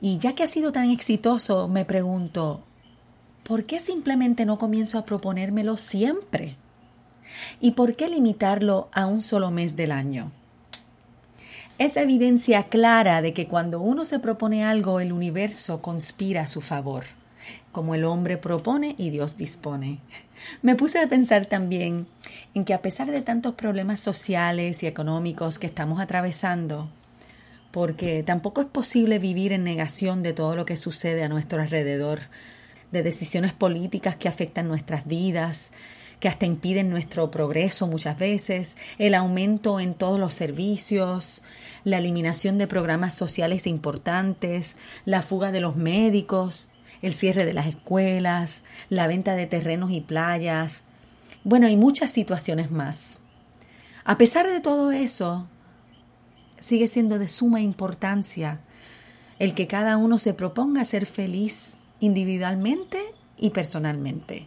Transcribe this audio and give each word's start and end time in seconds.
Y 0.00 0.18
ya 0.18 0.36
que 0.36 0.44
ha 0.44 0.46
sido 0.46 0.70
tan 0.70 0.90
exitoso, 0.90 1.66
me 1.66 1.84
pregunto, 1.84 2.62
¿por 3.42 3.64
qué 3.64 3.80
simplemente 3.80 4.46
no 4.46 4.58
comienzo 4.58 4.96
a 4.96 5.04
proponérmelo 5.04 5.76
siempre? 5.76 6.56
¿Y 7.60 7.72
por 7.72 7.96
qué 7.96 8.08
limitarlo 8.08 8.88
a 8.92 9.06
un 9.06 9.22
solo 9.22 9.50
mes 9.50 9.76
del 9.76 9.92
año? 9.92 10.32
Es 11.78 11.96
evidencia 11.96 12.64
clara 12.64 13.22
de 13.22 13.32
que 13.32 13.46
cuando 13.46 13.80
uno 13.80 14.04
se 14.04 14.18
propone 14.18 14.64
algo, 14.64 15.00
el 15.00 15.12
universo 15.12 15.80
conspira 15.80 16.42
a 16.42 16.46
su 16.46 16.60
favor, 16.60 17.04
como 17.72 17.94
el 17.94 18.04
hombre 18.04 18.36
propone 18.36 18.94
y 18.98 19.08
Dios 19.08 19.38
dispone. 19.38 19.98
Me 20.60 20.74
puse 20.74 21.00
a 21.00 21.08
pensar 21.08 21.46
también 21.46 22.06
en 22.54 22.66
que 22.66 22.74
a 22.74 22.82
pesar 22.82 23.10
de 23.10 23.22
tantos 23.22 23.54
problemas 23.54 24.00
sociales 24.00 24.82
y 24.82 24.86
económicos 24.86 25.58
que 25.58 25.66
estamos 25.66 26.00
atravesando, 26.00 26.90
porque 27.70 28.22
tampoco 28.24 28.60
es 28.60 28.66
posible 28.66 29.18
vivir 29.18 29.52
en 29.52 29.64
negación 29.64 30.22
de 30.22 30.32
todo 30.32 30.56
lo 30.56 30.66
que 30.66 30.76
sucede 30.76 31.22
a 31.22 31.28
nuestro 31.28 31.62
alrededor, 31.62 32.20
de 32.92 33.02
decisiones 33.02 33.52
políticas 33.52 34.16
que 34.16 34.28
afectan 34.28 34.68
nuestras 34.68 35.06
vidas, 35.06 35.70
que 36.20 36.28
hasta 36.28 36.46
impiden 36.46 36.90
nuestro 36.90 37.30
progreso 37.30 37.86
muchas 37.86 38.18
veces, 38.18 38.76
el 38.98 39.14
aumento 39.14 39.80
en 39.80 39.94
todos 39.94 40.20
los 40.20 40.34
servicios, 40.34 41.42
la 41.82 41.98
eliminación 41.98 42.58
de 42.58 42.66
programas 42.66 43.14
sociales 43.14 43.66
importantes, 43.66 44.76
la 45.06 45.22
fuga 45.22 45.50
de 45.50 45.60
los 45.60 45.76
médicos, 45.76 46.68
el 47.00 47.14
cierre 47.14 47.46
de 47.46 47.54
las 47.54 47.66
escuelas, 47.66 48.60
la 48.90 49.06
venta 49.06 49.34
de 49.34 49.46
terrenos 49.46 49.90
y 49.90 50.02
playas, 50.02 50.82
bueno, 51.42 51.68
y 51.68 51.76
muchas 51.76 52.10
situaciones 52.10 52.70
más. 52.70 53.20
A 54.04 54.18
pesar 54.18 54.46
de 54.46 54.60
todo 54.60 54.92
eso, 54.92 55.48
sigue 56.60 56.86
siendo 56.86 57.18
de 57.18 57.30
suma 57.30 57.62
importancia 57.62 58.60
el 59.38 59.54
que 59.54 59.66
cada 59.66 59.96
uno 59.96 60.18
se 60.18 60.34
proponga 60.34 60.84
ser 60.84 61.06
feliz 61.06 61.78
individualmente 61.98 63.00
y 63.38 63.50
personalmente 63.50 64.44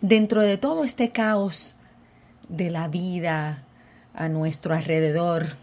dentro 0.00 0.42
de 0.42 0.56
todo 0.56 0.84
este 0.84 1.10
caos 1.10 1.76
de 2.48 2.70
la 2.70 2.88
vida 2.88 3.64
a 4.14 4.28
nuestro 4.28 4.74
alrededor. 4.74 5.56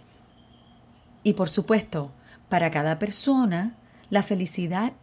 Y 1.23 1.33
por 1.33 1.49
supuesto, 1.49 2.11
para 2.49 2.71
cada 2.71 2.99
persona, 2.99 3.75
la 4.09 4.23
felicidad 4.23 4.93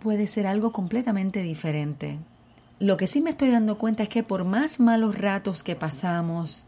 puede 0.00 0.26
ser 0.26 0.46
algo 0.46 0.72
completamente 0.72 1.42
diferente. 1.42 2.18
Lo 2.80 2.96
que 2.96 3.08
sí 3.08 3.20
me 3.20 3.30
estoy 3.30 3.50
dando 3.50 3.76
cuenta 3.76 4.04
es 4.04 4.08
que 4.08 4.22
por 4.22 4.44
más 4.44 4.78
malos 4.78 5.18
ratos 5.18 5.64
que 5.64 5.74
pasamos 5.74 6.64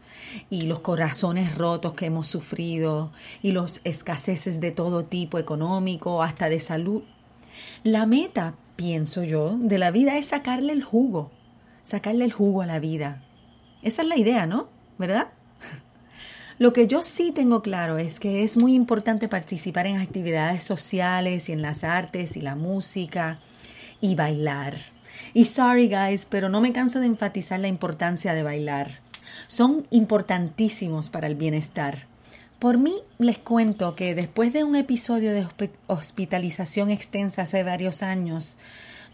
y 0.49 0.63
los 0.63 0.79
corazones 0.79 1.57
rotos 1.57 1.93
que 1.93 2.07
hemos 2.07 2.27
sufrido 2.27 3.13
y 3.41 3.51
los 3.51 3.79
escaseces 3.85 4.59
de 4.59 4.71
todo 4.71 5.05
tipo 5.05 5.39
económico 5.39 6.21
hasta 6.21 6.49
de 6.49 6.59
salud, 6.59 7.03
la 7.83 8.05
meta, 8.05 8.55
pienso 8.75 9.23
yo, 9.23 9.55
de 9.57 9.77
la 9.77 9.91
vida 9.91 10.17
es 10.17 10.27
sacarle 10.27 10.73
el 10.73 10.83
jugo 10.83 11.31
sacarle 11.83 12.25
el 12.25 12.33
jugo 12.33 12.61
a 12.61 12.65
la 12.65 12.79
vida. 12.79 13.21
Esa 13.81 14.01
es 14.01 14.07
la 14.07 14.17
idea, 14.17 14.45
¿no? 14.45 14.69
¿Verdad? 14.97 15.29
Lo 16.59 16.73
que 16.73 16.85
yo 16.85 17.01
sí 17.01 17.31
tengo 17.31 17.63
claro 17.63 17.97
es 17.97 18.19
que 18.19 18.43
es 18.43 18.55
muy 18.55 18.75
importante 18.75 19.27
participar 19.27 19.87
en 19.87 19.97
actividades 19.97 20.63
sociales 20.63 21.49
y 21.49 21.53
en 21.53 21.63
las 21.63 21.83
artes 21.83 22.37
y 22.37 22.41
la 22.41 22.55
música 22.55 23.39
y 23.99 24.13
bailar. 24.13 24.77
Y 25.33 25.45
sorry 25.45 25.87
guys, 25.87 26.25
pero 26.25 26.49
no 26.49 26.61
me 26.61 26.73
canso 26.73 26.99
de 26.99 27.07
enfatizar 27.07 27.59
la 27.59 27.67
importancia 27.67 28.33
de 28.33 28.43
bailar. 28.43 28.99
Son 29.47 29.87
importantísimos 29.89 31.09
para 31.09 31.27
el 31.27 31.35
bienestar. 31.35 32.05
Por 32.59 32.77
mí 32.77 32.93
les 33.17 33.39
cuento 33.39 33.95
que 33.95 34.13
después 34.13 34.53
de 34.53 34.63
un 34.63 34.75
episodio 34.75 35.33
de 35.33 35.47
hospitalización 35.87 36.91
extensa 36.91 37.41
hace 37.41 37.63
varios 37.63 38.03
años, 38.03 38.55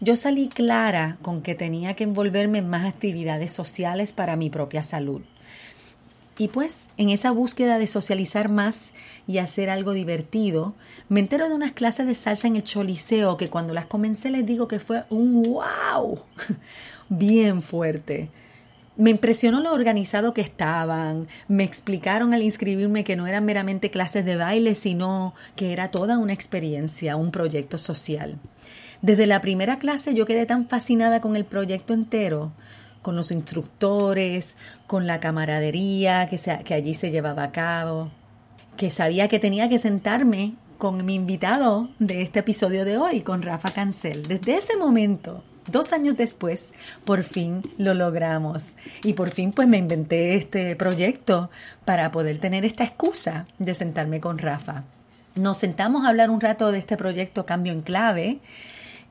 yo 0.00 0.16
salí 0.16 0.48
clara 0.48 1.18
con 1.22 1.42
que 1.42 1.54
tenía 1.54 1.94
que 1.94 2.04
envolverme 2.04 2.58
en 2.58 2.68
más 2.68 2.86
actividades 2.86 3.52
sociales 3.52 4.12
para 4.12 4.36
mi 4.36 4.48
propia 4.50 4.82
salud. 4.82 5.22
Y 6.40 6.46
pues, 6.46 6.88
en 6.96 7.10
esa 7.10 7.32
búsqueda 7.32 7.78
de 7.78 7.88
socializar 7.88 8.48
más 8.48 8.92
y 9.26 9.38
hacer 9.38 9.70
algo 9.70 9.92
divertido, 9.92 10.74
me 11.08 11.18
entero 11.18 11.48
de 11.48 11.56
unas 11.56 11.72
clases 11.72 12.06
de 12.06 12.14
salsa 12.14 12.46
en 12.46 12.54
el 12.54 12.62
Choliseo 12.62 13.36
que 13.36 13.50
cuando 13.50 13.74
las 13.74 13.86
comencé 13.86 14.30
les 14.30 14.46
digo 14.46 14.68
que 14.68 14.78
fue 14.78 15.02
un 15.10 15.42
wow, 15.42 16.20
bien 17.08 17.60
fuerte. 17.60 18.30
Me 18.96 19.10
impresionó 19.10 19.60
lo 19.60 19.72
organizado 19.72 20.32
que 20.32 20.40
estaban, 20.40 21.26
me 21.48 21.64
explicaron 21.64 22.32
al 22.34 22.42
inscribirme 22.42 23.02
que 23.02 23.16
no 23.16 23.26
eran 23.26 23.44
meramente 23.44 23.90
clases 23.90 24.24
de 24.24 24.36
baile, 24.36 24.76
sino 24.76 25.34
que 25.56 25.72
era 25.72 25.90
toda 25.90 26.18
una 26.18 26.32
experiencia, 26.32 27.16
un 27.16 27.32
proyecto 27.32 27.78
social. 27.78 28.38
Desde 29.00 29.26
la 29.26 29.40
primera 29.40 29.78
clase 29.78 30.14
yo 30.14 30.26
quedé 30.26 30.44
tan 30.44 30.68
fascinada 30.68 31.20
con 31.20 31.36
el 31.36 31.44
proyecto 31.44 31.94
entero, 31.94 32.52
con 33.02 33.14
los 33.14 33.30
instructores, 33.30 34.56
con 34.86 35.06
la 35.06 35.20
camaradería 35.20 36.28
que, 36.28 36.74
allí 36.74 36.94
se 36.94 37.10
llevaba 37.10 37.44
a 37.44 37.52
cabo, 37.52 38.10
que 38.76 38.90
sabía 38.90 39.28
que 39.28 39.38
tenía 39.38 39.68
que 39.68 39.78
sentarme 39.78 40.54
con 40.78 41.04
mi 41.04 41.14
invitado 41.14 41.88
de 41.98 42.22
este 42.22 42.40
episodio 42.40 42.84
de 42.84 42.98
hoy, 42.98 43.20
con 43.20 43.42
Rafa 43.42 43.70
Cancel. 43.70 44.26
Desde 44.26 44.56
ese 44.56 44.76
momento, 44.76 45.44
dos 45.68 45.92
años 45.92 46.16
después, 46.16 46.72
por 47.04 47.22
fin 47.22 47.62
lo 47.78 47.94
logramos. 47.94 48.72
Y 49.04 49.12
por 49.12 49.30
fin 49.30 49.52
pues 49.52 49.68
me 49.68 49.78
inventé 49.78 50.34
este 50.34 50.74
proyecto 50.74 51.50
para 51.84 52.10
poder 52.10 52.38
tener 52.38 52.64
esta 52.64 52.84
excusa 52.84 53.46
de 53.58 53.74
sentarme 53.76 54.20
con 54.20 54.38
Rafa. 54.38 54.84
Nos 55.36 55.58
sentamos 55.58 56.04
a 56.04 56.08
hablar 56.08 56.30
un 56.30 56.40
rato 56.40 56.72
de 56.72 56.78
este 56.78 56.96
proyecto 56.96 57.46
Cambio 57.46 57.72
en 57.72 57.82
Clave 57.82 58.40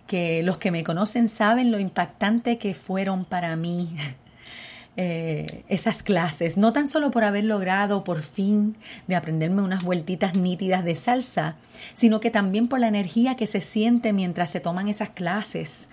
que 0.07 0.41
los 0.41 0.57
que 0.57 0.71
me 0.71 0.83
conocen 0.83 1.29
saben 1.29 1.71
lo 1.71 1.79
impactante 1.79 2.57
que 2.57 2.73
fueron 2.73 3.25
para 3.25 3.55
mí 3.55 3.95
eh, 4.97 5.63
esas 5.67 6.01
clases, 6.01 6.57
no 6.57 6.73
tan 6.73 6.87
solo 6.87 7.11
por 7.11 7.23
haber 7.23 7.43
logrado 7.43 8.03
por 8.03 8.21
fin 8.21 8.75
de 9.05 9.15
aprenderme 9.15 9.61
unas 9.61 9.83
vueltitas 9.83 10.35
nítidas 10.35 10.83
de 10.83 10.95
salsa, 10.95 11.55
sino 11.93 12.19
que 12.19 12.31
también 12.31 12.67
por 12.67 12.79
la 12.79 12.87
energía 12.87 13.35
que 13.35 13.45
se 13.45 13.61
siente 13.61 14.13
mientras 14.13 14.49
se 14.49 14.59
toman 14.59 14.87
esas 14.87 15.09
clases, 15.09 15.87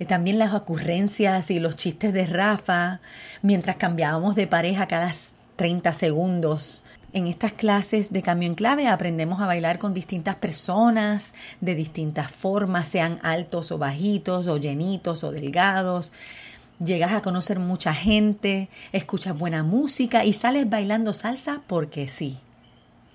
eh, 0.00 0.06
también 0.06 0.38
las 0.38 0.54
ocurrencias 0.54 1.50
y 1.50 1.60
los 1.60 1.76
chistes 1.76 2.12
de 2.12 2.26
Rafa, 2.26 3.00
mientras 3.42 3.76
cambiábamos 3.76 4.34
de 4.34 4.48
pareja 4.48 4.88
cada 4.88 5.12
30 5.54 5.92
segundos, 5.92 6.82
en 7.12 7.26
estas 7.26 7.52
clases 7.52 8.12
de 8.12 8.22
cambio 8.22 8.48
en 8.48 8.54
clave 8.54 8.86
aprendemos 8.86 9.40
a 9.40 9.46
bailar 9.46 9.78
con 9.78 9.94
distintas 9.94 10.36
personas 10.36 11.32
de 11.60 11.74
distintas 11.74 12.30
formas, 12.30 12.88
sean 12.88 13.18
altos 13.22 13.72
o 13.72 13.78
bajitos, 13.78 14.46
o 14.46 14.56
llenitos 14.56 15.24
o 15.24 15.32
delgados. 15.32 16.12
Llegas 16.82 17.12
a 17.12 17.22
conocer 17.22 17.58
mucha 17.58 17.92
gente, 17.92 18.68
escuchas 18.92 19.36
buena 19.36 19.62
música 19.62 20.24
y 20.24 20.32
sales 20.32 20.68
bailando 20.70 21.12
salsa 21.12 21.62
porque 21.66 22.08
sí. 22.08 22.38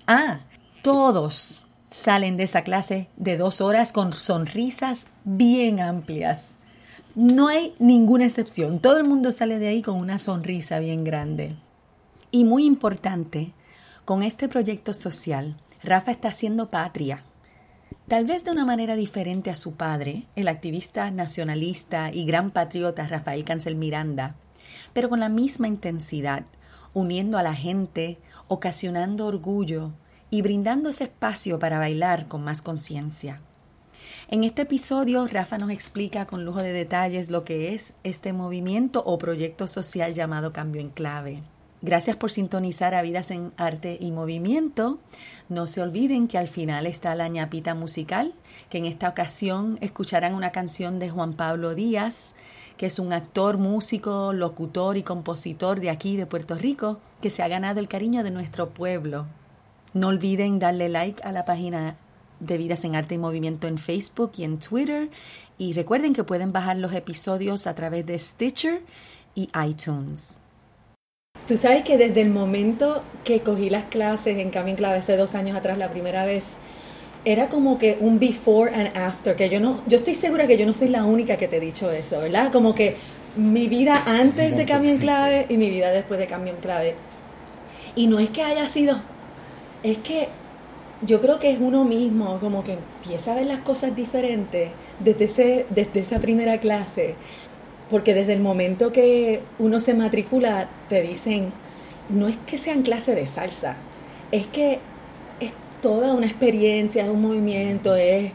Ah, 0.06 0.40
todos, 0.82 1.66
salen 1.90 2.36
de 2.36 2.44
esa 2.44 2.62
clase 2.62 3.08
de 3.16 3.36
dos 3.36 3.60
horas 3.60 3.92
con 3.92 4.12
sonrisas 4.12 5.06
bien 5.24 5.80
amplias. 5.80 6.54
No 7.14 7.48
hay 7.48 7.74
ninguna 7.78 8.26
excepción. 8.26 8.78
Todo 8.78 8.98
el 8.98 9.04
mundo 9.04 9.32
sale 9.32 9.58
de 9.58 9.68
ahí 9.68 9.82
con 9.82 9.96
una 9.96 10.18
sonrisa 10.18 10.78
bien 10.78 11.02
grande. 11.02 11.56
Y 12.30 12.44
muy 12.44 12.66
importante, 12.66 13.52
con 14.06 14.22
este 14.22 14.48
proyecto 14.48 14.92
social, 14.92 15.56
Rafa 15.82 16.12
está 16.12 16.28
haciendo 16.28 16.70
patria. 16.70 17.24
Tal 18.06 18.24
vez 18.24 18.44
de 18.44 18.52
una 18.52 18.64
manera 18.64 18.94
diferente 18.94 19.50
a 19.50 19.56
su 19.56 19.74
padre, 19.74 20.28
el 20.36 20.46
activista 20.46 21.10
nacionalista 21.10 22.12
y 22.12 22.24
gran 22.24 22.52
patriota 22.52 23.08
Rafael 23.08 23.44
Cancel 23.44 23.74
Miranda, 23.74 24.36
pero 24.92 25.08
con 25.08 25.18
la 25.18 25.28
misma 25.28 25.66
intensidad, 25.66 26.44
uniendo 26.94 27.36
a 27.36 27.42
la 27.42 27.54
gente, 27.54 28.18
ocasionando 28.46 29.26
orgullo 29.26 29.90
y 30.30 30.40
brindando 30.40 30.88
ese 30.88 31.04
espacio 31.04 31.58
para 31.58 31.80
bailar 31.80 32.28
con 32.28 32.44
más 32.44 32.62
conciencia. 32.62 33.40
En 34.28 34.44
este 34.44 34.62
episodio, 34.62 35.26
Rafa 35.26 35.58
nos 35.58 35.70
explica 35.70 36.26
con 36.26 36.44
lujo 36.44 36.62
de 36.62 36.72
detalles 36.72 37.28
lo 37.28 37.42
que 37.42 37.74
es 37.74 37.94
este 38.04 38.32
movimiento 38.32 39.02
o 39.04 39.18
proyecto 39.18 39.66
social 39.66 40.14
llamado 40.14 40.52
Cambio 40.52 40.80
en 40.80 40.90
Clave. 40.90 41.42
Gracias 41.82 42.16
por 42.16 42.30
sintonizar 42.30 42.94
a 42.94 43.02
Vidas 43.02 43.30
en 43.30 43.52
Arte 43.58 43.98
y 44.00 44.10
Movimiento. 44.10 44.98
No 45.48 45.66
se 45.66 45.82
olviden 45.82 46.26
que 46.26 46.38
al 46.38 46.48
final 46.48 46.86
está 46.86 47.14
la 47.14 47.28
ñapita 47.28 47.74
musical, 47.74 48.34
que 48.70 48.78
en 48.78 48.86
esta 48.86 49.08
ocasión 49.08 49.78
escucharán 49.82 50.34
una 50.34 50.52
canción 50.52 50.98
de 50.98 51.10
Juan 51.10 51.34
Pablo 51.34 51.74
Díaz, 51.74 52.32
que 52.78 52.86
es 52.86 52.98
un 52.98 53.12
actor, 53.12 53.58
músico, 53.58 54.32
locutor 54.32 54.96
y 54.96 55.02
compositor 55.02 55.80
de 55.80 55.90
aquí, 55.90 56.16
de 56.16 56.26
Puerto 56.26 56.54
Rico, 56.54 56.98
que 57.20 57.30
se 57.30 57.42
ha 57.42 57.48
ganado 57.48 57.78
el 57.78 57.88
cariño 57.88 58.24
de 58.24 58.30
nuestro 58.30 58.70
pueblo. 58.70 59.26
No 59.92 60.08
olviden 60.08 60.58
darle 60.58 60.88
like 60.88 61.22
a 61.22 61.32
la 61.32 61.44
página 61.44 61.96
de 62.40 62.58
Vidas 62.58 62.84
en 62.84 62.96
Arte 62.96 63.14
y 63.14 63.18
Movimiento 63.18 63.66
en 63.66 63.78
Facebook 63.78 64.32
y 64.36 64.44
en 64.44 64.58
Twitter. 64.58 65.10
Y 65.58 65.72
recuerden 65.74 66.14
que 66.14 66.24
pueden 66.24 66.52
bajar 66.52 66.76
los 66.76 66.92
episodios 66.92 67.66
a 67.66 67.74
través 67.74 68.04
de 68.06 68.18
Stitcher 68.18 68.82
y 69.34 69.50
iTunes. 69.66 70.40
Tú 71.48 71.56
sabes 71.56 71.82
que 71.82 71.96
desde 71.96 72.22
el 72.22 72.30
momento 72.30 73.02
que 73.24 73.40
cogí 73.40 73.70
las 73.70 73.84
clases 73.84 74.38
en 74.38 74.50
Cambio 74.50 74.72
en 74.72 74.76
Clave 74.76 74.98
hace 74.98 75.16
dos 75.16 75.34
años 75.34 75.56
atrás, 75.56 75.78
la 75.78 75.90
primera 75.90 76.24
vez, 76.24 76.56
era 77.24 77.48
como 77.48 77.78
que 77.78 77.98
un 78.00 78.18
before 78.18 78.72
and 78.74 78.96
after, 78.96 79.34
que 79.36 79.48
yo 79.48 79.60
no, 79.60 79.82
yo 79.86 79.98
estoy 79.98 80.14
segura 80.14 80.46
que 80.46 80.56
yo 80.56 80.66
no 80.66 80.74
soy 80.74 80.88
la 80.88 81.04
única 81.04 81.36
que 81.36 81.48
te 81.48 81.56
he 81.56 81.60
dicho 81.60 81.90
eso, 81.90 82.20
¿verdad? 82.20 82.52
Como 82.52 82.74
que 82.74 82.96
mi 83.36 83.68
vida 83.68 84.02
antes 84.06 84.56
de 84.56 84.64
Cambio 84.64 84.92
en 84.92 84.98
Clave 84.98 85.46
y 85.48 85.56
mi 85.56 85.68
vida 85.68 85.90
después 85.90 86.18
de 86.18 86.26
Cambio 86.26 86.54
en 86.54 86.60
Clave. 86.60 86.94
Y 87.96 88.06
no 88.06 88.18
es 88.20 88.30
que 88.30 88.42
haya 88.42 88.68
sido, 88.68 89.00
es 89.82 89.98
que 89.98 90.28
yo 91.02 91.20
creo 91.20 91.38
que 91.38 91.50
es 91.50 91.58
uno 91.60 91.84
mismo, 91.84 92.38
como 92.40 92.64
que 92.64 92.74
empieza 92.74 93.32
a 93.32 93.34
ver 93.34 93.46
las 93.46 93.58
cosas 93.60 93.94
diferentes 93.94 94.70
desde, 95.00 95.24
ese, 95.24 95.66
desde 95.70 96.00
esa 96.00 96.20
primera 96.20 96.58
clase. 96.58 97.16
Porque 97.90 98.14
desde 98.14 98.32
el 98.32 98.40
momento 98.40 98.92
que 98.92 99.40
uno 99.58 99.78
se 99.80 99.94
matricula, 99.94 100.68
te 100.88 101.02
dicen, 101.02 101.52
no 102.08 102.28
es 102.28 102.36
que 102.46 102.58
sean 102.58 102.82
clases 102.82 103.14
de 103.16 103.26
salsa, 103.26 103.76
es 104.32 104.46
que 104.48 104.80
es 105.40 105.52
toda 105.80 106.14
una 106.14 106.26
experiencia, 106.26 107.04
es 107.04 107.08
un 107.08 107.22
movimiento, 107.22 107.94
es... 107.96 108.32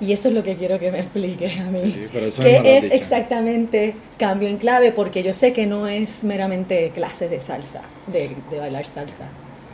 Y 0.00 0.12
eso 0.12 0.28
es 0.28 0.34
lo 0.34 0.44
que 0.44 0.54
quiero 0.54 0.78
que 0.78 0.92
me 0.92 1.00
expliques 1.00 1.58
a 1.58 1.64
mí. 1.64 1.92
¿Qué 2.40 2.78
es 2.78 2.92
exactamente 2.92 3.94
cambio 4.16 4.48
en 4.48 4.56
clave? 4.56 4.92
Porque 4.92 5.24
yo 5.24 5.34
sé 5.34 5.52
que 5.52 5.66
no 5.66 5.88
es 5.88 6.22
meramente 6.22 6.90
clases 6.94 7.28
de 7.30 7.40
salsa, 7.40 7.82
de, 8.06 8.30
de 8.48 8.58
bailar 8.58 8.86
salsa. 8.86 9.24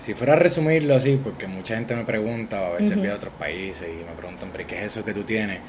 Si 0.00 0.14
fuera 0.14 0.32
a 0.32 0.36
resumirlo 0.36 0.94
así, 0.94 1.20
porque 1.22 1.46
mucha 1.46 1.76
gente 1.76 1.94
me 1.94 2.04
pregunta, 2.04 2.60
o 2.62 2.64
a 2.64 2.70
veces 2.78 2.96
uh 2.96 3.10
a 3.10 3.14
otros 3.14 3.34
países 3.38 3.86
y 3.86 4.02
me 4.02 4.12
preguntan, 4.16 4.48
pero 4.50 4.66
¿qué 4.66 4.78
es 4.78 4.92
eso 4.92 5.04
que 5.04 5.12
tú 5.12 5.24
tienes? 5.24 5.60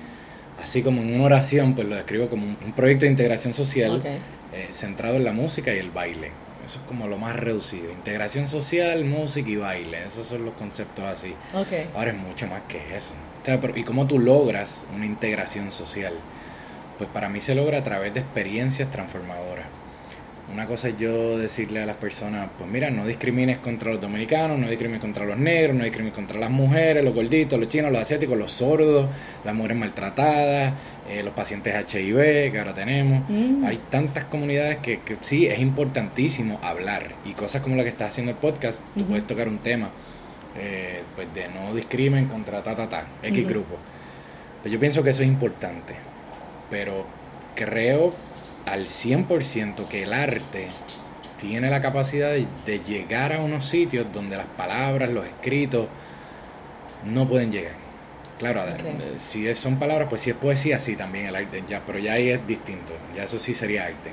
Así 0.61 0.81
como 0.81 1.01
en 1.01 1.13
una 1.13 1.25
oración, 1.25 1.75
pues 1.75 1.87
lo 1.87 1.95
describo 1.95 2.29
como 2.29 2.45
un, 2.45 2.73
proyecto 2.73 3.05
de 3.05 3.11
integración 3.11 3.53
social 3.53 4.01
eh, 4.05 4.69
centrado 4.71 5.15
en 5.15 5.25
la 5.25 5.33
música 5.33 5.73
y 5.73 5.77
el 5.77 5.91
baile. 5.91 6.31
Eso 6.65 6.79
es 6.79 6.85
como 6.87 7.07
lo 7.07 7.17
más 7.17 7.35
reducido. 7.35 7.91
Integración 7.91 8.47
social, 8.47 9.05
música 9.05 9.49
y 9.49 9.55
baile. 9.55 10.07
Esos 10.07 10.27
son 10.27 10.45
los 10.45 10.55
conceptos 10.55 11.05
así. 11.05 11.35
Ahora 11.93 12.11
es 12.11 12.17
mucho 12.17 12.47
más 12.47 12.63
que 12.67 12.95
eso. 12.95 13.13
¿Y 13.75 13.83
cómo 13.83 14.07
tú 14.07 14.17
logras 14.17 14.87
una 14.95 15.05
integración 15.05 15.71
social? 15.71 16.13
Pues 16.97 17.09
para 17.09 17.29
mí 17.29 17.41
se 17.41 17.53
logra 17.53 17.79
a 17.79 17.83
través 17.83 18.13
de 18.13 18.21
experiencias 18.21 18.89
transformadoras. 18.89 19.67
Una 20.51 20.67
cosa 20.67 20.89
es 20.89 20.97
yo 20.97 21.39
decirle 21.39 21.81
a 21.81 21.87
las 21.87 21.97
personas, 21.97 22.49
pues 22.55 22.69
mira, 22.69 22.91
no 22.91 23.07
discrimines 23.07 23.57
contra 23.57 23.91
los 23.91 23.99
dominicanos, 23.99 24.59
no 24.59 24.69
discrimines 24.69 25.01
contra 25.01 25.25
los 25.25 25.37
negros, 25.37 25.75
no 25.75 25.83
discrimines 25.83 26.13
contra 26.13 26.39
las 26.39 26.51
mujeres, 26.51 27.03
los 27.03 27.15
gorditos, 27.15 27.59
los 27.59 27.67
chinos, 27.67 27.91
los 27.91 28.01
asiáticos, 28.01 28.37
los 28.37 28.51
sordos, 28.51 29.09
las 29.43 29.55
mujeres 29.55 29.77
maltratadas, 29.77 30.73
eh, 31.09 31.23
los 31.23 31.33
pacientes 31.33 31.73
HIV 31.73 32.51
que 32.51 32.59
ahora 32.59 32.75
tenemos. 32.75 33.27
Mm. 33.27 33.65
Hay 33.65 33.79
tantas 33.89 34.25
comunidades 34.25 34.77
que, 34.77 34.99
que, 34.99 35.17
sí, 35.21 35.47
es 35.47 35.59
importantísimo 35.59 36.59
hablar. 36.61 37.15
Y 37.25 37.33
cosas 37.33 37.63
como 37.63 37.75
la 37.75 37.83
que 37.83 37.89
estás 37.89 38.11
haciendo 38.11 38.31
el 38.31 38.37
podcast, 38.37 38.81
tú 38.95 39.03
puedes 39.05 39.25
tocar 39.25 39.47
un 39.47 39.57
tema 39.57 39.89
eh, 40.57 41.01
pues 41.15 41.27
de 41.33 41.47
no 41.47 41.73
discrimen 41.73 42.27
contra 42.27 42.61
ta, 42.61 42.75
ta, 42.75 42.87
ta, 42.87 43.07
X 43.23 43.47
grupo. 43.47 43.77
Pues 44.61 44.71
yo 44.71 44.79
pienso 44.79 45.03
que 45.03 45.09
eso 45.09 45.23
es 45.23 45.27
importante. 45.27 45.95
Pero 46.69 47.05
creo 47.55 48.13
al 48.65 48.85
100% 48.85 49.87
que 49.87 50.03
el 50.03 50.13
arte 50.13 50.67
tiene 51.39 51.69
la 51.69 51.81
capacidad 51.81 52.31
de, 52.31 52.79
llegar 52.79 53.33
a 53.33 53.41
unos 53.41 53.65
sitios 53.65 54.07
donde 54.11 54.37
las 54.37 54.47
palabras, 54.47 55.09
los 55.09 55.25
escritos, 55.25 55.87
no 57.03 57.27
pueden 57.27 57.51
llegar. 57.51 57.73
Claro, 58.39 58.63
eh, 58.67 59.15
si 59.17 59.53
son 59.55 59.79
palabras, 59.79 60.09
pues 60.09 60.21
si 60.21 60.31
es 60.31 60.35
poesía, 60.35 60.79
sí, 60.79 60.95
también 60.95 61.27
el 61.27 61.35
arte, 61.35 61.63
ya, 61.69 61.81
pero 61.85 61.99
ya 61.99 62.13
ahí 62.13 62.29
es 62.29 62.45
distinto, 62.45 62.93
ya 63.15 63.23
eso 63.23 63.39
sí 63.39 63.53
sería 63.53 63.85
arte. 63.85 64.11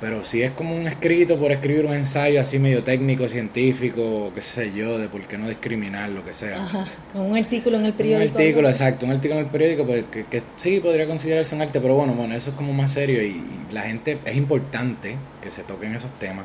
Pero 0.00 0.22
si 0.22 0.42
es 0.42 0.52
como 0.52 0.76
un 0.76 0.86
escrito 0.86 1.36
por 1.38 1.50
escribir 1.50 1.86
un 1.86 1.94
ensayo 1.94 2.40
así 2.40 2.58
medio 2.58 2.84
técnico, 2.84 3.26
científico, 3.26 4.30
qué 4.32 4.42
sé 4.42 4.72
yo, 4.72 4.96
de 4.96 5.08
por 5.08 5.22
qué 5.22 5.36
no 5.38 5.48
discriminar, 5.48 6.10
lo 6.10 6.24
que 6.24 6.34
sea. 6.34 6.62
Ajá, 6.62 6.84
un 7.14 7.36
artículo 7.36 7.78
en 7.78 7.86
el 7.86 7.92
periódico. 7.94 8.34
Un 8.34 8.40
artículo, 8.40 8.68
exacto, 8.68 9.06
un 9.06 9.12
artículo 9.12 9.40
en 9.40 9.46
el 9.46 9.50
periódico, 9.50 9.86
pues 9.86 10.04
que, 10.10 10.42
sí 10.56 10.78
podría 10.78 11.06
considerarse 11.06 11.54
un 11.54 11.62
arte, 11.62 11.80
pero 11.80 11.94
bueno, 11.94 12.14
bueno, 12.14 12.34
eso 12.34 12.50
es 12.50 12.56
como 12.56 12.72
más 12.72 12.92
serio 12.92 13.22
y 13.22 13.42
la 13.72 13.82
gente, 13.82 14.18
es 14.24 14.36
importante 14.36 15.16
que 15.42 15.50
se 15.50 15.64
toquen 15.64 15.94
esos 15.94 16.12
temas 16.18 16.44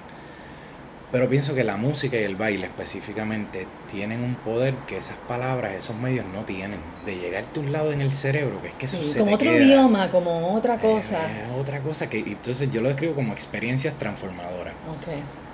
pero 1.14 1.30
pienso 1.30 1.54
que 1.54 1.64
la 1.64 1.78
música 1.78 2.20
y 2.20 2.24
el 2.24 2.36
baile 2.36 2.66
específicamente 2.66 3.68
tienen 3.92 4.24
un 4.24 4.34
poder 4.34 4.74
que 4.88 4.98
esas 4.98 5.16
palabras, 5.28 5.74
esos 5.74 5.96
medios 5.96 6.26
no 6.34 6.42
tienen. 6.42 6.80
De 7.06 7.16
llegarte 7.16 7.60
a 7.60 7.64
un 7.64 7.72
lado 7.72 7.94
en 7.94 8.02
el 8.02 8.12
cerebro, 8.12 8.60
que 8.64 8.70
es 8.70 8.74
que 8.74 8.86
eso 8.88 9.04
se 9.04 9.20
Como 9.20 9.36
otro 9.36 9.56
idioma, 9.56 10.10
como 10.10 10.56
otra 10.56 10.80
cosa. 10.80 11.20
otra 11.56 11.82
cosa 11.82 12.10
que, 12.10 12.18
entonces 12.18 12.68
yo 12.72 12.82
lo 12.82 12.90
describo 12.90 13.14
como 13.14 13.32
experiencias 13.32 13.94
transformadoras. 14.00 14.74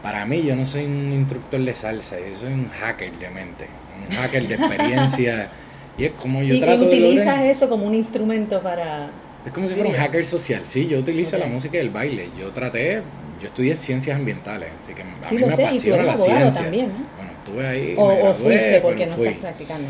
Para 0.02 0.26
mí, 0.26 0.44
yo 0.44 0.56
no 0.56 0.64
soy 0.64 0.86
un 0.86 1.12
instructor 1.12 1.60
de 1.60 1.76
salsa, 1.76 2.16
yo 2.20 2.40
soy 2.40 2.54
un 2.54 2.70
hacker 2.70 3.20
de 3.20 3.30
mente, 3.30 3.68
un 4.10 4.16
hacker 4.16 4.48
de 4.48 4.56
experiencia. 4.56 5.50
y 5.98 6.06
es 6.06 6.12
como 6.12 6.42
yo 6.42 6.58
trato 6.62 6.86
y 6.86 6.88
utilizas 6.88 7.42
eso 7.42 7.68
como 7.68 7.86
un 7.86 7.96
instrumento 7.96 8.62
para. 8.62 9.10
Es 9.46 9.52
como 9.52 9.68
si 9.68 9.76
fuera 9.76 9.90
un 9.90 9.96
hacker 9.98 10.26
social, 10.26 10.62
sí, 10.64 10.88
yo 10.88 11.00
utilizo 11.00 11.38
la 11.38 11.48
música 11.48 11.76
y 11.76 11.82
el 11.82 11.90
baile. 11.90 12.30
Yo 12.40 12.52
traté, 12.52 13.02
yo 13.42 13.48
estudié 13.48 13.76
ciencias 13.76 14.18
ambientales, 14.18 14.70
así 14.80 14.94
que 14.94 15.02
a 15.04 15.30
sí, 15.30 15.36
mí 15.36 15.46
me 15.46 15.52
sé, 15.52 15.66
apasiona 15.66 15.98
y 15.98 16.00
tú 16.00 16.06
la 16.06 16.18
ciencia. 16.18 16.64
También, 16.64 16.88
¿no? 16.88 17.06
Bueno, 17.18 17.32
estuve 17.38 17.68
ahí. 17.68 17.96
O, 17.98 18.30
o 18.30 18.34
fuiste 18.34 18.82
porque 18.82 19.06
no 19.06 19.16
estás 19.16 19.34
practicando. 19.36 19.88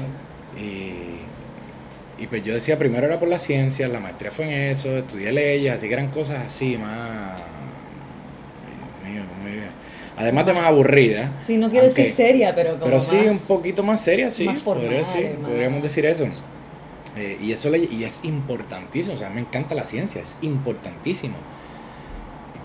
Y, 0.57 2.23
y 2.23 2.27
pues 2.27 2.43
yo 2.43 2.53
decía, 2.53 2.77
primero 2.77 3.07
era 3.07 3.19
por 3.19 3.29
la 3.29 3.39
ciencia, 3.39 3.87
la 3.87 3.99
maestría 3.99 4.31
fue 4.31 4.45
en 4.45 4.71
eso, 4.71 4.97
estudié 4.97 5.31
leyes, 5.31 5.73
así 5.73 5.87
que 5.87 5.93
eran 5.93 6.09
cosas 6.09 6.45
así 6.45 6.77
más. 6.77 7.41
Además 10.17 10.45
de 10.45 10.53
más 10.53 10.65
aburrida. 10.65 11.31
Sí, 11.47 11.55
no 11.55 11.69
quiero 11.69 11.87
decir 11.87 12.13
seria, 12.13 12.53
pero 12.53 12.71
como 12.71 12.83
Pero 12.83 12.99
sí, 12.99 13.15
un 13.15 13.39
poquito 13.39 13.83
más 13.83 14.01
seria, 14.01 14.29
sí. 14.29 14.43
Más 14.43 14.61
podría, 14.61 15.01
sí 15.05 15.29
podríamos 15.41 15.81
decir 15.81 16.05
eso. 16.05 16.27
Eh, 17.15 17.37
y 17.41 17.53
eso 17.53 17.69
le, 17.69 17.79
y 17.79 18.03
es 18.03 18.19
importantísimo, 18.23 19.15
o 19.15 19.17
sea, 19.17 19.29
me 19.29 19.39
encanta 19.39 19.75
la 19.75 19.85
ciencia, 19.85 20.21
es 20.21 20.35
importantísimo 20.41 21.35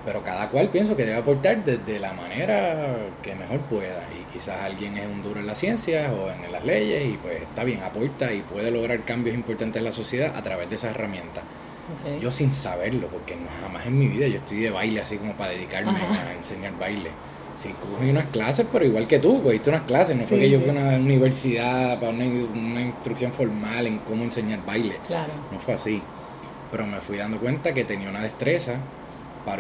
pero 0.05 0.23
cada 0.23 0.49
cual 0.51 0.69
pienso 0.69 0.97
que 0.97 1.07
debe 1.07 1.19
aportar 1.19 1.65
desde 1.65 1.99
la 1.99 2.13
manera 2.13 2.97
que 3.23 3.35
mejor 3.35 3.61
pueda. 3.61 4.07
Y 4.13 4.33
quizás 4.33 4.61
alguien 4.63 4.97
es 4.99 5.07
un 5.07 5.23
duro 5.23 5.41
en 5.41 5.47
la 5.47 5.55
ciencia 5.55 6.13
o 6.13 6.31
en 6.31 6.53
las 6.53 6.65
leyes 6.65 7.07
y 7.07 7.17
pues 7.17 7.43
está 7.43 7.65
bien, 7.65 7.83
aporta 7.83 8.33
y 8.33 8.43
puede 8.43 8.71
lograr 8.71 9.05
cambios 9.05 9.35
importantes 9.35 9.81
en 9.81 9.85
la 9.85 9.93
sociedad 9.93 10.37
a 10.37 10.43
través 10.43 10.69
de 10.69 10.77
esas 10.77 10.91
herramientas. 10.91 11.43
Yo 12.21 12.31
sin 12.31 12.51
saberlo, 12.53 13.09
porque 13.09 13.37
no, 13.37 13.47
jamás 13.61 13.87
en 13.87 13.99
mi 13.99 14.09
vida 14.09 14.27
yo 14.27 14.37
estoy 14.37 14.61
de 14.61 14.71
baile 14.71 15.03
así 15.03 15.19
como 15.19 15.35
para 15.35 15.53
dedicarme 15.53 15.93
a 15.93 16.35
enseñar 16.35 16.79
baile. 16.79 17.11
Sí, 17.55 17.75
cogí 17.81 18.11
unas 18.11 18.27
clases, 18.27 18.67
pero 18.73 18.85
igual 18.85 19.07
que 19.07 19.19
tú, 19.19 19.43
cogiste 19.43 19.71
unas 19.71 19.83
clases, 19.83 20.17
no 20.17 20.25
fue 20.25 20.41
que 20.41 20.51
yo 20.51 20.61
fui 20.61 20.71
a 20.71 20.73
una 20.73 20.97
universidad 20.97 22.01
para 22.01 22.11
una, 22.11 22.25
una, 22.25 22.81
instrucción 22.81 23.33
formal 23.33 23.87
en 23.87 23.99
cómo 23.99 24.25
enseñar 24.25 24.65
baile. 24.67 24.97
Claro. 25.07 25.33
No 25.53 25.59
fue 25.61 25.75
así. 25.75 26.03
Pero 26.71 26.87
me 26.87 27.01
fui 27.01 27.19
dando 27.19 27.39
cuenta 27.39 27.73
que 27.73 27.85
tenía 27.85 28.09
una 28.09 28.23
destreza 28.23 28.81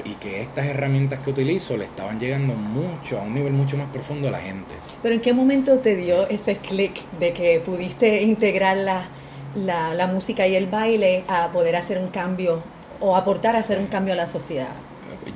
y 0.04 0.14
que 0.14 0.40
estas 0.40 0.66
herramientas 0.66 1.18
que 1.20 1.30
utilizo 1.30 1.76
le 1.76 1.84
estaban 1.84 2.18
llegando 2.18 2.54
mucho, 2.54 3.18
a 3.18 3.22
un 3.22 3.34
nivel 3.34 3.52
mucho 3.52 3.76
más 3.76 3.88
profundo 3.90 4.28
a 4.28 4.30
la 4.30 4.40
gente. 4.40 4.74
Pero 5.02 5.14
¿en 5.14 5.20
qué 5.20 5.32
momento 5.34 5.78
te 5.78 5.96
dio 5.96 6.26
ese 6.28 6.56
clic 6.56 6.94
de 7.20 7.32
que 7.32 7.60
pudiste 7.60 8.22
integrar 8.22 8.78
la, 8.78 9.08
la, 9.54 9.94
la, 9.94 10.06
música 10.06 10.46
y 10.46 10.56
el 10.56 10.66
baile 10.66 11.24
a 11.28 11.50
poder 11.52 11.76
hacer 11.76 11.98
un 11.98 12.08
cambio 12.08 12.62
o 13.00 13.14
aportar 13.14 13.56
a 13.56 13.58
hacer 13.58 13.78
un 13.78 13.86
cambio 13.86 14.14
a 14.14 14.16
la 14.16 14.26
sociedad? 14.26 14.72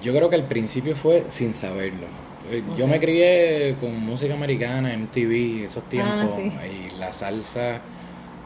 Yo 0.00 0.14
creo 0.14 0.31
que 0.31 0.37
al 0.37 0.45
principio 0.45 0.97
fue 0.97 1.25
sin 1.28 1.55
saberlo. 1.55 2.07
Yo 2.78 2.87
me 2.87 2.99
crié 2.99 3.76
con 3.78 4.00
música 4.00 4.33
americana, 4.33 4.97
MTV, 4.97 5.64
esos 5.64 5.83
ah, 5.85 5.88
tiempos, 5.90 6.31
y 6.40 6.99
la 6.99 7.12
salsa 7.12 7.83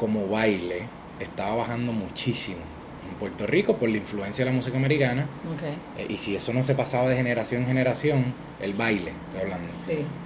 como 0.00 0.26
baile 0.26 0.82
estaba 1.20 1.54
bajando 1.54 1.92
muchísimo 1.92 2.71
Puerto 3.22 3.46
Rico 3.46 3.76
por 3.76 3.88
la 3.88 3.98
influencia 3.98 4.44
de 4.44 4.50
la 4.50 4.56
música 4.56 4.76
americana. 4.76 5.28
Eh, 5.96 6.06
y 6.08 6.18
si 6.18 6.34
eso 6.34 6.52
no 6.52 6.64
se 6.64 6.74
pasaba 6.74 7.08
de 7.08 7.14
generación 7.14 7.62
en 7.62 7.68
generación, 7.68 8.34
el 8.60 8.74
baile, 8.74 9.12
estoy 9.28 9.42
hablando, 9.42 9.72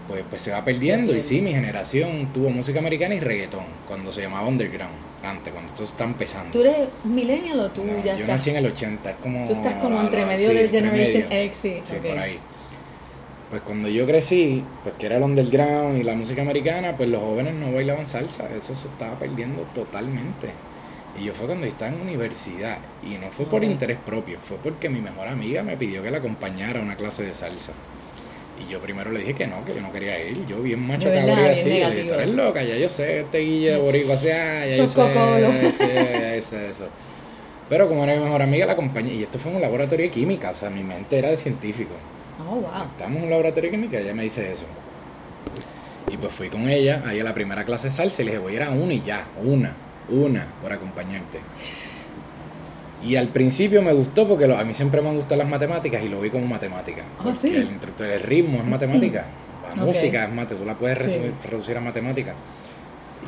pues, 0.08 0.24
pues 0.30 0.40
se 0.40 0.50
va 0.50 0.64
perdiendo. 0.64 1.14
y 1.14 1.20
sí, 1.20 1.42
mi 1.42 1.52
generación 1.52 2.32
tuvo 2.32 2.48
música 2.48 2.78
americana 2.78 3.14
y 3.14 3.20
reggaetón, 3.20 3.64
cuando 3.86 4.10
se 4.12 4.22
llamaba 4.22 4.48
underground, 4.48 4.94
antes, 5.22 5.52
cuando 5.52 5.72
esto 5.74 5.84
está 5.84 6.04
empezando. 6.04 6.52
¿Tú 6.52 6.60
eres 6.60 6.88
millennial 7.04 7.60
o 7.60 7.70
tú 7.70 7.84
ya 8.02 8.16
Yo 8.16 8.26
nací 8.26 8.48
en 8.48 8.56
el 8.56 8.66
80, 8.66 9.10
es 9.10 9.16
como... 9.16 9.46
Tú 9.46 9.52
estás 9.52 9.74
como 9.74 10.00
entre 10.00 10.24
medio 10.24 10.48
de 10.48 10.68
Generation 10.70 11.24
X, 11.30 11.58
sí. 11.60 11.82
por 12.02 12.18
ahí. 12.18 12.38
Pues 13.50 13.60
cuando 13.60 13.88
yo 13.88 14.06
crecí, 14.06 14.64
pues 14.82 14.94
que 14.94 15.04
era 15.04 15.18
el 15.18 15.22
underground 15.22 15.98
y 15.98 16.02
la 16.02 16.14
música 16.14 16.40
americana, 16.40 16.96
pues 16.96 17.10
los 17.10 17.20
jóvenes 17.20 17.52
no 17.56 17.72
bailaban 17.74 18.06
salsa, 18.06 18.48
eso 18.56 18.74
se 18.74 18.88
estaba 18.88 19.18
perdiendo 19.18 19.64
totalmente. 19.74 20.48
Y 21.18 21.24
yo 21.24 21.32
fue 21.32 21.46
cuando 21.46 21.66
estaba 21.66 21.92
en 21.92 22.00
universidad, 22.00 22.78
y 23.02 23.16
no 23.16 23.30
fue 23.30 23.46
por 23.46 23.64
interés 23.64 23.98
propio, 24.04 24.38
fue 24.38 24.58
porque 24.58 24.88
mi 24.88 25.00
mejor 25.00 25.28
amiga 25.28 25.62
me 25.62 25.76
pidió 25.76 26.02
que 26.02 26.10
la 26.10 26.18
acompañara 26.18 26.80
a 26.80 26.82
una 26.82 26.96
clase 26.96 27.22
de 27.22 27.34
salsa. 27.34 27.72
Y 28.58 28.70
yo 28.70 28.80
primero 28.80 29.10
le 29.10 29.20
dije 29.20 29.34
que 29.34 29.46
no, 29.46 29.64
que 29.64 29.74
yo 29.74 29.80
no 29.80 29.92
quería 29.92 30.18
ir. 30.18 30.46
Yo 30.46 30.62
bien 30.62 30.86
macho 30.86 31.12
cabrón 31.12 31.38
así, 31.38 31.68
le 31.68 31.90
dije, 31.90 32.04
tú 32.04 32.14
eres 32.14 32.28
loca, 32.28 32.62
ya 32.62 32.76
yo 32.76 32.88
sé, 32.88 33.20
este 33.20 33.38
guille 33.38 33.72
de 33.72 33.78
boricua, 33.78 34.14
o 34.14 34.16
sea, 34.16 34.66
ya 34.66 34.76
yo 34.76 34.88
sé, 34.88 36.42
sé, 36.42 36.70
eso. 36.70 36.88
Pero 37.68 37.88
como 37.88 38.04
era 38.04 38.16
mi 38.16 38.24
mejor 38.24 38.42
amiga, 38.42 38.66
la 38.66 38.72
acompañé. 38.72 39.14
Y 39.14 39.22
esto 39.24 39.38
fue 39.38 39.50
en 39.50 39.56
un 39.56 39.62
laboratorio 39.62 40.06
de 40.06 40.10
química, 40.10 40.50
o 40.50 40.54
sea, 40.54 40.70
mi 40.70 40.82
mente 40.82 41.18
era 41.18 41.30
de 41.30 41.36
científico. 41.36 41.94
Oh, 42.40 42.56
wow. 42.56 42.70
Estamos 42.92 43.18
en 43.18 43.24
un 43.24 43.30
laboratorio 43.30 43.70
de 43.70 43.76
química, 43.76 43.98
ella 43.98 44.14
me 44.14 44.22
dice 44.22 44.52
eso. 44.52 44.64
Y 46.08 46.16
pues 46.16 46.32
fui 46.32 46.48
con 46.48 46.68
ella 46.68 47.02
ahí 47.06 47.20
a 47.20 47.24
la 47.24 47.34
primera 47.34 47.64
clase 47.64 47.88
de 47.88 47.92
salsa 47.92 48.22
y 48.22 48.26
le 48.26 48.30
dije, 48.32 48.42
voy 48.42 48.52
a 48.52 48.56
ir 48.56 48.62
a 48.62 48.70
una 48.70 48.94
y 48.94 49.02
ya, 49.02 49.26
una, 49.42 49.74
una, 50.08 50.46
por 50.62 50.72
acompañarte. 50.72 51.40
Y 53.02 53.16
al 53.16 53.28
principio 53.28 53.82
me 53.82 53.92
gustó 53.92 54.26
porque 54.26 54.44
a 54.44 54.64
mí 54.64 54.74
siempre 54.74 55.02
me 55.02 55.10
han 55.10 55.16
gustado 55.16 55.36
las 55.36 55.48
matemáticas 55.48 56.02
y 56.02 56.08
lo 56.08 56.20
vi 56.20 56.30
como 56.30 56.46
matemática. 56.46 57.02
Ah, 57.18 57.22
porque 57.24 57.56
el 57.56 57.70
instructor, 57.70 58.08
el 58.08 58.20
ritmo 58.20 58.58
es 58.58 58.64
matemática, 58.64 59.26
la 59.76 59.84
música 59.84 60.24
es 60.24 60.30
matemática, 60.30 60.58
tú 60.58 60.64
la 60.64 60.74
puedes 60.74 60.98
reducir 61.44 61.76
a 61.76 61.80
matemática. 61.80 62.34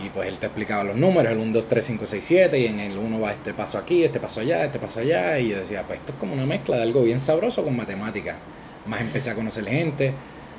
Y 0.04 0.10
pues 0.10 0.28
él 0.28 0.38
te 0.38 0.46
explicaba 0.46 0.84
los 0.84 0.96
números, 0.96 1.32
el 1.32 1.38
1, 1.38 1.52
2, 1.52 1.68
3, 1.68 1.86
5, 1.86 2.06
6, 2.06 2.24
7, 2.24 2.58
y 2.58 2.66
en 2.66 2.80
el 2.80 2.96
1 2.96 3.20
va 3.20 3.32
este 3.32 3.52
paso 3.52 3.78
aquí, 3.78 4.04
este 4.04 4.20
paso 4.20 4.40
allá, 4.40 4.64
este 4.64 4.78
paso 4.78 5.00
allá, 5.00 5.38
y 5.38 5.50
yo 5.50 5.58
decía, 5.58 5.82
pues 5.86 5.98
esto 5.98 6.12
es 6.12 6.18
como 6.18 6.34
una 6.34 6.46
mezcla 6.46 6.76
de 6.76 6.82
algo 6.82 7.02
bien 7.02 7.18
sabroso 7.18 7.64
con 7.64 7.76
matemática 7.76 8.36
más 8.88 9.00
empecé 9.00 9.30
a 9.30 9.34
conocer 9.34 9.66
gente. 9.66 10.12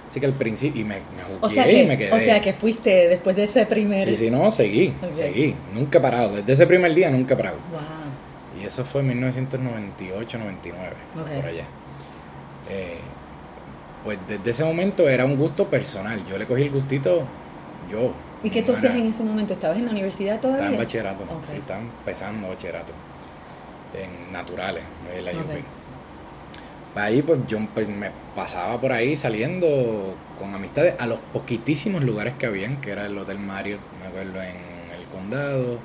Así 0.10 0.20
que 0.20 0.26
al 0.26 0.34
principio, 0.34 0.82
y 0.82 0.84
me, 0.84 0.96
me 0.96 1.02
o 1.40 1.50
sea 1.50 1.66
que, 1.66 1.84
y 1.84 1.88
me 1.88 1.98
quedé. 1.98 2.12
O 2.12 2.20
sea 2.20 2.42
que 2.42 2.52
fuiste 2.52 3.08
después 3.08 3.36
de 3.36 3.44
ese 3.44 3.68
primer... 3.68 4.08
Sí, 4.08 4.16
sí, 4.16 4.32
no, 4.32 4.50
seguí, 4.50 4.92
seguí. 5.14 5.56
Nunca 5.72 6.00
he 6.00 6.02
parado. 6.02 6.36
Desde 6.36 6.54
ese 6.54 6.66
primer 6.66 6.94
día 6.96 7.12
nunca 7.12 7.36
he 7.36 7.38
parado. 7.38 7.58
Wow. 7.72 8.62
Y 8.62 8.66
eso 8.66 8.84
fue 8.84 9.02
en 9.02 9.10
1998, 9.10 10.38
99, 10.40 10.96
por 11.14 11.46
allá. 11.46 11.64
Eh, 12.72 12.98
pues 14.04 14.18
desde 14.28 14.50
ese 14.50 14.64
momento 14.64 15.08
era 15.08 15.26
un 15.26 15.38
gusto 15.38 15.68
personal. 15.68 16.26
Yo 16.26 16.40
le 16.40 16.48
cogí 16.48 16.64
el 16.64 16.72
gustito 16.72 17.28
yo. 17.92 18.12
¿Y 18.42 18.50
qué 18.50 18.64
tú 18.64 18.72
hacías 18.72 18.96
en 18.96 19.08
ese 19.08 19.24
momento? 19.24 19.54
¿Estabas 19.54 19.78
en 19.78 19.86
la 19.86 19.92
universidad 19.92 20.40
todavía? 20.40 20.66
Estaba 20.66 20.76
en 20.76 20.84
bachillerato, 20.86 21.24
sí, 21.46 21.58
estaba 21.58 21.82
empezando 21.82 22.48
bachillerato. 22.50 22.94
En 23.94 24.32
naturales, 24.32 24.84
en 25.16 25.26
la 25.26 25.32
UP 25.32 25.79
ahí 26.96 27.22
pues 27.22 27.40
yo 27.48 27.60
pues, 27.74 27.88
me 27.88 28.12
pasaba 28.36 28.80
por 28.80 28.92
ahí 28.92 29.16
saliendo 29.16 30.16
con 30.40 30.54
amistades 30.54 30.96
a 30.98 31.06
los 31.06 31.20
poquitísimos 31.34 32.04
lugares 32.04 32.34
que 32.38 32.46
habían, 32.46 32.82
que 32.82 32.92
era 32.92 33.06
el 33.06 33.18
Hotel 33.18 33.40
Mario, 33.40 33.80
me 34.00 34.08
acuerdo 34.08 34.42
en 34.42 34.56
el 34.98 35.06
condado, 35.12 35.80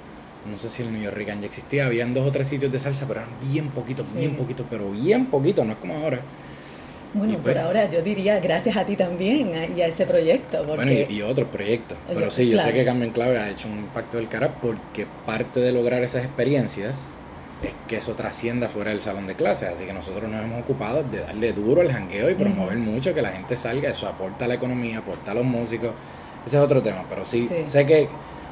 no 0.50 0.56
sé 0.56 0.68
si 0.68 0.82
el 0.82 0.92
New 0.92 1.02
York 1.02 1.24
ya 1.26 1.34
existía, 1.46 1.86
habían 1.86 2.14
dos 2.14 2.26
o 2.26 2.30
tres 2.30 2.48
sitios 2.48 2.70
de 2.70 2.78
salsa, 2.78 3.06
pero 3.06 3.20
eran 3.20 3.32
bien 3.50 3.68
poquitos, 3.68 4.06
bien 4.14 4.36
poquitos, 4.36 4.66
pero 4.68 4.90
bien 4.90 5.26
poquitos, 5.26 5.66
no 5.66 5.72
es 5.72 5.78
como 5.78 5.96
ahora. 5.96 6.20
Bueno, 7.14 7.34
por 7.34 7.42
pues 7.42 7.56
ahora 7.56 7.88
yo 7.88 8.02
diría 8.02 8.40
gracias 8.40 8.76
a 8.76 8.84
ti 8.84 8.96
también 8.96 9.52
y 9.76 9.80
a 9.80 9.86
ese 9.86 10.04
proyecto. 10.04 10.64
Bueno, 10.64 10.90
y, 10.90 11.22
otros 11.22 11.48
proyectos. 11.48 11.96
Pero 12.08 12.30
sí, 12.30 12.48
yo 12.48 12.60
sé 12.60 12.72
que 12.72 12.84
Cambio 12.84 13.06
en 13.06 13.12
Clave 13.12 13.38
ha 13.38 13.50
hecho 13.50 13.68
un 13.68 13.78
impacto 13.78 14.16
del 14.16 14.28
cara 14.28 14.56
porque 14.60 15.06
parte 15.24 15.60
de 15.60 15.70
lograr 15.70 16.02
esas 16.02 16.24
experiencias 16.24 17.16
es 17.64 17.74
que 17.88 17.96
eso 17.96 18.14
trascienda 18.14 18.68
fuera 18.68 18.90
del 18.90 19.00
salón 19.00 19.26
de 19.26 19.34
clases. 19.34 19.70
Así 19.70 19.84
que 19.84 19.92
nosotros 19.92 20.30
nos 20.30 20.44
hemos 20.44 20.62
ocupado 20.62 21.02
de 21.04 21.20
darle 21.20 21.52
duro 21.52 21.80
al 21.80 21.90
jangueo 21.90 22.30
y 22.30 22.34
promover 22.34 22.78
mucho 22.78 23.12
que 23.14 23.22
la 23.22 23.30
gente 23.30 23.56
salga. 23.56 23.90
Eso 23.90 24.08
aporta 24.08 24.44
a 24.44 24.48
la 24.48 24.54
economía, 24.54 24.98
aporta 24.98 25.32
a 25.32 25.34
los 25.34 25.44
músicos. 25.44 25.90
Ese 26.46 26.56
es 26.56 26.62
otro 26.62 26.82
tema. 26.82 27.04
Pero 27.08 27.24
sí, 27.24 27.48
sé 27.66 27.86
que 27.86 28.08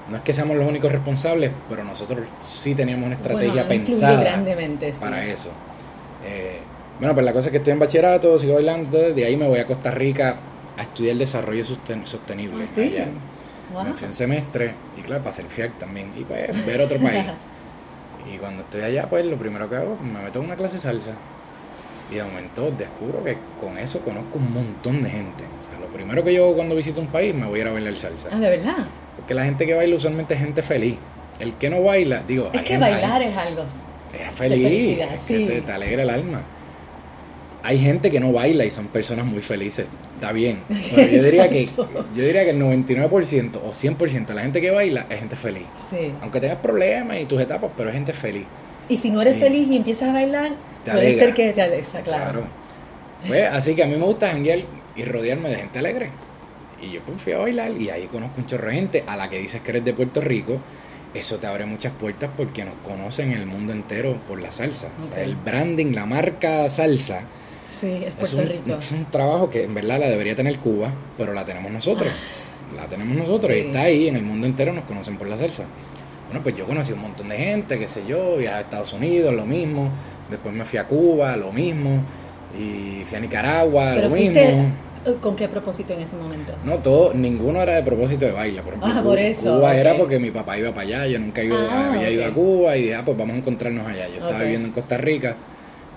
no 0.09 0.16
es 0.16 0.23
que 0.23 0.33
seamos 0.33 0.57
los 0.57 0.69
únicos 0.69 0.90
responsables, 0.90 1.50
pero 1.69 1.85
nosotros 1.85 2.21
sí 2.45 2.75
teníamos 2.75 3.07
una 3.07 3.14
estrategia 3.16 3.62
pensada 3.69 4.42
para 5.00 5.25
eso. 5.25 5.50
Eh, 6.25 6.59
bueno, 6.99 7.14
pues 7.14 7.25
la 7.25 7.33
cosa 7.33 7.49
es 7.49 7.52
que 7.52 7.59
estoy 7.59 7.73
en 7.73 7.78
bachillerato, 7.78 8.38
sigo 8.38 8.54
bailando, 8.54 9.12
de 9.12 9.25
ahí 9.25 9.37
me 9.37 9.49
voy 9.49 9.59
a 9.59 9.66
Costa 9.66 9.90
Rica 9.90 10.37
a 10.76 10.83
estudiar 10.83 11.16
desarrollo 11.16 11.64
sostenible. 12.04 12.64
¿Ah, 13.75 13.85
Me 13.85 13.95
fui 13.95 14.07
un 14.09 14.14
semestre 14.14 14.75
y 14.99 15.02
claro, 15.02 15.23
para 15.23 15.31
hacer 15.31 15.47
FIAC 15.47 15.78
también 15.78 16.12
y 16.16 16.25
pues 16.25 16.66
ver 16.66 16.81
otro 16.81 16.99
país. 16.99 17.25
Y 18.31 18.38
cuando 18.38 18.62
estoy 18.62 18.83
allá, 18.83 19.09
pues 19.09 19.25
lo 19.25 19.37
primero 19.37 19.69
que 19.69 19.76
hago, 19.76 19.97
me 19.97 20.21
meto 20.21 20.41
en 20.41 20.47
una 20.47 20.57
clase 20.57 20.75
de 20.75 20.81
salsa. 20.81 21.12
Y 22.11 22.17
de 22.17 22.25
momento 22.25 22.71
descubro 22.71 23.25
que 23.25 23.38
con 23.61 23.79
eso 23.79 24.00
conozco 24.00 24.38
un 24.38 24.52
montón 24.52 25.02
de 25.02 25.11
gente. 25.11 25.45
O 25.59 25.62
sea, 25.62 25.79
lo 25.81 25.87
primero 25.87 26.23
que 26.23 26.35
yo 26.35 26.45
hago 26.45 26.57
cuando 26.57 26.75
visito 26.75 27.00
un 27.00 27.07
país, 27.07 27.35
me 27.35 27.47
voy 27.47 27.61
a 27.61 27.62
ir 27.62 27.69
a 27.69 27.73
bailar 27.73 27.97
salsa. 27.97 28.29
Ah, 28.31 28.38
¿de 28.38 28.50
verdad? 28.50 28.87
Porque 29.17 29.35
la 29.35 29.45
gente 29.45 29.67
que 29.67 29.75
baila 29.75 29.97
usualmente 29.97 30.35
es 30.35 30.41
gente 30.41 30.62
feliz. 30.62 30.97
El 31.38 31.55
que 31.55 31.71
no 31.71 31.83
baila, 31.83 32.23
digo... 32.26 32.50
Es 32.52 32.62
que 32.62 32.79
bailar 32.79 33.23
es 33.23 33.37
algo... 33.37 33.62
Es 33.62 34.35
feliz, 34.35 34.99
es 35.00 35.21
que 35.21 35.62
te 35.64 35.73
alegra 35.73 36.02
el 36.02 36.11
alma 36.11 36.43
hay 37.62 37.78
gente 37.78 38.11
que 38.11 38.19
no 38.19 38.33
baila 38.33 38.64
y 38.64 38.71
son 38.71 38.88
personas 38.88 39.25
muy 39.25 39.40
felices. 39.40 39.87
Está 40.14 40.33
bien. 40.33 40.62
yo 40.69 41.23
diría 41.23 41.49
que 41.49 41.66
yo 41.66 42.25
diría 42.25 42.45
que 42.45 42.50
el 42.50 42.61
99% 42.61 43.57
o 43.57 43.71
100% 43.71 44.26
de 44.26 44.35
la 44.35 44.42
gente 44.42 44.61
que 44.61 44.71
baila 44.71 45.07
es 45.09 45.21
gente 45.21 45.37
feliz. 45.37 45.64
Sí. 45.90 46.12
Aunque 46.21 46.40
tengas 46.40 46.59
problemas 46.59 47.19
y 47.21 47.25
tus 47.25 47.40
etapas, 47.40 47.71
pero 47.76 47.90
es 47.90 47.95
gente 47.95 48.12
feliz. 48.12 48.45
Y 48.88 48.97
si 48.97 49.11
no 49.11 49.23
eres 49.23 49.38
feliz 49.38 49.69
y 49.69 49.76
empiezas 49.76 50.11
a 50.11 50.12
bailar, 50.12 50.52
puede 50.85 51.14
ser 51.14 51.35
que 51.35 51.52
te 51.52 51.62
alegra, 51.62 52.02
claro. 52.02 52.45
Pues, 53.26 53.45
así 53.45 53.75
que 53.75 53.85
a 53.85 53.87
mí 53.87 53.95
me 53.97 54.04
gusta 54.04 54.31
janguear 54.31 54.61
y 54.97 55.04
rodearme 55.04 55.49
de 55.49 55.57
gente 55.57 55.78
alegre. 55.78 56.11
Y 56.81 56.90
yo 56.90 57.00
pues 57.02 57.23
fui 57.23 57.33
a 57.33 57.38
bailar 57.38 57.71
y 57.81 57.90
ahí 57.90 58.07
conozco 58.07 58.40
un 58.40 58.47
chorro 58.47 58.69
de 58.69 58.75
gente 58.75 59.04
a 59.07 59.16
la 59.16 59.31
que 59.31 59.38
dices 59.38 59.61
que 59.61 59.71
eres 59.71 59.85
de 59.85 59.92
Puerto 59.92 60.21
Rico. 60.21 60.59
Eso 61.14 61.37
te 61.37 61.47
abre 61.47 61.64
muchas 61.66 61.92
puertas 61.92 62.31
porque 62.37 62.64
nos 62.64 62.75
conocen 62.85 63.33
en 63.33 63.38
el 63.38 63.47
mundo 63.47 63.73
entero 63.73 64.19
por 64.26 64.40
la 64.40 64.50
salsa. 64.50 64.88
O 65.00 65.07
sea, 65.07 65.23
el 65.23 65.37
branding, 65.37 65.95
la 65.95 66.07
marca 66.07 66.69
salsa 66.69 67.23
Sí, 67.83 68.05
es 68.07 68.15
Puerto 68.15 68.43
Rico. 68.43 68.79
Es 68.79 68.93
un 68.93 69.07
trabajo 69.07 69.51
que 69.51 69.65
en 69.65 69.75
verdad 69.75 69.99
la 69.99 70.09
debería 70.09 70.37
tener 70.37 70.57
Cuba, 70.61 70.93
pero 71.19 71.33
la 71.33 71.45
tenemos 71.45 71.73
nosotros. 71.73 72.12
la 72.77 72.87
tenemos 72.87 73.17
nosotros 73.17 73.57
y 73.57 73.59
está 73.59 73.83
ahí, 73.83 74.07
en 74.07 74.15
el 74.15 74.23
mundo 74.23 74.47
entero 74.47 74.73
nos 74.73 74.85
conocen 74.85 75.17
por 75.17 75.27
la 75.27 75.37
salsa. 75.37 75.65
Bueno, 76.29 76.45
pues 76.45 76.57
yo 76.57 76.65
conocí 76.65 76.93
un 76.93 77.01
montón 77.01 77.29
de 77.29 77.37
gente, 77.37 77.81
qué 77.81 77.89
sé 77.89 78.05
yo, 78.07 78.37
viajé 78.37 78.55
a 78.55 78.61
Estados 78.61 78.93
Unidos, 78.93 79.35
lo 79.35 79.45
mismo. 79.47 79.91
Después 80.31 80.55
me 80.55 80.65
fui 80.65 80.79
a 80.79 80.87
Cuba, 80.87 81.37
lo 81.37 81.51
mismo. 81.51 82.05
Y 82.57 83.03
fui 83.05 83.19
a 83.19 83.21
Nicaragua, 83.21 83.97
lo 83.97 84.11
mismo. 84.11 84.39
Eh, 84.39 85.17
¿Con 85.21 85.35
qué 85.35 85.49
propósito 85.49 85.93
en 85.93 86.03
ese 86.03 86.15
momento? 86.15 86.53
No, 86.62 86.79
todo, 86.79 87.12
ninguno 87.12 87.61
era 87.61 87.75
de 87.75 87.83
propósito 87.83 88.27
de 88.27 88.31
baile. 88.31 88.62
Por 88.62 88.75
ejemplo, 88.75 88.93
ah, 88.95 89.03
por 89.03 89.19
eso, 89.19 89.57
Cuba 89.57 89.75
era 89.75 89.97
porque 89.97 90.21
mi 90.21 90.31
papá 90.31 90.57
iba 90.57 90.71
para 90.71 90.83
allá, 90.83 91.07
yo 91.09 91.19
nunca 91.19 91.43
iba, 91.43 91.57
ah, 91.69 91.95
había 91.95 92.11
ido 92.12 92.25
a 92.25 92.31
Cuba 92.31 92.77
y 92.77 92.83
dije, 92.83 92.95
ah, 92.95 93.05
pues 93.05 93.19
vamos 93.19 93.35
a 93.35 93.39
encontrarnos 93.39 93.85
allá. 93.85 94.07
Yo 94.07 94.25
estaba 94.25 94.39
viviendo 94.39 94.69
en 94.69 94.73
Costa 94.73 94.97
Rica 94.99 95.37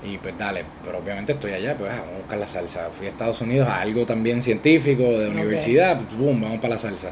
y 0.06 0.18
pues 0.18 0.38
dale, 0.38 0.64
pero 0.84 1.00
obviamente 1.00 1.34
estoy 1.34 1.54
allá, 1.54 1.76
pues 1.76 1.92
vamos 1.92 2.14
a 2.14 2.18
buscar 2.18 2.38
la 2.38 2.48
salsa. 2.48 2.90
Fui 2.96 3.08
a 3.08 3.10
Estados 3.10 3.42
Unidos 3.42 3.68
a 3.68 3.82
algo 3.82 4.06
también 4.06 4.42
científico, 4.42 5.04
de 5.04 5.30
universidad, 5.30 5.98
pues 5.98 6.16
boom, 6.16 6.42
vamos 6.42 6.60
para 6.60 6.76
la 6.76 6.80
salsa. 6.80 7.12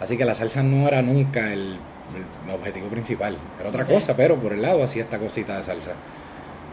Así 0.00 0.16
que 0.16 0.24
la 0.24 0.34
salsa 0.34 0.62
no 0.62 0.88
era 0.88 1.02
nunca 1.02 1.52
el, 1.52 1.76
objetivo 2.52 2.88
principal, 2.88 3.36
era 3.58 3.68
otra 3.68 3.84
cosa, 3.84 4.16
pero 4.16 4.36
por 4.36 4.52
el 4.52 4.62
lado 4.62 4.82
hacía 4.82 5.02
esta 5.02 5.18
cosita 5.18 5.56
de 5.56 5.62
salsa. 5.62 5.92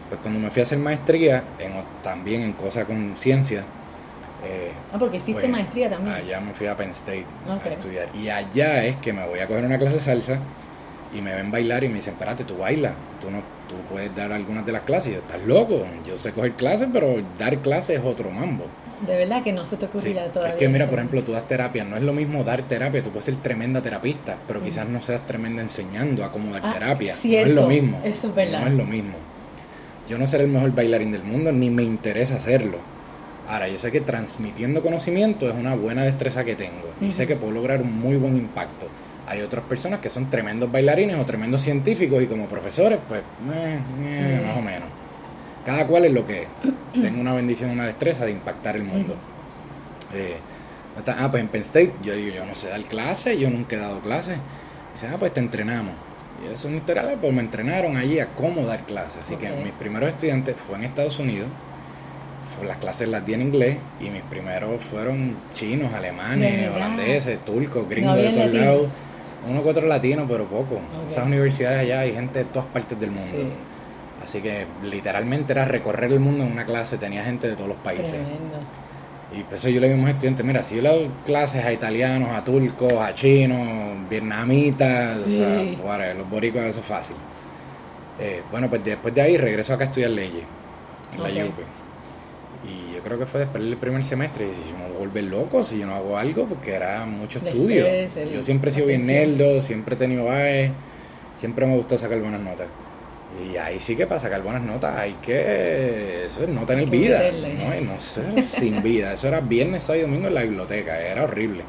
Pues 0.08 0.20
cuando 0.20 0.40
me 0.40 0.50
fui 0.50 0.60
a 0.60 0.62
hacer 0.64 0.78
maestría, 0.78 1.42
en, 1.58 1.72
también 2.02 2.42
en 2.42 2.52
cosas 2.52 2.84
con 2.84 3.14
ciencia. 3.16 3.64
Eh, 4.44 4.72
ah, 4.92 4.98
porque 4.98 5.18
hiciste 5.18 5.40
pues, 5.40 5.50
maestría 5.50 5.88
también. 5.88 6.14
Allá 6.14 6.40
me 6.40 6.52
fui 6.52 6.66
a 6.66 6.76
Penn 6.76 6.90
State 6.90 7.24
a 7.48 7.68
estudiar. 7.68 8.08
Y 8.14 8.28
allá 8.28 8.84
es 8.84 8.96
que 8.96 9.12
me 9.12 9.26
voy 9.26 9.38
a 9.38 9.46
coger 9.46 9.64
una 9.64 9.78
clase 9.78 9.94
de 9.94 10.00
salsa 10.00 10.38
y 11.14 11.20
me 11.20 11.34
ven 11.34 11.50
bailar 11.50 11.84
y 11.84 11.88
me 11.88 11.96
dicen, 11.96 12.14
espérate, 12.14 12.44
tú 12.44 12.58
bailas, 12.58 12.92
tú 13.20 13.30
no 13.30 13.42
tú 13.72 13.76
puedes 13.90 14.14
dar 14.14 14.32
algunas 14.32 14.66
de 14.66 14.72
las 14.72 14.82
clases. 14.82 15.12
Y 15.12 15.14
yo, 15.14 15.20
estás 15.20 15.42
loco, 15.42 15.86
yo 16.06 16.16
sé 16.18 16.32
coger 16.32 16.52
clases, 16.52 16.88
pero 16.92 17.22
dar 17.38 17.58
clases 17.58 17.98
es 17.98 18.04
otro 18.04 18.30
mambo. 18.30 18.66
De 19.06 19.16
verdad 19.16 19.42
que 19.42 19.52
no 19.52 19.64
se 19.64 19.76
te 19.76 19.86
ocurría 19.86 20.30
todavía. 20.30 20.52
Es 20.52 20.58
que 20.58 20.68
mira, 20.68 20.88
por 20.88 20.98
ejemplo, 20.98 21.24
tú 21.24 21.32
das 21.32 21.48
terapia, 21.48 21.82
no 21.82 21.96
es 21.96 22.02
lo 22.02 22.12
mismo 22.12 22.44
dar 22.44 22.62
terapia, 22.62 23.02
tú 23.02 23.10
puedes 23.10 23.24
ser 23.24 23.36
tremenda 23.36 23.82
terapista, 23.82 24.36
pero 24.46 24.62
quizás 24.62 24.88
no 24.88 25.02
seas 25.02 25.26
tremenda 25.26 25.60
enseñando 25.60 26.24
a 26.24 26.30
cómo 26.30 26.52
dar 26.52 26.62
ah, 26.64 26.72
terapia. 26.72 27.14
no 27.14 27.30
es 27.30 27.48
lo 27.48 27.66
mismo. 27.66 28.00
Eso 28.04 28.28
es 28.28 28.34
verdad. 28.34 28.60
No 28.60 28.66
es 28.68 28.72
lo 28.74 28.84
mismo. 28.84 29.14
Yo 30.08 30.18
no 30.18 30.26
seré 30.26 30.44
el 30.44 30.50
mejor 30.50 30.72
bailarín 30.72 31.10
del 31.10 31.24
mundo, 31.24 31.50
ni 31.50 31.70
me 31.70 31.82
interesa 31.82 32.36
hacerlo. 32.36 32.78
Ahora, 33.48 33.68
yo 33.68 33.78
sé 33.78 33.90
que 33.90 34.00
transmitiendo 34.00 34.82
conocimiento 34.82 35.48
es 35.48 35.54
una 35.56 35.74
buena 35.74 36.04
destreza 36.04 36.44
que 36.44 36.54
tengo 36.54 36.92
y 37.00 37.10
sé 37.10 37.26
que 37.26 37.34
puedo 37.34 37.52
lograr 37.52 37.82
un 37.82 37.98
muy 37.98 38.16
buen 38.16 38.36
impacto. 38.36 38.86
Hay 39.32 39.40
otras 39.40 39.64
personas 39.64 40.00
que 40.00 40.10
son 40.10 40.28
tremendos 40.28 40.70
bailarines 40.70 41.18
o 41.18 41.24
tremendos 41.24 41.62
científicos 41.62 42.22
y 42.22 42.26
como 42.26 42.46
profesores, 42.46 42.98
pues, 43.08 43.22
más 43.40 44.56
o 44.58 44.60
menos. 44.60 44.88
Cada 45.64 45.86
cual 45.86 46.04
es 46.04 46.12
lo 46.12 46.26
que 46.26 46.46
Tengo 46.92 47.20
una 47.20 47.32
bendición, 47.32 47.70
una 47.70 47.86
destreza 47.86 48.26
de 48.26 48.32
impactar 48.32 48.76
el 48.76 48.82
mundo. 48.82 49.16
Eh, 50.12 50.36
ah, 51.06 51.28
pues 51.30 51.42
en 51.42 51.48
Penn 51.48 51.62
State, 51.62 51.94
yo 52.02 52.14
digo, 52.14 52.34
yo 52.34 52.44
no 52.44 52.54
sé 52.54 52.68
dar 52.68 52.82
clases, 52.82 53.38
yo 53.38 53.48
nunca 53.48 53.76
he 53.76 53.78
dado 53.78 54.00
clases. 54.00 54.36
Dice, 54.92 55.08
ah, 55.08 55.16
pues 55.18 55.32
te 55.32 55.40
entrenamos. 55.40 55.94
Y 56.42 56.46
eso 56.46 56.54
es 56.54 56.64
una 56.66 56.76
historia, 56.76 57.16
pues 57.18 57.32
me 57.32 57.40
entrenaron 57.40 57.96
allí 57.96 58.20
a 58.20 58.26
cómo 58.34 58.66
dar 58.66 58.84
clases. 58.84 59.22
Así 59.22 59.36
que 59.36 59.48
mis 59.50 59.72
primeros 59.72 60.10
estudiantes 60.10 60.56
fue 60.56 60.76
en 60.76 60.84
Estados 60.84 61.18
Unidos, 61.18 61.48
las 62.66 62.76
clases 62.76 63.08
las 63.08 63.24
di 63.24 63.32
en 63.32 63.42
inglés 63.42 63.78
y 63.98 64.10
mis 64.10 64.22
primeros 64.22 64.82
fueron 64.82 65.36
chinos, 65.54 65.94
alemanes, 65.94 66.70
holandeses, 66.70 67.42
turcos, 67.44 67.88
gringos 67.88 68.16
de 68.16 68.30
todos 68.30 68.54
lados. 68.54 68.86
Uno 69.48 69.62
que 69.62 69.68
otro 69.68 69.86
latino, 69.86 70.26
pero 70.28 70.44
poco. 70.46 70.80
Esas 71.06 71.26
universidades 71.26 71.80
allá 71.80 72.00
hay 72.00 72.14
gente 72.14 72.40
de 72.40 72.44
todas 72.46 72.68
partes 72.68 72.98
del 72.98 73.10
mundo. 73.10 73.50
Así 74.22 74.40
que 74.40 74.66
literalmente 74.84 75.52
era 75.52 75.64
recorrer 75.64 76.12
el 76.12 76.20
mundo 76.20 76.44
en 76.44 76.52
una 76.52 76.64
clase, 76.64 76.96
tenía 76.96 77.24
gente 77.24 77.48
de 77.48 77.56
todos 77.56 77.68
los 77.68 77.78
países. 77.78 78.10
Tremendo. 78.10 78.58
Y 79.36 79.42
por 79.44 79.54
eso 79.54 79.68
yo 79.68 79.80
le 79.80 79.88
digo 79.88 79.98
a 80.00 80.04
mis 80.04 80.14
estudiantes, 80.14 80.44
mira, 80.44 80.62
si 80.62 80.76
yo 80.76 80.82
le 80.82 80.88
doy 80.90 81.10
clases 81.24 81.64
a 81.64 81.72
italianos, 81.72 82.30
a 82.30 82.44
turcos, 82.44 82.92
a 82.92 83.14
chinos, 83.14 84.08
vietnamitas, 84.08 85.18
o 85.26 85.30
sea, 85.30 86.14
los 86.14 86.28
boricuas, 86.28 86.66
eso 86.66 86.80
es 86.80 86.86
fácil. 86.86 87.16
Eh, 88.20 88.42
bueno, 88.50 88.68
pues 88.68 88.84
después 88.84 89.14
de 89.14 89.22
ahí 89.22 89.36
regreso 89.38 89.72
acá 89.72 89.84
a 89.84 89.86
estudiar 89.86 90.10
leyes, 90.10 90.44
en 91.14 91.22
la 91.22 91.44
UP. 91.46 91.54
Yo 93.02 93.08
creo 93.08 93.18
que 93.18 93.26
fue 93.26 93.40
después 93.40 93.64
del 93.64 93.76
primer 93.78 94.04
semestre, 94.04 94.46
y 94.46 94.70
yo 94.70 94.78
me 94.78 94.86
voy 94.86 94.94
a 94.94 94.98
volver 95.00 95.24
loco 95.24 95.64
si 95.64 95.76
yo 95.78 95.86
no 95.86 95.96
hago 95.96 96.16
algo, 96.16 96.46
porque 96.46 96.72
era 96.72 97.04
mucho 97.04 97.40
estudio. 97.44 97.84
yo 98.32 98.42
siempre 98.44 98.70
he 98.70 98.72
sido 98.72 98.86
bien 98.86 99.04
nerdo, 99.04 99.60
siempre 99.60 99.96
he 99.96 99.98
tenido 99.98 100.30
AE, 100.30 100.70
siempre 101.36 101.66
me 101.66 101.74
gustó 101.74 101.98
sacar 101.98 102.20
buenas 102.20 102.40
notas. 102.40 102.68
Y 103.50 103.56
ahí 103.56 103.80
sí 103.80 103.96
que 103.96 104.06
para 104.06 104.20
sacar 104.20 104.42
buenas 104.42 104.62
notas 104.62 104.96
hay 104.96 105.14
que. 105.14 106.26
Eso 106.26 106.44
es 106.44 106.48
no 106.48 106.64
tener 106.64 106.88
vida. 106.88 107.22
¿no? 107.32 107.92
no 107.92 108.00
sé, 108.00 108.42
sin 108.42 108.82
vida. 108.82 109.14
Eso 109.14 109.26
era 109.26 109.40
viernes, 109.40 109.82
sábado 109.82 110.00
y 110.00 110.02
domingo 110.02 110.28
en 110.28 110.34
la 110.34 110.42
biblioteca. 110.42 111.00
Era 111.00 111.24
horrible. 111.24 111.64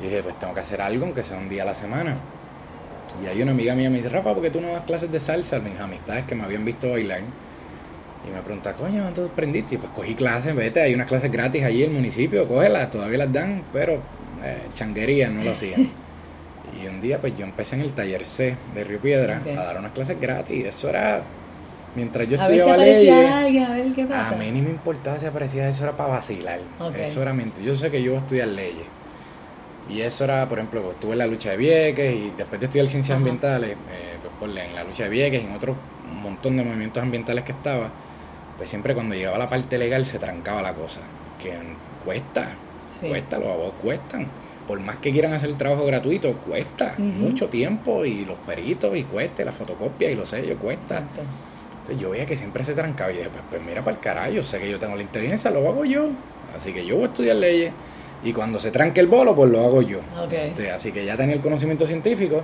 Y 0.00 0.04
dije, 0.04 0.22
pues 0.22 0.38
tengo 0.38 0.52
que 0.52 0.60
hacer 0.60 0.82
algo, 0.82 1.06
aunque 1.06 1.22
sea 1.22 1.38
un 1.38 1.48
día 1.48 1.62
a 1.62 1.66
la 1.66 1.74
semana. 1.74 2.16
Y 3.22 3.28
hay 3.28 3.40
una 3.40 3.52
amiga 3.52 3.74
mía 3.74 3.88
me 3.88 3.98
dice, 3.98 4.08
Rafa, 4.08 4.34
¿por 4.34 4.42
qué 4.42 4.50
tú 4.50 4.60
no 4.60 4.68
das 4.68 4.84
clases 4.84 5.10
de 5.10 5.20
salsa? 5.20 5.60
Mis 5.60 5.78
amistades 5.78 6.24
que 6.24 6.34
me 6.34 6.42
habían 6.42 6.64
visto 6.64 6.90
bailar. 6.90 7.20
Y 8.26 8.30
me 8.30 8.40
pregunta, 8.40 8.72
coño, 8.72 9.04
¿dónde 9.04 9.26
aprendiste? 9.26 9.74
Y 9.74 9.78
pues 9.78 9.92
cogí 9.92 10.14
clases, 10.14 10.54
vete, 10.54 10.80
hay 10.80 10.94
unas 10.94 11.06
clases 11.06 11.30
gratis 11.30 11.62
allí 11.62 11.82
en 11.82 11.90
el 11.90 11.96
municipio, 11.96 12.48
cógelas, 12.48 12.90
todavía 12.90 13.18
las 13.18 13.32
dan, 13.32 13.62
pero 13.72 14.00
eh, 14.42 14.62
changuerías 14.74 15.30
no 15.30 15.44
lo 15.44 15.50
hacían. 15.50 15.90
Y 16.82 16.88
un 16.88 17.00
día 17.00 17.20
pues 17.20 17.36
yo 17.36 17.44
empecé 17.44 17.76
en 17.76 17.82
el 17.82 17.92
taller 17.92 18.26
C 18.26 18.56
de 18.74 18.84
Río 18.84 18.98
Piedra 18.98 19.40
a 19.46 19.62
dar 19.62 19.78
unas 19.78 19.92
clases 19.92 20.20
gratis. 20.20 20.64
Eso 20.64 20.88
era 20.88 21.22
mientras 21.94 22.28
yo 22.28 22.36
estudiaba 22.36 22.76
leyes. 22.76 23.30
A, 24.10 24.34
mí 24.34 24.50
ni 24.50 24.60
me 24.60 24.70
importaba 24.70 25.18
si 25.18 25.26
aparecía, 25.26 25.68
eso 25.68 25.84
era 25.84 25.96
para 25.96 26.14
vacilar. 26.14 26.60
Eso 26.96 27.22
era 27.22 27.32
mientras 27.32 27.64
yo 27.64 27.76
sé 27.76 27.90
que 27.90 28.02
yo 28.02 28.12
voy 28.12 28.18
a 28.18 28.22
estudiar 28.22 28.48
leyes. 28.48 28.86
Y 29.88 30.00
eso 30.00 30.24
era, 30.24 30.48
por 30.48 30.58
ejemplo, 30.58 30.82
pues, 30.82 30.94
estuve 30.94 31.12
en 31.12 31.18
la 31.18 31.26
lucha 31.26 31.50
de 31.50 31.56
Vieques 31.58 32.14
y 32.14 32.32
después 32.36 32.58
de 32.58 32.66
estudiar 32.66 32.88
ciencias 32.88 33.16
ambientales, 33.16 33.72
eh, 33.72 34.16
pues, 34.38 34.56
en 34.56 34.74
la 34.74 34.82
lucha 34.82 35.04
de 35.04 35.10
Vieques 35.10 35.42
y 35.42 35.46
en 35.46 35.52
otro 35.52 35.76
montón 36.10 36.56
de 36.56 36.64
movimientos 36.64 37.02
ambientales 37.02 37.44
que 37.44 37.52
estaba, 37.52 37.90
pues 38.56 38.68
siempre 38.70 38.94
cuando 38.94 39.14
llegaba 39.14 39.38
la 39.38 39.48
parte 39.48 39.78
legal 39.78 40.06
se 40.06 40.18
trancaba 40.18 40.62
la 40.62 40.74
cosa. 40.74 41.00
Que 41.40 41.52
cuesta, 42.04 42.48
cuesta, 43.00 43.38
los 43.38 43.48
abogados 43.48 43.74
cuestan 43.82 44.28
por 44.66 44.80
más 44.80 44.96
que 44.96 45.12
quieran 45.12 45.32
hacer 45.34 45.50
el 45.50 45.56
trabajo 45.56 45.84
gratuito, 45.84 46.32
cuesta 46.38 46.94
mucho 46.98 47.48
tiempo 47.48 48.04
y 48.04 48.24
los 48.24 48.38
peritos 48.38 48.96
y 48.96 49.04
cuesta, 49.04 49.44
la 49.44 49.52
fotocopia 49.52 50.10
y 50.10 50.14
los 50.14 50.28
sellos 50.28 50.58
cuesta. 50.60 51.02
Entonces 51.80 52.00
yo 52.00 52.10
veía 52.10 52.24
que 52.24 52.36
siempre 52.36 52.64
se 52.64 52.72
trancaba 52.72 53.12
y 53.12 53.16
dije, 53.18 53.28
pues, 53.28 53.42
pues 53.50 53.62
mira 53.62 53.84
para 53.84 53.96
el 53.96 54.02
carajo, 54.02 54.42
sé 54.42 54.58
que 54.58 54.70
yo 54.70 54.78
tengo 54.78 54.96
la 54.96 55.02
inteligencia, 55.02 55.50
lo 55.50 55.68
hago 55.68 55.84
yo. 55.84 56.08
Así 56.56 56.72
que 56.72 56.86
yo 56.86 56.96
voy 56.96 57.04
a 57.04 57.08
estudiar 57.08 57.36
leyes 57.36 57.72
y 58.22 58.32
cuando 58.32 58.58
se 58.58 58.70
tranque 58.70 59.00
el 59.00 59.06
bolo, 59.06 59.34
pues 59.34 59.50
lo 59.50 59.62
hago 59.64 59.82
yo. 59.82 60.00
así 60.74 60.92
que 60.92 61.04
ya 61.04 61.16
tenía 61.16 61.34
el 61.34 61.42
conocimiento 61.42 61.86
científico 61.86 62.42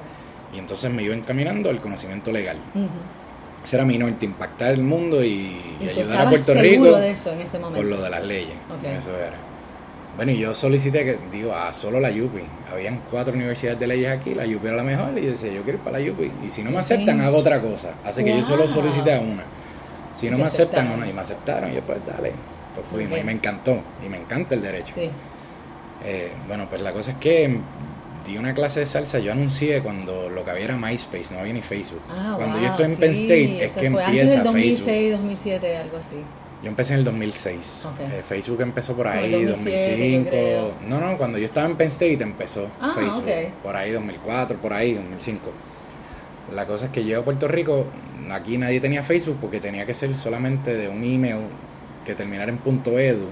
y 0.52 0.58
entonces 0.58 0.90
me 0.90 1.02
iba 1.02 1.14
encaminando 1.14 1.70
el 1.70 1.80
conocimiento 1.80 2.32
legal. 2.32 2.58
Ese 3.64 3.76
era 3.76 3.84
mi 3.84 3.98
norte, 3.98 4.24
impactar 4.24 4.72
el 4.72 4.82
mundo 4.82 5.22
y, 5.22 5.60
ayudar 5.80 6.26
a 6.26 6.30
Puerto 6.30 6.54
Rico 6.54 6.96
de 6.96 7.10
eso 7.10 7.32
en 7.32 7.40
ese 7.40 7.58
momento? 7.58 7.80
por 7.80 7.90
lo 7.90 8.02
de 8.02 8.10
las 8.10 8.24
leyes. 8.24 8.54
Eso 8.82 9.16
era. 9.16 9.36
Bueno, 10.16 10.32
y 10.32 10.38
yo 10.38 10.54
solicité 10.54 11.04
que, 11.04 11.18
digo, 11.30 11.54
a 11.54 11.72
solo 11.72 12.00
la 12.00 12.10
UPI. 12.10 12.42
Habían 12.72 13.00
cuatro 13.10 13.32
universidades 13.32 13.78
de 13.78 13.86
leyes 13.86 14.10
aquí, 14.10 14.34
la 14.34 14.44
UPI 14.44 14.66
era 14.66 14.76
la 14.76 14.82
mejor, 14.82 15.16
y 15.16 15.22
yo 15.22 15.30
decía, 15.30 15.52
yo 15.52 15.62
quiero 15.62 15.78
ir 15.78 15.84
para 15.84 15.98
la 15.98 16.12
UPI. 16.12 16.32
Y 16.46 16.50
si 16.50 16.62
no 16.62 16.70
me 16.70 16.78
aceptan, 16.78 17.20
hago 17.20 17.38
otra 17.38 17.60
cosa. 17.60 17.94
Así 18.04 18.24
que 18.24 18.36
yo 18.36 18.42
solo 18.42 18.66
solicité 18.66 19.14
a 19.14 19.20
una. 19.20 19.44
Si 20.12 20.28
no 20.28 20.38
me 20.38 20.44
aceptan, 20.44 20.90
una, 20.90 21.08
y 21.08 21.12
me 21.12 21.20
aceptaron, 21.20 21.70
y 21.70 21.76
yo 21.76 21.82
pues 21.82 22.00
dale. 22.06 22.32
Pues 22.74 22.86
fui, 22.86 23.04
y 23.04 23.24
me 23.24 23.32
encantó, 23.32 23.82
y 24.04 24.08
me 24.08 24.16
encanta 24.18 24.54
el 24.54 24.62
derecho. 24.62 24.94
Eh, 26.04 26.32
bueno, 26.48 26.66
pues 26.68 26.80
la 26.80 26.92
cosa 26.92 27.12
es 27.12 27.16
que 27.18 27.58
di 28.26 28.36
una 28.36 28.54
clase 28.54 28.80
de 28.80 28.86
salsa, 28.86 29.18
yo 29.18 29.32
anuncié 29.32 29.82
cuando 29.82 30.28
lo 30.28 30.44
que 30.44 30.50
había 30.50 30.64
era 30.64 30.76
MySpace, 30.76 31.32
no 31.32 31.40
había 31.40 31.52
ni 31.52 31.62
Facebook. 31.62 32.02
Ah, 32.08 32.34
cuando 32.36 32.60
yo 32.60 32.66
estoy 32.66 32.86
en 32.86 32.96
Penn 32.96 33.12
State 33.12 33.64
es 33.64 33.72
que 33.72 33.86
empieza 33.86 34.10
antes 34.10 34.44
2006, 34.44 34.82
Facebook. 34.84 35.10
2007, 35.12 35.76
algo 35.76 35.96
así. 35.96 36.16
Yo 36.62 36.68
empecé 36.68 36.92
en 36.92 36.98
el 36.98 37.04
2006. 37.06 37.88
Eh, 38.00 38.22
Facebook 38.28 38.60
empezó 38.60 38.94
por 38.94 39.08
ahí, 39.08 39.44
2005. 39.44 40.76
No, 40.86 41.00
no, 41.00 41.16
cuando 41.16 41.38
yo 41.38 41.46
estaba 41.46 41.68
en 41.68 41.76
Penn 41.76 41.88
State 41.88 42.22
empezó 42.22 42.68
ah, 42.80 42.92
Facebook. 42.94 43.52
Por 43.62 43.76
ahí, 43.76 43.92
2004, 43.92 44.58
por 44.58 44.72
ahí, 44.72 44.94
2005. 44.94 45.50
La 46.54 46.66
cosa 46.66 46.86
es 46.86 46.90
que 46.90 47.04
yo 47.04 47.20
a 47.20 47.24
Puerto 47.24 47.48
Rico, 47.48 47.86
aquí 48.30 48.58
nadie 48.58 48.80
tenía 48.80 49.02
Facebook 49.02 49.38
porque 49.40 49.60
tenía 49.60 49.86
que 49.86 49.94
ser 49.94 50.14
solamente 50.16 50.74
de 50.74 50.88
un 50.88 51.02
email 51.02 51.46
que 52.04 52.14
terminara 52.14 52.50
en 52.50 52.58
punto 52.58 52.98
.edu 52.98 53.28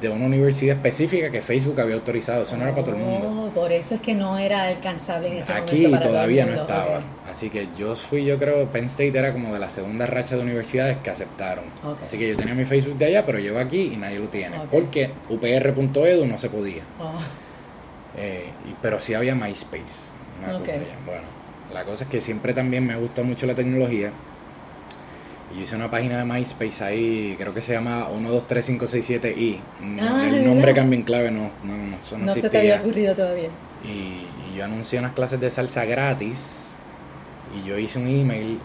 de 0.00 0.08
una 0.08 0.26
universidad 0.26 0.76
específica 0.76 1.30
que 1.30 1.40
Facebook 1.40 1.80
había 1.80 1.94
autorizado. 1.94 2.42
Eso 2.42 2.56
no 2.56 2.64
era 2.64 2.72
para 2.72 2.84
todo 2.84 2.96
el 2.96 3.02
mundo. 3.02 3.46
Oh, 3.46 3.54
por 3.54 3.72
eso 3.72 3.94
es 3.94 4.00
que 4.00 4.14
no 4.14 4.38
era 4.38 4.64
alcanzable 4.64 5.28
en 5.28 5.34
ese 5.34 5.52
Aquí 5.52 5.82
momento. 5.82 5.96
Aquí 5.96 6.08
todavía 6.08 6.46
no 6.46 6.54
estaba. 6.54 7.00
Así 7.30 7.50
que 7.50 7.68
yo 7.78 7.94
fui, 7.94 8.24
yo 8.24 8.38
creo, 8.38 8.66
Penn 8.68 8.86
State 8.86 9.16
era 9.16 9.32
como 9.32 9.52
de 9.52 9.58
la 9.58 9.70
segunda 9.70 10.06
racha 10.06 10.36
de 10.36 10.42
universidades 10.42 10.98
que 10.98 11.10
aceptaron. 11.10 11.64
Así 12.02 12.18
que 12.18 12.28
yo 12.28 12.36
tenía 12.36 12.54
mi 12.54 12.64
Facebook 12.64 12.96
de 12.96 13.06
allá, 13.06 13.26
pero 13.26 13.38
llevo 13.38 13.58
aquí 13.58 13.90
y 13.92 13.96
nadie 13.96 14.18
lo 14.18 14.28
tiene. 14.28 14.56
Porque 14.70 15.10
upr.edu 15.28 16.26
no 16.26 16.38
se 16.38 16.48
podía. 16.48 16.82
Oh. 17.00 17.12
Eh, 18.16 18.46
pero 18.80 19.00
sí 19.00 19.14
había 19.14 19.34
MySpace. 19.34 20.12
Bueno, 20.40 21.22
la 21.72 21.84
cosa 21.84 22.04
es 22.04 22.10
que 22.10 22.20
siempre 22.20 22.52
también 22.52 22.86
me 22.86 22.96
gusta 22.96 23.22
mucho 23.22 23.46
la 23.46 23.54
tecnología 23.54 24.12
y 25.56 25.62
hice 25.62 25.76
una 25.76 25.90
página 25.90 26.18
de 26.18 26.24
MySpace 26.24 26.82
ahí, 26.82 27.36
creo 27.38 27.54
que 27.54 27.60
se 27.60 27.72
llama 27.72 28.08
123567i. 28.10 29.60
Ah, 30.00 30.26
el 30.28 30.44
nombre 30.44 30.74
cambia 30.74 30.98
en 30.98 31.04
clave, 31.04 31.30
no, 31.30 31.50
no, 31.62 31.76
no, 31.76 31.96
no, 32.18 32.34
se 32.34 32.48
te 32.48 32.58
había 32.58 32.80
ocurrido 32.80 33.14
todavía. 33.14 33.48
Y, 33.84 34.26
yo 34.56 34.64
anuncié 34.64 35.00
unas 35.00 35.14
clases 35.14 35.40
de 35.40 35.50
salsa 35.50 35.84
gratis 35.84 36.76
y 37.58 37.66
yo 37.66 37.76
hice 37.76 37.98
un 37.98 38.06
email, 38.06 38.60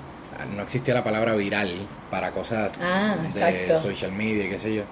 no 0.56 0.62
existía 0.62 0.94
la 0.94 1.04
palabra 1.04 1.34
viral 1.34 1.88
para 2.12 2.30
cosas 2.32 2.72
ah, 2.80 3.16
de 3.34 3.74
social 3.74 4.12
media 4.12 4.46
y 4.46 4.50
qué 4.50 4.60
sé 4.60 4.76
yo. 4.76 4.84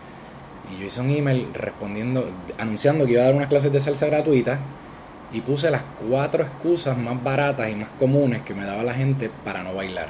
Y 0.73 0.81
yo 0.81 0.87
hice 0.87 1.01
un 1.01 1.11
email 1.11 1.47
respondiendo, 1.53 2.31
anunciando 2.57 3.05
que 3.05 3.11
iba 3.11 3.21
a 3.21 3.25
dar 3.25 3.35
unas 3.35 3.47
clases 3.47 3.71
de 3.71 3.79
salsa 3.79 4.07
gratuitas 4.07 4.57
y 5.33 5.41
puse 5.41 5.69
las 5.69 5.83
cuatro 6.07 6.43
excusas 6.43 6.97
más 6.97 7.21
baratas 7.21 7.69
y 7.69 7.75
más 7.75 7.89
comunes 7.99 8.41
que 8.43 8.53
me 8.53 8.65
daba 8.65 8.83
la 8.83 8.93
gente 8.93 9.29
para 9.43 9.63
no 9.63 9.73
bailar. 9.73 10.09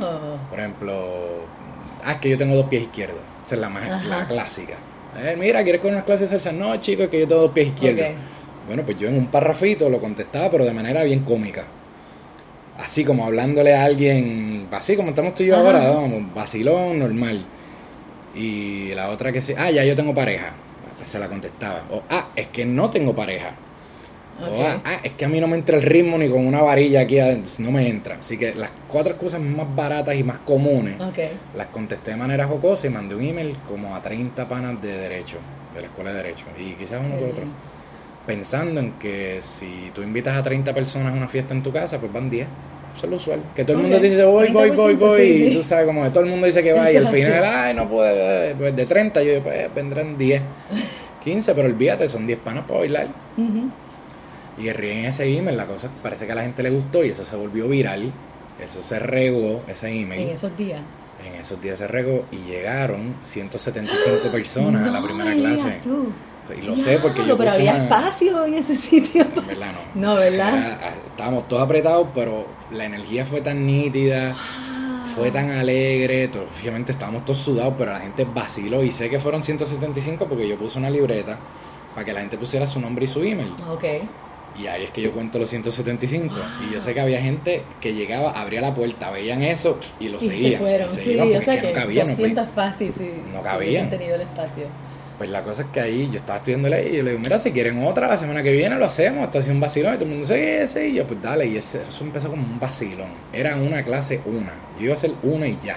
Oh. 0.00 0.48
Por 0.48 0.60
ejemplo, 0.60 1.04
ah, 2.04 2.12
es 2.12 2.18
que 2.20 2.30
yo 2.30 2.38
tengo 2.38 2.54
dos 2.54 2.66
pies 2.66 2.84
izquierdos. 2.84 3.20
Esa 3.44 3.56
es 3.56 3.60
la, 3.60 3.68
más, 3.68 4.06
la 4.06 4.26
clásica. 4.26 4.74
Eh, 5.16 5.36
mira, 5.38 5.62
¿quieres 5.62 5.80
con 5.80 5.90
unas 5.90 6.04
clases 6.04 6.30
de 6.30 6.38
salsa? 6.38 6.52
No, 6.52 6.76
chicos, 6.76 7.06
es 7.06 7.10
que 7.10 7.20
yo 7.20 7.28
tengo 7.28 7.42
dos 7.42 7.52
pies 7.52 7.68
izquierdos. 7.68 8.06
Bueno, 8.66 8.84
pues 8.84 8.98
yo 8.98 9.08
en 9.08 9.16
un 9.16 9.26
parrafito 9.26 9.88
lo 9.88 10.00
contestaba, 10.00 10.50
pero 10.50 10.64
de 10.64 10.72
manera 10.72 11.02
bien 11.02 11.24
cómica. 11.24 11.64
Así 12.78 13.04
como 13.04 13.26
hablándole 13.26 13.74
a 13.74 13.84
alguien, 13.84 14.68
así 14.70 14.96
como 14.96 15.10
estamos 15.10 15.34
tú 15.34 15.42
y 15.42 15.46
yo 15.46 15.56
ahora, 15.56 15.90
vamos, 15.90 16.32
vacilón, 16.34 17.00
normal. 17.00 17.44
Y 18.34 18.94
la 18.94 19.10
otra 19.10 19.32
que 19.32 19.40
se, 19.40 19.56
ah, 19.58 19.70
ya 19.70 19.84
yo 19.84 19.94
tengo 19.94 20.14
pareja. 20.14 20.52
Pues 20.96 21.08
se 21.08 21.18
la 21.18 21.28
contestaba. 21.28 21.84
O, 21.90 22.02
ah, 22.08 22.28
es 22.36 22.46
que 22.46 22.64
no 22.64 22.88
tengo 22.88 23.14
pareja. 23.14 23.54
Ah, 24.84 25.00
es 25.02 25.12
que 25.12 25.24
a 25.24 25.28
mí 25.28 25.40
no 25.40 25.46
me 25.46 25.56
entra 25.56 25.76
el 25.76 25.82
ritmo 25.82 26.18
ni 26.18 26.28
con 26.28 26.46
una 26.46 26.62
varilla 26.62 27.00
aquí 27.00 27.18
adentro, 27.18 27.52
no 27.58 27.70
me 27.70 27.88
entra. 27.88 28.16
Así 28.16 28.36
que 28.36 28.54
las 28.54 28.70
cuatro 28.88 29.16
cosas 29.16 29.40
más 29.40 29.66
baratas 29.74 30.14
y 30.14 30.22
más 30.22 30.38
comunes 30.38 30.96
las 31.56 31.66
contesté 31.68 32.12
de 32.12 32.16
manera 32.16 32.46
jocosa 32.46 32.86
y 32.86 32.90
mandé 32.90 33.14
un 33.14 33.24
email 33.24 33.56
como 33.68 33.94
a 33.94 34.02
30 34.02 34.48
panas 34.48 34.80
de 34.80 34.92
derecho, 34.92 35.38
de 35.74 35.80
la 35.80 35.86
escuela 35.86 36.10
de 36.12 36.16
derecho, 36.16 36.44
y 36.58 36.72
quizás 36.74 37.00
uno 37.04 37.16
que 37.16 37.24
otro. 37.24 37.44
Pensando 38.26 38.80
en 38.80 38.92
que 38.92 39.38
si 39.42 39.90
tú 39.92 40.02
invitas 40.02 40.36
a 40.36 40.42
30 40.42 40.72
personas 40.72 41.12
a 41.12 41.16
una 41.16 41.26
fiesta 41.26 41.54
en 41.54 41.62
tu 41.62 41.72
casa, 41.72 41.98
pues 41.98 42.12
van 42.12 42.30
10 42.30 42.46
eso 42.96 43.06
es 43.06 43.10
lo 43.10 43.16
usual. 43.16 43.40
Que 43.54 43.64
todo 43.64 43.76
el 43.76 43.82
mundo 43.82 43.98
dice 43.98 44.24
voy, 44.24 44.52
voy, 44.52 44.70
voy, 44.70 44.94
voy. 44.94 45.22
Y 45.22 45.54
tú 45.54 45.62
sabes, 45.62 45.86
como 45.86 46.04
que 46.04 46.10
todo 46.10 46.24
el 46.24 46.30
mundo 46.30 46.46
dice 46.46 46.62
que 46.62 46.72
va. 46.72 46.90
Y 46.90 46.96
al 46.96 47.08
final, 47.08 47.42
ay, 47.44 47.74
no 47.74 47.88
puede. 47.88 48.54
Pues 48.54 48.76
de 48.76 48.86
30, 48.86 49.22
yo 49.22 49.42
pues 49.42 49.74
vendrán 49.74 50.18
10, 50.18 50.42
15, 51.24 51.54
pero 51.54 51.68
olvídate, 51.68 52.08
son 52.08 52.26
10 52.26 52.38
panas 52.40 52.64
para 52.66 52.80
bailar. 52.80 53.08
Y 54.58 54.70
ríen 54.72 55.06
ese 55.06 55.24
email, 55.24 55.56
la 55.56 55.66
cosa 55.66 55.90
parece 56.02 56.26
que 56.26 56.32
a 56.32 56.34
la 56.34 56.42
gente 56.42 56.62
le 56.62 56.70
gustó 56.70 57.04
y 57.04 57.10
eso 57.10 57.24
se 57.24 57.36
volvió 57.36 57.68
viral. 57.68 58.12
Eso 58.60 58.82
se 58.82 58.98
regó, 58.98 59.62
ese 59.66 59.88
email. 59.88 60.22
En 60.22 60.28
esos 60.28 60.56
días. 60.56 60.80
En 61.26 61.40
esos 61.40 61.60
días 61.60 61.78
se 61.78 61.86
regó 61.86 62.24
y 62.30 62.36
llegaron 62.50 63.16
175 63.22 64.28
personas 64.32 64.88
a 64.88 64.92
la 64.92 65.02
primera 65.02 65.32
clase. 65.32 65.80
Tú. 65.82 66.12
Y 66.58 66.62
lo 66.62 66.76
sé 66.76 66.98
porque 66.98 67.24
yo. 67.24 67.36
Pero 67.38 67.52
había 67.52 67.84
espacio 67.84 68.44
en 68.44 68.54
ese 68.54 68.76
sitio. 68.76 69.24
verdad 69.46 69.72
no. 69.94 70.00
No, 70.08 70.16
¿verdad? 70.16 70.78
estábamos 71.06 71.48
todos 71.48 71.62
apretados, 71.62 72.08
pero 72.14 72.46
la 72.70 72.84
energía 72.84 73.24
fue 73.24 73.40
tan 73.40 73.64
nítida, 73.66 74.34
fue 75.14 75.30
tan 75.30 75.50
alegre. 75.50 76.30
obviamente 76.60 76.92
estábamos 76.92 77.24
todos 77.24 77.38
sudados, 77.38 77.74
pero 77.78 77.92
la 77.92 78.00
gente 78.00 78.24
vaciló. 78.24 78.82
Y 78.82 78.90
sé 78.90 79.08
que 79.08 79.18
fueron 79.18 79.42
175 79.42 80.26
porque 80.28 80.48
yo 80.48 80.58
puse 80.58 80.78
una 80.78 80.90
libreta 80.90 81.38
para 81.94 82.04
que 82.04 82.12
la 82.12 82.20
gente 82.20 82.36
pusiera 82.36 82.66
su 82.66 82.80
nombre 82.80 83.04
y 83.04 83.08
su 83.08 83.22
email. 83.22 83.52
Ok. 83.70 83.84
Y 84.60 84.66
ahí 84.66 84.84
es 84.84 84.90
que 84.90 85.00
yo 85.00 85.12
cuento 85.12 85.38
los 85.38 85.48
175. 85.50 86.34
Y 86.68 86.74
yo 86.74 86.80
sé 86.80 86.94
que 86.94 87.00
había 87.00 87.20
gente 87.20 87.62
que 87.80 87.94
llegaba, 87.94 88.32
abría 88.32 88.60
la 88.60 88.74
puerta, 88.74 89.10
veían 89.10 89.42
eso 89.42 89.78
y 89.98 90.08
lo 90.08 90.20
seguían. 90.20 90.38
Y 90.38 90.50
se 90.52 90.58
fueron, 90.58 90.90
sí, 90.90 91.18
o 91.18 91.40
sea 91.40 91.60
que, 91.60 91.68
no 91.68 91.72
cabían, 91.72 92.06
200 92.06 92.48
fácil, 92.54 92.92
sí. 92.92 93.10
No 93.32 93.42
cabían. 93.42 93.88
tenido 93.88 94.14
el 94.14 94.22
espacio. 94.22 94.66
Pues 95.18 95.30
la 95.30 95.42
cosa 95.42 95.62
es 95.62 95.68
que 95.68 95.80
ahí 95.80 96.08
yo 96.10 96.18
estaba 96.18 96.38
estudiando 96.38 96.68
ley 96.68 96.88
y 96.92 96.96
yo 96.96 97.02
le 97.02 97.10
digo, 97.10 97.22
mira, 97.22 97.38
si 97.38 97.52
quieren 97.52 97.84
otra, 97.84 98.08
la 98.08 98.18
semana 98.18 98.42
que 98.42 98.50
viene 98.50 98.76
lo 98.76 98.86
hacemos, 98.86 99.24
esto 99.24 99.38
ha 99.38 99.52
un 99.52 99.60
vacilón. 99.60 99.94
Y 99.94 99.96
todo 99.96 100.04
el 100.06 100.10
mundo 100.10 100.26
dice, 100.26 100.66
sí, 100.66 100.80
sí. 100.80 100.86
Y 100.86 100.94
yo, 100.94 101.06
pues 101.06 101.22
dale. 101.22 101.46
Y 101.46 101.56
eso 101.56 101.78
empezó 102.00 102.28
como 102.28 102.42
un 102.42 102.58
vacilón. 102.58 103.10
Era 103.32 103.56
una 103.56 103.84
clase 103.84 104.20
una. 104.26 104.52
Yo 104.78 104.86
iba 104.86 104.94
a 104.94 104.96
hacer 104.96 105.12
una 105.22 105.46
y 105.46 105.58
ya. 105.62 105.76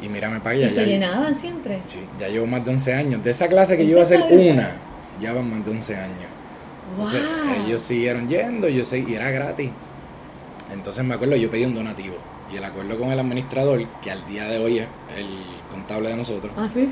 Y 0.00 0.08
mírame 0.08 0.40
para 0.40 0.56
allá. 0.56 0.66
¿Y 0.66 0.70
se 0.70 0.86
llenaban 0.86 1.34
siempre? 1.34 1.80
Sí, 1.88 2.00
ya 2.18 2.28
llevo 2.28 2.46
más 2.46 2.64
de 2.64 2.70
11 2.70 2.94
años. 2.94 3.24
De 3.24 3.30
esa 3.30 3.48
clase 3.48 3.76
que 3.76 3.84
yo 3.84 3.92
iba 3.92 4.00
a 4.00 4.04
hacer 4.04 4.22
una, 4.30 4.72
ya 5.20 5.32
van 5.32 5.50
más 5.50 5.64
de 5.64 5.70
11 5.72 5.96
años. 5.96 6.37
Entonces, 6.90 7.22
ellos 7.66 7.82
siguieron 7.82 8.28
yendo, 8.28 8.68
yo 8.68 8.84
sé, 8.84 9.00
y 9.00 9.14
era 9.14 9.30
gratis. 9.30 9.70
Entonces 10.72 11.04
me 11.04 11.14
acuerdo, 11.14 11.36
yo 11.36 11.50
pedí 11.50 11.64
un 11.64 11.74
donativo. 11.74 12.16
Y 12.52 12.56
el 12.56 12.64
acuerdo 12.64 12.98
con 12.98 13.10
el 13.10 13.18
administrador, 13.18 13.86
que 14.02 14.10
al 14.10 14.26
día 14.26 14.46
de 14.46 14.58
hoy 14.58 14.78
es 14.78 14.88
el 15.16 15.28
contable 15.70 16.08
de 16.08 16.16
nosotros. 16.16 16.52
Ah, 16.56 16.68
sí 16.72 16.88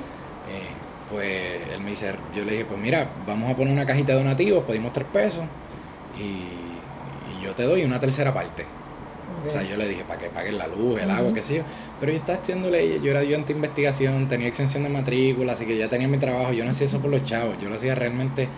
eh, 0.49 0.69
pues 1.11 1.61
él 1.73 1.81
me 1.81 1.91
dice, 1.91 2.15
yo 2.35 2.45
le 2.45 2.53
dije, 2.53 2.65
pues 2.65 2.81
mira, 2.81 3.09
vamos 3.27 3.51
a 3.51 3.57
poner 3.57 3.73
una 3.73 3.87
cajita 3.87 4.13
de 4.13 4.19
donativos, 4.19 4.65
pedimos 4.65 4.93
tres 4.93 5.07
pesos 5.13 5.45
y, 6.19 6.65
yo 7.43 7.55
te 7.55 7.63
doy 7.63 7.85
una 7.85 8.01
tercera 8.01 8.35
parte. 8.35 8.65
O 9.47 9.51
sea, 9.51 9.63
yo 9.63 9.77
le 9.77 9.87
dije, 9.87 10.03
para 10.03 10.19
que 10.19 10.27
paguen 10.31 10.59
la 10.59 10.67
luz, 10.67 11.01
el 11.01 11.09
agua, 11.09 11.33
qué 11.33 11.43
sé 11.43 11.57
yo. 11.59 11.63
Pero 12.01 12.11
yo 12.11 12.19
estaba 12.19 12.39
estudiando 12.39 12.69
leyes, 12.71 13.01
yo 13.01 13.13
era 13.13 13.21
ayudante 13.21 13.53
de 13.53 13.59
investigación, 13.59 14.27
tenía 14.27 14.49
exención 14.49 14.83
de 14.83 14.89
matrícula, 14.89 15.53
así 15.53 15.65
que 15.65 15.77
ya 15.77 15.89
tenía 15.89 16.09
mi 16.09 16.19
trabajo. 16.19 16.53
Yo 16.53 16.65
no 16.65 16.73
hacía 16.73 16.87
eso 16.87 16.99
por 16.99 17.11
los 17.11 17.23
chavos, 17.23 17.55
yo 17.63 17.69
lo 17.69 17.77
hacía 17.77 17.95
realmente 17.95 18.49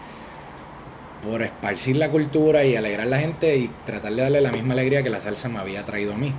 por 1.28 1.42
esparcir 1.42 1.96
la 1.96 2.10
cultura 2.10 2.64
y 2.64 2.74
alegrar 2.74 3.06
a 3.06 3.10
la 3.10 3.18
gente 3.18 3.56
y 3.56 3.70
tratar 3.84 4.14
de 4.14 4.22
darle 4.22 4.40
la 4.40 4.50
misma 4.50 4.72
alegría 4.72 5.02
que 5.02 5.10
la 5.10 5.20
salsa 5.20 5.48
me 5.48 5.58
había 5.58 5.84
traído 5.84 6.14
a 6.14 6.16
mí. 6.16 6.32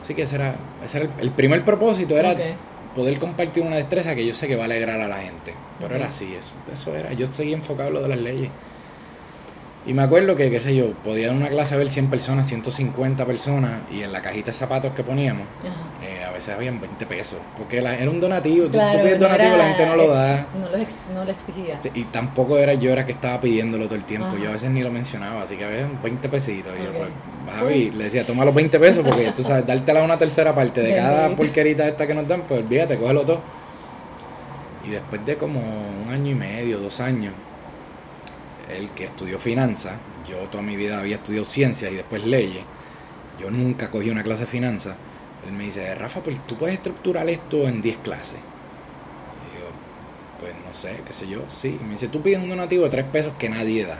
Así 0.00 0.14
que 0.14 0.22
ese 0.22 0.36
era, 0.36 0.56
ese 0.84 1.02
era 1.02 1.10
el, 1.18 1.30
primer 1.30 1.64
propósito, 1.64 2.16
era 2.16 2.34
poder 2.94 3.18
compartir 3.18 3.62
una 3.62 3.76
destreza 3.76 4.14
que 4.14 4.26
yo 4.26 4.34
sé 4.34 4.48
que 4.48 4.56
va 4.56 4.62
a 4.62 4.66
alegrar 4.66 5.00
a 5.00 5.08
la 5.08 5.18
gente. 5.18 5.54
Pero 5.80 5.96
era 5.96 6.08
así, 6.08 6.32
eso, 6.34 6.54
eso 6.72 6.94
era. 6.94 7.12
Yo 7.12 7.32
seguía 7.32 7.56
enfocado 7.56 7.88
en 7.88 7.94
lo 7.94 8.02
de 8.02 8.08
las 8.08 8.18
leyes. 8.18 8.50
Y 9.86 9.92
me 9.92 10.02
acuerdo 10.02 10.34
que, 10.34 10.50
qué 10.50 10.60
sé 10.60 10.74
yo, 10.74 10.92
podía 11.04 11.30
en 11.30 11.36
una 11.36 11.48
clase 11.48 11.76
ver 11.76 11.90
100 11.90 12.08
personas, 12.08 12.46
150 12.46 13.26
personas, 13.26 13.82
y 13.90 14.02
en 14.02 14.12
la 14.12 14.22
cajita 14.22 14.46
de 14.46 14.52
zapatos 14.54 14.94
que 14.94 15.04
poníamos, 15.04 15.46
eh, 16.02 16.24
a 16.24 16.32
veces 16.32 16.54
habían 16.54 16.80
20 16.80 17.04
pesos, 17.04 17.38
porque 17.58 17.78
era 17.78 18.10
un 18.10 18.18
donativo, 18.18 18.64
entonces 18.64 18.92
tú 18.92 18.98
pides 19.02 19.20
donativo, 19.20 19.56
la 19.58 19.68
gente 19.68 19.86
no 19.86 19.96
lo 19.96 20.08
da. 20.08 20.46
No 20.54 21.24
lo, 21.24 21.30
exigía. 21.30 21.80
Y 21.92 22.04
tampoco 22.04 22.56
era 22.56 22.72
yo 22.72 22.92
era 22.92 23.04
que 23.04 23.12
estaba 23.12 23.38
pidiéndolo 23.40 23.84
todo 23.84 23.96
el 23.96 24.04
tiempo, 24.04 24.38
yo 24.42 24.48
a 24.48 24.52
veces 24.52 24.70
ni 24.70 24.82
lo 24.82 24.90
mencionaba, 24.90 25.42
así 25.42 25.56
que 25.56 25.64
a 25.64 25.68
veces 25.68 26.02
20 26.02 26.28
pesitos. 26.30 26.72
Y 26.80 26.84
yo, 26.84 26.92
pues, 26.92 27.54
Javi, 27.54 27.90
le 27.90 28.04
decía, 28.04 28.24
toma 28.24 28.46
los 28.46 28.54
20 28.54 28.80
pesos, 28.80 29.04
porque 29.04 29.32
tú 29.32 29.44
sabes, 29.44 29.66
dártela 29.66 30.02
una 30.02 30.16
tercera 30.16 30.54
parte 30.54 30.80
de 30.80 30.96
cada 30.96 31.36
porquerita 31.36 31.86
esta 31.86 32.06
que 32.06 32.14
nos 32.14 32.26
dan, 32.26 32.42
pues 32.48 32.60
olvídate, 32.60 32.96
cógelo 32.96 33.22
todo. 33.26 33.40
Y 34.86 34.90
después 34.90 35.24
de 35.26 35.36
como 35.36 35.60
un 35.60 36.10
año 36.10 36.30
y 36.30 36.34
medio, 36.34 36.78
dos 36.78 37.00
años, 37.00 37.34
el 38.70 38.90
que 38.90 39.04
estudió 39.04 39.38
finanzas, 39.38 39.94
yo 40.28 40.38
toda 40.48 40.62
mi 40.62 40.76
vida 40.76 40.98
había 40.98 41.16
estudiado 41.16 41.44
ciencias 41.44 41.92
y 41.92 41.96
después 41.96 42.24
leyes, 42.24 42.64
yo 43.40 43.50
nunca 43.50 43.90
cogí 43.90 44.10
una 44.10 44.22
clase 44.22 44.42
de 44.42 44.46
finanzas, 44.46 44.96
él 45.46 45.52
me 45.52 45.64
dice, 45.64 45.94
Rafa, 45.94 46.20
pues 46.20 46.38
tú 46.46 46.56
puedes 46.56 46.76
estructurar 46.76 47.28
esto 47.28 47.68
en 47.68 47.82
10 47.82 47.98
clases. 47.98 48.38
Y 48.38 49.58
yo, 49.58 49.66
pues 50.40 50.54
no 50.64 50.72
sé, 50.72 51.02
qué 51.04 51.12
sé 51.12 51.28
yo, 51.28 51.44
sí. 51.48 51.78
me 51.82 51.92
dice, 51.92 52.08
tú 52.08 52.22
pides 52.22 52.42
un 52.42 52.48
donativo 52.48 52.84
de 52.84 52.90
3 52.90 53.06
pesos 53.06 53.32
que 53.38 53.48
nadie 53.48 53.84
da. 53.84 53.98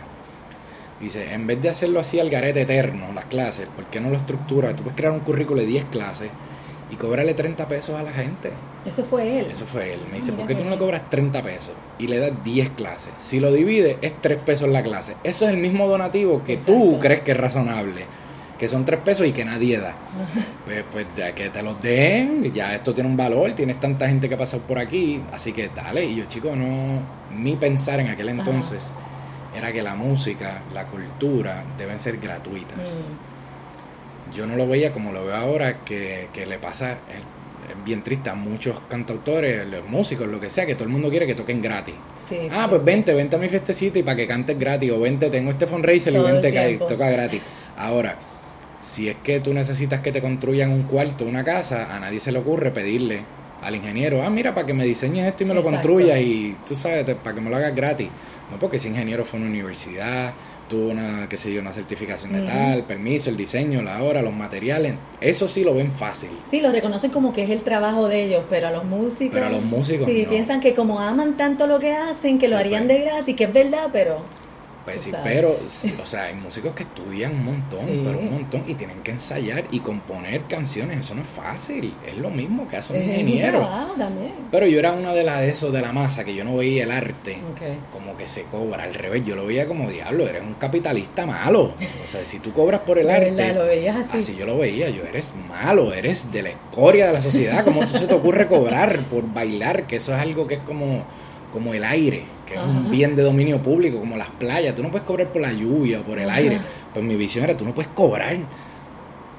Dice, 1.01 1.35
en 1.35 1.47
vez 1.47 1.61
de 1.61 1.69
hacerlo 1.69 2.01
así 2.01 2.19
al 2.19 2.31
garete 2.31 2.63
eterno, 2.63 3.13
las 3.13 3.27
clases, 3.27 3.69
¿por 3.69 3.85
qué 3.87 4.01
no 4.01 4.11
lo 4.11 4.17
estructuras? 4.17 4.75
Tú 4.77 4.83
puedes 4.85 4.97
crear 4.97 5.13
un 5.13 5.21
currículo 5.21 5.61
de 5.61 5.67
10 5.67 5.85
clases 5.87 6.31
y 6.95 6.97
cobrarle 6.97 7.35
30 7.35 7.67
pesos 7.67 7.99
a 7.99 8.03
la 8.03 8.13
gente. 8.13 8.51
Eso 8.87 9.05
fue 9.05 9.41
él. 9.41 9.47
Eso 9.51 9.67
fue 9.67 9.95
él. 9.95 10.01
Me 10.11 10.19
dice, 10.19 10.33
¿por 10.33 10.47
qué 10.47 10.55
tú 10.55 10.63
no 10.63 10.71
le 10.71 10.79
cobras 10.79 11.11
30 11.11 11.43
pesos 11.43 11.73
y 11.99 12.07
le 12.07 12.19
das 12.19 12.33
10 12.45 12.71
clases? 12.71 13.13
Si 13.17 13.41
lo 13.41 13.53
divide, 13.53 13.99
es 14.01 14.21
3 14.21 14.39
pesos 14.39 14.69
la 14.69 14.83
clase. 14.83 15.17
Eso 15.25 15.45
es 15.45 15.51
el 15.51 15.57
mismo 15.57 15.89
donativo 15.89 16.45
que 16.45 16.57
tú 16.57 16.99
crees 17.01 17.23
que 17.23 17.33
es 17.33 17.37
razonable. 17.37 18.07
Que 18.59 18.69
son 18.69 18.85
3 18.85 19.01
pesos 19.01 19.27
y 19.27 19.33
que 19.33 19.45
nadie 19.45 19.79
da. 19.79 19.97
pues, 20.65 20.85
pues 20.93 21.07
ya 21.17 21.35
que 21.35 21.51
te 21.51 21.63
los 21.63 21.83
den, 21.83 22.53
ya 22.53 22.75
esto 22.75 22.95
tiene 22.95 23.11
un 23.11 23.17
valor, 23.17 23.51
tienes 23.53 23.81
tanta 23.81 24.09
gente 24.09 24.29
que 24.29 24.37
ha 24.37 24.39
pasado 24.39 24.63
por 24.63 24.79
aquí, 24.79 25.21
así 25.33 25.53
que 25.53 25.71
dale. 25.75 26.05
Y 26.05 26.17
yo, 26.17 26.25
chico, 26.27 26.55
no. 26.55 27.25
Mi 27.35 27.57
pensar 27.57 27.99
en 27.99 28.09
aquel 28.09 28.29
entonces 28.29 28.93
era 29.57 29.73
que 29.73 29.83
la 29.83 29.97
música, 29.97 30.63
la 30.73 30.87
cultura 30.87 31.65
deben 31.77 31.99
ser 31.99 32.19
gratuitas. 32.19 33.17
Mm 33.21 33.34
yo 34.35 34.47
no 34.47 34.57
lo 34.57 34.69
veía 34.69 34.93
como 34.93 35.13
lo 35.13 35.25
veo 35.25 35.37
ahora, 35.37 35.85
que, 35.85 36.29
le 36.35 36.59
pasa, 36.59 36.93
es, 36.93 37.85
bien 37.85 38.03
triste 38.03 38.31
a 38.31 38.35
muchos 38.35 38.81
cantautores, 38.89 39.67
los 39.67 39.89
músicos, 39.89 40.29
lo 40.29 40.41
que 40.41 40.51
sea, 40.51 40.67
que 40.67 40.75
todo 40.75 40.85
el 40.85 40.91
mundo 40.91 41.09
quiere 41.11 41.27
que 41.27 41.35
toquen 41.35 41.63
gratis. 41.63 41.95
ah, 42.53 42.67
pues 42.69 42.85
vente, 42.85 43.15
vente 43.15 43.37
a 43.37 43.39
mi 43.39 43.49
fiestecito 43.49 43.99
y 43.99 44.03
para 44.03 44.17
que 44.17 44.27
cantes 44.27 44.59
gratis, 44.59 44.91
o 44.91 45.01
vente, 45.01 45.31
tengo 45.31 45.51
este 45.51 45.67
fundraiser 45.67 46.13
y 46.15 46.19
vente 46.19 46.53
que 46.53 46.79
toca 46.79 47.09
gratis. 47.11 47.43
Ahora, 47.77 48.17
si 48.81 49.09
es 49.09 49.17
que 49.23 49.41
tú 49.41 49.55
necesitas 49.55 50.01
que 50.01 50.13
te 50.13 50.21
construyan 50.21 50.71
un 50.71 50.83
cuarto, 50.83 51.25
una 51.25 51.45
casa, 51.45 51.95
a 51.95 52.01
nadie 52.01 52.21
se 52.21 52.33
le 52.33 52.39
ocurre 52.39 52.71
pedirle 52.71 53.23
al 53.63 53.75
ingeniero, 53.75 54.23
ah, 54.23 54.29
mira, 54.29 54.55
para 54.55 54.67
que 54.67 54.75
me 54.75 54.85
diseñes 54.85 55.27
esto 55.27 55.45
y 55.45 55.47
me 55.47 55.55
lo 55.55 55.63
construyas 55.63 56.21
y 56.21 56.55
tú 56.67 56.75
sabes, 56.75 57.05
para 57.17 57.35
que 57.35 57.41
me 57.41 57.49
lo 57.49 57.57
hagas 57.57 57.75
gratis. 57.75 58.09
No, 58.51 58.59
porque 58.59 58.77
ese 58.77 58.89
ingeniero 58.89 59.25
fue 59.25 59.39
a 59.39 59.43
una 59.43 59.51
universidad, 59.51 60.35
tuvo 60.75 60.91
una, 60.91 61.29
qué 61.29 61.37
sé 61.37 61.53
yo, 61.53 61.61
una 61.61 61.73
certificación 61.73 62.33
de 62.33 62.43
tal, 62.43 62.85
permiso, 62.85 63.31
el 63.31 63.37
diseño, 63.37 63.83
la 63.83 64.03
hora, 64.03 64.23
los 64.23 64.35
materiales, 64.35 64.97
eso 65.21 65.49
sí 65.49 65.63
lo 65.63 65.75
ven 65.75 65.93
fácil. 65.93 66.31
Sí, 66.45 66.61
lo 66.61 66.73
reconocen 66.73 67.11
como 67.11 67.33
que 67.33 67.45
es 67.45 67.51
el 67.51 67.63
trabajo 67.63 68.09
de 68.09 68.25
ellos, 68.25 68.43
pero 68.51 68.69
a 68.69 68.71
los 68.71 68.85
músicos... 68.85 69.35
Pero 69.35 69.47
a 69.47 69.51
los 69.51 69.63
músicos 69.63 70.07
Sí, 70.07 70.27
piensan 70.29 70.61
que 70.61 70.75
como 70.75 71.01
aman 71.01 71.37
tanto 71.37 71.67
lo 71.67 71.79
que 71.79 71.93
hacen, 71.93 72.39
que 72.39 72.49
lo 72.49 72.57
harían 72.57 72.87
pues. 72.87 72.99
de 72.99 73.05
gratis, 73.05 73.37
que 73.37 73.45
es 73.45 73.53
verdad, 73.53 73.89
pero... 73.93 74.23
Pues 74.85 75.01
sí, 75.01 75.13
pero, 75.23 75.57
o 76.03 76.07
sea, 76.07 76.25
hay 76.25 76.35
músicos 76.35 76.75
que 76.75 76.83
estudian 76.83 77.33
un 77.33 77.45
montón, 77.45 77.87
pero 78.05 78.19
un 78.19 78.31
montón, 78.31 78.65
y 78.67 78.75
tienen 78.75 79.03
que 79.03 79.13
ensayar 79.13 79.65
y 79.71 79.81
componer 79.81 80.43
canciones, 80.43 81.01
eso 81.01 81.15
no 81.15 81.23
es 81.23 81.29
fácil, 81.29 81.95
es 82.07 82.19
lo 82.19 82.29
mismo 82.29 82.69
que 82.69 82.77
hace 82.77 82.93
un 82.93 83.03
ingeniero. 83.03 83.67
Pero 84.51 84.67
yo 84.67 84.79
era 84.79 84.93
una 84.93 85.15
de 85.15 85.25
las 85.25 85.41
de 85.41 85.49
esos 85.51 85.73
de 85.73 85.81
la 85.81 85.93
masa, 85.93 86.25
que 86.25 86.35
yo 86.35 86.45
no 86.45 86.57
veía 86.57 86.85
el 86.85 86.91
arte 86.91 87.39
como 87.93 88.17
que 88.19 88.29
se 88.29 88.43
cobra, 88.45 88.85
al 88.85 88.93
revés, 88.93 89.25
yo 89.25 89.37
lo 89.37 89.47
veía 89.47 89.67
como 89.67 89.89
diablo, 89.89 90.29
eres 90.29 90.43
un 90.43 90.55
capitalista 90.55 91.25
malo. 91.25 91.73
O 91.81 92.07
sea, 92.07 92.23
si 92.23 92.39
tú 92.39 92.53
cobras 92.53 92.83
por 92.83 92.99
el 92.99 93.09
arte, 93.09 93.55
lo 93.55 93.65
veías 93.65 93.97
así. 93.97 94.19
así 94.19 94.37
yo 94.37 94.45
lo 94.45 94.59
veía, 94.59 94.91
yo 94.91 95.05
eres 95.05 95.33
malo, 95.49 95.95
eres 95.95 96.31
de 96.31 96.43
la 96.43 96.51
escoria 96.51 97.07
de 97.07 97.15
la 97.15 97.23
sociedad, 97.23 97.65
¿cómo 97.65 97.87
tú 97.87 97.97
se 97.99 98.07
te 98.07 98.15
ocurre 98.15 98.49
cobrar 98.49 99.01
por 99.05 99.33
bailar? 99.33 99.87
Que 99.87 99.97
eso 99.97 100.13
es 100.13 100.21
algo 100.21 100.47
que 100.47 100.57
es 100.57 100.61
como, 100.61 101.05
como 101.53 101.73
el 101.73 101.85
aire 101.85 102.34
que 102.55 102.61
es 102.61 102.65
un 102.65 102.91
bien 102.91 103.17
de 103.17 103.23
dominio 103.23 103.61
público, 103.61 103.99
como 103.99 104.17
las 104.17 104.31
playas. 104.31 104.75
Tú 104.75 104.83
no 104.83 104.91
puedes 104.91 105.07
cobrar 105.07 105.29
por 105.33 105.43
la 105.43 105.53
lluvia 105.53 106.01
o 106.01 106.03
por 106.03 106.19
el 106.19 106.31
aire. 106.31 106.61
Pues 106.93 107.05
mi 107.05 107.17
visión 107.17 107.45
era, 107.45 107.57
tú 107.57 107.65
no 107.65 107.75
puedes 107.75 107.91
cobrar 107.93 108.37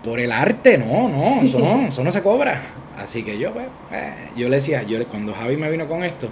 por 0.04 0.20
el 0.20 0.32
arte, 0.32 0.78
no, 0.78 1.10
no, 1.10 1.42
eso 1.42 1.60
no, 1.60 1.88
eso 1.88 2.04
no 2.04 2.12
se 2.12 2.22
cobra. 2.22 2.62
Así 2.96 3.24
que 3.24 3.40
yo, 3.40 3.52
pues, 3.54 3.66
eh, 3.92 4.30
yo 4.36 4.48
le 4.50 4.58
decía, 4.58 4.84
yo 4.84 5.04
cuando 5.08 5.34
Javi 5.34 5.58
me 5.58 5.70
vino 5.70 5.88
con 5.88 6.04
esto, 6.04 6.30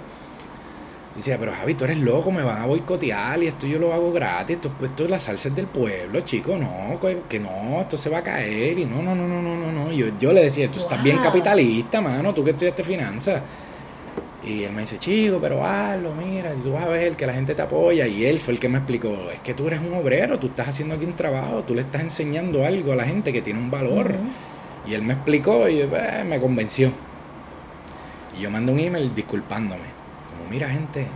decía, 1.16 1.38
pero 1.38 1.52
Javi, 1.52 1.74
tú 1.74 1.84
eres 1.84 1.98
loco, 1.98 2.30
me 2.30 2.42
van 2.42 2.62
a 2.62 2.66
boicotear 2.66 3.42
y 3.42 3.48
esto 3.48 3.66
yo 3.66 3.78
lo 3.78 3.92
hago 3.92 4.12
gratis, 4.12 4.56
esto, 4.56 4.72
esto 4.82 5.04
es 5.04 5.10
la 5.10 5.18
salsa 5.18 5.50
del 5.50 5.66
pueblo, 5.66 6.20
chico, 6.20 6.56
no, 6.56 7.00
que 7.28 7.40
no, 7.40 7.80
esto 7.80 7.96
se 7.96 8.08
va 8.10 8.18
a 8.18 8.22
caer 8.22 8.78
y 8.78 8.84
no, 8.84 9.02
no, 9.02 9.14
no, 9.14 9.26
no, 9.26 9.42
no, 9.42 9.56
no, 9.56 9.72
no. 9.72 9.92
Yo, 9.92 10.06
yo 10.20 10.32
le 10.32 10.44
decía, 10.44 10.70
tú 10.70 10.78
estás 10.78 11.02
bien 11.02 11.18
capitalista, 11.18 12.00
mano, 12.00 12.32
tú 12.32 12.44
que 12.44 12.50
estudiaste 12.50 12.84
finanzas. 12.84 13.42
Y 14.46 14.64
él 14.64 14.72
me 14.72 14.82
dice, 14.82 14.98
chico, 14.98 15.38
pero 15.40 15.64
hazlo, 15.64 16.14
mira, 16.14 16.52
tú 16.62 16.72
vas 16.72 16.84
a 16.84 16.88
ver 16.88 17.16
que 17.16 17.26
la 17.26 17.32
gente 17.32 17.54
te 17.54 17.62
apoya. 17.62 18.06
Y 18.06 18.26
él 18.26 18.38
fue 18.38 18.52
el 18.54 18.60
que 18.60 18.68
me 18.68 18.78
explicó, 18.78 19.30
es 19.32 19.40
que 19.40 19.54
tú 19.54 19.66
eres 19.66 19.80
un 19.80 19.94
obrero, 19.94 20.38
tú 20.38 20.48
estás 20.48 20.68
haciendo 20.68 20.94
aquí 20.94 21.06
un 21.06 21.16
trabajo, 21.16 21.62
tú 21.62 21.74
le 21.74 21.80
estás 21.80 22.02
enseñando 22.02 22.64
algo 22.64 22.92
a 22.92 22.96
la 22.96 23.04
gente 23.04 23.32
que 23.32 23.40
tiene 23.40 23.58
un 23.58 23.70
valor. 23.70 24.14
Y 24.86 24.92
él 24.92 25.02
me 25.02 25.14
explicó 25.14 25.68
y 25.68 25.82
pues, 25.84 26.24
me 26.26 26.38
convenció. 26.40 26.92
Y 28.38 28.42
yo 28.42 28.50
mandé 28.50 28.72
un 28.72 28.80
email 28.80 29.14
disculpándome. 29.14 29.84
Como, 30.30 30.50
mira, 30.50 30.68
gente, 30.68 31.00
eh, 31.00 31.06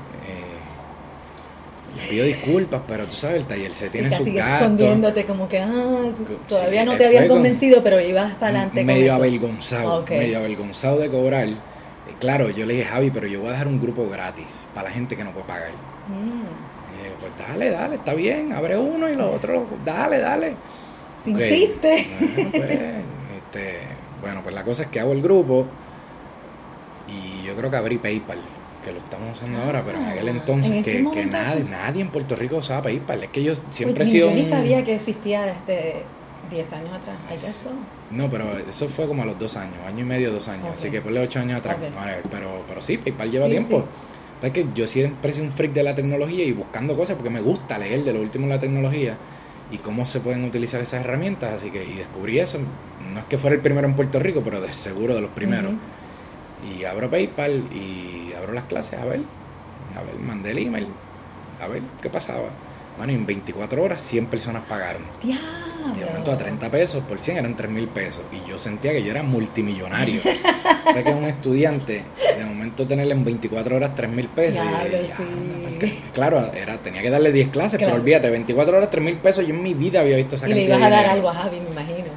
les 1.96 2.08
pido 2.08 2.24
disculpas, 2.24 2.80
pero 2.88 3.04
tú 3.04 3.12
sabes, 3.12 3.36
el 3.36 3.44
taller 3.44 3.74
se 3.74 3.90
tiene 3.90 4.10
su 4.10 4.24
gato. 4.32 4.64
escondiéndote 4.64 5.26
como 5.26 5.46
que, 5.50 5.58
ah, 5.58 6.12
todavía 6.48 6.84
no 6.86 6.96
te 6.96 7.06
habían 7.06 7.28
convencido, 7.28 7.82
pero 7.82 8.00
ibas 8.00 8.36
para 8.36 8.60
adelante. 8.60 8.84
Medio 8.84 9.12
avergonzado, 9.12 10.06
medio 10.08 10.38
avergonzado 10.38 10.98
de 10.98 11.10
cobrar. 11.10 11.48
Claro, 12.20 12.50
yo 12.50 12.66
le 12.66 12.74
dije, 12.74 12.86
Javi, 12.86 13.10
pero 13.10 13.26
yo 13.26 13.40
voy 13.40 13.48
a 13.50 13.52
dejar 13.52 13.68
un 13.68 13.80
grupo 13.80 14.08
gratis 14.08 14.66
para 14.74 14.88
la 14.88 14.94
gente 14.94 15.16
que 15.16 15.24
no 15.24 15.30
puede 15.32 15.46
pagar. 15.46 15.70
Mm. 16.08 16.94
Y 16.94 17.02
dije, 17.02 17.14
pues 17.20 17.32
dale, 17.38 17.70
dale, 17.70 17.94
está 17.96 18.14
bien, 18.14 18.52
abre 18.52 18.76
uno 18.76 19.08
y 19.08 19.14
los 19.14 19.34
otros, 19.34 19.64
dale, 19.84 20.18
dale. 20.18 20.54
Si 21.24 21.30
insiste. 21.30 22.04
Bueno 22.18 22.50
pues, 22.52 22.70
este, 23.36 23.78
bueno, 24.20 24.40
pues 24.42 24.54
la 24.54 24.64
cosa 24.64 24.84
es 24.84 24.88
que 24.88 25.00
hago 25.00 25.12
el 25.12 25.22
grupo 25.22 25.66
y 27.08 27.46
yo 27.46 27.54
creo 27.56 27.70
que 27.70 27.76
abrí 27.76 27.98
PayPal, 27.98 28.38
que 28.84 28.92
lo 28.92 28.98
estamos 28.98 29.36
usando 29.36 29.62
ahora, 29.62 29.82
pero 29.84 29.98
en 29.98 30.06
aquel 30.06 30.28
ah, 30.28 30.30
entonces 30.32 30.84
que, 30.84 31.26
nadie, 31.26 31.64
nadie 31.70 32.02
en 32.02 32.10
Puerto 32.10 32.36
Rico 32.36 32.56
usaba 32.56 32.82
PayPal. 32.82 33.24
Es 33.24 33.30
que 33.30 33.42
yo 33.42 33.54
siempre 33.70 34.04
he 34.04 34.06
sido. 34.06 34.28
Yo 34.28 34.34
ni 34.34 34.44
sabía 34.44 34.84
que 34.84 34.96
existía 34.96 35.42
desde 35.42 36.02
10 36.50 36.72
años 36.72 36.92
atrás. 36.92 37.16
¿Hay 37.28 37.36
eso? 37.36 37.70
No, 38.10 38.30
pero 38.30 38.56
eso 38.56 38.88
fue 38.88 39.06
como 39.06 39.22
a 39.22 39.26
los 39.26 39.38
dos 39.38 39.56
años, 39.56 39.76
año 39.86 40.00
y 40.00 40.06
medio, 40.06 40.32
dos 40.32 40.48
años. 40.48 40.68
Así 40.74 40.90
que 40.90 41.00
ponle 41.00 41.20
ocho 41.20 41.40
años 41.40 41.58
atrás. 41.58 41.76
pero, 42.30 42.64
pero 42.66 42.80
sí, 42.80 42.98
PayPal 42.98 43.30
lleva 43.30 43.48
tiempo. 43.48 43.84
Es 44.42 44.52
que 44.52 44.66
yo 44.74 44.86
siempre 44.86 45.32
sido 45.32 45.46
un 45.46 45.52
freak 45.52 45.72
de 45.72 45.82
la 45.82 45.94
tecnología 45.94 46.44
y 46.44 46.52
buscando 46.52 46.96
cosas 46.96 47.16
porque 47.16 47.30
me 47.30 47.40
gusta 47.40 47.76
leer 47.76 48.04
de 48.04 48.12
lo 48.12 48.20
último 48.20 48.44
en 48.44 48.50
la 48.50 48.60
tecnología 48.60 49.16
y 49.70 49.78
cómo 49.78 50.06
se 50.06 50.20
pueden 50.20 50.44
utilizar 50.44 50.80
esas 50.80 51.00
herramientas. 51.00 51.54
Así 51.54 51.70
que, 51.70 51.84
y 51.84 51.94
descubrí 51.94 52.38
eso. 52.38 52.58
No 53.12 53.20
es 53.20 53.26
que 53.26 53.36
fuera 53.36 53.56
el 53.56 53.62
primero 53.62 53.86
en 53.86 53.94
Puerto 53.94 54.18
Rico, 54.20 54.42
pero 54.44 54.60
de 54.60 54.72
seguro 54.72 55.14
de 55.14 55.20
los 55.20 55.30
primeros. 55.30 55.72
Y 56.78 56.84
abro 56.84 57.10
PayPal 57.10 57.64
y 57.72 58.32
abro 58.34 58.52
las 58.52 58.64
clases, 58.64 58.98
a 58.98 59.04
ver, 59.04 59.20
a 59.96 60.02
ver, 60.02 60.18
mandé 60.18 60.50
el 60.50 60.58
email, 60.58 60.88
a 61.60 61.68
ver 61.68 61.82
qué 62.02 62.10
pasaba. 62.10 62.48
Bueno, 62.96 63.12
en 63.12 63.26
24 63.26 63.82
horas 63.82 64.00
100 64.02 64.26
personas 64.26 64.64
pagaron. 64.64 65.02
Y 65.96 66.00
de 66.00 66.06
momento 66.06 66.32
a 66.32 66.36
30 66.36 66.70
pesos 66.70 67.02
por 67.04 67.20
100 67.20 67.36
eran 67.38 67.56
3 67.56 67.70
mil 67.70 67.88
pesos. 67.88 68.22
Y 68.32 68.48
yo 68.48 68.58
sentía 68.58 68.92
que 68.92 69.02
yo 69.02 69.10
era 69.10 69.22
multimillonario. 69.22 70.20
o 70.86 70.92
sea 70.92 71.02
que 71.02 71.10
un 71.10 71.24
estudiante, 71.24 72.04
de 72.36 72.44
momento 72.44 72.86
tenerle 72.86 73.14
en 73.14 73.24
24 73.24 73.76
horas 73.76 73.94
3 73.94 74.10
mil 74.10 74.28
pesos. 74.28 74.62
claro, 76.12 76.52
era, 76.52 76.78
tenía 76.78 77.02
que 77.02 77.10
darle 77.10 77.32
10 77.32 77.48
clases, 77.48 77.78
pero 77.78 77.94
olvídate, 77.94 78.30
24 78.30 78.76
horas 78.76 78.90
3 78.90 79.04
mil 79.04 79.16
pesos. 79.16 79.46
Yo 79.46 79.54
en 79.54 79.62
mi 79.62 79.74
vida 79.74 80.00
había 80.00 80.16
visto 80.16 80.36
esa 80.36 80.48
Y 80.48 80.54
le 80.54 80.64
ibas 80.64 80.82
a 80.82 80.90
dar 80.90 81.06
algo 81.06 81.28
a 81.28 81.34
Javi, 81.34 81.60
me 81.60 81.70
imagino. 81.70 82.08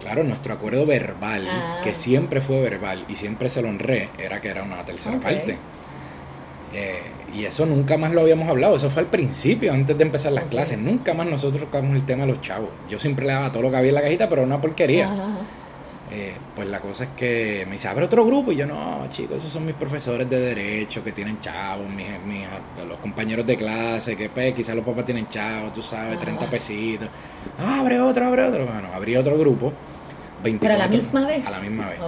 Claro, 0.00 0.22
nuestro 0.22 0.52
acuerdo 0.52 0.84
verbal, 0.84 1.46
ah. 1.48 1.80
que 1.82 1.94
siempre 1.94 2.42
fue 2.42 2.60
verbal 2.60 3.06
y 3.08 3.16
siempre 3.16 3.48
se 3.48 3.62
lo 3.62 3.70
honré, 3.70 4.10
era 4.18 4.38
que 4.38 4.48
era 4.48 4.62
una 4.62 4.84
tercera 4.84 5.18
parte. 5.18 5.56
Eh, 6.74 6.98
y 7.34 7.44
eso 7.44 7.66
nunca 7.66 7.96
más 7.96 8.12
lo 8.12 8.20
habíamos 8.20 8.48
hablado, 8.48 8.76
eso 8.76 8.90
fue 8.90 9.02
al 9.02 9.08
principio, 9.08 9.72
antes 9.72 9.96
de 9.96 10.04
empezar 10.04 10.32
las 10.32 10.44
clases. 10.44 10.78
Nunca 10.78 11.14
más 11.14 11.26
nosotros 11.26 11.64
tocamos 11.64 11.94
el 11.96 12.04
tema 12.04 12.26
de 12.26 12.32
los 12.32 12.40
chavos. 12.40 12.70
Yo 12.88 12.98
siempre 12.98 13.26
le 13.26 13.32
daba 13.32 13.50
todo 13.50 13.62
lo 13.62 13.70
que 13.70 13.76
había 13.76 13.90
en 13.90 13.94
la 13.94 14.02
cajita, 14.02 14.28
pero 14.28 14.42
una 14.42 14.60
porquería. 14.60 15.10
Eh, 16.10 16.34
pues 16.54 16.68
la 16.68 16.80
cosa 16.80 17.04
es 17.04 17.10
que 17.16 17.64
me 17.66 17.72
dice, 17.72 17.88
abre 17.88 18.04
otro 18.04 18.24
grupo. 18.24 18.52
Y 18.52 18.56
yo, 18.56 18.66
no, 18.66 19.06
chicos, 19.10 19.38
esos 19.38 19.50
son 19.50 19.66
mis 19.66 19.74
profesores 19.74 20.28
de 20.30 20.38
derecho 20.38 21.02
que 21.02 21.10
tienen 21.12 21.40
chavos, 21.40 21.88
mis, 21.88 22.06
mis 22.24 22.46
los 22.86 22.98
compañeros 22.98 23.44
de 23.46 23.56
clase, 23.56 24.16
que 24.16 24.28
pues, 24.28 24.54
quizás 24.54 24.76
los 24.76 24.84
papás 24.84 25.04
tienen 25.04 25.28
chavos, 25.28 25.72
tú 25.72 25.82
sabes, 25.82 26.20
30 26.20 26.46
pesitos. 26.46 27.08
Ah, 27.58 27.80
abre 27.80 28.00
otro, 28.00 28.26
abre 28.26 28.46
otro. 28.46 28.64
Bueno, 28.64 28.88
abrí 28.94 29.16
otro 29.16 29.36
grupo. 29.38 29.72
24, 30.44 30.60
¿Pero 30.60 30.74
a 30.74 30.78
la 30.78 30.88
misma 30.88 31.26
vez? 31.26 31.46
A 31.46 31.50
la 31.50 31.60
misma 31.60 31.88
vez. 31.88 31.98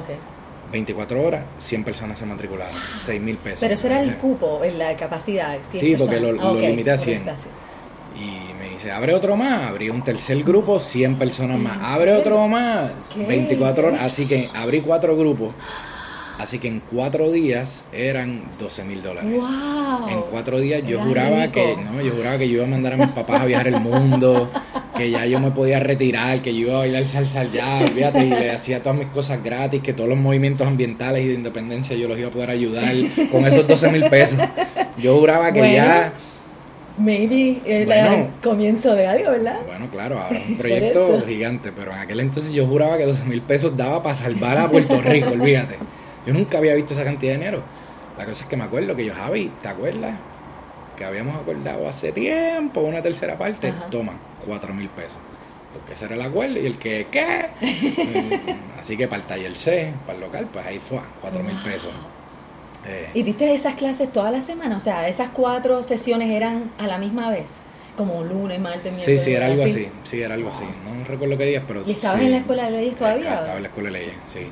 24 0.71 1.23
horas, 1.23 1.45
100 1.59 1.85
personas 1.85 2.19
se 2.19 2.27
matricularon, 2.27 2.77
6 2.95 3.21
mil 3.21 3.37
pesos. 3.37 3.61
Pero 3.61 3.75
eso 3.75 3.87
era 3.87 4.01
el 4.01 4.17
cupo, 4.17 4.63
en 4.65 4.79
la 4.79 4.97
capacidad. 4.97 5.59
sí, 5.71 5.95
porque 5.97 6.21
lo, 6.21 6.33
limité 6.55 6.93
a 6.93 6.99
100. 6.99 7.23
Y 8.19 8.55
me 8.59 8.71
dice, 8.71 8.91
abre 8.91 9.15
otro 9.15 9.37
más, 9.37 9.65
abrí 9.65 9.91
un 9.91 10.03
tercer 10.03 10.43
grupo, 10.43 10.81
100 10.81 11.17
personas 11.17 11.59
más. 11.59 11.79
Abre 11.83 12.13
otro 12.15 12.47
más, 12.49 12.93
24 13.17 13.89
horas. 13.89 14.03
Así 14.03 14.27
que 14.27 14.49
abrí 14.55 14.81
cuatro 14.81 15.17
grupos. 15.17 15.55
Así 16.39 16.59
que 16.59 16.69
en 16.69 16.81
cuatro 16.81 17.31
días 17.31 17.85
eran 17.93 18.51
12 18.59 18.85
mil 18.85 19.03
dólares. 19.03 19.43
En 20.09 20.21
cuatro 20.31 20.59
días 20.59 20.83
yo 20.87 21.01
juraba 21.01 21.51
que, 21.51 21.77
no, 21.77 22.01
yo 22.03 22.13
juraba 22.13 22.37
que 22.37 22.49
yo 22.49 22.57
iba 22.57 22.65
a 22.65 22.69
mandar 22.69 22.93
a 22.93 22.97
mis 22.97 23.09
papás 23.09 23.41
a 23.41 23.45
viajar 23.47 23.69
el 23.69 23.81
mundo, 23.81 24.51
que 24.97 25.11
ya 25.11 25.27
yo 25.27 25.39
me 25.41 25.51
podía 25.51 25.81
retirar, 25.81 26.41
que 26.43 26.55
yo 26.55 26.69
iba 26.69 26.75
a 26.75 26.79
bailar 26.79 27.05
salsa 27.05 27.45
ya, 27.45 27.81
fíjate, 27.81 28.25
y 28.25 28.31
le 28.31 28.51
hacía 28.51 28.83
todas 28.83 28.99
mis 28.99 29.09
cosas 29.09 29.43
gratis, 29.43 29.83
que 29.83 29.93
todos 29.93 30.09
los 30.09 30.19
movimientos 30.19 30.67
ambientales 30.67 31.25
y 31.25 31.29
de 31.29 31.35
independencia 31.35 31.97
yo 31.97 32.09
los 32.09 32.19
iba 32.19 32.29
a 32.29 32.31
poder 32.31 32.51
ayudar 32.51 32.93
con 33.31 33.47
esos 33.47 33.67
12 33.67 33.93
mil 33.93 34.05
pesos. 34.05 34.39
Yo 34.99 35.19
juraba 35.19 35.53
que 35.53 35.73
ya... 35.73 36.13
Maybe 36.99 37.61
era 37.67 38.15
el 38.15 38.31
comienzo 38.43 38.95
de 38.95 39.07
algo, 39.07 39.33
¿verdad? 39.33 39.61
Bueno, 39.67 39.91
claro, 39.91 40.19
ahora 40.19 40.35
es 40.35 40.49
un 40.49 40.57
proyecto 40.59 41.23
gigante, 41.27 41.71
pero 41.71 41.93
en 41.93 41.99
aquel 41.99 42.21
entonces 42.21 42.55
yo 42.55 42.67
juraba 42.67 42.97
que 42.97 43.05
12 43.05 43.25
mil 43.27 43.43
pesos 43.43 43.77
daba 43.77 44.03
para 44.03 44.15
salvar 44.15 44.57
a 44.57 44.71
Puerto 44.71 45.03
Rico, 45.03 45.31
olvídate. 45.31 45.77
Yo 46.27 46.33
nunca 46.33 46.57
había 46.57 46.75
visto 46.75 46.95
esa 46.95 47.05
cantidad 47.05 47.33
de 47.33 47.39
dinero. 47.39 47.63
La 48.17 48.25
cosa 48.25 48.45
es 48.45 48.49
que 48.49 48.57
me 48.57 48.65
acuerdo 48.65 48.97
que 48.97 49.05
yo, 49.05 49.15
Javi, 49.15 49.53
¿te 49.61 49.69
acuerdas? 49.69 50.15
Que 50.97 51.05
habíamos 51.05 51.41
acordado 51.41 51.87
hace 51.87 52.13
tiempo 52.13 52.81
una 52.81 53.03
tercera 53.03 53.37
parte. 53.37 53.73
Toma, 53.91 54.15
cuatro 54.45 54.73
mil 54.73 54.89
pesos. 54.89 55.19
Porque 55.73 55.93
ese 55.93 56.07
era 56.07 56.15
el 56.15 56.23
acuerdo. 56.23 56.59
Y 56.59 56.67
el 56.67 56.79
que, 56.79 57.07
¿qué? 57.11 57.47
Así 58.81 58.97
que 58.97 59.09
para 59.09 59.23
el 59.23 59.29
taller 59.29 59.57
C, 59.57 59.93
para 60.07 60.15
el 60.19 60.25
local, 60.25 60.49
pues 60.53 60.65
ahí 60.65 60.79
fue, 60.79 61.01
cuatro 61.21 61.43
mil 61.43 61.57
pesos. 61.63 61.91
Eh, 62.87 63.11
¿Y 63.15 63.23
diste 63.25 63.53
esas 63.55 63.75
clases 63.75 64.13
toda 64.13 64.31
la 64.31 64.41
semana? 64.41 64.77
O 64.77 64.81
sea, 64.81 65.09
esas 65.09 65.31
cuatro 65.31 65.83
sesiones 65.83 66.31
eran 66.31 66.71
a 66.79 66.87
la 66.87 66.99
misma 66.99 67.31
vez. 67.31 67.47
Como 67.97 68.23
lunes, 68.23 68.61
martes, 68.61 68.93
miércoles. 68.93 69.23
Sí, 69.23 69.31
sí, 69.31 69.35
era 69.35 69.47
algo 69.47 69.65
así. 69.65 69.89
Sí, 70.05 70.21
era 70.21 70.35
algo 70.35 70.51
así. 70.51 70.65
No 70.85 71.05
recuerdo 71.05 71.37
qué 71.39 71.47
días, 71.47 71.65
pero 71.67 71.83
¿Y 71.87 71.93
estabas 71.93 72.21
en 72.23 72.31
la 72.31 72.37
escuela 72.39 72.65
de 72.67 72.71
leyes 72.73 72.97
todavía? 72.97 73.35
Estaba 73.35 73.57
en 73.57 73.63
la 73.63 73.69
escuela 73.69 73.91
de 73.91 73.99
leyes, 73.99 74.15
sí. 74.27 74.51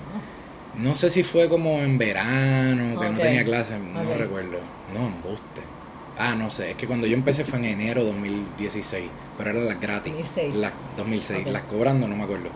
No 0.77 0.95
sé 0.95 1.11
si 1.11 1.23
fue 1.23 1.49
como 1.49 1.79
en 1.79 1.99
verano, 1.99 3.01
que 3.01 3.09
no 3.09 3.19
tenía 3.19 3.45
clases, 3.45 3.79
no 3.79 4.03
recuerdo. 4.15 4.59
No, 4.93 5.07
embuste. 5.07 5.74
Ah, 6.17 6.35
no 6.37 6.49
sé, 6.49 6.71
es 6.71 6.77
que 6.77 6.87
cuando 6.87 7.07
yo 7.07 7.15
empecé 7.15 7.45
fue 7.45 7.59
en 7.59 7.65
enero 7.65 8.05
2016, 8.05 9.11
pero 9.37 9.51
eran 9.51 9.67
las 9.67 9.81
gratis. 9.81 10.13
2006. 10.13 10.57
Las 10.57 10.73
2006, 10.97 11.47
las 11.49 11.63
cobrando, 11.63 12.07
no 12.07 12.17
me 12.17 12.23
acuerdo. 12.23 12.51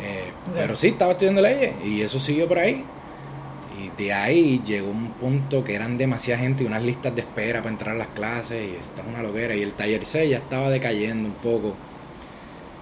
Eh, 0.00 0.30
pero 0.54 0.76
sí, 0.76 0.88
estaba 0.88 1.12
estudiando 1.12 1.42
leyes 1.42 1.74
y 1.84 2.00
eso 2.02 2.20
siguió 2.20 2.46
por 2.46 2.58
ahí. 2.58 2.84
Y 3.78 4.02
de 4.02 4.12
ahí 4.12 4.62
llegó 4.64 4.90
un 4.90 5.10
punto 5.12 5.62
que 5.62 5.74
eran 5.74 5.98
demasiada 5.98 6.40
gente 6.40 6.64
y 6.64 6.66
unas 6.66 6.82
listas 6.82 7.14
de 7.14 7.22
espera 7.22 7.60
para 7.60 7.72
entrar 7.72 7.94
a 7.94 7.98
las 7.98 8.08
clases 8.08 8.70
y 8.72 8.76
esto 8.76 9.02
es 9.02 9.08
una 9.08 9.22
loquera. 9.22 9.54
Y 9.54 9.62
el 9.62 9.74
taller 9.74 10.04
6 10.04 10.30
ya 10.30 10.38
estaba 10.38 10.70
decayendo 10.70 11.28
un 11.28 11.34
poco. 11.34 11.74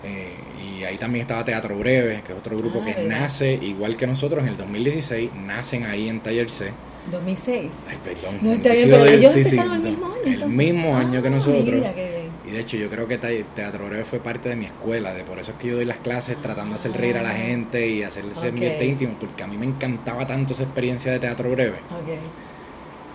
Eh, 0.04 0.34
y 0.62 0.84
ahí 0.84 0.98
también 0.98 1.22
estaba 1.22 1.44
Teatro 1.44 1.78
Breve, 1.78 2.22
que 2.26 2.32
es 2.32 2.38
otro 2.38 2.56
grupo 2.58 2.82
ah, 2.82 2.84
que 2.84 3.04
nace 3.04 3.54
igual 3.54 3.96
que 3.96 4.06
nosotros 4.06 4.42
en 4.42 4.50
el 4.50 4.56
2016, 4.56 5.30
nacen 5.34 5.84
ahí 5.84 6.08
en 6.08 6.20
Taller 6.20 6.50
C. 6.50 6.72
2006. 7.10 7.70
Ay, 7.86 7.98
perdón. 8.02 8.38
No, 8.40 8.52
está 8.52 8.72
bien, 8.72 8.90
pero 8.90 9.04
ellos 9.06 9.32
sí, 9.32 9.58
el 9.58 9.80
mismo 9.80 10.06
año. 10.06 10.44
El 10.44 10.48
mismo 10.48 10.96
año 10.96 11.22
que 11.22 11.28
ah, 11.28 11.30
nosotros. 11.30 11.82
y 12.46 12.50
de 12.50 12.60
hecho 12.60 12.76
yo 12.76 12.88
creo 12.88 13.06
que 13.06 13.18
Teatro 13.18 13.86
Breve 13.86 14.04
fue 14.04 14.20
parte 14.20 14.48
de 14.48 14.56
mi 14.56 14.66
escuela, 14.66 15.12
de 15.12 15.22
por 15.22 15.38
eso 15.38 15.52
es 15.52 15.58
que 15.58 15.68
yo 15.68 15.76
doy 15.76 15.84
las 15.84 15.98
clases 15.98 16.40
tratando 16.40 16.70
de 16.70 16.76
hacer 16.76 16.92
reír 16.92 17.16
a 17.18 17.22
la 17.22 17.30
ah. 17.30 17.34
gente 17.34 17.86
y 17.86 18.02
hacerles 18.02 18.38
okay. 18.38 18.50
ambiente 18.50 18.84
íntimo, 18.86 19.16
porque 19.18 19.42
a 19.42 19.46
mí 19.46 19.56
me 19.56 19.66
encantaba 19.66 20.26
tanto 20.26 20.54
esa 20.54 20.62
experiencia 20.62 21.12
de 21.12 21.18
Teatro 21.18 21.50
Breve. 21.50 21.76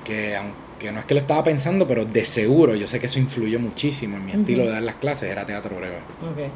Que 0.03 0.35
aunque 0.35 0.91
no 0.91 0.99
es 0.99 1.05
que 1.05 1.13
lo 1.13 1.19
estaba 1.21 1.43
pensando, 1.43 1.87
pero 1.87 2.05
de 2.05 2.25
seguro 2.25 2.75
yo 2.75 2.87
sé 2.87 2.99
que 2.99 3.07
eso 3.07 3.19
influyó 3.19 3.59
muchísimo 3.59 4.17
en 4.17 4.25
mi 4.25 4.31
estilo 4.33 4.65
de 4.65 4.71
dar 4.71 4.83
las 4.83 4.95
clases, 4.95 5.31
era 5.31 5.45
Teatro 5.45 5.75
Breve. 5.77 5.97
Okay. 6.31 6.49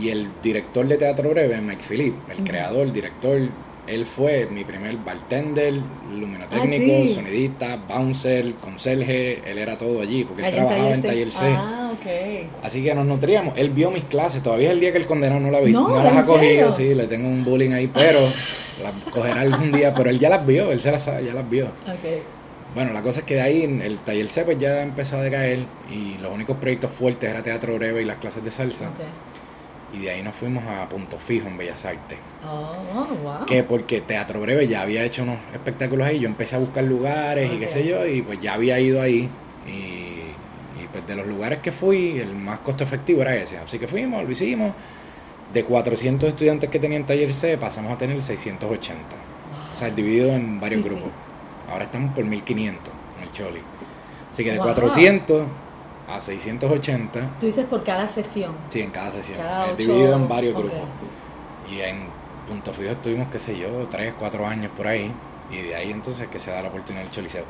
Y 0.00 0.10
el 0.10 0.28
director 0.42 0.86
de 0.86 0.98
Teatro 0.98 1.30
Breve, 1.30 1.60
Mike 1.60 1.84
Philip, 1.88 2.14
el 2.28 2.44
creador, 2.44 2.82
el 2.82 2.92
director, 2.92 3.40
él 3.86 4.06
fue 4.06 4.46
mi 4.46 4.64
primer 4.64 4.96
bartender, 4.96 5.74
luminotécnico, 6.12 7.04
ah, 7.04 7.14
sonidista, 7.14 7.76
bouncer, 7.76 8.54
conserje, 8.54 9.42
él 9.50 9.58
era 9.58 9.78
todo 9.78 10.00
allí, 10.00 10.24
porque 10.24 10.46
él 10.46 10.54
trabajaba 10.54 10.92
en 10.92 11.02
Taller 11.02 11.32
C. 11.32 11.38
Ah, 11.42 11.90
okay. 11.98 12.48
Así 12.62 12.82
que 12.82 12.94
nos 12.94 13.06
nutríamos. 13.06 13.54
Él 13.56 13.70
vio 13.70 13.90
mis 13.90 14.04
clases, 14.04 14.42
todavía 14.42 14.68
es 14.68 14.72
el 14.72 14.80
día 14.80 14.92
que 14.92 14.98
el 14.98 15.06
condenado 15.06 15.40
no 15.40 15.50
la 15.50 15.60
vi, 15.60 15.72
no, 15.72 16.02
las 16.02 16.16
ha 16.16 16.24
cogido, 16.24 16.70
sí, 16.70 16.94
le 16.94 17.06
tengo 17.06 17.28
un 17.28 17.44
bullying 17.44 17.72
ahí, 17.72 17.86
pero 17.86 18.20
las 18.20 18.92
cogerá 19.12 19.42
algún 19.42 19.72
día, 19.72 19.94
pero 19.94 20.10
él 20.10 20.18
ya 20.18 20.28
las 20.28 20.44
vio, 20.46 20.70
él 20.72 20.80
se 20.80 20.90
las 20.90 21.04
sabe, 21.04 21.24
ya 21.24 21.34
las 21.34 21.48
vio. 21.48 21.66
Okay. 21.98 22.22
Bueno, 22.74 22.92
la 22.92 23.00
cosa 23.00 23.20
es 23.20 23.24
que 23.24 23.36
de 23.36 23.40
ahí 23.40 23.62
el 23.62 23.98
taller 24.00 24.28
C 24.28 24.44
pues 24.44 24.58
ya 24.58 24.82
empezó 24.82 25.16
a 25.16 25.22
decaer 25.22 25.60
y 25.90 26.18
los 26.18 26.30
únicos 26.30 26.58
proyectos 26.58 26.90
fuertes 26.90 27.30
era 27.30 27.42
Teatro 27.42 27.74
Breve 27.76 28.02
y 28.02 28.04
las 28.04 28.18
clases 28.18 28.44
de 28.44 28.50
salsa. 28.50 28.90
Y 29.92 30.00
de 30.00 30.10
ahí 30.10 30.22
nos 30.22 30.34
fuimos 30.34 30.64
a 30.64 30.88
Punto 30.88 31.16
Fijo 31.18 31.46
en 31.48 31.56
Bellas 31.56 31.84
Artes. 31.84 32.18
Oh, 32.44 32.74
wow. 33.22 33.46
Que 33.46 33.62
porque 33.62 34.00
Teatro 34.00 34.40
Breve 34.40 34.66
ya 34.66 34.82
había 34.82 35.04
hecho 35.04 35.22
unos 35.22 35.38
espectáculos 35.54 36.06
ahí, 36.06 36.18
yo 36.18 36.28
empecé 36.28 36.56
a 36.56 36.58
buscar 36.58 36.84
lugares 36.84 37.52
y 37.52 37.58
qué 37.58 37.68
sé 37.68 37.86
yo, 37.86 38.04
y 38.06 38.22
pues 38.22 38.40
ya 38.40 38.54
había 38.54 38.78
ido 38.80 39.00
ahí. 39.00 39.28
Y, 39.66 39.70
y, 39.70 40.88
pues 40.92 41.06
de 41.06 41.14
los 41.14 41.26
lugares 41.26 41.60
que 41.60 41.72
fui, 41.72 42.18
el 42.18 42.34
más 42.34 42.60
costo 42.60 42.84
efectivo 42.84 43.22
era 43.22 43.36
ese. 43.36 43.58
Así 43.58 43.78
que 43.78 43.86
fuimos, 43.86 44.24
lo 44.24 44.30
hicimos. 44.30 44.72
De 45.52 45.64
400 45.64 46.30
estudiantes 46.30 46.68
que 46.68 46.80
tenían 46.80 47.06
taller 47.06 47.32
C, 47.32 47.56
pasamos 47.56 47.92
a 47.92 47.96
tener 47.96 48.20
680. 48.20 49.00
O 49.72 49.76
sea, 49.76 49.90
dividido 49.90 50.30
en 50.32 50.60
varios 50.60 50.84
grupos. 50.84 51.10
Ahora 51.70 51.84
estamos 51.84 52.12
por 52.12 52.24
1500 52.24 52.92
en 53.18 53.22
el 53.22 53.32
Choli. 53.32 53.60
Así 54.32 54.44
que 54.44 54.52
de 54.52 54.58
400 54.58 55.46
a 56.08 56.20
680. 56.20 57.38
¿Tú 57.40 57.46
dices 57.46 57.64
por 57.66 57.82
cada 57.82 58.08
sesión? 58.08 58.52
Sí, 58.68 58.80
en 58.80 58.90
cada 58.90 59.10
sesión. 59.10 59.38
dividido 59.76 60.16
en 60.16 60.28
varios 60.28 60.56
grupos. 60.56 60.88
Y 61.70 61.80
en 61.80 62.08
Punto 62.46 62.72
Fijo 62.72 62.92
estuvimos, 62.92 63.28
qué 63.28 63.38
sé 63.38 63.58
yo, 63.58 63.86
3, 63.90 64.14
4 64.18 64.46
años 64.46 64.70
por 64.76 64.86
ahí. 64.86 65.12
Y 65.50 65.62
de 65.62 65.74
ahí 65.76 65.90
entonces 65.90 66.28
que 66.28 66.38
se 66.38 66.50
da 66.50 66.62
la 66.62 66.68
oportunidad 66.68 67.04
del 67.04 67.12
Choliseo. 67.12 67.44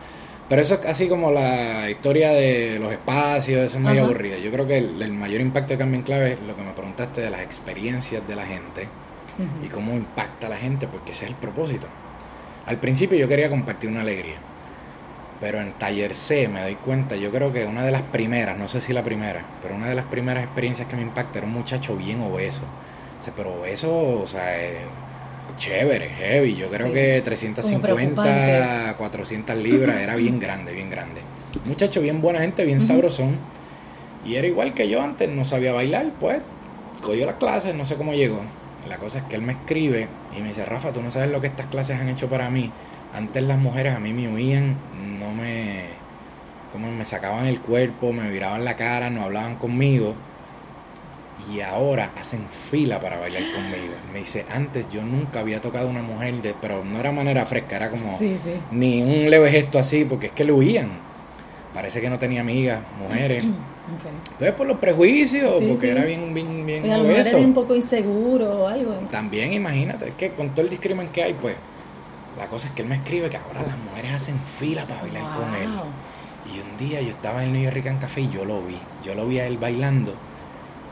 Pero 0.48 0.62
eso 0.62 0.74
es 0.74 0.86
así 0.86 1.08
como 1.08 1.32
la 1.32 1.90
historia 1.90 2.30
de 2.30 2.78
los 2.78 2.92
espacios, 2.92 3.66
eso 3.66 3.78
es 3.78 3.82
muy 3.82 3.98
aburrido. 3.98 4.38
Yo 4.38 4.52
creo 4.52 4.66
que 4.66 4.78
el, 4.78 5.12
mayor 5.12 5.40
impacto 5.40 5.74
de 5.74 5.78
Cambio 5.78 5.98
en 5.98 6.04
Clave 6.04 6.32
es 6.34 6.40
lo 6.46 6.54
que 6.54 6.62
me 6.62 6.70
preguntaste 6.70 7.20
de 7.20 7.30
las 7.30 7.40
experiencias 7.40 8.26
de 8.26 8.36
la 8.36 8.46
gente 8.46 8.88
y 9.62 9.66
cómo 9.66 9.92
impacta 9.92 10.46
a 10.46 10.50
la 10.50 10.56
gente, 10.56 10.86
porque 10.86 11.10
ese 11.10 11.24
es 11.24 11.32
el 11.32 11.36
propósito. 11.36 11.88
Al 12.64 12.78
principio 12.78 13.18
yo 13.18 13.26
quería 13.26 13.50
compartir 13.50 13.90
una 13.90 14.02
alegría, 14.02 14.36
pero 15.40 15.60
en 15.60 15.72
Taller 15.72 16.14
C 16.14 16.48
me 16.48 16.62
doy 16.62 16.76
cuenta, 16.76 17.16
yo 17.16 17.30
creo 17.30 17.52
que 17.52 17.66
una 17.66 17.84
de 17.84 17.90
las 17.90 18.02
primeras, 18.02 18.58
no 18.58 18.68
sé 18.68 18.80
si 18.80 18.92
la 18.92 19.02
primera, 19.02 19.44
pero 19.62 19.74
una 19.74 19.88
de 19.88 19.94
las 19.94 20.06
primeras 20.06 20.44
experiencias 20.44 20.88
que 20.88 20.96
me 20.96 21.02
impacta 21.02 21.38
era 21.38 21.46
un 21.46 21.52
muchacho 21.52 21.96
bien 21.96 22.22
obeso. 22.22 22.62
O 23.20 23.24
sea, 23.24 23.32
pero 23.36 23.54
obeso, 23.60 24.20
o 24.20 24.26
sea, 24.26 24.54
chévere, 25.56 26.10
heavy. 26.10 26.56
Yo 26.56 26.68
creo 26.68 26.92
que 26.92 27.22
350, 27.24 28.94
400 28.96 29.56
libras 29.56 30.00
era 30.00 30.16
bien 30.16 30.38
grande, 30.40 30.72
bien 30.72 30.90
grande. 30.90 31.20
Muchacho 31.64 32.00
bien 32.00 32.20
buena 32.20 32.40
gente, 32.40 32.64
bien 32.64 32.80
sabrosón. 32.80 33.38
Y 34.24 34.34
era 34.36 34.46
igual 34.46 34.74
que 34.74 34.88
yo 34.88 35.02
antes, 35.02 35.28
no 35.28 35.44
sabía 35.44 35.72
bailar, 35.72 36.10
pues 36.20 36.40
cogió 37.02 37.26
las 37.26 37.36
clases, 37.36 37.74
no 37.74 37.84
sé 37.84 37.96
cómo 37.96 38.12
llegó. 38.14 38.40
La 38.88 38.98
cosa 38.98 39.18
es 39.18 39.24
que 39.24 39.36
él 39.36 39.42
me 39.42 39.52
escribe 39.52 40.08
y 40.36 40.40
me 40.40 40.48
dice, 40.48 40.64
Rafa, 40.64 40.92
tú 40.92 41.02
no 41.02 41.10
sabes 41.10 41.30
lo 41.30 41.40
que 41.40 41.46
estas 41.46 41.66
clases 41.66 42.00
han 42.00 42.08
hecho 42.08 42.28
para 42.28 42.50
mí. 42.50 42.70
Antes 43.14 43.42
las 43.42 43.58
mujeres 43.58 43.94
a 43.94 43.98
mí 43.98 44.12
me 44.12 44.28
huían, 44.28 44.76
no 45.18 45.32
me... 45.32 45.84
como 46.72 46.90
me 46.90 47.04
sacaban 47.04 47.46
el 47.46 47.60
cuerpo, 47.60 48.12
me 48.12 48.30
viraban 48.30 48.64
la 48.64 48.76
cara, 48.76 49.10
no 49.10 49.22
hablaban 49.22 49.56
conmigo 49.56 50.14
y 51.52 51.60
ahora 51.60 52.12
hacen 52.18 52.46
fila 52.48 53.00
para 53.00 53.18
bailar 53.18 53.42
conmigo. 53.54 53.94
Me 54.12 54.20
dice, 54.20 54.44
antes 54.52 54.88
yo 54.90 55.02
nunca 55.02 55.40
había 55.40 55.60
tocado 55.60 55.86
a 55.86 55.90
una 55.90 56.02
mujer, 56.02 56.42
de, 56.42 56.54
pero 56.60 56.84
no 56.84 56.98
era 56.98 57.12
manera 57.12 57.46
fresca, 57.46 57.76
era 57.76 57.90
como 57.90 58.18
ni 58.72 59.02
un 59.02 59.30
leve 59.30 59.50
gesto 59.50 59.78
así, 59.78 60.04
porque 60.04 60.26
es 60.26 60.32
que 60.32 60.44
le 60.44 60.52
huían. 60.52 60.90
Parece 61.72 62.00
que 62.00 62.08
no 62.08 62.18
tenía 62.18 62.40
amigas, 62.40 62.80
mujeres. 62.98 63.44
Okay. 63.86 64.10
Entonces 64.32 64.52
por 64.54 64.66
los 64.66 64.78
prejuicios, 64.78 65.54
porque 65.68 65.92
era 65.92 66.04
bien, 66.04 66.34
bien, 66.34 66.66
bien. 66.66 66.86
Y 66.86 66.90
a 66.90 66.98
lo 66.98 67.04
mejor 67.04 67.24
era 67.24 67.38
un 67.38 67.54
poco 67.54 67.76
inseguro 67.76 68.64
o 68.64 68.66
algo. 68.66 68.94
También 69.12 69.52
imagínate, 69.52 70.08
es 70.08 70.14
que 70.16 70.30
con 70.30 70.48
todo 70.50 70.62
el 70.62 70.70
discrimen 70.70 71.06
que 71.10 71.22
hay, 71.22 71.34
pues, 71.34 71.54
la 72.38 72.46
cosa 72.48 72.68
es 72.68 72.74
que 72.74 72.82
él 72.82 72.88
me 72.88 72.96
escribe 72.96 73.30
que 73.30 73.36
ahora 73.36 73.62
las 73.62 73.78
mujeres 73.78 74.12
hacen 74.12 74.38
fila 74.58 74.86
para 74.86 75.02
bailar 75.02 75.22
con 75.36 75.54
él. 75.54 75.70
Y 76.54 76.60
un 76.60 76.76
día 76.76 77.00
yo 77.00 77.10
estaba 77.10 77.42
en 77.42 77.48
el 77.48 77.52
New 77.54 77.62
York 77.62 78.00
Café 78.00 78.20
y 78.20 78.28
yo 78.28 78.44
lo 78.44 78.62
vi. 78.62 78.78
Yo 79.04 79.14
lo 79.14 79.26
vi 79.26 79.40
a 79.40 79.46
él 79.46 79.58
bailando 79.58 80.14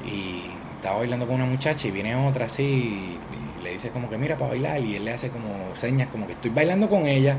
y 0.04 0.42
estaba 0.76 0.98
bailando 0.98 1.26
con 1.26 1.36
una 1.36 1.46
muchacha 1.46 1.88
y 1.88 1.90
viene 1.90 2.14
otra 2.14 2.46
así 2.46 2.62
y 2.62 3.62
le 3.62 3.72
dice 3.72 3.88
como 3.88 4.10
que 4.10 4.18
mira 4.18 4.36
para 4.36 4.50
bailar 4.50 4.80
y 4.80 4.96
él 4.96 5.04
le 5.04 5.12
hace 5.12 5.30
como 5.30 5.74
señas 5.74 6.08
como 6.12 6.26
que 6.26 6.34
estoy 6.34 6.50
bailando 6.50 6.90
con 6.90 7.06
ella 7.06 7.38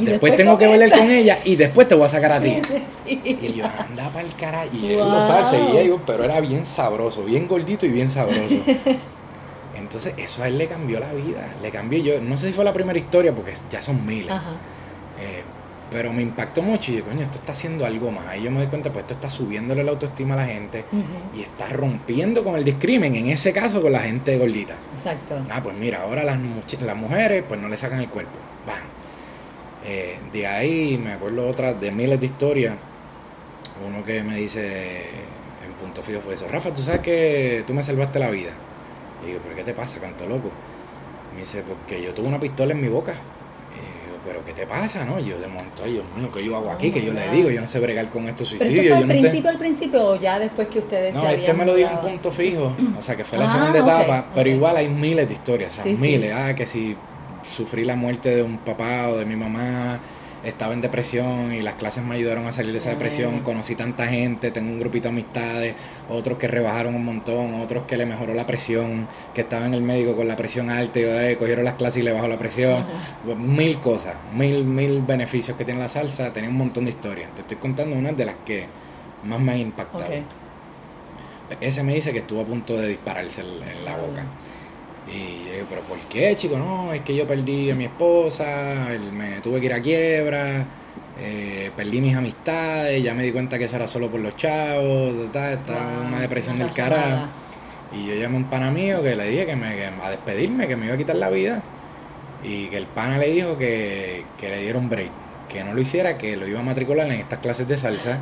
después, 0.00 0.36
tengo 0.36 0.56
que 0.56 0.68
bailar 0.68 0.90
con 0.90 1.10
ella 1.10 1.38
y 1.44 1.56
después 1.56 1.88
te 1.88 1.96
voy 1.96 2.06
a 2.06 2.08
sacar 2.08 2.32
a 2.32 2.40
ti 2.40 2.60
y 3.06 3.52
yo 3.54 3.64
anda 3.64 4.08
para 4.10 4.24
el 4.24 4.34
carajo 4.36 4.68
y 4.72 4.92
él 4.92 4.98
lo 4.98 5.20
sabe 5.20 5.44
seguía 5.44 5.96
pero 6.06 6.22
era 6.22 6.38
bien 6.40 6.64
sabroso 6.64 7.24
bien 7.24 7.48
gordito 7.48 7.86
y 7.86 7.90
bien 7.90 8.08
sabroso 8.08 8.54
entonces 9.90 10.14
eso 10.16 10.42
a 10.44 10.48
él 10.48 10.56
le 10.56 10.68
cambió 10.68 11.00
la 11.00 11.12
vida 11.12 11.48
le 11.60 11.70
cambió 11.72 11.98
yo 12.00 12.20
no 12.20 12.36
sé 12.36 12.46
si 12.46 12.52
fue 12.52 12.64
la 12.64 12.72
primera 12.72 12.96
historia 12.96 13.34
porque 13.34 13.52
ya 13.68 13.82
son 13.82 14.06
miles 14.06 14.32
eh, 15.18 15.42
pero 15.90 16.12
me 16.12 16.22
impactó 16.22 16.62
mucho 16.62 16.92
y 16.92 16.98
yo, 16.98 17.04
coño, 17.04 17.22
esto 17.22 17.38
está 17.38 17.52
haciendo 17.52 17.84
algo 17.84 18.12
más. 18.12 18.26
Ahí 18.28 18.42
yo 18.44 18.50
me 18.50 18.58
doy 18.58 18.68
cuenta, 18.68 18.92
pues 18.92 19.02
esto 19.02 19.14
está 19.14 19.28
subiéndole 19.28 19.82
la 19.82 19.90
autoestima 19.90 20.34
a 20.34 20.38
la 20.38 20.46
gente 20.46 20.84
y 21.36 21.42
está 21.42 21.68
rompiendo 21.68 22.44
con 22.44 22.54
el 22.54 22.64
discrimen, 22.64 23.16
en 23.16 23.28
ese 23.28 23.52
caso 23.52 23.82
con 23.82 23.90
la 23.90 24.00
gente 24.00 24.38
gordita. 24.38 24.76
Exacto. 24.94 25.42
Ah, 25.50 25.60
pues 25.62 25.76
mira, 25.76 26.02
ahora 26.02 26.22
las, 26.22 26.38
las 26.80 26.96
mujeres 26.96 27.44
pues 27.48 27.60
no 27.60 27.68
le 27.68 27.76
sacan 27.76 28.00
el 28.00 28.08
cuerpo. 28.08 28.38
Van. 28.66 28.82
Eh, 29.84 30.18
de 30.32 30.46
ahí 30.46 30.96
me 30.96 31.14
acuerdo 31.14 31.48
otra 31.48 31.74
de 31.74 31.90
miles 31.90 32.20
de 32.20 32.26
historias. 32.26 32.76
Uno 33.84 34.04
que 34.04 34.22
me 34.22 34.36
dice 34.36 35.00
en 35.66 35.72
punto 35.80 36.02
fijo 36.02 36.20
fue 36.20 36.34
eso. 36.34 36.46
Rafa, 36.48 36.72
tú 36.72 36.82
sabes 36.82 37.00
que 37.00 37.64
tú 37.66 37.74
me 37.74 37.82
salvaste 37.82 38.20
la 38.20 38.30
vida. 38.30 38.50
Y 39.22 39.28
digo, 39.28 39.40
¿pero 39.42 39.56
qué 39.56 39.64
te 39.64 39.74
pasa, 39.74 39.98
canto 39.98 40.26
loco? 40.26 40.50
Me 41.34 41.40
dice, 41.40 41.62
porque 41.62 42.02
yo 42.02 42.12
tuve 42.14 42.28
una 42.28 42.40
pistola 42.40 42.72
en 42.72 42.80
mi 42.80 42.88
boca 42.88 43.14
pero 44.24 44.44
¿qué 44.44 44.52
te 44.52 44.66
pasa? 44.66 45.04
no 45.04 45.18
Yo 45.18 45.38
de 45.38 45.46
momento, 45.46 45.82
ay 45.84 45.94
Dios 45.94 46.04
mío, 46.16 46.30
¿qué 46.32 46.44
yo 46.44 46.56
hago 46.56 46.70
aquí? 46.70 46.90
que 46.90 47.02
yo 47.02 47.12
le 47.12 47.28
digo? 47.30 47.50
Yo 47.50 47.60
no 47.60 47.68
sé 47.68 47.80
bregar 47.80 48.10
con 48.10 48.28
estos 48.28 48.48
suicidios. 48.48 48.76
¿Pero 48.76 48.94
esto 48.96 49.06
fue 49.06 49.12
al 49.12 49.20
principio, 49.20 49.50
al 49.50 49.58
principio 49.58 50.06
o 50.08 50.16
ya 50.16 50.38
después 50.38 50.68
que 50.68 50.78
ustedes 50.78 51.14
No, 51.14 51.28
este 51.28 51.52
me 51.54 51.64
lo 51.64 51.74
dio 51.74 51.88
en 51.90 51.98
punto 51.98 52.30
fijo, 52.30 52.74
o 52.98 53.02
sea 53.02 53.16
que 53.16 53.24
fue 53.24 53.38
la 53.38 53.46
ah, 53.46 53.52
segunda 53.52 53.78
etapa, 53.78 54.26
pero 54.34 54.50
igual 54.50 54.76
hay 54.76 54.88
miles 54.88 55.26
de 55.28 55.34
historias, 55.34 55.78
o 55.78 55.82
sea, 55.82 55.92
miles. 55.92 56.32
Ah, 56.34 56.54
que 56.54 56.66
si 56.66 56.96
sufrí 57.42 57.84
la 57.84 57.96
muerte 57.96 58.36
de 58.36 58.42
un 58.42 58.58
papá 58.58 59.08
o 59.08 59.16
de 59.16 59.24
mi 59.24 59.36
mamá, 59.36 59.98
estaba 60.44 60.72
en 60.72 60.80
depresión 60.80 61.52
y 61.52 61.62
las 61.62 61.74
clases 61.74 62.02
me 62.02 62.14
ayudaron 62.14 62.46
a 62.46 62.52
salir 62.52 62.72
de 62.72 62.78
esa 62.78 62.90
depresión. 62.90 63.40
Conocí 63.40 63.74
tanta 63.74 64.06
gente, 64.06 64.50
tengo 64.50 64.70
un 64.70 64.80
grupito 64.80 65.04
de 65.04 65.08
amistades, 65.10 65.74
otros 66.08 66.38
que 66.38 66.48
rebajaron 66.48 66.94
un 66.94 67.04
montón, 67.04 67.60
otros 67.60 67.84
que 67.86 67.96
le 67.96 68.06
mejoró 68.06 68.34
la 68.34 68.46
presión, 68.46 69.06
que 69.34 69.42
estaban 69.42 69.68
en 69.68 69.74
el 69.74 69.82
médico 69.82 70.16
con 70.16 70.26
la 70.28 70.36
presión 70.36 70.70
alta 70.70 70.98
y 70.98 71.04
eh, 71.04 71.36
cogieron 71.38 71.64
las 71.64 71.74
clases 71.74 72.02
y 72.02 72.04
le 72.04 72.12
bajó 72.12 72.28
la 72.28 72.38
presión. 72.38 72.84
Mil 73.36 73.80
cosas, 73.80 74.16
mil, 74.32 74.64
mil 74.64 75.02
beneficios 75.02 75.56
que 75.56 75.64
tiene 75.64 75.80
la 75.80 75.88
salsa. 75.88 76.32
Tenía 76.32 76.50
un 76.50 76.56
montón 76.56 76.84
de 76.84 76.90
historias. 76.90 77.30
Te 77.34 77.42
estoy 77.42 77.56
contando 77.58 77.96
una 77.96 78.12
de 78.12 78.24
las 78.24 78.36
que 78.44 78.66
más 79.24 79.40
me 79.40 79.52
han 79.52 79.58
impactado. 79.58 80.04
Ese 81.60 81.82
me 81.82 81.94
dice 81.94 82.12
que 82.12 82.20
estuvo 82.20 82.42
a 82.42 82.44
punto 82.44 82.76
de 82.76 82.88
dispararse 82.88 83.40
en 83.40 83.84
la 83.84 83.96
boca. 83.96 84.24
Y 85.12 85.46
yo 85.46 85.52
digo, 85.54 85.66
pero 85.68 85.82
¿por 85.82 85.98
qué, 85.98 86.34
chico? 86.36 86.56
No, 86.56 86.92
es 86.92 87.02
que 87.02 87.14
yo 87.14 87.26
perdí 87.26 87.70
a 87.70 87.74
mi 87.74 87.84
esposa, 87.84 88.86
me 89.12 89.40
tuve 89.40 89.60
que 89.60 89.66
ir 89.66 89.72
a 89.72 89.82
quiebra, 89.82 90.64
eh, 91.18 91.70
perdí 91.76 92.00
mis 92.00 92.14
amistades, 92.14 93.02
ya 93.02 93.12
me 93.12 93.24
di 93.24 93.32
cuenta 93.32 93.58
que 93.58 93.64
eso 93.64 93.76
era 93.76 93.88
solo 93.88 94.08
por 94.08 94.20
los 94.20 94.36
chavos, 94.36 95.14
estaba 95.14 96.04
una 96.06 96.20
depresión 96.20 96.58
del 96.58 96.70
carajo. 96.70 97.26
Y 97.92 98.06
yo 98.06 98.14
llamé 98.14 98.36
a 98.36 98.38
un 98.38 98.44
pana 98.44 98.70
mío 98.70 99.02
que 99.02 99.16
le 99.16 99.28
dije 99.28 99.46
que, 99.46 99.56
me, 99.56 99.66
a 99.66 100.10
despedirme, 100.10 100.68
que 100.68 100.76
me 100.76 100.86
iba 100.86 100.94
a 100.94 100.98
quitar 100.98 101.16
la 101.16 101.28
vida. 101.28 101.62
Y 102.42 102.66
que 102.66 102.76
el 102.76 102.86
pana 102.86 103.18
le 103.18 103.30
dijo 103.32 103.58
que, 103.58 104.24
que 104.38 104.48
le 104.48 104.62
dieron 104.62 104.88
break, 104.88 105.10
que 105.48 105.64
no 105.64 105.74
lo 105.74 105.80
hiciera, 105.80 106.16
que 106.16 106.36
lo 106.36 106.46
iba 106.46 106.60
a 106.60 106.62
matricular 106.62 107.06
en 107.08 107.14
estas 107.14 107.40
clases 107.40 107.66
de 107.66 107.76
salsa. 107.76 108.20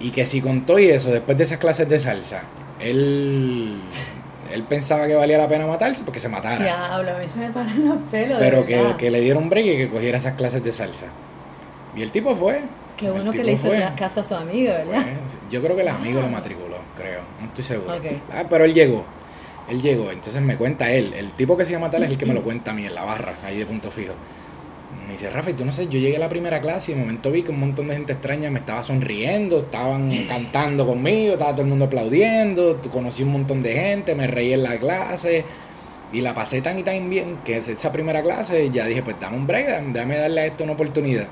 Y 0.00 0.10
que 0.10 0.26
si 0.26 0.40
contó 0.40 0.78
y 0.78 0.88
eso, 0.88 1.10
después 1.10 1.36
de 1.36 1.44
esas 1.44 1.58
clases 1.58 1.88
de 1.88 2.00
salsa, 2.00 2.42
él 2.80 3.78
él 4.52 4.62
pensaba 4.64 5.06
que 5.06 5.14
valía 5.14 5.38
la 5.38 5.48
pena 5.48 5.66
matarse 5.66 6.02
porque 6.04 6.20
se 6.20 6.28
matara. 6.28 6.64
Diablo, 6.64 7.16
a 7.16 7.18
mí 7.18 7.26
se 7.32 7.38
me 7.38 7.50
paran 7.50 7.84
los 7.84 7.98
pelos. 8.10 8.38
Pero 8.38 8.66
que, 8.66 8.94
que, 8.98 9.10
le 9.10 9.20
dieron 9.20 9.48
break 9.48 9.66
y 9.66 9.76
que 9.76 9.88
cogiera 9.88 10.18
esas 10.18 10.34
clases 10.34 10.62
de 10.62 10.72
salsa. 10.72 11.06
Y 11.94 12.02
el 12.02 12.10
tipo 12.10 12.34
fue. 12.36 12.60
Qué 12.96 13.10
bueno 13.10 13.30
que 13.30 13.44
le 13.44 13.52
hizo 13.52 13.70
caso 13.96 14.20
a 14.20 14.24
su 14.24 14.34
amigo, 14.34 14.72
¿verdad? 14.72 15.04
yo 15.50 15.62
creo 15.62 15.76
que 15.76 15.82
el 15.82 15.88
amigo 15.88 16.20
lo 16.20 16.28
matriculó, 16.28 16.78
creo. 16.96 17.20
No 17.38 17.46
estoy 17.46 17.64
seguro. 17.64 17.94
Ah, 18.32 18.44
pero 18.48 18.64
él 18.64 18.72
llegó. 18.72 19.04
Él 19.68 19.82
llegó. 19.82 20.10
Entonces 20.10 20.40
me 20.40 20.56
cuenta 20.56 20.90
él. 20.90 21.12
El 21.14 21.32
tipo 21.32 21.56
que 21.56 21.64
se 21.64 21.72
llama 21.72 21.90
tal 21.90 22.04
es 22.04 22.10
el 22.10 22.18
que 22.18 22.26
me 22.26 22.34
lo 22.34 22.42
cuenta 22.42 22.70
a 22.70 22.74
mí 22.74 22.86
en 22.86 22.94
la 22.94 23.04
barra, 23.04 23.34
ahí 23.44 23.58
de 23.58 23.66
punto 23.66 23.90
fijo. 23.90 24.14
Me 25.06 25.12
dice, 25.12 25.30
Rafa, 25.30 25.52
tú 25.52 25.64
no 25.64 25.72
sé, 25.72 25.84
yo 25.86 26.00
llegué 26.00 26.16
a 26.16 26.20
la 26.20 26.28
primera 26.28 26.60
clase 26.60 26.90
y 26.90 26.94
de 26.94 27.00
momento 27.00 27.30
vi 27.30 27.42
que 27.42 27.50
un 27.50 27.60
montón 27.60 27.86
de 27.88 27.94
gente 27.94 28.12
extraña 28.12 28.50
me 28.50 28.58
estaba 28.58 28.82
sonriendo, 28.82 29.60
estaban 29.60 30.10
cantando 30.28 30.84
conmigo, 30.84 31.34
estaba 31.34 31.52
todo 31.52 31.62
el 31.62 31.68
mundo 31.68 31.84
aplaudiendo, 31.84 32.80
conocí 32.92 33.22
un 33.22 33.32
montón 33.32 33.62
de 33.62 33.74
gente, 33.74 34.14
me 34.14 34.26
reí 34.26 34.52
en 34.52 34.64
la 34.64 34.76
clase 34.78 35.44
y 36.12 36.20
la 36.20 36.34
pasé 36.34 36.60
tan 36.60 36.78
y 36.78 36.82
tan 36.82 37.08
bien 37.08 37.38
que 37.44 37.58
esa 37.58 37.92
primera 37.92 38.22
clase 38.22 38.70
ya 38.70 38.86
dije, 38.86 39.02
pues 39.02 39.16
dame 39.20 39.36
un 39.36 39.46
break, 39.46 39.82
déjame 39.92 40.16
darle 40.16 40.40
a 40.40 40.46
esto 40.46 40.64
una 40.64 40.72
oportunidad. 40.72 41.28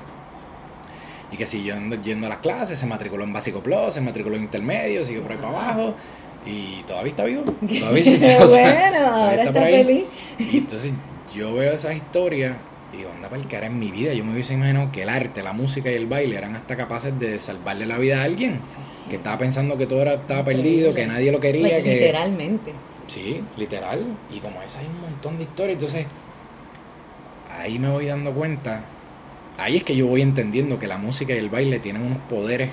Y 1.31 1.37
que 1.37 1.45
siguió 1.45 1.75
yendo 2.01 2.27
a 2.27 2.29
las 2.29 2.37
clases, 2.37 2.79
se 2.79 2.85
matriculó 2.85 3.23
en 3.23 3.33
Básico 3.33 3.61
Plus, 3.61 3.93
se 3.93 4.01
matriculó 4.01 4.35
en 4.35 4.43
Intermedio, 4.43 5.03
siguió 5.03 5.21
por 5.21 5.31
ahí 5.31 5.37
para 5.37 5.49
abajo 5.49 5.95
y 6.45 6.83
todavía 6.83 7.09
está 7.09 7.23
vivo. 7.23 7.43
Todavía, 7.79 8.37
bueno, 8.47 9.07
ahora 9.07 9.43
está, 9.43 9.61
feliz. 9.61 10.05
Y 10.39 10.57
entonces 10.57 10.91
yo 11.35 11.53
veo 11.53 11.73
esas 11.73 11.95
historias 11.95 12.55
Y 12.55 12.74
digo, 12.91 13.11
anda 13.11 13.29
para 13.29 13.41
el 13.41 13.47
cara 13.47 13.67
en 13.67 13.79
mi 13.79 13.91
vida. 13.91 14.13
Yo 14.13 14.23
me 14.23 14.33
hubiese 14.33 14.53
imaginado 14.53 14.91
que 14.91 15.03
el 15.03 15.09
arte, 15.09 15.43
la 15.43 15.53
música 15.53 15.91
y 15.91 15.95
el 15.95 16.07
baile 16.07 16.37
eran 16.37 16.55
hasta 16.55 16.75
capaces 16.75 17.17
de 17.19 17.39
salvarle 17.39 17.85
la 17.85 17.97
vida 17.97 18.21
a 18.21 18.23
alguien. 18.23 18.61
Que 19.09 19.17
estaba 19.17 19.37
pensando 19.37 19.77
que 19.77 19.85
todo 19.85 20.01
era, 20.01 20.15
estaba 20.15 20.43
perdido, 20.43 20.93
que 20.93 21.05
nadie 21.05 21.31
lo 21.31 21.39
quería. 21.39 21.69
Pues, 21.69 21.83
que... 21.83 21.93
Literalmente. 21.95 22.73
Sí, 23.07 23.41
literal. 23.57 24.03
Y 24.31 24.39
como 24.39 24.61
esa 24.61 24.79
hay 24.79 24.87
un 24.87 25.01
montón 25.01 25.37
de 25.37 25.43
historias. 25.43 25.73
Entonces, 25.73 26.05
ahí 27.51 27.79
me 27.79 27.89
voy 27.89 28.05
dando 28.05 28.33
cuenta. 28.33 28.85
Ahí 29.57 29.77
es 29.77 29.83
que 29.83 29.95
yo 29.95 30.07
voy 30.07 30.21
entendiendo 30.21 30.79
que 30.79 30.87
la 30.87 30.97
música 30.97 31.33
y 31.33 31.37
el 31.37 31.49
baile 31.49 31.79
tienen 31.79 32.03
unos 32.03 32.19
poderes 32.29 32.71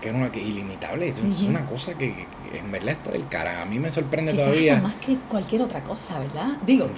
que 0.00 0.10
es 0.10 0.14
una 0.14 0.30
que 0.30 0.40
ilimitable. 0.40 1.08
Es, 1.08 1.20
una 1.42 1.64
cosa 1.66 1.94
que, 1.94 2.26
en 2.52 2.70
verdad 2.70 2.90
está 2.90 3.10
del 3.10 3.28
cara. 3.28 3.62
A 3.62 3.64
mí 3.64 3.78
me 3.78 3.90
sorprende 3.90 4.32
todavía. 4.32 4.80
más 4.80 4.94
que 4.94 5.16
cualquier 5.28 5.62
otra 5.62 5.80
cosa, 5.82 6.18
¿verdad? 6.18 6.58
Digo, 6.66 6.88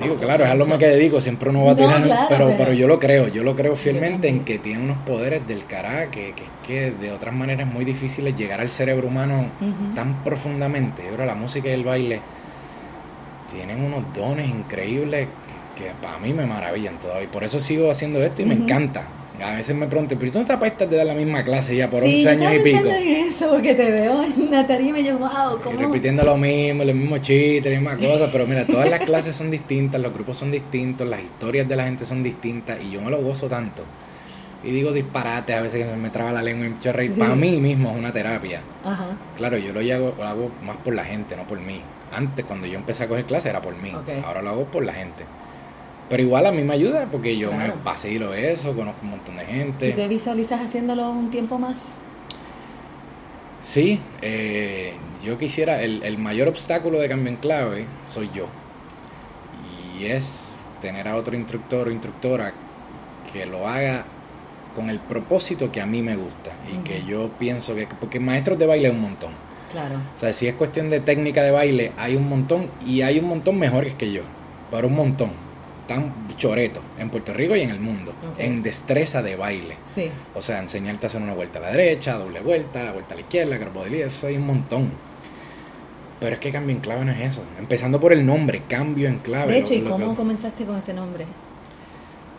digo 0.00 0.16
claro, 0.16 0.44
es 0.44 0.50
a 0.50 0.54
lo 0.54 0.66
que 0.78 0.86
dedico. 0.86 1.20
Siempre 1.20 1.50
uno 1.50 1.64
va 1.64 1.72
a 1.72 1.76
tirar. 1.76 2.26
pero, 2.28 2.54
pero, 2.56 2.72
yo 2.72 2.86
lo 2.88 2.98
creo. 2.98 3.28
Yo 3.28 3.42
lo 3.42 3.56
creo 3.56 3.76
fielmente 3.76 4.28
en 4.28 4.44
que 4.44 4.58
tiene 4.58 4.82
unos 4.82 4.98
poderes 4.98 5.46
del 5.46 5.66
cara 5.66 6.10
que, 6.10 6.34
que, 6.34 6.44
que 6.66 6.90
de 6.90 7.12
otras 7.12 7.34
maneras 7.34 7.66
es 7.66 7.72
muy 7.72 7.84
difícil 7.84 8.34
llegar 8.34 8.60
al 8.60 8.70
cerebro 8.70 9.08
humano 9.08 9.46
tan 9.94 10.22
profundamente. 10.24 11.02
Yo 11.10 11.24
la 11.24 11.34
música 11.34 11.68
y 11.68 11.72
el 11.72 11.84
baile 11.84 12.20
tienen 13.52 13.84
unos 13.84 14.04
dones 14.14 14.48
increíbles 14.48 15.28
que, 15.76 15.90
para 16.00 16.18
mí 16.18 16.32
me 16.32 16.46
maravillan 16.46 16.98
todavía. 16.98 17.30
Por 17.30 17.44
eso 17.44 17.60
sigo 17.60 17.90
haciendo 17.90 18.22
esto 18.22 18.42
y 18.42 18.46
me 18.46 18.54
encanta. 18.54 19.04
A 19.42 19.56
veces 19.56 19.74
me 19.74 19.86
pregunto, 19.86 20.16
pero 20.18 20.32
tú 20.32 20.38
no 20.38 20.44
te 20.44 20.52
apestas 20.52 20.88
de 20.88 20.96
dar 20.96 21.06
la 21.06 21.14
misma 21.14 21.42
clase 21.42 21.74
ya 21.74 21.90
por 21.90 22.02
11 22.04 22.28
años 22.28 22.54
y 22.54 22.58
pico. 22.60 22.86
en 22.86 23.08
eso, 23.26 23.50
porque 23.50 23.74
te 23.74 23.90
veo 23.90 24.22
en 24.22 24.50
la 24.50 24.66
tarima 24.66 25.00
y 25.00 25.04
yo, 25.04 25.18
wow, 25.18 25.60
¿cómo? 25.62 25.78
Y 25.78 25.82
repitiendo 25.82 26.22
lo 26.24 26.36
mismo, 26.36 26.84
los 26.84 26.94
mismos 26.94 27.20
chistes, 27.22 27.72
las 27.72 27.82
mismas 27.82 27.98
cosas, 27.98 28.30
pero 28.30 28.46
mira, 28.46 28.64
todas 28.66 28.88
las 28.88 29.00
clases 29.00 29.34
son 29.34 29.50
distintas, 29.50 30.00
los 30.00 30.12
grupos 30.14 30.38
son 30.38 30.50
distintos, 30.50 31.06
las 31.08 31.20
historias 31.20 31.68
de 31.68 31.76
la 31.76 31.84
gente 31.84 32.04
son 32.04 32.22
distintas 32.22 32.78
y 32.82 32.90
yo 32.90 33.00
me 33.02 33.10
lo 33.10 33.20
gozo 33.20 33.48
tanto. 33.48 33.84
Y 34.64 34.70
digo 34.70 34.92
disparates, 34.92 35.56
a 35.56 35.60
veces 35.60 35.84
que 35.86 35.96
me 35.96 36.10
traba 36.10 36.30
la 36.32 36.42
lengua 36.42 36.66
y 36.66 36.70
me 36.70 36.76
echo 36.76 36.92
reír. 36.92 37.12
Para 37.18 37.34
mí 37.34 37.58
mismo 37.58 37.90
es 37.90 37.96
una 37.96 38.12
terapia. 38.12 38.60
Ajá. 38.84 39.06
Claro, 39.36 39.58
yo 39.58 39.72
lo 39.72 39.80
hago, 39.80 40.14
lo 40.16 40.24
hago 40.24 40.50
más 40.62 40.76
por 40.76 40.94
la 40.94 41.04
gente, 41.04 41.36
no 41.36 41.46
por 41.48 41.58
mí. 41.60 41.80
Antes, 42.12 42.44
cuando 42.44 42.66
yo 42.66 42.78
empecé 42.78 43.04
a 43.04 43.08
coger 43.08 43.24
clases, 43.24 43.46
era 43.46 43.60
por 43.60 43.76
mí. 43.76 43.92
Ahora 44.24 44.40
lo 44.42 44.50
hago 44.50 44.64
por 44.66 44.84
la 44.84 44.92
gente. 44.92 45.24
Pero 46.12 46.24
igual 46.24 46.44
a 46.44 46.52
mí 46.52 46.62
me 46.62 46.74
ayuda 46.74 47.08
porque 47.10 47.38
yo 47.38 47.50
me 47.54 47.72
vacilo 47.82 48.34
eso, 48.34 48.76
conozco 48.76 48.98
un 49.02 49.12
montón 49.12 49.34
de 49.34 49.46
gente. 49.46 49.92
¿Tú 49.92 49.96
te 49.96 50.08
visualizas 50.08 50.60
haciéndolo 50.60 51.08
un 51.08 51.30
tiempo 51.30 51.58
más? 51.58 51.86
Sí, 53.62 53.98
eh, 54.20 54.92
yo 55.24 55.38
quisiera, 55.38 55.80
el, 55.80 56.02
el, 56.02 56.18
mayor 56.18 56.48
obstáculo 56.48 56.98
de 56.98 57.08
cambio 57.08 57.32
en 57.32 57.38
clave 57.38 57.86
soy 58.06 58.28
yo. 58.34 58.44
Y 59.98 60.04
es 60.04 60.66
tener 60.82 61.08
a 61.08 61.16
otro 61.16 61.34
instructor 61.34 61.88
o 61.88 61.90
instructora 61.90 62.52
que 63.32 63.46
lo 63.46 63.66
haga 63.66 64.04
con 64.76 64.90
el 64.90 64.98
propósito 64.98 65.72
que 65.72 65.80
a 65.80 65.86
mí 65.86 66.02
me 66.02 66.16
gusta 66.16 66.50
y 66.70 66.76
que 66.86 67.04
yo 67.04 67.30
pienso 67.38 67.74
que, 67.74 67.86
porque 67.86 68.20
maestros 68.20 68.58
de 68.58 68.66
baile 68.66 68.88
hay 68.88 68.94
un 68.94 69.00
montón. 69.00 69.32
Claro. 69.70 69.94
O 70.14 70.20
sea, 70.20 70.34
si 70.34 70.46
es 70.46 70.56
cuestión 70.56 70.90
de 70.90 71.00
técnica 71.00 71.42
de 71.42 71.52
baile, 71.52 71.92
hay 71.96 72.16
un 72.16 72.28
montón 72.28 72.68
y 72.86 73.00
hay 73.00 73.18
un 73.18 73.28
montón 73.28 73.58
mejores 73.58 73.94
que 73.94 74.12
yo, 74.12 74.24
pero 74.70 74.88
un 74.88 74.94
montón 74.94 75.51
tan 75.86 76.36
choreto 76.36 76.80
en 76.98 77.10
Puerto 77.10 77.32
Rico 77.32 77.56
y 77.56 77.62
en 77.62 77.70
el 77.70 77.80
mundo, 77.80 78.14
en 78.38 78.62
destreza 78.62 79.22
de 79.22 79.36
baile. 79.36 79.76
Sí. 79.94 80.10
O 80.34 80.42
sea, 80.42 80.60
enseñarte 80.60 81.06
a 81.06 81.08
hacer 81.08 81.22
una 81.22 81.34
vuelta 81.34 81.58
a 81.58 81.62
la 81.62 81.70
derecha, 81.70 82.14
doble 82.14 82.40
vuelta, 82.40 82.92
vuelta 82.92 83.14
a 83.14 83.16
la 83.16 83.20
izquierda, 83.22 83.58
carbodelía, 83.58 84.06
eso 84.06 84.26
hay 84.26 84.36
un 84.36 84.46
montón. 84.46 84.90
Pero 86.20 86.34
es 86.34 86.40
que 86.40 86.52
cambio 86.52 86.76
en 86.76 86.80
clave 86.80 87.04
no 87.04 87.12
es 87.12 87.20
eso. 87.20 87.42
Empezando 87.58 87.98
por 87.98 88.12
el 88.12 88.24
nombre, 88.24 88.62
cambio 88.68 89.08
en 89.08 89.18
clave. 89.18 89.54
De 89.54 89.58
hecho, 89.58 89.74
¿y 89.74 89.80
cómo 89.80 90.14
comenzaste 90.14 90.64
con 90.64 90.78
ese 90.78 90.94
nombre? 90.94 91.26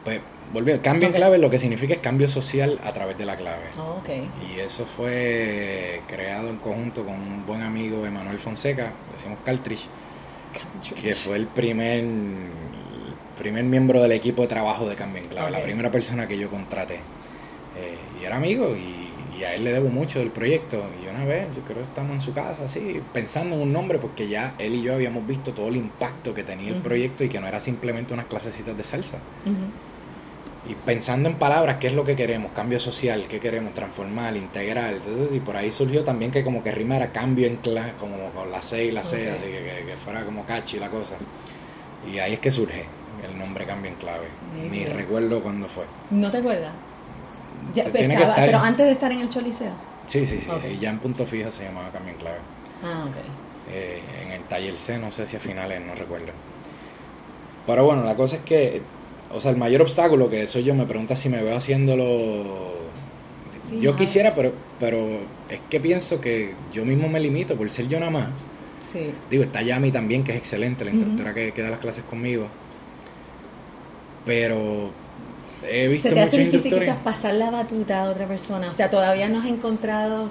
Pues, 0.05 0.21
volvió, 0.53 0.81
cambio 0.81 1.07
en 1.07 1.13
clave 1.13 1.37
lo 1.37 1.49
que 1.49 1.59
significa 1.59 1.93
es 1.93 1.99
cambio 1.99 2.29
social 2.29 2.79
a 2.83 2.93
través 2.93 3.17
de 3.17 3.25
la 3.25 3.35
clave. 3.35 3.63
Oh, 3.77 3.99
okay. 3.99 4.29
Y 4.49 4.59
eso 4.59 4.85
fue 4.85 6.01
creado 6.07 6.49
en 6.49 6.57
conjunto 6.57 7.03
con 7.03 7.15
un 7.15 7.45
buen 7.45 7.61
amigo, 7.61 8.05
Emanuel 8.05 8.39
Fonseca, 8.39 8.93
decimos 9.15 9.39
Caltrich, 9.45 9.85
que 11.01 11.13
fue 11.13 11.37
el 11.37 11.47
primer 11.47 12.03
primer 13.37 13.63
miembro 13.63 14.01
del 14.01 14.11
equipo 14.11 14.43
de 14.43 14.47
trabajo 14.47 14.87
de 14.87 14.95
Cambio 14.95 15.21
en 15.21 15.29
Clave, 15.29 15.51
la 15.51 15.61
primera 15.61 15.91
persona 15.91 16.27
que 16.27 16.37
yo 16.37 16.49
contraté. 16.49 16.95
Eh, 17.75 17.97
y 18.21 18.25
era 18.25 18.37
amigo 18.37 18.75
y, 18.75 19.01
a 19.43 19.55
él 19.55 19.65
le 19.65 19.73
debo 19.73 19.89
mucho 19.89 20.19
del 20.19 20.29
proyecto. 20.29 20.81
Y 21.03 21.09
una 21.09 21.25
vez, 21.25 21.47
yo 21.53 21.63
creo 21.63 21.77
que 21.79 21.83
estamos 21.83 22.13
en 22.13 22.21
su 22.21 22.33
casa, 22.33 22.63
así, 22.63 23.01
pensando 23.11 23.57
en 23.57 23.63
un 23.63 23.73
nombre, 23.73 23.99
porque 23.99 24.29
ya 24.29 24.55
él 24.57 24.75
y 24.75 24.83
yo 24.83 24.93
habíamos 24.93 25.27
visto 25.27 25.51
todo 25.51 25.67
el 25.67 25.75
impacto 25.75 26.33
que 26.33 26.43
tenía 26.43 26.69
el 26.69 26.81
proyecto 26.81 27.25
y 27.25 27.29
que 27.29 27.41
no 27.41 27.47
era 27.47 27.59
simplemente 27.59 28.13
unas 28.13 28.27
clasecitas 28.27 28.77
de 28.77 28.83
salsa. 28.85 29.17
Y 30.65 30.75
pensando 30.75 31.27
en 31.27 31.35
palabras, 31.35 31.75
¿qué 31.77 31.87
es 31.87 31.93
lo 31.93 32.05
que 32.05 32.15
queremos? 32.15 32.53
Cambio 32.53 32.79
social, 32.79 33.25
¿qué 33.27 33.41
queremos? 33.41 33.73
Transformar, 33.73 34.37
integrar. 34.37 34.95
y 35.33 35.39
por 35.41 35.57
ahí 35.57 35.71
surgió 35.71 36.05
también 36.05 36.31
que 36.31 36.41
como 36.41 36.63
que 36.63 36.71
rima 36.71 36.95
era 36.95 37.11
cambio 37.11 37.45
en 37.45 37.57
clave, 37.57 37.95
como 37.99 38.29
con 38.29 38.49
la 38.49 38.61
C 38.61 38.85
y 38.85 38.91
la 38.91 39.03
C, 39.03 39.29
así 39.29 39.43
que, 39.43 39.83
que, 39.85 39.95
fuera 40.05 40.23
como 40.23 40.45
catchy 40.45 40.79
la 40.79 40.89
cosa. 40.89 41.15
Y 42.09 42.17
ahí 42.19 42.33
es 42.33 42.39
que 42.39 42.49
surge 42.49 42.85
el 43.23 43.37
nombre 43.37 43.65
cambia 43.65 43.91
en 43.91 43.97
clave. 43.97 44.27
Ni 44.69 44.85
recuerdo 44.85 45.41
cuándo 45.41 45.67
fue. 45.67 45.85
¿No 46.11 46.31
te 46.31 46.37
acuerdas? 46.37 46.71
pero 48.35 48.57
antes 48.59 48.85
de 48.85 48.91
estar 48.91 49.11
en 49.11 49.19
el 49.21 49.29
Choliseo. 49.29 49.73
Sí, 50.05 50.25
sí, 50.25 50.39
sí, 50.39 50.49
sí, 50.59 50.77
ya 50.79 50.89
en 50.89 50.99
punto 50.99 51.25
fijo 51.25 51.49
se 51.49 51.63
llamaba 51.63 51.89
Cambio 51.89 52.13
en 52.13 52.19
Clave. 52.19 52.37
Ah, 52.83 53.05
ok. 53.07 53.15
Eh, 53.71 54.01
en 54.25 54.31
el 54.33 54.43
taller 54.43 54.75
C, 54.75 54.97
no 54.97 55.11
sé 55.11 55.25
si 55.25 55.37
a 55.37 55.39
finales, 55.39 55.81
no 55.85 55.95
recuerdo. 55.95 56.31
Pero 57.65 57.85
bueno, 57.85 58.03
la 58.03 58.15
cosa 58.15 58.35
es 58.37 58.41
que, 58.43 58.81
o 59.31 59.39
sea, 59.39 59.51
el 59.51 59.57
mayor 59.57 59.81
obstáculo 59.81 60.29
que 60.29 60.45
soy 60.47 60.63
yo 60.63 60.73
me 60.75 60.85
pregunta 60.85 61.15
si 61.15 61.29
me 61.29 61.41
veo 61.41 61.55
haciéndolo. 61.55 62.73
yo 63.79 63.95
quisiera, 63.95 64.35
pero, 64.35 64.51
pero 64.77 64.97
es 65.49 65.61
que 65.69 65.79
pienso 65.79 66.19
que 66.19 66.53
yo 66.73 66.83
mismo 66.83 67.07
me 67.07 67.21
limito 67.21 67.55
por 67.55 67.71
ser 67.71 67.87
yo 67.87 67.99
nada 67.99 68.11
más. 68.11 68.27
Sí. 68.91 69.09
Digo, 69.29 69.43
está 69.43 69.61
Yami 69.61 69.91
también, 69.91 70.25
que 70.25 70.33
es 70.33 70.37
excelente, 70.37 70.83
la 70.83 70.91
instructora 70.91 71.33
que, 71.33 71.53
que 71.53 71.61
da 71.61 71.69
las 71.69 71.79
clases 71.79 72.03
conmigo 72.03 72.47
pero 74.25 74.91
he 75.67 75.87
visto 75.87 76.09
¿Se 76.09 76.15
te 76.15 76.21
hace 76.21 76.37
difícil 76.37 76.73
quizás 76.73 76.97
pasar 76.97 77.35
la 77.35 77.49
batuta 77.49 78.03
a 78.03 78.09
otra 78.09 78.27
persona? 78.27 78.71
O 78.71 78.73
sea, 78.73 78.89
todavía 78.89 79.29
no 79.29 79.39
has 79.39 79.45
encontrado... 79.45 80.29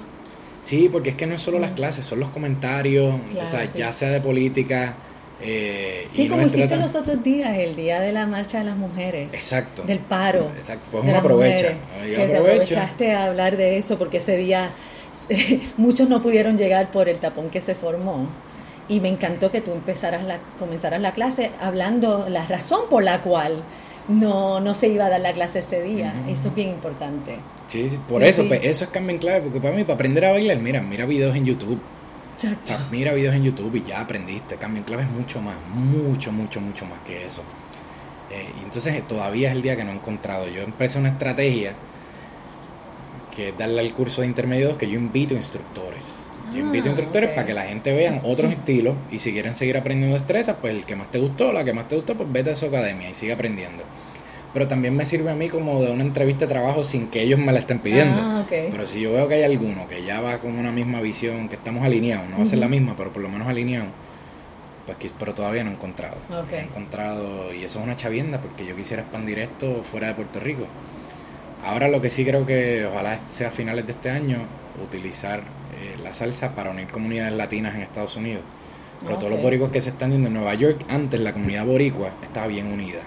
Sí, 0.63 0.89
porque 0.91 1.11
es 1.11 1.17
que 1.17 1.27
no 1.27 1.35
es 1.35 1.43
solo 1.43 1.59
las 1.59 1.73
clases, 1.73 2.07
son 2.07 2.21
los 2.21 2.29
comentarios, 2.29 3.15
o 3.15 3.47
sea, 3.47 3.65
ya 3.73 3.93
sea 3.93 4.11
de 4.11 4.21
política... 4.21 4.95
Eh, 5.45 6.07
sí, 6.09 6.29
como 6.29 6.47
hiciste 6.47 6.77
los 6.77 6.95
otros 6.95 7.21
días, 7.25 7.59
el 7.59 7.75
día 7.75 8.01
de 8.01 8.13
la 8.13 8.29
marcha 8.29 8.59
de 8.59 8.65
las 8.65 8.77
mujeres. 8.77 9.35
Exacto. 9.35 9.83
Del 9.83 9.99
paro. 9.99 10.53
Exacto, 10.57 10.87
pues 10.93 11.05
uno 11.05 11.17
aprovecha. 11.17 11.73
que 12.05 12.23
aprovechaste 12.23 13.13
a 13.13 13.25
hablar 13.25 13.57
de 13.57 13.77
eso 13.77 13.99
porque 13.99 14.19
ese 14.19 14.37
día 14.37 14.71
muchos 15.77 16.09
no 16.09 16.23
pudieron 16.23 16.57
llegar 16.57 16.93
por 16.93 17.09
el 17.09 17.17
tapón 17.17 17.51
que 17.51 17.61
se 17.61 17.75
formó 17.75 18.29
y 18.89 19.01
me 19.01 19.09
encantó 19.09 19.51
que 19.51 19.61
tú 19.61 19.73
empezaras 19.73 20.25
la, 20.25 20.39
comenzaras 20.59 21.01
la 21.01 21.13
clase 21.13 21.51
hablando 21.61 22.29
la 22.29 22.47
razón 22.47 22.83
por 22.91 23.03
la 23.03 23.21
cual 23.23 23.63
no, 24.09 24.61
no 24.61 24.75
se 24.75 24.89
iba 24.89 25.07
a 25.07 25.11
dar 25.11 25.21
la 25.21 25.33
clase 25.33 25.61
ese 25.61 25.83
día. 25.83 26.13
Eso 26.29 26.49
es 26.49 26.55
bien 26.55 26.71
importante. 26.71 27.37
Sí, 27.69 27.99
por 28.09 28.23
eso, 28.23 28.47
Pues, 28.47 28.61
eso 28.65 28.85
es 28.85 28.91
cambio 28.91 29.13
en 29.13 29.19
clave, 29.19 29.43
porque 29.43 29.61
para 29.61 29.75
mí, 29.75 29.85
para 29.85 29.95
aprender 29.95 30.25
a 30.25 30.33
bailar, 30.33 30.59
mira, 30.59 30.83
mira 30.83 31.07
videos 31.07 31.35
en 31.37 31.45
YouTube. 31.45 31.81
Mira 32.91 33.13
videos 33.13 33.35
en 33.35 33.45
YouTube 33.45 33.75
y 33.77 33.83
ya 33.89 34.01
aprendiste. 34.01 34.57
Cambio 34.57 34.79
en 34.81 34.85
clave 34.85 35.05
es 35.05 35.11
mucho 35.11 35.41
más, 35.41 35.55
mucho, 35.69 36.33
mucho, 36.33 36.61
mucho 36.61 36.85
más 36.87 36.99
que 37.07 37.25
eso. 37.25 37.43
Eh, 38.31 38.47
y 38.61 38.65
entonces 38.65 39.07
todavía 39.07 39.51
es 39.51 39.57
el 39.57 39.63
día 39.63 39.77
que 39.77 39.85
no 39.85 39.91
he 39.93 39.95
encontrado. 39.95 40.49
Yo 40.49 40.63
empecé 40.63 40.99
una 40.99 41.11
estrategia 41.11 41.75
que 43.35 43.51
es 43.51 43.59
darle 43.59 43.81
al 43.81 43.93
curso 43.95 44.23
de 44.23 44.27
intermedios 44.27 44.77
que 44.77 44.89
yo 44.91 44.99
invito 44.99 45.35
instructores. 45.35 46.25
Yo 46.55 46.61
invito 46.61 46.87
a 46.87 46.91
instructores 46.91 47.31
para 47.31 47.47
que 47.47 47.55
la 47.55 47.63
gente 47.63 47.93
vean 47.93 48.21
otros 48.25 48.53
estilos 48.53 48.95
y 49.11 49.19
si 49.19 49.33
quieren 49.33 49.55
seguir 49.55 49.77
aprendiendo 49.77 50.17
destrezas, 50.19 50.57
pues 50.61 50.75
el 50.75 50.85
que 50.85 50.97
más 50.97 51.11
te 51.11 51.19
gustó, 51.19 51.53
la 51.53 51.65
que 51.65 51.73
más 51.73 51.89
te 51.89 51.97
gustó, 51.97 52.15
pues 52.15 52.31
vete 52.31 52.51
a 52.51 52.57
su 52.57 52.67
academia 52.67 53.09
y 53.09 53.15
sigue 53.15 53.33
aprendiendo. 53.33 53.85
Pero 54.53 54.69
también 54.69 54.95
me 54.95 55.07
sirve 55.07 55.31
a 55.31 55.35
mí 55.35 55.49
como 55.49 55.81
de 55.83 55.91
una 55.91 56.03
entrevista 56.03 56.45
de 56.45 56.53
trabajo 56.53 56.85
sin 56.85 57.09
que 57.09 57.23
ellos 57.23 57.39
me 57.39 57.53
la 57.53 57.61
estén 57.61 57.79
pidiendo. 57.79 58.21
Ah, 58.21 58.45
pero 58.49 58.87
si 58.87 59.01
yo 59.01 59.13
veo 59.13 59.27
que 59.29 59.37
hay 59.37 59.45
alguno 59.45 59.89
que 59.89 60.05
ya 60.05 60.21
va 60.21 60.39
con 60.39 60.59
una 60.59 60.71
misma 60.71 61.01
visión, 61.01 61.49
que 61.49 61.55
estamos 61.55 61.83
alineados, 61.85 62.29
no 62.29 62.37
va 62.39 62.43
a 62.43 62.47
ser 62.47 62.59
la 62.59 62.69
misma, 62.69 62.95
pero 62.97 63.13
por 63.13 63.23
lo 63.23 63.31
menos 63.31 63.49
alineados, 63.49 63.89
pues 64.85 65.13
pero 65.19 65.35
todavía 65.35 65.65
no 65.65 65.71
he 65.71 65.75
encontrado. 65.75 66.17
He 66.53 66.61
encontrado, 66.61 67.55
y 67.55 67.65
eso 67.65 67.79
es 67.79 67.85
una 67.85 67.97
chavienda 67.97 68.41
porque 68.43 68.67
yo 68.67 68.77
quisiera 68.77 69.03
expandir 69.03 69.39
esto 69.39 69.83
fuera 69.83 70.09
de 70.09 70.15
Puerto 70.15 70.39
Rico. 70.39 70.67
Ahora 71.65 71.89
lo 71.89 72.03
que 72.03 72.11
sí 72.11 72.25
creo 72.25 72.45
que 72.45 72.85
ojalá 72.85 73.25
sea 73.25 73.49
a 73.49 73.53
finales 73.53 73.87
de 73.87 73.93
este 73.93 74.11
año, 74.11 74.39
utilizar 74.83 75.45
eh, 75.83 75.97
la 76.03 76.15
salsa 76.15 76.55
para 76.55 76.71
unir 76.71 76.87
comunidades 76.87 77.35
latinas 77.35 77.75
en 77.75 77.83
Estados 77.83 78.17
Unidos. 78.17 78.43
Pero 79.03 79.19
todos 79.19 79.33
los 79.33 79.43
boricuas 79.43 79.73
que 79.73 79.81
se 79.81 79.91
están 79.91 80.13
yendo 80.13 80.29
en 80.29 80.35
Nueva 80.35 80.55
York, 80.55 80.85
antes 80.89 81.19
la 81.19 81.33
comunidad 81.33 81.67
boricua 81.67 82.13
estaba 82.23 82.47
bien 82.47 82.69
unida. 82.69 83.01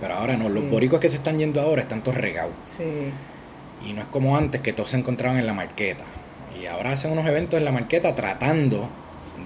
Pero 0.00 0.14
ahora 0.14 0.36
no, 0.36 0.50
los 0.50 0.68
boricuas 0.68 1.00
que 1.00 1.08
se 1.08 1.16
están 1.16 1.38
yendo 1.38 1.62
ahora 1.62 1.82
están 1.82 2.02
todos 2.02 2.18
regados. 2.18 2.52
Y 3.86 3.92
no 3.94 4.02
es 4.02 4.08
como 4.08 4.36
antes 4.36 4.60
que 4.60 4.74
todos 4.74 4.90
se 4.90 4.98
encontraban 4.98 5.38
en 5.38 5.46
la 5.46 5.54
marqueta. 5.54 6.04
Y 6.60 6.66
ahora 6.66 6.92
hacen 6.92 7.10
unos 7.10 7.26
eventos 7.26 7.58
en 7.58 7.64
la 7.64 7.72
marqueta 7.72 8.14
tratando 8.14 8.90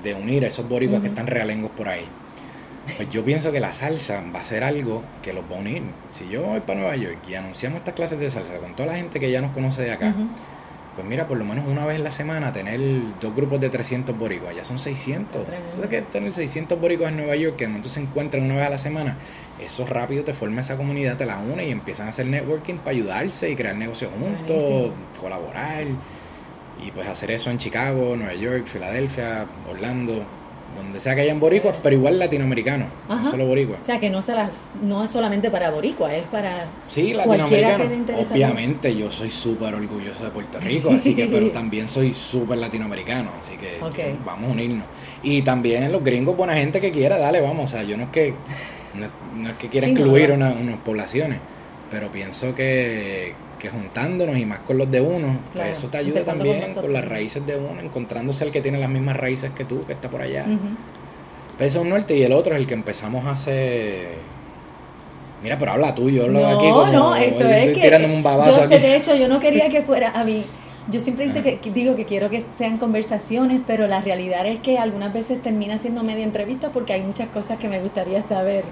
de 0.03 0.14
unir 0.14 0.45
a 0.45 0.49
esos 0.49 0.68
boricuas 0.68 1.01
que 1.01 1.09
están 1.09 1.29
realengos 1.29 1.70
por 1.70 1.89
ahí. 1.89 2.07
Pues 2.97 3.09
yo 3.11 3.24
pienso 3.24 3.53
que 3.53 3.61
la 3.61 3.72
salsa 3.72 4.22
va 4.35 4.41
a 4.41 4.45
ser 4.45 4.64
algo 4.64 5.03
que 5.22 5.33
los 5.33 5.45
va 5.45 5.57
a 5.57 5.61
unir. 5.61 5.83
Si 6.11 6.29
yo 6.29 6.43
voy 6.43 6.61
para 6.61 6.81
Nueva 6.81 6.97
York 6.97 7.18
y 7.29 7.35
anunciamos 7.35 7.79
estas 7.79 7.95
clases 7.95 8.18
de 8.18 8.31
salsa 8.31 8.57
con 8.59 8.74
toda 8.74 8.89
la 8.89 8.97
gente 8.97 9.20
que 9.20 9.31
ya 9.31 9.41
nos 9.41 9.51
conoce 9.51 9.83
de 9.83 9.93
acá, 9.93 10.14
pues 10.97 11.07
mira, 11.07 11.28
por 11.28 11.36
lo 11.36 11.44
menos 11.44 11.68
una 11.68 11.84
vez 11.84 11.97
en 11.97 12.05
la 12.05 12.11
semana 12.11 12.53
tener 12.53 12.80
dos 13.20 13.36
grupos 13.36 13.61
de 13.61 13.68
300 13.68 14.18
boricuas, 14.18 14.57
ya 14.57 14.64
son 14.64 14.78
600. 14.78 15.47
Eso 15.68 15.84
es 15.84 15.90
que 15.90 16.03
tener 16.03 16.32
600 16.32 16.80
boricuas 16.80 17.11
en 17.11 17.18
Nueva 17.18 17.36
York, 17.36 17.57
que 17.57 17.64
entonces 17.64 17.92
se 17.92 18.01
encuentran 18.01 18.44
una 18.44 18.57
vez 18.57 18.66
a 18.66 18.70
la 18.70 18.78
semana, 18.78 19.18
eso 19.62 19.86
rápido 19.86 20.24
te 20.24 20.32
forma 20.32 20.62
esa 20.62 20.76
comunidad, 20.76 21.16
te 21.16 21.26
la 21.26 21.38
une 21.38 21.68
y 21.68 21.70
empiezan 21.70 22.07
a 22.07 22.09
hacer 22.11 22.26
networking 22.26 22.78
para 22.78 22.92
ayudarse 22.92 23.51
y 23.51 23.57
crear 23.57 23.76
negocios 23.76 24.11
juntos, 24.18 24.92
colaborar. 25.20 25.84
Y 26.84 26.90
pues 26.90 27.07
hacer 27.09 27.30
eso 27.30 27.51
en 27.51 27.59
Chicago, 27.59 28.16
Nueva 28.16 28.34
York, 28.34 28.66
Filadelfia, 28.66 29.47
Orlando 29.68 30.24
donde 30.77 31.01
sea 31.01 31.14
que 31.14 31.22
hayan 31.22 31.41
boricuas, 31.41 31.77
pero 31.83 31.97
igual 31.97 32.18
latinoamericanos, 32.18 32.89
no 33.09 33.31
solo 33.31 33.47
boricuas. 33.47 33.81
O 33.81 33.85
sea, 33.85 33.99
que 33.99 34.11
no, 34.11 34.22
se 34.22 34.35
las, 34.35 34.68
no 34.83 35.05
es 35.05 35.11
solamente 35.11 35.51
para 35.51 35.70
boricuas, 35.70 36.12
es 36.12 36.24
para 36.24 36.66
sí, 36.89 37.14
cualquiera 37.24 37.79
Obviamente 38.31 38.95
yo 38.97 39.11
soy 39.11 39.31
súper 39.31 39.74
orgulloso 39.74 40.24
de 40.24 40.31
Puerto 40.31 40.61
Rico, 40.61 40.91
así 40.91 41.14
que, 41.14 41.27
pero 41.27 41.51
también 41.53 41.89
soy 41.89 42.12
súper 42.12 42.59
latinoamericano, 42.59 43.31
así 43.41 43.57
que, 43.57 44.14
vamos 44.24 44.51
a 44.51 44.53
unirnos. 44.53 44.87
Y 45.22 45.43
también 45.43 45.91
los 45.91 46.05
gringos, 46.05 46.37
buena 46.37 46.55
gente 46.55 46.81
que 46.81 46.93
quiera, 46.93 47.18
dale, 47.18 47.41
vamos, 47.41 47.64
o 47.64 47.68
sea, 47.68 47.83
yo 47.83 47.97
no 47.97 48.05
es 48.05 48.09
que, 48.11 48.35
no, 49.35 49.49
es 49.49 49.57
que 49.57 49.68
quiera 49.68 49.87
excluir 49.87 50.33
unas 50.33 50.79
poblaciones, 50.85 51.39
pero 51.91 52.11
pienso 52.11 52.55
que, 52.55 53.35
que 53.59 53.70
juntándonos 53.70 54.36
y 54.36 54.44
más 54.44 54.61
con 54.61 54.78
los 54.78 54.90
de 54.90 55.00
uno, 55.00 55.38
pues 55.52 55.78
eso 55.78 55.88
te 55.88 55.98
ayuda 55.98 56.22
también 56.22 56.74
con, 56.74 56.92
las 56.92 57.04
raíces 57.04 57.46
de 57.46 57.57
uno, 57.57 57.80
encontrándose 57.80 58.44
el 58.44 58.52
que 58.52 58.61
tiene 58.61 58.78
las 58.78 58.90
mismas 58.90 59.16
raíces 59.16 59.50
que 59.50 59.64
tú, 59.64 59.84
que 59.86 59.92
está 59.92 60.11
por 60.11 60.22
allá. 60.22 60.46
Pues 61.57 61.70
eso 61.70 61.78
es 61.78 61.84
un 61.84 61.90
norte 61.90 62.16
y 62.16 62.22
el 62.22 62.32
otro 62.32 62.54
es 62.54 62.61
el 62.61 62.66
que 62.66 62.74
empezamos 62.74 63.26
hace... 63.26 64.09
Mira, 65.42 65.59
pero 65.59 65.72
habla 65.72 65.94
tú, 65.94 66.11
yo 66.11 66.24
hablo 66.24 66.40
no, 66.40 66.46
aquí 66.46 66.68
como 66.68 66.86
no, 66.86 67.14
esto 67.14 67.46
es 67.46 67.76
que 67.76 68.07
un 68.07 68.22
yo 68.22 68.68
sé, 68.68 68.78
de 68.78 68.96
hecho, 68.96 69.14
yo 69.14 69.28
no 69.28 69.38
quería 69.38 69.68
que 69.70 69.82
fuera 69.82 70.11
a 70.11 70.24
mí. 70.24 70.44
Yo 70.88 71.00
siempre 71.00 71.26
dice 71.26 71.42
que, 71.42 71.70
digo 71.70 71.96
que 71.96 72.04
quiero 72.04 72.30
que 72.30 72.44
sean 72.57 72.78
conversaciones, 72.78 73.61
pero 73.66 73.88
la 73.88 74.00
realidad 74.00 74.46
es 74.46 74.61
que 74.61 74.78
algunas 74.78 75.12
veces 75.12 75.42
termina 75.42 75.78
siendo 75.78 76.04
media 76.04 76.22
entrevista 76.22 76.70
porque 76.70 76.92
hay 76.92 77.02
muchas 77.02 77.28
cosas 77.28 77.59
que 77.59 77.68
me 77.68 77.80
gustaría 77.80 78.22
saber. 78.22 78.64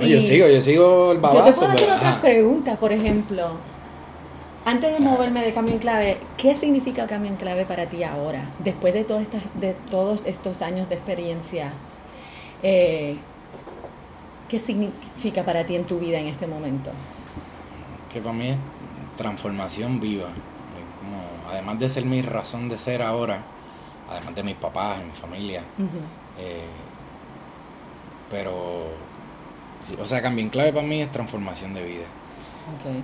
yo 0.00 0.20
sigo, 0.20 0.48
yo 0.48 0.60
sigo 0.60 1.12
el 1.12 1.18
babazo. 1.18 1.38
Yo 1.38 1.52
te 1.52 1.58
puedo 1.58 1.72
hacer 1.72 1.90
otras 1.90 2.16
preguntas, 2.16 2.76
por 2.76 2.92
ejemplo. 2.92 3.71
Antes 4.64 4.92
de 4.92 5.00
moverme 5.00 5.42
de 5.42 5.52
cambio 5.52 5.74
en 5.74 5.80
clave, 5.80 6.18
¿qué 6.36 6.54
significa 6.54 7.08
cambio 7.08 7.32
en 7.32 7.36
clave 7.36 7.64
para 7.64 7.86
ti 7.86 8.04
ahora? 8.04 8.50
Después 8.60 8.94
de, 8.94 9.02
todas 9.02 9.22
estas, 9.24 9.42
de 9.54 9.74
todos 9.90 10.24
estos 10.24 10.62
años 10.62 10.88
de 10.88 10.94
experiencia, 10.94 11.72
eh, 12.62 13.16
¿qué 14.48 14.60
significa 14.60 15.44
para 15.44 15.66
ti 15.66 15.74
en 15.74 15.84
tu 15.84 15.98
vida 15.98 16.20
en 16.20 16.28
este 16.28 16.46
momento? 16.46 16.92
Que 18.12 18.20
para 18.20 18.34
mí 18.34 18.50
es 18.50 18.56
transformación 19.16 19.98
viva. 19.98 20.28
Como, 21.00 21.20
además 21.50 21.80
de 21.80 21.88
ser 21.88 22.04
mi 22.04 22.22
razón 22.22 22.68
de 22.68 22.78
ser 22.78 23.02
ahora, 23.02 23.42
además 24.08 24.32
de 24.36 24.42
mis 24.44 24.54
papás 24.54 25.00
y 25.02 25.06
mi 25.06 25.12
familia, 25.12 25.62
eh, 26.38 26.68
pero, 28.30 28.84
o 30.00 30.04
sea, 30.04 30.22
cambio 30.22 30.44
en 30.44 30.50
clave 30.50 30.72
para 30.72 30.86
mí 30.86 31.02
es 31.02 31.10
transformación 31.10 31.74
de 31.74 31.82
vida. 31.82 32.06
Okay. 32.78 33.02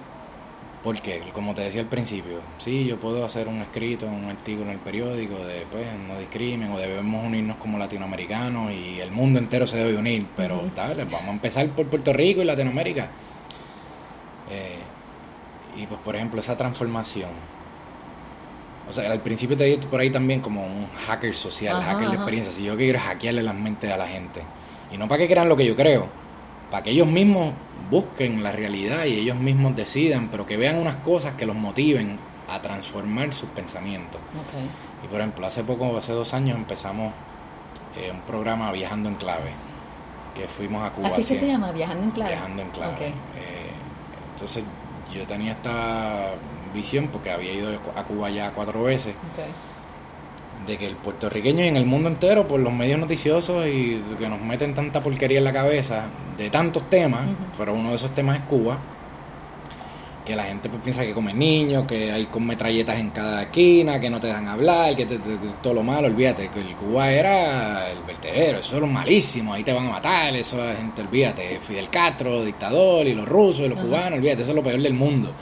Porque, 0.88 1.22
como 1.34 1.54
te 1.54 1.60
decía 1.60 1.82
al 1.82 1.86
principio, 1.86 2.40
sí, 2.56 2.86
yo 2.86 2.98
puedo 2.98 3.22
hacer 3.22 3.46
un 3.46 3.60
escrito, 3.60 4.06
un 4.06 4.24
artículo 4.24 4.68
en 4.68 4.70
el 4.70 4.78
periódico 4.78 5.34
de, 5.44 5.66
pues, 5.70 5.86
no 6.08 6.18
discrimen 6.18 6.72
o 6.72 6.78
debemos 6.78 7.26
unirnos 7.26 7.58
como 7.58 7.76
latinoamericanos 7.76 8.72
y 8.72 8.98
el 8.98 9.10
mundo 9.10 9.38
entero 9.38 9.66
se 9.66 9.76
debe 9.76 9.98
unir, 9.98 10.24
pero 10.34 10.62
vamos 10.74 11.26
a 11.26 11.30
empezar 11.30 11.68
por 11.72 11.88
Puerto 11.88 12.10
Rico 12.14 12.40
y 12.40 12.46
Latinoamérica. 12.46 13.10
Eh, 14.50 14.78
y 15.76 15.84
pues, 15.84 16.00
por 16.00 16.16
ejemplo, 16.16 16.40
esa 16.40 16.56
transformación. 16.56 17.32
O 18.88 18.92
sea, 18.94 19.12
al 19.12 19.20
principio 19.20 19.58
te 19.58 19.64
di 19.64 19.76
por 19.76 20.00
ahí 20.00 20.08
también 20.08 20.40
como 20.40 20.64
un 20.64 20.86
hacker 21.06 21.34
social, 21.34 21.82
hacker 21.82 22.08
de 22.08 22.14
experiencia. 22.14 22.50
Si 22.50 22.64
yo 22.64 22.78
quiero 22.78 22.98
hackearle 22.98 23.42
las 23.42 23.54
mentes 23.54 23.92
a 23.92 23.98
la 23.98 24.08
gente. 24.08 24.40
Y 24.90 24.96
no 24.96 25.06
para 25.06 25.18
que 25.18 25.28
crean 25.28 25.50
lo 25.50 25.56
que 25.58 25.66
yo 25.66 25.76
creo, 25.76 26.08
para 26.70 26.82
que 26.82 26.90
ellos 26.90 27.08
mismos 27.08 27.54
busquen 27.90 28.42
la 28.42 28.52
realidad 28.52 29.04
y 29.06 29.14
ellos 29.14 29.38
mismos 29.38 29.74
decidan, 29.74 30.28
pero 30.30 30.46
que 30.46 30.56
vean 30.56 30.76
unas 30.76 30.96
cosas 30.96 31.34
que 31.34 31.46
los 31.46 31.56
motiven 31.56 32.18
a 32.48 32.60
transformar 32.60 33.32
sus 33.32 33.48
pensamientos. 33.50 34.20
Y 35.04 35.08
por 35.08 35.20
ejemplo, 35.20 35.46
hace 35.46 35.64
poco, 35.64 35.96
hace 35.96 36.12
dos 36.12 36.34
años, 36.34 36.56
empezamos 36.56 37.12
eh, 37.96 38.10
un 38.12 38.20
programa 38.22 38.70
Viajando 38.72 39.08
en 39.08 39.14
Clave, 39.14 39.52
que 40.34 40.48
fuimos 40.48 40.84
a 40.84 40.90
Cuba. 40.90 41.08
¿Así 41.08 41.24
que 41.24 41.36
se 41.36 41.46
llama? 41.46 41.72
Viajando 41.72 42.04
en 42.04 42.10
Clave. 42.10 42.30
Viajando 42.30 42.62
en 42.62 42.70
Clave. 42.70 43.06
Eh, 43.06 43.12
entonces 44.34 44.64
yo 45.14 45.26
tenía 45.26 45.52
esta 45.52 46.34
visión 46.74 47.08
porque 47.08 47.30
había 47.30 47.52
ido 47.52 47.70
a 47.96 48.04
Cuba 48.04 48.28
ya 48.30 48.52
cuatro 48.52 48.82
veces 48.82 49.14
de 50.66 50.76
que 50.76 50.86
el 50.86 50.96
puertorriqueño 50.96 51.64
y 51.64 51.68
en 51.68 51.76
el 51.76 51.86
mundo 51.86 52.08
entero, 52.08 52.46
por 52.46 52.60
los 52.60 52.72
medios 52.72 52.98
noticiosos 52.98 53.66
y 53.66 54.00
que 54.18 54.28
nos 54.28 54.40
meten 54.40 54.74
tanta 54.74 55.02
porquería 55.02 55.38
en 55.38 55.44
la 55.44 55.52
cabeza 55.52 56.06
de 56.36 56.50
tantos 56.50 56.88
temas, 56.90 57.26
pero 57.56 57.74
uno 57.74 57.90
de 57.90 57.96
esos 57.96 58.14
temas 58.14 58.36
es 58.36 58.42
Cuba, 58.42 58.78
que 60.24 60.36
la 60.36 60.44
gente 60.44 60.68
pues 60.68 60.82
piensa 60.82 61.06
que 61.06 61.14
come 61.14 61.32
niños, 61.32 61.86
que 61.86 62.12
hay 62.12 62.26
con 62.26 62.46
metralletas 62.46 62.98
en 62.98 63.10
cada 63.10 63.44
esquina, 63.44 63.98
que 63.98 64.10
no 64.10 64.20
te 64.20 64.26
dejan 64.26 64.46
hablar, 64.46 64.94
que 64.94 65.06
todo 65.62 65.72
lo 65.72 65.82
malo, 65.82 66.08
olvídate, 66.08 66.48
que 66.48 66.60
el 66.60 66.76
Cuba 66.76 67.10
era 67.10 67.90
el 67.90 68.02
vertedero, 68.02 68.58
eso 68.58 68.74
es 68.74 68.80
lo 68.80 68.86
malísimo, 68.86 69.54
ahí 69.54 69.64
te 69.64 69.72
van 69.72 69.86
a 69.86 69.92
matar, 69.92 70.36
eso 70.36 70.68
es 70.68 70.76
gente, 70.76 71.00
olvídate, 71.00 71.60
Fidel 71.60 71.88
Castro, 71.88 72.44
dictador, 72.44 73.06
y 73.06 73.14
los 73.14 73.26
rusos 73.26 73.64
y 73.64 73.68
los 73.68 73.80
cubanos, 73.80 74.18
olvídate, 74.18 74.42
eso 74.42 74.50
es 74.50 74.56
lo 74.56 74.62
peor 74.62 74.82
del 74.82 74.94
mundo. 74.94 75.32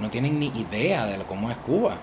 No 0.00 0.08
tienen 0.08 0.40
ni 0.40 0.46
idea 0.46 1.04
de 1.06 1.18
cómo 1.24 1.50
es 1.50 1.56
Cuba 1.58 1.98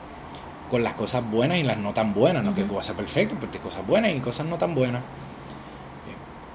con 0.72 0.84
las 0.84 0.93
cosas 0.93 1.30
buenas 1.30 1.57
y 1.57 1.63
las 1.63 1.78
no 1.78 1.93
tan 1.93 2.13
buenas, 2.13 2.45
no 2.45 2.55
que 2.55 2.63
Cuba 2.63 2.82
sea 2.82 2.95
perfecto, 2.95 3.36
pero 3.38 3.51
hay 3.51 3.59
cosas 3.59 3.86
buenas 3.86 4.15
y 4.15 4.22
cosas 4.22 4.45
no 4.45 4.57
tan 4.57 4.74
buenas. 4.74 5.01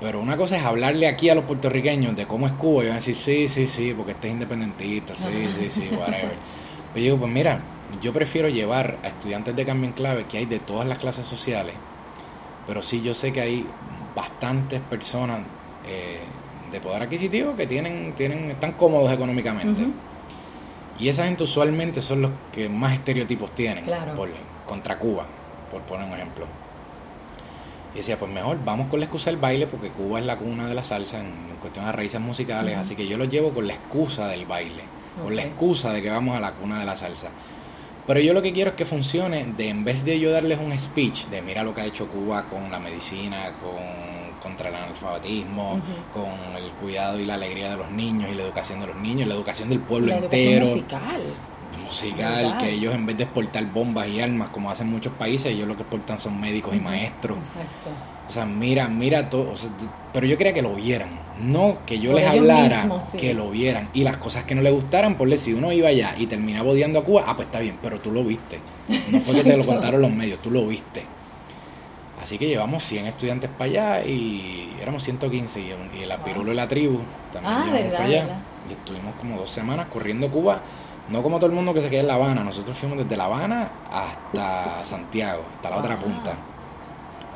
Pero 0.00 0.20
una 0.20 0.38
cosa 0.38 0.56
es 0.56 0.64
hablarle 0.64 1.06
aquí 1.06 1.28
a 1.28 1.34
los 1.34 1.44
puertorriqueños 1.44 2.16
de 2.16 2.26
cómo 2.26 2.46
es 2.46 2.54
Cuba 2.54 2.84
y 2.84 2.86
van 2.86 2.94
a 2.94 3.00
decir, 3.00 3.14
sí, 3.14 3.46
sí, 3.46 3.68
sí, 3.68 3.92
porque 3.94 4.12
este 4.12 4.28
es 4.28 4.32
independentista, 4.32 5.14
sí, 5.14 5.48
sí, 5.50 5.70
sí, 5.70 5.88
whatever. 6.00 6.34
Pero 6.94 7.04
digo, 7.04 7.18
pues 7.18 7.30
mira, 7.30 7.60
yo 8.00 8.14
prefiero 8.14 8.48
llevar 8.48 8.96
a 9.02 9.08
estudiantes 9.08 9.54
de 9.54 9.66
cambio 9.66 9.88
en 9.88 9.92
clave 9.92 10.24
que 10.24 10.38
hay 10.38 10.46
de 10.46 10.60
todas 10.60 10.88
las 10.88 10.98
clases 10.98 11.26
sociales, 11.26 11.74
pero 12.66 12.80
sí 12.80 13.02
yo 13.02 13.12
sé 13.12 13.34
que 13.34 13.42
hay 13.42 13.66
bastantes 14.14 14.80
personas 14.80 15.40
eh, 15.86 16.20
de 16.72 16.80
poder 16.80 17.02
adquisitivo 17.02 17.54
que 17.54 17.66
tienen, 17.66 18.14
tienen, 18.16 18.50
están 18.50 18.72
cómodos 18.72 19.12
económicamente. 19.12 19.82
Y 20.99 21.09
esa 21.09 21.24
gente 21.24 21.44
usualmente 21.44 22.01
son 22.01 22.22
los 22.22 22.30
que 22.53 22.68
más 22.68 22.94
estereotipos 22.94 23.55
tienen 23.55 23.84
por, 24.14 24.30
contra 24.66 24.99
Cuba, 24.99 25.26
por 25.70 25.82
poner 25.82 26.07
un 26.07 26.14
ejemplo. 26.14 26.47
Y 27.94 27.99
decía, 27.99 28.18
pues 28.18 28.30
mejor 28.30 28.59
vamos 28.64 28.88
con 28.88 29.01
la 29.01 29.07
excusa 29.07 29.30
del 29.30 29.38
baile, 29.38 29.66
porque 29.66 29.90
Cuba 29.90 30.18
es 30.18 30.26
la 30.26 30.36
cuna 30.36 30.66
de 30.66 30.74
la 30.74 30.84
salsa 30.84 31.20
en, 31.20 31.57
cuestión 31.61 31.86
de 31.86 31.92
raíces 31.92 32.20
musicales, 32.20 32.76
así 32.76 32.94
que 32.94 33.09
yo 33.09 33.18
los 33.18 33.28
llevo 33.28 33.53
con 33.53 33.66
la 33.66 33.74
excusa 33.74 34.28
del 34.28 34.47
baile, 34.47 34.82
con 35.22 35.34
la 35.34 35.42
excusa 35.42 35.92
de 35.92 36.03
que 36.03 36.11
vamos 36.11 36.36
a 36.36 36.40
la 36.40 36.53
cuna 36.53 36.78
de 36.78 36.86
la 36.86 36.97
salsa. 36.97 37.28
Pero 38.07 38.20
yo 38.20 38.32
lo 38.34 38.42
que 38.42 38.53
quiero 38.53 38.70
es 38.70 38.76
que 38.76 38.84
funcione 38.84 39.44
de 39.57 39.68
en 39.68 39.84
vez 39.84 40.05
de 40.05 40.20
yo 40.20 40.30
darles 40.30 40.61
un 40.61 40.76
speech 40.78 41.26
de 41.26 41.42
mira 41.42 41.64
lo 41.64 41.74
que 41.74 41.80
ha 41.80 41.86
hecho 41.86 42.07
Cuba 42.07 42.44
con 42.44 42.70
la 42.70 42.78
medicina, 42.78 43.53
con 43.61 44.25
contra 44.43 44.68
el 44.68 44.74
analfabetismo, 44.74 45.80
con 46.12 46.57
el 46.57 46.70
cuidado 46.72 47.18
y 47.20 47.24
la 47.24 47.34
alegría 47.34 47.70
de 47.70 47.76
los 47.76 47.91
niños 47.91 48.30
y 48.30 48.34
la 48.34 48.43
educación 48.43 48.80
de 48.80 48.89
los 48.89 48.97
niños, 48.97 49.28
la 49.28 49.34
educación 49.34 49.68
del 49.68 49.80
pueblo 49.80 50.09
la 50.09 50.16
entero. 50.18 50.66
musical. 50.66 51.22
Musical, 51.84 52.59
que 52.59 52.70
ellos 52.72 52.95
en 52.95 53.07
vez 53.07 53.16
de 53.16 53.24
exportar 53.24 53.64
bombas 53.72 54.09
y 54.09 54.20
armas 54.20 54.49
como 54.49 54.70
hacen 54.70 54.89
muchos 54.89 55.12
países, 55.12 55.53
ellos 55.53 55.68
lo 55.68 55.76
que 55.76 55.82
exportan 55.82 56.18
son 56.18 56.41
médicos 56.41 56.74
y 56.74 56.80
maestros. 56.80 57.39
Exacto. 57.39 57.91
O 58.28 58.32
sea, 58.32 58.45
mira, 58.45 58.89
mira 58.89 59.30
todo. 59.30 59.55
pero 60.12 60.26
yo 60.26 60.37
quería 60.37 60.53
que 60.53 60.62
lo 60.62 60.74
vieran. 60.74 61.11
No 61.41 61.78
que 61.87 61.99
yo 61.99 62.12
les 62.12 62.26
hablara, 62.26 62.89
que 63.18 63.34
lo 63.34 63.51
vieran. 63.51 63.89
Y 63.93 64.03
las 64.03 64.16
cosas 64.16 64.45
que 64.45 64.55
no 64.55 64.62
les 64.62 64.72
gustaran, 64.72 65.16
por 65.16 65.37
si 65.39 65.53
uno 65.53 65.70
iba 65.70 65.89
allá 65.89 66.14
y 66.18 66.26
terminaba 66.26 66.70
odiando 66.70 66.99
a 66.99 67.05
Cuba, 67.05 67.24
ah, 67.26 67.37
pues 67.37 67.47
está 67.47 67.61
bien, 67.61 67.78
pero 67.82 68.01
tú 68.01 68.11
lo 68.11 68.24
viste. 68.24 68.59
No 69.12 69.20
fue 69.20 69.34
que 69.34 69.45
te 69.45 69.57
lo 69.57 69.64
contaron 69.64 70.01
los 70.01 70.11
medios, 70.11 70.41
tú 70.41 70.51
lo 70.51 70.66
viste. 70.66 71.05
Así 72.26 72.38
que 72.38 72.48
llevamos 72.48 72.82
100 72.82 73.06
estudiantes 73.06 73.48
para 73.48 73.70
allá 73.70 74.04
y 74.04 74.76
éramos 74.82 75.04
115 75.04 75.60
y, 75.60 76.00
y 76.00 76.04
la 76.06 76.24
pirulo 76.24 76.50
y 76.50 76.56
la 76.56 76.66
tribu 76.66 76.98
también 77.32 77.54
ah, 77.54 77.66
llevamos 77.66 77.92
para 77.92 78.04
allá. 78.04 78.40
Y 78.68 78.72
estuvimos 78.72 79.14
como 79.14 79.38
dos 79.38 79.48
semanas 79.48 79.86
corriendo 79.86 80.28
Cuba, 80.28 80.58
no 81.08 81.22
como 81.22 81.36
todo 81.36 81.50
el 81.50 81.54
mundo 81.54 81.72
que 81.72 81.80
se 81.82 81.88
queda 81.88 82.00
en 82.00 82.08
La 82.08 82.14
Habana, 82.14 82.42
nosotros 82.42 82.76
fuimos 82.76 82.98
desde 82.98 83.16
La 83.16 83.26
Habana 83.26 83.70
hasta 83.92 84.84
Santiago, 84.84 85.44
hasta 85.54 85.70
la 85.70 85.76
otra 85.76 85.96
punta. 86.00 86.34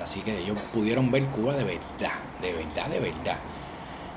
Así 0.03 0.23
que 0.23 0.37
ellos 0.41 0.59
pudieron 0.75 1.13
ver 1.13 1.25
Cuba 1.27 1.55
de 1.55 1.63
verdad, 1.63 2.19
de 2.43 2.53
verdad, 2.53 2.89
de 2.89 2.99
verdad. 2.99 3.37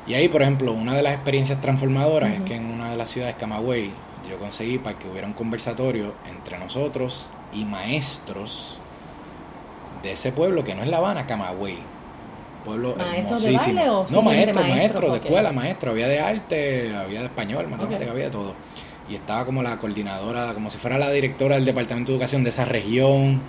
Y 0.07 0.15
ahí, 0.15 0.27
por 0.27 0.41
ejemplo, 0.41 0.73
una 0.73 0.95
de 0.95 1.03
las 1.03 1.13
experiencias 1.13 1.61
transformadoras 1.61 2.33
es 2.33 2.41
que 2.41 2.55
en 2.55 2.65
una 2.65 2.89
de 2.89 2.97
las 2.97 3.11
ciudades, 3.11 3.35
Camagüey, 3.35 3.91
yo 4.27 4.39
conseguí 4.39 4.79
para 4.79 4.97
que 4.97 5.07
hubiera 5.07 5.27
un 5.27 5.33
conversatorio 5.33 6.15
entre 6.27 6.57
nosotros 6.57 7.29
y 7.53 7.63
maestros 7.63 8.79
de 10.03 10.11
ese 10.11 10.31
pueblo 10.31 10.63
que 10.63 10.75
no 10.75 10.83
es 10.83 10.89
La 10.89 10.97
Habana, 10.97 11.25
Camagüey. 11.25 11.77
pueblo 12.63 12.95
¿Maestros 12.95 13.41
de 13.41 13.53
baile 13.53 13.89
o 13.89 14.05
No, 14.11 14.21
maestro, 14.21 14.61
maestro, 14.61 15.11
de 15.11 15.17
escuela, 15.19 15.51
maestro. 15.51 15.91
Había 15.91 16.07
de 16.07 16.19
arte, 16.19 16.95
había 16.95 17.21
de 17.21 17.25
español, 17.25 17.67
matemática, 17.69 18.11
había 18.11 18.25
de 18.25 18.31
todo. 18.31 18.53
Y 19.09 19.15
estaba 19.15 19.45
como 19.45 19.63
la 19.63 19.77
coordinadora, 19.79 20.53
como 20.53 20.69
si 20.69 20.77
fuera 20.77 20.97
la 20.97 21.09
directora 21.09 21.55
del 21.55 21.65
Departamento 21.65 22.11
de 22.11 22.17
Educación 22.17 22.43
de 22.43 22.49
esa 22.49 22.65
región. 22.65 23.41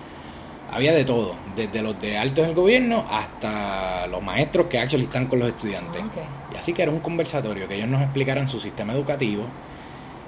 Había 0.71 0.93
de 0.93 1.05
todo, 1.05 1.37
desde 1.55 1.83
los 1.83 2.01
de 2.01 2.19
altos 2.19 2.45
en 2.45 2.51
el 2.51 2.57
gobierno 2.57 3.05
hasta 3.09 4.07
los 4.09 4.23
maestros 4.23 4.67
que 4.67 4.79
actually 4.79 5.05
están 5.05 5.27
con 5.27 5.39
los 5.39 5.49
estudiantes. 5.49 6.03
Ah, 6.03 6.55
y 6.55 6.57
así 6.57 6.73
que 6.73 6.83
era 6.83 6.91
un 6.91 7.01
conversatorio, 7.01 7.69
que 7.69 7.77
ellos 7.77 7.89
nos 7.89 8.03
explicaran 8.03 8.49
su 8.49 8.59
sistema 8.59 8.93
educativo 8.93 9.45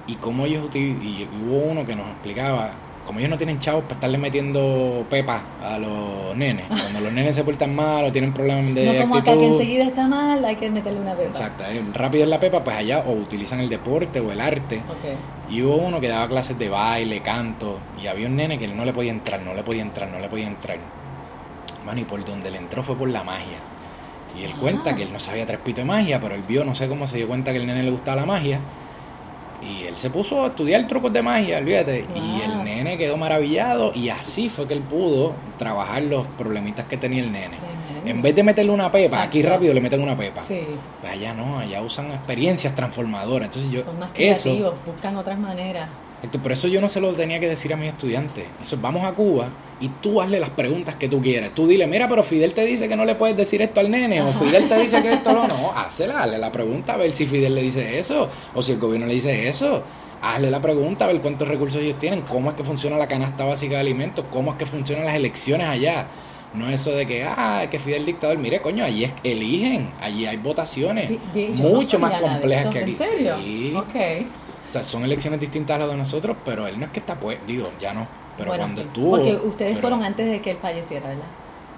y 0.07 0.15
cómo 0.17 0.47
ellos 0.47 0.69
y 0.75 1.27
hubo 1.43 1.57
uno 1.57 1.85
que 1.85 1.97
nos 1.97 2.09
explicaba 2.11 2.75
como 3.07 3.21
ellos 3.21 3.31
no 3.31 3.39
tienen 3.39 3.61
chavos 3.61 3.85
para 3.85 3.95
estarle 3.95 4.19
metiendo 4.19 5.07
pepa 5.09 5.43
a 5.63 5.79
los 5.79 6.37
nenes. 6.37 6.67
Cuando 6.69 7.01
los 7.01 7.13
nenes 7.13 7.37
se 7.37 7.45
portan 7.45 7.75
mal 7.75 8.05
o 8.05 8.13
tienen 8.13 8.33
problemas 8.33 8.75
de 8.75 8.85
No 8.85 9.01
como 9.03 9.17
acá 9.17 9.33
que 9.35 9.47
enseguida 9.47 9.85
está 9.85 10.09
mal, 10.09 10.45
hay 10.45 10.57
que 10.57 10.69
meterle 10.69 11.01
una 11.01 11.15
pepa. 11.15 11.29
Exacto, 11.29 11.65
rápido 11.95 12.25
en 12.25 12.31
la 12.31 12.41
pepa, 12.41 12.65
pues 12.65 12.77
allá 12.77 13.05
o 13.07 13.13
utilizan 13.13 13.61
el 13.61 13.69
deporte 13.69 14.19
o 14.19 14.33
el 14.33 14.41
arte. 14.41 14.83
Y 15.49 15.63
hubo 15.63 15.77
uno 15.77 16.01
que 16.01 16.09
daba 16.09 16.27
clases 16.29 16.59
de 16.59 16.69
baile, 16.69 17.23
canto, 17.23 17.79
y 18.03 18.09
había 18.09 18.27
un 18.27 18.35
nene 18.35 18.59
que 18.59 18.67
no 18.67 18.85
le 18.85 18.93
podía 18.93 19.13
entrar, 19.13 19.41
no 19.41 19.55
le 19.55 19.63
podía 19.63 19.83
entrar, 19.83 20.09
no 20.09 20.19
le 20.19 20.29
podía 20.29 20.49
entrar. 20.49 20.79
Mano, 21.85 22.01
y 22.01 22.05
por 22.05 22.25
donde 22.25 22.51
le 22.51 22.59
entró 22.59 22.83
fue 22.83 22.97
por 22.97 23.09
la 23.09 23.23
magia. 23.23 23.59
Y 24.37 24.43
él 24.43 24.53
cuenta 24.57 24.91
ah. 24.91 24.97
que 24.97 25.05
él 25.05 25.13
no 25.13 25.21
sabía 25.21 25.47
tres 25.47 25.61
pitos 25.61 25.85
de 25.85 25.85
magia, 25.85 26.21
pero 26.21 26.35
él 26.35 26.43
vio, 26.47 26.65
no 26.65 26.75
sé 26.75 26.89
cómo 26.89 27.07
se 27.07 27.19
dio 27.19 27.29
cuenta 27.29 27.53
que 27.53 27.59
el 27.59 27.67
nene 27.67 27.85
le 27.85 27.91
gustaba 27.93 28.21
la 28.23 28.27
magia 28.27 28.61
y 29.63 29.85
él 29.85 29.97
se 29.97 30.11
puso 30.11 30.45
a 30.45 30.49
estudiar 30.49 30.87
trucos 30.87 31.13
de 31.13 31.23
magia, 31.23 31.59
olvídate. 31.59 32.05
Y 32.15 32.41
el 32.43 32.65
nene 32.65 32.99
quedó 32.99 33.17
maravillado 33.17 33.93
y 33.95 34.09
así 34.09 34.49
fue 34.49 34.67
que 34.67 34.75
él 34.75 34.83
pudo 34.83 35.35
trabajar 35.59 36.03
los 36.03 36.27
problemitas 36.39 36.87
que 36.87 36.97
tenía 36.97 37.23
el 37.23 37.33
nene. 37.33 37.57
En 38.05 38.23
vez 38.23 38.37
de 38.37 38.43
meterle 38.45 38.71
una 38.71 38.91
pepa, 38.91 39.23
aquí 39.23 39.43
rápido 39.43 39.75
le 39.75 39.81
meten 39.81 40.01
una 40.01 40.17
pepa. 40.17 40.41
Sí. 40.43 40.61
Pues 41.01 41.13
allá 41.13 41.35
no, 41.35 41.59
allá 41.59 41.83
usan 41.83 42.13
experiencias 42.13 42.75
transformadoras. 42.75 43.49
Entonces 43.49 43.73
yo, 43.73 43.85
Son 43.85 43.99
más 43.99 44.11
creativos, 44.13 44.75
buscan 44.87 45.17
otras 45.17 45.39
maneras. 45.39 45.89
Por 46.43 46.53
eso 46.53 46.69
yo 46.69 46.81
no 46.81 46.89
se 46.89 47.01
lo 47.01 47.13
tenía 47.15 47.41
que 47.41 47.49
decir 47.49 47.73
a 47.73 47.77
mis 47.77 47.89
estudiantes. 47.89 48.45
Eso, 48.63 48.79
vamos 48.81 49.05
a 49.05 49.13
Cuba 49.13 49.51
y 49.81 49.89
tú 49.89 50.23
hazle 50.23 50.41
las 50.41 50.51
preguntas 50.51 50.97
que 50.97 51.09
tú 51.09 51.21
quieras. 51.21 51.51
Tú 51.55 51.67
dile, 51.67 51.87
mira, 51.87 52.09
pero 52.09 52.23
Fidel 52.23 52.55
te 52.55 52.65
dice 52.65 52.89
que 52.89 52.97
no 52.97 53.05
le 53.05 53.15
puedes 53.15 53.37
decir 53.37 53.61
esto 53.61 53.81
al 53.81 53.91
nene, 53.91 54.23
o 54.23 54.33
Fidel 54.33 54.69
te 54.69 54.79
dice 54.79 55.03
que 55.03 55.13
esto 55.13 55.33
no. 55.35 55.47
No, 55.47 55.73
hazle, 55.77 56.13
hazle 56.13 56.39
la 56.39 56.51
pregunta 56.51 56.95
a 56.95 56.97
ver 56.97 57.13
si 57.13 57.27
Fidel 57.27 57.55
le 57.55 57.63
dice 57.63 57.99
eso, 57.99 58.29
o 58.55 58.63
si 58.63 58.73
el 58.73 58.79
gobierno 58.79 59.07
le 59.07 59.15
dice 59.15 59.49
eso. 59.49 59.83
Hazle 60.23 60.51
la 60.51 60.61
pregunta 60.63 61.05
a 61.05 61.09
ver 61.09 61.21
cuántos 61.21 61.47
recursos 61.47 61.81
ellos 61.81 61.99
tienen, 61.99 62.23
cómo 62.23 62.51
es 62.51 62.57
que 62.57 62.65
funciona 62.65 62.97
la 62.97 63.07
canasta 63.07 63.45
básica 63.45 63.75
de 63.75 63.81
alimentos, 63.81 64.25
cómo 64.33 64.53
es 64.53 64.57
que 64.57 64.67
funcionan 64.67 65.05
las 65.05 65.15
elecciones 65.15 65.67
allá. 65.67 66.07
No 66.55 66.71
eso 66.71 66.93
de 66.93 67.07
que, 67.07 67.23
ah, 67.23 67.67
que 67.71 67.79
Fidel 67.79 68.07
dictador. 68.07 68.39
Mire, 68.39 68.63
coño, 68.63 68.83
allí 68.83 69.13
eligen, 69.23 69.91
allí 70.01 70.25
hay 70.25 70.39
votaciones 70.39 71.11
mucho 71.59 71.99
más 71.99 72.19
complejas 72.19 72.73
que 72.73 72.79
aquí. 72.79 72.91
¿En 72.93 72.97
serio? 72.97 73.37
O 74.69 74.73
sea, 74.73 74.83
son 74.83 75.05
elecciones 75.05 75.39
distintas 75.39 75.77
a 75.77 75.81
las 75.81 75.91
de 75.91 75.97
nosotros, 75.97 76.37
pero 76.45 76.67
él 76.67 76.79
no 76.79 76.87
es 76.87 76.93
que 76.93 77.01
está, 77.01 77.15
pues, 77.21 77.39
digo, 77.47 77.71
ya 77.79 77.93
no. 77.93 78.09
Pero 78.37 78.55
cuando 78.55 78.81
estuvo. 78.81 79.11
Porque 79.11 79.35
ustedes 79.37 79.81
fueron 79.81 80.03
antes 80.03 80.31
de 80.31 80.41
que 80.41 80.53
él 80.53 80.59
falleciera, 80.61 81.09
¿verdad? 81.09 81.25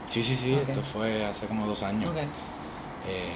Sí, 0.09 0.23
sí, 0.23 0.37
sí, 0.37 0.55
esto 0.55 0.81
fue 0.83 1.25
hace 1.25 1.47
como 1.47 1.67
dos 1.67 1.83
años. 1.83 2.11
Eh, 3.07 3.35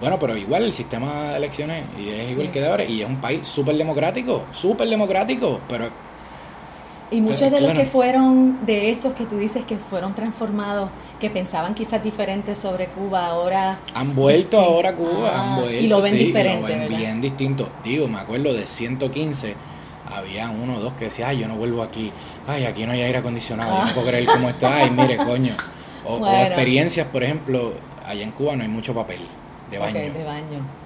bueno, 0.00 0.18
pero 0.18 0.36
igual 0.36 0.64
el 0.64 0.72
sistema 0.72 1.30
de 1.30 1.36
elecciones 1.36 1.84
y 1.98 2.08
es 2.08 2.30
igual 2.32 2.50
que 2.50 2.60
de 2.60 2.68
ahora 2.68 2.84
y 2.84 3.02
es 3.02 3.08
un 3.08 3.20
país 3.20 3.46
súper 3.46 3.76
democrático, 3.76 4.42
súper 4.52 4.88
democrático, 4.88 5.60
pero... 5.68 5.88
Y 7.10 7.20
muchos 7.20 7.50
de 7.50 7.60
los 7.60 7.72
que 7.76 7.84
fueron, 7.84 8.64
de 8.64 8.90
esos 8.90 9.12
que 9.12 9.26
tú 9.26 9.36
dices 9.36 9.64
que 9.64 9.76
fueron 9.76 10.14
transformados, 10.14 10.88
que 11.20 11.28
pensaban 11.28 11.74
quizás 11.74 12.02
diferente 12.02 12.54
sobre 12.54 12.86
Cuba, 12.86 13.26
ahora... 13.26 13.80
Han 13.94 14.14
vuelto 14.14 14.58
ahora 14.58 14.90
a 14.90 14.94
Cuba, 14.96 15.40
han 15.40 15.60
vuelto, 15.60 15.78
ah, 15.78 15.82
Y 15.82 15.88
lo 15.88 16.00
ven 16.00 16.16
diferente, 16.16 16.72
lo 16.74 16.88
ven 16.88 16.88
bien 16.88 17.20
distinto. 17.20 17.68
Digo, 17.84 18.08
me 18.08 18.18
acuerdo 18.18 18.54
de 18.54 18.66
115 18.66 19.54
había 20.06 20.50
uno 20.50 20.76
o 20.76 20.80
dos 20.80 20.92
que 20.94 21.06
decían, 21.06 21.30
ay, 21.30 21.38
yo 21.38 21.48
no 21.48 21.56
vuelvo 21.56 21.82
aquí, 21.82 22.12
ay, 22.46 22.64
aquí 22.64 22.84
no 22.86 22.92
hay 22.92 23.02
aire 23.02 23.18
acondicionado, 23.18 23.78
yo 23.78 23.86
no 23.86 23.92
puedo 23.94 24.06
creer 24.08 24.26
cómo 24.26 24.48
está, 24.48 24.76
ay, 24.76 24.90
mire, 24.90 25.16
coño. 25.24 25.54
O, 26.04 26.26
experiencias, 26.26 27.06
por 27.06 27.22
ejemplo, 27.22 27.74
allá 28.04 28.22
en 28.22 28.32
Cuba 28.32 28.56
no 28.56 28.62
hay 28.62 28.68
mucho 28.68 28.92
papel 28.94 29.20
de 29.70 29.78
baño. 29.78 29.94
de 29.94 30.24
baño. 30.24 30.82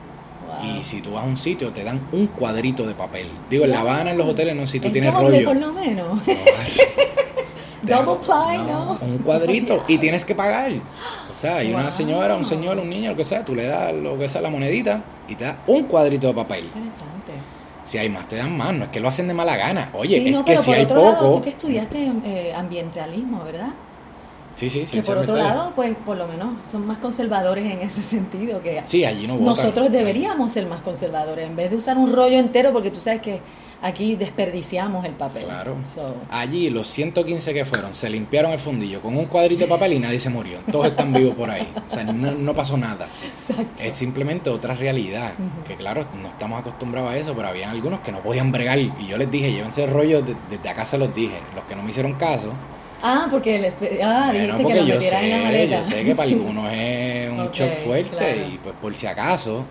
Y 0.62 0.84
si 0.84 1.00
tú 1.00 1.12
vas 1.12 1.24
a 1.24 1.26
un 1.26 1.36
sitio, 1.36 1.72
te 1.72 1.82
dan 1.82 2.06
un 2.12 2.28
cuadrito 2.28 2.86
de 2.86 2.94
papel. 2.94 3.28
Digo, 3.50 3.64
en 3.64 3.72
La 3.72 3.80
Habana, 3.80 4.12
en 4.12 4.18
los 4.18 4.28
hoteles, 4.28 4.54
no, 4.54 4.66
si 4.66 4.80
tú 4.80 4.90
tienes 4.90 5.12
rollo. 5.12 5.44
por 5.44 5.56
lo 5.56 5.72
menos. 5.72 6.22
Double 7.82 8.16
ply, 8.24 8.58
no, 8.66 8.98
Un 9.00 9.18
cuadrito 9.18 9.84
y 9.88 9.98
tienes 9.98 10.24
que 10.24 10.34
pagar. 10.34 10.72
O 11.30 11.34
sea, 11.34 11.56
hay 11.56 11.72
una 11.72 11.92
señora, 11.92 12.34
un 12.36 12.44
señor, 12.44 12.78
un 12.78 12.88
niño, 12.88 13.10
lo 13.10 13.16
que 13.16 13.24
sea, 13.24 13.44
tú 13.44 13.54
le 13.54 13.64
das 13.66 13.94
lo 13.94 14.18
que 14.18 14.28
sea 14.28 14.40
la 14.40 14.50
monedita 14.50 15.02
y 15.28 15.36
te 15.36 15.44
da 15.44 15.58
un 15.66 15.84
cuadrito 15.84 16.28
de 16.28 16.34
papel. 16.34 16.64
Interesante. 16.64 17.15
Si 17.86 17.98
hay 17.98 18.08
más, 18.08 18.28
te 18.28 18.36
dan 18.36 18.56
más. 18.56 18.74
No 18.74 18.84
es 18.84 18.90
que 18.90 19.00
lo 19.00 19.08
hacen 19.08 19.28
de 19.28 19.34
mala 19.34 19.56
gana. 19.56 19.90
Oye, 19.94 20.28
es 20.28 20.42
que 20.42 20.58
si 20.58 20.72
hay 20.72 20.86
poco. 20.86 21.00
Lado, 21.00 21.32
tú 21.34 21.42
que 21.42 21.50
estudiaste 21.50 22.12
eh, 22.24 22.52
ambientalismo, 22.54 23.44
¿verdad? 23.44 23.70
Sí, 24.56 24.70
sí, 24.70 24.86
sí. 24.86 24.96
Que 24.98 25.02
por 25.02 25.18
otro 25.18 25.36
lado, 25.36 25.72
pues 25.76 25.94
por 26.04 26.16
lo 26.16 26.26
menos 26.26 26.54
son 26.70 26.86
más 26.86 26.98
conservadores 26.98 27.64
en 27.70 27.80
ese 27.80 28.00
sentido. 28.02 28.62
que 28.62 28.82
Sí, 28.86 29.04
allí 29.04 29.26
no 29.26 29.36
Nosotros 29.36 29.90
deberíamos 29.90 30.52
ser 30.52 30.66
más 30.66 30.80
conservadores. 30.80 31.46
En 31.46 31.54
vez 31.54 31.70
de 31.70 31.76
usar 31.76 31.96
un 31.96 32.12
rollo 32.12 32.38
entero, 32.38 32.72
porque 32.72 32.90
tú 32.90 33.00
sabes 33.00 33.20
que 33.20 33.40
aquí 33.86 34.16
desperdiciamos 34.16 35.04
el 35.04 35.12
papel. 35.12 35.44
Claro. 35.44 35.76
Allí 36.30 36.70
los 36.70 36.86
115 36.88 37.54
que 37.54 37.64
fueron 37.64 37.94
se 37.94 38.10
limpiaron 38.10 38.52
el 38.52 38.58
fundillo 38.58 39.00
con 39.00 39.16
un 39.16 39.26
cuadrito 39.26 39.64
de 39.64 39.68
papel 39.68 39.94
y 39.94 39.98
nadie 39.98 40.20
se 40.20 40.28
murió. 40.28 40.58
Todos 40.70 40.86
están 40.86 41.12
vivos 41.12 41.34
por 41.34 41.50
ahí. 41.50 41.66
O 41.88 41.92
sea, 41.92 42.04
no, 42.04 42.54
pasó 42.54 42.76
nada. 42.76 43.08
Exacto. 43.24 43.82
Es 43.82 43.96
simplemente 43.96 44.50
otra 44.50 44.74
realidad. 44.74 45.32
Que 45.66 45.76
claro, 45.76 46.06
no 46.20 46.28
estamos 46.28 46.60
acostumbrados 46.60 47.10
a 47.12 47.16
eso, 47.16 47.34
pero 47.34 47.48
había 47.48 47.70
algunos 47.70 48.00
que 48.00 48.12
no 48.12 48.20
podían 48.20 48.52
bregar. 48.52 48.78
Y 48.78 49.06
yo 49.08 49.16
les 49.16 49.30
dije, 49.30 49.52
llévense 49.52 49.84
el 49.84 49.90
rollo, 49.90 50.22
desde 50.22 50.68
acá 50.68 50.84
se 50.84 50.98
los 50.98 51.14
dije. 51.14 51.36
Los 51.54 51.64
que 51.64 51.76
no 51.76 51.82
me 51.82 51.90
hicieron 51.90 52.14
caso. 52.14 52.52
Ah, 53.02 53.28
porque 53.30 53.58
les 53.58 53.72
ah, 54.02 54.30
dijiste 54.32 54.64
que 54.64 54.74
los 54.74 54.88
metieran 54.88 55.24
en 55.24 55.30
la 55.30 55.38
maleta. 55.38 55.76
Yo 55.76 55.84
sé 55.84 56.04
que 56.04 56.14
para 56.14 56.28
algunos 56.32 56.72
es 56.72 57.30
un 57.30 57.50
shock 57.50 57.76
fuerte 57.84 58.48
y 58.52 58.58
pues 58.58 58.74
por 58.80 58.96
si 58.96 59.06
acaso 59.06 59.64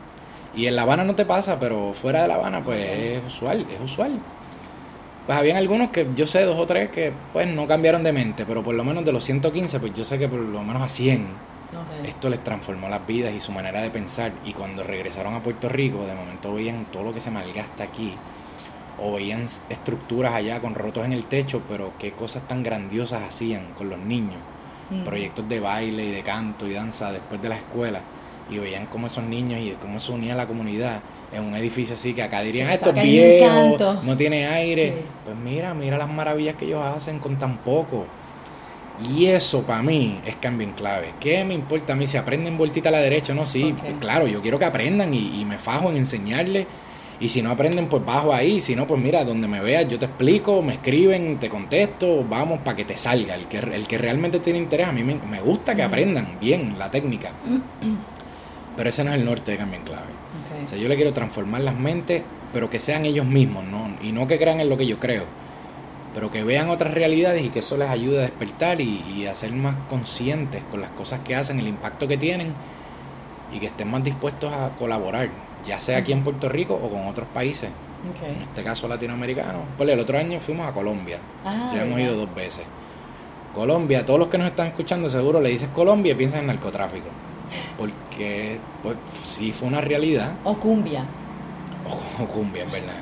y 0.56 0.68
en 0.68 0.76
La 0.76 0.84
Habana 0.84 1.04
no 1.04 1.16
te 1.16 1.26
pasa, 1.26 1.60
pero 1.60 1.94
fuera 1.94 2.22
de 2.24 2.28
La 2.28 2.36
Habana, 2.36 2.64
pues 2.64 2.80
es 2.88 3.26
usual, 3.26 3.66
es 3.70 3.80
usual. 3.82 4.20
Pues 5.26 5.38
habían 5.38 5.58
algunos 5.58 5.90
que 5.90 6.08
yo 6.16 6.28
sé, 6.28 6.44
dos 6.44 6.58
o 6.58 6.66
tres, 6.66 6.92
que 6.92 7.12
pues 7.34 7.48
no 7.48 7.68
cambiaron 7.68 8.04
de 8.04 8.12
mente, 8.12 8.46
pero 8.46 8.64
por 8.64 8.76
lo 8.76 8.84
menos 8.84 9.04
de 9.04 9.12
los 9.12 9.24
115, 9.24 9.80
pues 9.80 9.94
yo 9.94 10.04
sé 10.04 10.20
que 10.20 10.28
por 10.28 10.40
lo 10.40 10.62
menos 10.64 10.82
a 10.82 10.90
100 10.90 11.56
esto 12.06 12.30
les 12.30 12.44
transformó 12.44 12.88
las 12.90 13.06
vidas 13.06 13.34
y 13.34 13.40
su 13.40 13.52
manera 13.52 13.82
de 13.82 13.90
pensar. 13.90 14.32
Y 14.46 14.54
cuando 14.54 14.84
regresaron 14.84 15.34
a 15.34 15.44
Puerto 15.44 15.68
Rico, 15.68 16.06
de 16.06 16.14
momento 16.14 16.54
veían 16.54 16.86
todo 16.86 17.04
lo 17.04 17.14
que 17.14 17.22
se 17.22 17.32
malgasta 17.32 17.84
aquí, 17.84 18.14
o 19.02 19.14
veían 19.14 19.46
estructuras 19.70 20.34
allá 20.34 20.62
con 20.62 20.76
rotos 20.76 21.06
en 21.06 21.14
el 21.14 21.26
techo, 21.26 21.64
pero 21.68 21.94
qué 22.00 22.12
cosas 22.12 22.48
tan 22.48 22.64
grandiosas 22.64 23.24
hacían 23.24 23.74
con 23.74 23.90
los 23.90 24.00
niños. 24.00 24.40
Mm. 24.90 25.04
Proyectos 25.04 25.50
de 25.50 25.60
baile 25.60 26.06
y 26.06 26.12
de 26.12 26.24
canto 26.24 26.68
y 26.68 26.74
danza 26.74 27.12
después 27.12 27.42
de 27.42 27.50
la 27.50 27.56
escuela 27.56 28.02
y 28.50 28.60
veían 28.60 28.86
cómo 28.86 29.08
esos 29.08 29.24
niños 29.24 29.60
y 29.60 29.72
cómo 29.82 30.00
se 30.00 30.12
unía 30.12 30.36
la 30.36 30.46
comunidad 30.46 31.02
en 31.34 31.44
un 31.44 31.56
edificio 31.56 31.96
así 31.96 32.14
que 32.14 32.24
acá 32.24 32.42
dirían 32.42 32.70
esto 32.70 32.92
es 32.92 33.02
viejo, 33.02 33.78
no 34.04 34.16
tiene 34.16 34.48
aire. 34.48 34.94
Pues 35.26 35.36
mira, 35.36 35.74
mira 35.74 35.98
las 35.98 36.10
maravillas 36.10 36.56
que 36.56 36.66
ellos 36.66 36.84
hacen 36.84 37.20
con 37.20 37.38
tan 37.38 37.58
poco. 37.58 38.06
Y 39.10 39.26
eso 39.26 39.64
para 39.64 39.84
mí 39.84 40.20
es 40.26 40.36
cambio 40.36 40.66
en 40.66 40.74
clave. 40.74 41.14
¿Qué 41.20 41.44
me 41.44 41.54
importa 41.54 41.94
a 41.94 41.96
mí 41.96 42.08
si 42.08 42.16
aprenden 42.16 42.58
vueltita 42.58 42.90
a 42.90 42.92
la 42.94 43.00
derecha? 43.00 43.34
No, 43.34 43.46
sí, 43.46 43.76
claro, 44.00 44.26
yo 44.28 44.42
quiero 44.42 44.58
que 44.58 44.66
aprendan 44.66 45.14
y, 45.14 45.44
me 45.44 45.58
fajo 45.58 45.90
en 45.90 45.98
enseñarles. 45.98 46.66
Y 47.20 47.30
si 47.30 47.42
no 47.42 47.52
aprenden, 47.52 47.88
pues 47.88 48.06
bajo 48.06 48.34
ahí. 48.34 48.62
Si 48.62 48.76
no, 48.76 48.88
pues 48.88 49.02
mira, 49.02 49.24
donde 49.26 49.48
me 49.48 49.60
veas, 49.62 49.88
yo 49.88 50.00
te 50.00 50.06
explico, 50.06 50.62
me 50.62 50.74
escriben, 50.76 51.40
te 51.40 51.50
contesto, 51.50 52.26
vamos 52.30 52.60
para 52.60 52.78
que 52.78 52.86
te 52.86 52.96
salga. 52.96 53.36
El 53.36 53.48
que, 53.48 53.58
el 53.58 53.88
que 53.88 53.98
realmente 53.98 54.40
tiene 54.40 54.60
interés, 54.60 54.88
a 54.88 54.92
mí 54.94 55.04
me, 55.04 55.16
me 55.16 55.42
gusta 55.42 55.76
que 55.76 55.84
aprendan 55.84 56.38
bien 56.40 56.78
la 56.78 56.90
técnica. 56.90 57.32
Pero 58.76 58.90
ese 58.90 59.04
no 59.04 59.12
es 59.12 59.20
el 59.20 59.26
norte 59.26 59.52
de 59.52 59.58
Cambio 59.58 59.80
en 59.80 59.86
Clave. 59.86 60.26
O 60.64 60.68
sea, 60.68 60.78
yo 60.78 60.88
le 60.90 60.96
quiero 60.96 61.14
transformar 61.14 61.62
las 61.62 61.76
mentes, 61.76 62.24
pero 62.52 62.70
que 62.70 62.80
sean 62.80 63.06
ellos 63.06 63.26
mismos, 63.26 63.64
¿no? 63.64 63.96
Y 64.02 64.12
no 64.12 64.28
que 64.28 64.38
crean 64.38 64.60
en 64.60 64.70
lo 64.70 64.78
que 64.78 64.86
yo 64.86 65.00
creo, 65.00 65.24
pero 66.14 66.32
que 66.32 66.44
vean 66.44 66.70
otras 66.70 66.94
realidades 66.94 67.44
y 67.44 67.50
que 67.50 67.60
eso 67.60 67.78
les 67.78 67.90
ayude 67.90 68.20
a 68.20 68.22
despertar 68.22 68.82
y, 68.82 69.26
a 69.28 69.36
ser 69.36 69.52
más 69.52 69.76
conscientes 69.90 70.64
con 70.72 70.82
las 70.82 70.90
cosas 70.92 71.22
que 71.22 71.36
hacen, 71.36 71.60
el 71.60 71.68
impacto 71.68 72.08
que 72.08 72.18
tienen 72.18 72.54
y 73.54 73.60
que 73.60 73.68
estén 73.68 73.90
más 73.90 74.04
dispuestos 74.04 74.52
a 74.52 74.70
colaborar, 74.78 75.30
ya 75.66 75.80
sea 75.80 76.00
aquí 76.00 76.12
en 76.12 76.24
Puerto 76.24 76.50
Rico 76.50 76.74
o 76.82 76.90
con 76.90 77.08
otros 77.08 77.28
países. 77.34 77.70
En 78.24 78.42
este 78.42 78.64
caso 78.64 78.88
latinoamericano. 78.88 79.60
Pues 79.78 79.90
el 79.90 80.00
otro 80.00 80.18
año 80.18 80.40
fuimos 80.40 80.68
a 80.68 80.72
Colombia. 80.72 81.18
Ah, 81.44 81.72
ya 81.74 81.84
hemos 81.84 82.00
ido 82.00 82.16
dos 82.16 82.34
veces. 82.36 82.64
Colombia, 83.56 84.06
todos 84.06 84.20
los 84.20 84.28
que 84.28 84.38
nos 84.38 84.48
están 84.48 84.68
escuchando 84.68 85.10
seguro 85.10 85.42
le 85.42 85.50
dices 85.50 85.70
Colombia 85.70 86.12
y 86.12 86.16
piensan 86.16 86.42
en 86.42 86.48
narcotráfico 86.48 87.08
porque 87.78 88.60
pues 88.84 88.98
sí 89.24 89.52
fue 89.52 89.68
una 89.68 89.82
realidad. 89.82 90.36
O 90.44 90.56
cumbia. 90.56 91.06
O, 92.20 92.26
cumbia, 92.26 92.64
es 92.64 92.72
verdad. 92.72 92.96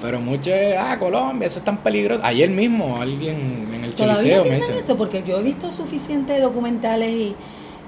Pero 0.00 0.20
muchos, 0.20 0.54
ah, 0.78 0.96
Colombia, 0.98 1.46
eso 1.46 1.58
es 1.58 1.64
tan 1.64 1.78
peligroso. 1.78 2.24
Ayer 2.24 2.50
mismo 2.50 3.00
alguien 3.00 3.68
en 3.74 3.84
el 3.84 3.94
Choliseo 3.94 4.44
me 4.44 4.56
dice. 4.56 4.78
eso? 4.78 4.96
Porque 4.96 5.22
yo 5.26 5.38
he 5.38 5.42
visto 5.42 5.72
suficientes 5.72 6.40
documentales 6.40 7.10
y, 7.10 7.36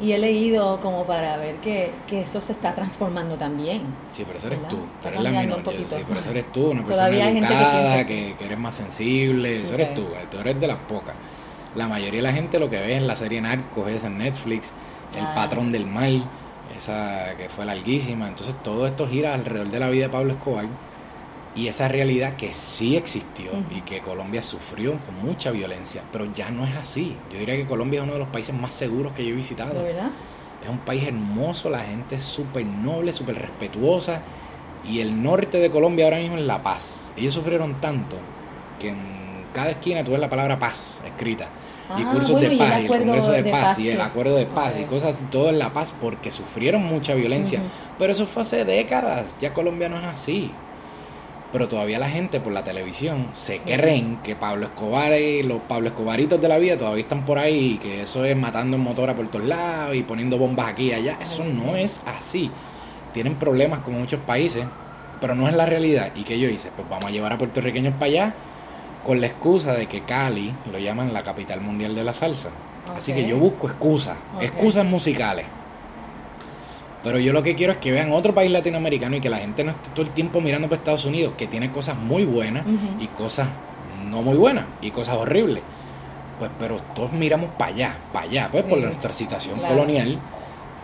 Y 0.01 0.12
he 0.12 0.18
leído 0.18 0.80
como 0.80 1.05
para 1.05 1.36
ver 1.36 1.57
que, 1.57 1.93
que 2.09 2.22
eso 2.22 2.41
se 2.41 2.53
está 2.53 2.74
transformando 2.74 3.36
también. 3.36 3.82
Sí, 4.14 4.24
pero 4.26 4.38
eso 4.38 4.47
eres 4.47 4.66
tú. 4.66 4.78
eres 5.07 5.20
la 5.20 5.30
menor. 5.30 5.59
sí, 5.59 5.84
pero 6.09 6.20
eso 6.20 6.30
eres 6.30 6.53
tú, 6.53 6.70
una 6.70 6.84
persona 6.84 7.28
educada, 7.28 8.07
que, 8.07 8.34
que, 8.38 8.45
eres 8.47 8.59
más 8.59 8.74
sensible. 8.74 9.62
Eso 9.62 9.74
eres 9.74 9.95
tú. 9.95 10.07
Tú 10.30 10.38
eres 10.38 10.59
de 10.59 10.66
las 10.66 10.78
pocas. 10.78 11.14
La 11.74 11.86
mayoría 11.86 12.18
de 12.18 12.22
la 12.22 12.32
gente 12.32 12.59
lo 12.59 12.68
que 12.68 12.80
ve 12.80 12.97
en 12.97 13.07
la 13.07 13.14
serie 13.14 13.41
Narcos 13.41 13.88
es 13.88 14.03
en 14.03 14.18
Netflix, 14.18 14.72
El. 15.14 15.24
Patrón 15.34 15.72
del 15.72 15.86
Mal, 15.86 16.24
esa 16.76 17.36
que 17.36 17.48
fue 17.48 17.64
larguísima. 17.64 18.28
Entonces 18.28 18.54
todo 18.62 18.86
esto 18.86 19.08
gira 19.08 19.34
alrededor 19.34 19.70
de 19.70 19.80
la 19.80 19.90
vida 19.90 20.04
de 20.04 20.11
Pablo 20.11 20.32
Escobar 20.32 20.66
y 21.54 21.66
esa 21.66 21.88
realidad 21.88 22.36
que 22.36 22.52
sí 22.52 22.96
existió 22.96 23.50
y 23.74 23.80
que 23.80 24.00
Colombia 24.00 24.42
sufrió 24.42 24.96
con 25.00 25.16
mucha 25.24 25.50
violencia, 25.50 26.02
pero 26.12 26.32
ya 26.32 26.50
no 26.50 26.64
es 26.64 26.76
así. 26.76 27.16
Yo 27.32 27.38
diría 27.38 27.56
que 27.56 27.66
Colombia 27.66 28.00
es 28.00 28.04
uno 28.04 28.14
de 28.14 28.20
los 28.20 28.28
países 28.28 28.54
más 28.54 28.72
seguros 28.72 29.12
que 29.12 29.24
yo 29.24 29.30
he 29.30 29.36
visitado. 29.36 29.74
¿De 29.74 29.92
verdad? 29.92 30.11
Es 30.62 30.68
un 30.68 30.78
país 30.78 31.06
hermoso, 31.06 31.70
la 31.70 31.80
gente 31.80 32.16
es 32.16 32.22
súper 32.22 32.64
noble, 32.64 33.12
súper 33.12 33.36
respetuosa 33.36 34.22
y 34.84 35.00
el 35.00 35.22
norte 35.22 35.58
de 35.58 35.70
Colombia 35.70 36.04
ahora 36.04 36.18
mismo 36.18 36.36
es 36.36 36.44
la 36.44 36.62
paz. 36.62 37.12
Ellos 37.16 37.34
sufrieron 37.34 37.80
tanto 37.80 38.16
que 38.78 38.90
en 38.90 39.44
cada 39.52 39.70
esquina 39.70 40.04
tú 40.04 40.12
ves 40.12 40.20
la 40.20 40.30
palabra 40.30 40.58
paz 40.58 41.02
escrita. 41.04 41.48
Y 41.99 42.03
ah, 42.03 42.11
cursos 42.12 42.41
de 42.41 42.51
paz, 42.51 42.80
y 42.80 42.82
el, 42.82 42.88
Congreso 42.88 43.32
de, 43.32 43.45
paz, 43.45 43.78
y 43.78 43.91
el 43.91 44.01
acuerdo 44.01 44.36
de 44.36 44.47
paz, 44.47 44.74
y 44.80 44.84
cosas 44.84 45.20
todo 45.30 45.49
en 45.49 45.59
la 45.59 45.72
paz, 45.72 45.95
porque 46.01 46.30
sufrieron 46.30 46.84
mucha 46.84 47.14
violencia. 47.14 47.61
Pero 47.99 48.12
eso 48.12 48.26
fue 48.26 48.43
hace 48.43 48.64
décadas, 48.64 49.36
ya 49.41 49.53
Colombia 49.53 49.88
no 49.88 49.99
es 49.99 50.05
así 50.05 50.53
pero 51.53 51.68
todavía 51.68 51.99
la 51.99 52.09
gente 52.09 52.41
por 52.41 52.53
la 52.53 52.62
televisión 52.62 53.30
se 53.32 53.59
creen 53.59 54.18
que 54.22 54.36
Pablo 54.36 54.66
Escobar 54.66 55.18
y 55.18 55.43
los 55.43 55.61
Pablo 55.62 55.88
Escobaritos 55.88 56.41
de 56.41 56.49
la 56.49 56.59
vida 56.59 56.76
todavía 56.76 57.03
están 57.03 57.24
por 57.24 57.38
ahí, 57.38 57.78
que 57.78 58.03
eso 58.03 58.24
es 58.24 58.36
matando 58.36 58.76
en 58.76 58.82
motora 58.82 59.16
por 59.16 59.28
todos 59.28 59.47
lados 59.47 59.97
y 59.97 60.03
poniendo 60.03 60.38
bombas 60.38 60.68
aquí 60.68 60.88
y 60.88 60.93
allá. 60.93 61.18
Eso 61.20 61.45
no 61.45 61.74
es 61.74 62.01
así. 62.07 62.51
Tienen 63.12 63.34
problemas 63.34 63.80
como 63.80 63.99
muchos 63.99 64.20
países, 64.20 64.64
pero 65.20 65.34
no 65.34 65.49
es 65.49 65.55
la 65.55 65.66
realidad. 65.66 66.12
¿Y 66.14 66.22
qué 66.22 66.38
yo 66.38 66.49
hice? 66.49 66.70
Pues 66.74 66.88
vamos 66.88 67.07
a 67.07 67.11
llevar 67.11 67.32
a 67.32 67.38
puertorriqueños 67.38 67.95
para 67.95 68.07
allá 68.07 68.34
con 69.05 69.20
la 69.20 69.26
excusa 69.26 69.74
de 69.74 69.86
que 69.86 70.03
Cali 70.03 70.55
lo 70.70 70.78
llaman 70.78 71.12
la 71.12 71.22
capital 71.22 71.61
mundial 71.61 71.94
de 71.94 72.05
la 72.05 72.14
salsa. 72.14 72.51
Así 72.96 73.12
que 73.12 73.26
yo 73.26 73.36
busco 73.36 73.68
excusas, 73.68 74.16
excusas 74.40 74.84
musicales 74.84 75.46
pero 77.03 77.18
yo 77.18 77.32
lo 77.32 77.42
que 77.42 77.55
quiero 77.55 77.72
es 77.72 77.78
que 77.78 77.92
vean 77.92 78.12
otro 78.12 78.34
país 78.34 78.51
latinoamericano 78.51 79.16
y 79.16 79.20
que 79.20 79.30
la 79.30 79.38
gente 79.38 79.64
no 79.64 79.70
esté 79.70 79.90
todo 79.90 80.03
el 80.03 80.12
tiempo 80.12 80.40
mirando 80.40 80.68
para 80.68 80.78
Estados 80.78 81.05
Unidos, 81.05 81.34
que 81.36 81.46
tiene 81.46 81.70
cosas 81.70 81.96
muy 81.96 82.24
buenas 82.24 82.64
y 82.98 83.07
cosas 83.09 83.48
no 84.11 84.22
muy 84.22 84.36
buenas 84.36 84.66
y 84.82 84.90
cosas 84.90 85.16
horribles. 85.16 85.62
Pues, 86.38 86.51
pero 86.59 86.76
todos 86.94 87.12
miramos 87.12 87.51
para 87.51 87.72
allá, 87.72 87.96
para 88.12 88.26
allá, 88.26 88.48
pues 88.51 88.64
por 88.64 88.78
nuestra 88.78 89.14
situación 89.14 89.61
colonial. 89.61 90.18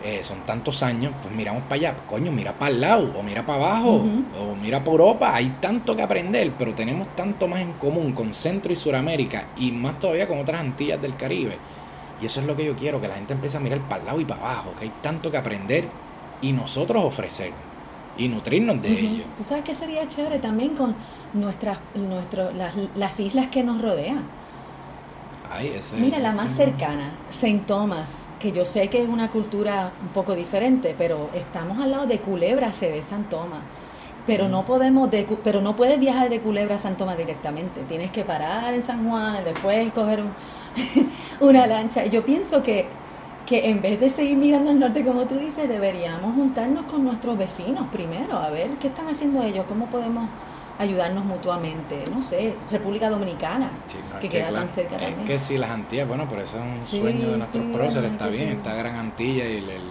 Eh, 0.07 0.23
son 0.23 0.43
tantos 0.45 0.83
años, 0.83 1.11
pues 1.21 1.35
miramos 1.35 1.63
para 1.63 1.75
allá, 1.75 1.95
coño, 2.07 2.31
mira 2.31 2.53
para 2.53 2.71
el 2.71 2.79
lado, 2.79 3.11
o 3.19 3.21
mira 3.21 3.45
para 3.45 3.65
abajo, 3.65 4.05
o 4.39 4.55
mira 4.55 4.79
para 4.79 4.91
Europa, 4.91 5.35
hay 5.35 5.57
tanto 5.59 5.97
que 5.97 6.01
aprender, 6.01 6.53
pero 6.57 6.73
tenemos 6.73 7.13
tanto 7.13 7.45
más 7.45 7.59
en 7.59 7.73
común 7.73 8.13
con 8.13 8.33
Centro 8.33 8.71
y 8.71 8.77
Suramérica, 8.77 9.47
y 9.57 9.69
más 9.73 9.99
todavía 9.99 10.25
con 10.25 10.39
otras 10.39 10.61
Antillas 10.61 11.01
del 11.01 11.17
Caribe. 11.17 11.57
Y 12.21 12.25
eso 12.25 12.39
es 12.39 12.47
lo 12.47 12.55
que 12.55 12.63
yo 12.63 12.73
quiero, 12.77 13.01
que 13.01 13.09
la 13.09 13.15
gente 13.15 13.33
empiece 13.33 13.57
a 13.57 13.59
mirar 13.59 13.81
para 13.81 13.99
el 13.99 14.05
lado 14.05 14.21
y 14.21 14.23
para 14.23 14.39
abajo, 14.39 14.73
que 14.79 14.85
hay 14.85 14.93
tanto 15.01 15.29
que 15.29 15.35
aprender 15.35 15.89
y 16.41 16.53
nosotros 16.53 17.03
ofrecer 17.03 17.51
y 18.17 18.29
nutrirnos 18.29 18.81
de 18.81 18.89
ellos. 18.89 19.25
¿Tú 19.35 19.43
sabes 19.43 19.65
qué 19.65 19.75
sería 19.75 20.07
chévere 20.07 20.39
también 20.39 20.73
con 20.77 20.95
nuestras, 21.33 21.79
nuestro, 21.95 22.53
las, 22.53 22.75
las 22.95 23.19
islas 23.19 23.47
que 23.47 23.61
nos 23.61 23.81
rodean? 23.81 24.23
Ay, 25.57 25.73
ese 25.75 25.95
Mira, 25.97 26.19
la 26.19 26.33
más 26.33 26.51
cercana, 26.51 27.09
Saint 27.31 27.65
Thomas, 27.65 28.29
que 28.39 28.51
yo 28.51 28.63
sé 28.65 28.89
que 28.89 29.01
es 29.01 29.09
una 29.09 29.31
cultura 29.31 29.91
un 30.01 30.09
poco 30.09 30.35
diferente, 30.35 30.93
pero 30.95 31.31
estamos 31.33 31.79
al 31.79 31.89
lado 31.89 32.05
de 32.05 32.19
Culebra, 32.19 32.73
se 32.73 32.91
ve 32.91 33.01
San 33.01 33.27
Tomás. 33.27 33.61
Pero 34.27 34.49
no 34.49 34.65
podemos, 34.65 35.09
de, 35.09 35.25
pero 35.43 35.61
no 35.61 35.75
puedes 35.75 35.99
viajar 35.99 36.29
de 36.29 36.41
Culebra 36.41 36.75
a 36.75 36.79
San 36.79 36.95
Tomás 36.95 37.17
directamente. 37.17 37.81
Tienes 37.87 38.11
que 38.11 38.23
parar 38.23 38.73
en 38.75 38.83
San 38.83 39.09
Juan, 39.09 39.43
después 39.43 39.91
coger 39.93 40.21
un, 40.21 40.31
una 41.47 41.65
lancha. 41.65 42.05
Yo 42.05 42.23
pienso 42.23 42.61
que 42.61 42.87
que 43.47 43.69
en 43.69 43.81
vez 43.81 43.97
de 43.99 44.09
seguir 44.09 44.35
mirando 44.37 44.69
al 44.71 44.79
norte 44.79 45.05
como 45.05 45.25
tú 45.25 45.35
dices, 45.35 45.69
deberíamos 45.69 46.35
juntarnos 46.35 46.83
con 46.83 47.05
nuestros 47.05 47.37
vecinos 47.37 47.87
primero, 47.93 48.37
a 48.37 48.49
ver 48.49 48.71
qué 48.71 48.89
están 48.89 49.07
haciendo 49.07 49.41
ellos, 49.41 49.65
cómo 49.69 49.85
podemos 49.85 50.29
ayudarnos 50.79 51.25
mutuamente, 51.25 52.03
no 52.11 52.21
sé, 52.21 52.55
República 52.71 53.09
Dominicana, 53.09 53.71
que, 54.21 54.29
queda 54.29 54.51
tan 54.51 54.69
cerca 54.69 54.97
también. 54.97 55.21
Es 55.21 55.27
que 55.27 55.39
si 55.39 55.57
las 55.57 55.71
Antillas, 55.71 56.07
bueno, 56.07 56.29
por 56.29 56.39
eso 56.39 56.57
es 56.57 56.63
un 56.63 56.81
sueño 56.81 57.31
de 57.31 57.37
nuestros 57.37 57.65
próceres, 57.71 58.11
está 58.11 58.27
bien, 58.27 58.49
está 58.49 58.73
Gran 58.75 58.95
Antilla 58.95 59.47
y 59.47 59.57
el... 59.57 59.81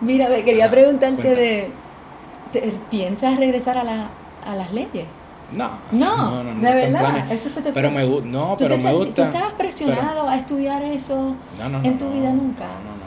Mira, 0.00 0.28
me 0.28 0.42
quería 0.42 0.70
preguntarte 0.70 1.34
de, 1.34 1.70
¿piensas 2.90 3.38
regresar 3.38 3.78
a, 3.78 3.84
la, 3.84 4.10
a 4.44 4.54
las 4.56 4.72
leyes? 4.72 5.06
No, 5.52 5.70
no, 5.92 6.44
no, 6.44 6.60
de 6.60 6.74
verdad, 6.74 7.30
eso 7.32 7.48
se 7.48 7.62
te 7.62 7.72
Pero 7.72 7.90
me, 7.90 8.06
no, 8.06 8.56
pero 8.58 8.78
me 8.78 8.92
gusta. 8.92 9.14
¿Tú 9.14 9.22
estabas 9.22 9.52
presionado 9.54 10.28
a 10.28 10.36
estudiar 10.36 10.82
eso 10.82 11.34
en 11.82 11.98
tu 11.98 12.10
vida 12.10 12.32
nunca? 12.32 12.66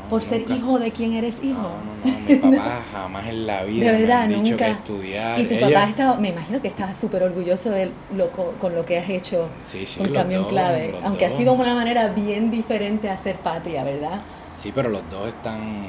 por 0.10 0.24
ser 0.24 0.50
hijo 0.50 0.80
de 0.80 0.92
quien 0.92 1.14
eres 1.14 1.42
hijo. 1.44 1.62
No, 1.62 2.12
no, 2.40 2.46
no, 2.46 2.52
mi 2.52 2.58
papá 2.58 2.86
jamás 2.92 3.28
en 3.28 3.48
la 3.48 3.64
vida 3.64 3.92
de 3.92 4.02
verdad, 4.02 4.28
me 4.28 4.36
ha 4.36 4.40
dicho 4.40 4.58
que 4.58 4.70
estudiar. 4.70 5.40
Y 5.40 5.46
tu 5.46 5.60
papá 5.60 5.90
estaba, 5.90 6.16
me 6.18 6.30
imagino 6.30 6.62
que 6.62 6.68
estaba 6.68 6.96
súper 6.96 7.24
orgulloso 7.24 7.72
de 7.72 7.92
lo, 8.16 8.30
con 8.30 8.76
lo 8.76 8.86
que 8.86 9.00
has 9.00 9.10
hecho 9.10 9.50
sí, 9.66 9.86
sí, 9.86 10.00
con 10.00 10.12
Cambio 10.12 10.40
en 10.40 10.46
Clave, 10.46 10.96
aunque 11.04 11.26
ha 11.26 11.32
sido 11.32 11.54
una 11.54 11.74
manera 11.74 12.10
bien 12.10 12.52
diferente 12.52 13.10
a 13.10 13.18
ser 13.18 13.38
patria, 13.38 13.84
¿verdad? 13.84 14.22
Sí, 14.62 14.72
pero 14.74 14.90
los 14.90 15.10
dos 15.10 15.28
están 15.28 15.86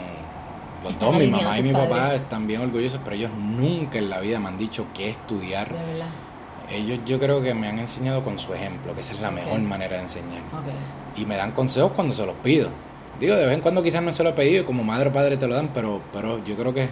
los 0.82 0.98
dos, 0.98 1.16
mi 1.16 1.26
mamá 1.28 1.58
y 1.58 1.62
mi 1.62 1.72
papá 1.72 2.14
están 2.14 2.46
bien 2.46 2.60
orgullosos, 2.60 3.00
pero 3.02 3.16
ellos 3.16 3.30
nunca 3.32 3.98
en 3.98 4.10
la 4.10 4.20
vida 4.20 4.38
me 4.38 4.48
han 4.48 4.58
dicho 4.58 4.86
qué 4.94 5.10
estudiar. 5.10 5.72
De 5.72 5.92
verdad 5.92 6.25
ellos 6.70 7.00
yo 7.06 7.18
creo 7.18 7.42
que 7.42 7.54
me 7.54 7.68
han 7.68 7.78
enseñado 7.78 8.24
con 8.24 8.38
su 8.38 8.52
ejemplo, 8.54 8.94
que 8.94 9.00
esa 9.00 9.12
es 9.12 9.20
la 9.20 9.30
mejor 9.30 9.60
manera 9.60 9.96
de 9.96 10.02
enseñar. 10.02 10.42
Y 11.16 11.24
me 11.24 11.36
dan 11.36 11.52
consejos 11.52 11.92
cuando 11.92 12.14
se 12.14 12.26
los 12.26 12.36
pido. 12.36 12.68
Digo, 13.20 13.34
de 13.34 13.46
vez 13.46 13.54
en 13.54 13.60
cuando 13.60 13.82
quizás 13.82 14.02
no 14.02 14.12
se 14.12 14.22
lo 14.22 14.30
he 14.30 14.32
pedido, 14.34 14.66
como 14.66 14.84
madre 14.84 15.08
o 15.08 15.12
padre 15.12 15.36
te 15.36 15.46
lo 15.46 15.54
dan, 15.54 15.70
pero, 15.72 16.02
pero 16.12 16.44
yo 16.44 16.54
creo 16.56 16.74
que 16.74 16.88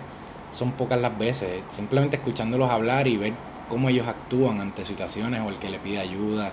son 0.52 0.72
pocas 0.72 1.00
las 1.00 1.16
veces. 1.18 1.62
Simplemente 1.68 2.16
escuchándolos 2.16 2.70
hablar 2.70 3.06
y 3.06 3.16
ver 3.16 3.32
cómo 3.68 3.88
ellos 3.88 4.06
actúan 4.06 4.60
ante 4.60 4.86
situaciones 4.86 5.42
o 5.42 5.50
el 5.50 5.56
que 5.56 5.68
le 5.68 5.78
pide 5.78 5.98
ayuda 5.98 6.52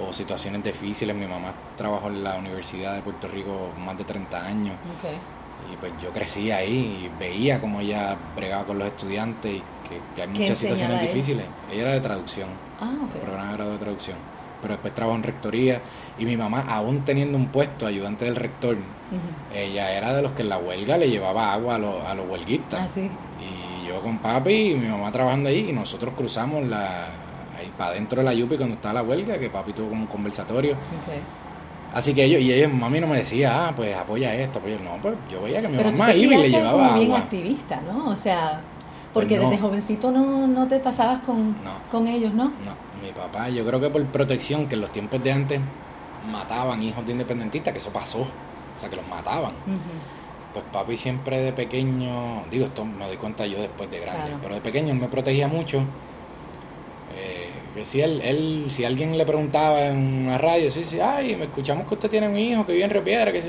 o 0.00 0.12
situaciones 0.12 0.64
difíciles. 0.64 1.14
Mi 1.14 1.26
mamá 1.26 1.52
trabajó 1.76 2.08
en 2.08 2.24
la 2.24 2.36
Universidad 2.36 2.94
de 2.94 3.02
Puerto 3.02 3.28
Rico 3.28 3.70
más 3.84 3.98
de 3.98 4.04
30 4.04 4.46
años. 4.46 4.76
Y 5.72 5.76
pues 5.76 5.92
yo 6.02 6.10
crecí 6.10 6.50
ahí 6.50 7.06
y 7.06 7.18
veía 7.18 7.60
cómo 7.60 7.80
ella 7.80 8.16
bregaba 8.36 8.64
con 8.64 8.78
los 8.78 8.88
estudiantes 8.88 9.54
y 9.54 9.62
que, 9.88 10.22
hay 10.22 10.28
muchas 10.28 10.58
situaciones 10.58 11.00
difíciles. 11.00 11.46
Ella 11.70 11.82
era 11.82 11.92
de 11.92 12.00
traducción, 12.00 12.48
ah, 12.80 12.92
programa 13.22 13.56
de 13.56 13.70
de 13.70 13.78
traducción. 13.78 14.16
Pero 14.60 14.74
después 14.74 14.94
trabajó 14.94 15.16
en 15.16 15.24
rectoría 15.24 15.80
y 16.18 16.24
mi 16.24 16.36
mamá, 16.36 16.64
aún 16.68 17.04
teniendo 17.04 17.36
un 17.36 17.48
puesto 17.48 17.86
ayudante 17.86 18.26
del 18.26 18.36
rector, 18.36 18.76
ella 19.52 19.92
era 19.92 20.14
de 20.14 20.22
los 20.22 20.32
que 20.32 20.42
en 20.42 20.50
la 20.50 20.58
huelga 20.58 20.96
le 20.96 21.10
llevaba 21.10 21.52
agua 21.52 21.74
a, 21.74 21.78
los, 21.78 22.04
a 22.04 22.14
los 22.14 22.28
huelguistas. 22.28 22.80
Ah, 22.80 23.00
y 23.00 23.88
yo 23.88 24.00
con 24.00 24.18
papi 24.18 24.72
y 24.72 24.74
mi 24.76 24.86
mamá 24.86 25.10
trabajando 25.10 25.48
ahí 25.48 25.70
y 25.70 25.72
nosotros 25.72 26.14
cruzamos 26.16 26.62
la 26.64 27.08
ahí 27.58 27.72
para 27.76 27.90
adentro 27.90 28.18
de 28.18 28.24
la 28.24 28.34
Yupi 28.34 28.56
cuando 28.56 28.74
estaba 28.74 28.94
la 28.94 29.02
huelga, 29.02 29.38
que 29.38 29.50
papi 29.50 29.72
tuvo 29.72 29.88
como 29.88 30.02
un 30.02 30.06
conversatorio. 30.06 30.76
Así 31.94 32.14
que 32.14 32.24
ellos, 32.24 32.40
y 32.40 32.52
ellos, 32.52 32.72
mami 32.72 33.00
no 33.00 33.06
me 33.06 33.18
decía, 33.18 33.68
ah, 33.68 33.72
pues 33.76 33.94
apoya 33.94 34.34
esto, 34.34 34.58
apoya. 34.58 34.78
No, 34.78 34.96
pues 35.02 35.14
yo 35.30 35.42
veía 35.42 35.60
que 35.60 35.68
mi 35.68 35.76
mamá 35.76 36.14
iba 36.14 36.34
y 36.34 36.38
le 36.38 36.50
llevaba 36.50 36.88
como 36.88 37.00
bien 37.00 37.12
activista, 37.12 37.80
¿no? 37.86 38.08
O 38.08 38.16
sea, 38.16 38.60
porque 39.12 39.38
desde 39.38 39.58
jovencito 39.58 40.10
no, 40.10 40.46
no 40.46 40.66
te 40.66 40.78
pasabas 40.78 41.20
con, 41.22 41.54
con 41.90 42.06
ellos, 42.06 42.32
¿no? 42.32 42.44
No, 42.44 43.02
mi 43.02 43.12
papá, 43.12 43.50
yo 43.50 43.64
creo 43.66 43.78
que 43.78 43.90
por 43.90 44.04
protección, 44.06 44.68
que 44.68 44.74
en 44.74 44.80
los 44.80 44.90
tiempos 44.90 45.22
de 45.22 45.32
antes 45.32 45.60
mataban 46.30 46.82
hijos 46.82 47.04
de 47.04 47.12
independentistas, 47.12 47.72
que 47.74 47.80
eso 47.80 47.90
pasó, 47.90 48.20
o 48.20 48.78
sea, 48.78 48.88
que 48.88 48.96
los 48.96 49.06
mataban. 49.08 49.52
Pues 50.54 50.64
papi 50.72 50.96
siempre 50.96 51.40
de 51.40 51.52
pequeño, 51.52 52.44
digo, 52.50 52.66
esto 52.66 52.84
me 52.86 53.06
doy 53.06 53.16
cuenta 53.16 53.46
yo 53.46 53.60
después 53.60 53.90
de 53.90 54.00
grande, 54.00 54.34
pero 54.40 54.54
de 54.54 54.60
pequeño 54.62 54.94
me 54.94 55.08
protegía 55.08 55.46
mucho. 55.48 55.82
Que 57.74 57.84
si 57.84 58.00
él, 58.00 58.20
él, 58.22 58.66
si 58.68 58.84
alguien 58.84 59.16
le 59.16 59.24
preguntaba 59.24 59.86
en 59.86 60.26
una 60.26 60.38
radio, 60.38 60.70
sí, 60.70 60.84
sí, 60.84 61.00
ay, 61.00 61.36
me 61.36 61.44
escuchamos 61.44 61.86
que 61.86 61.94
usted 61.94 62.10
tiene 62.10 62.28
un 62.28 62.36
hijo 62.36 62.66
que 62.66 62.72
vive 62.72 62.84
en 62.84 62.90
Repiedra, 62.90 63.32
que 63.32 63.40
sí, 63.40 63.48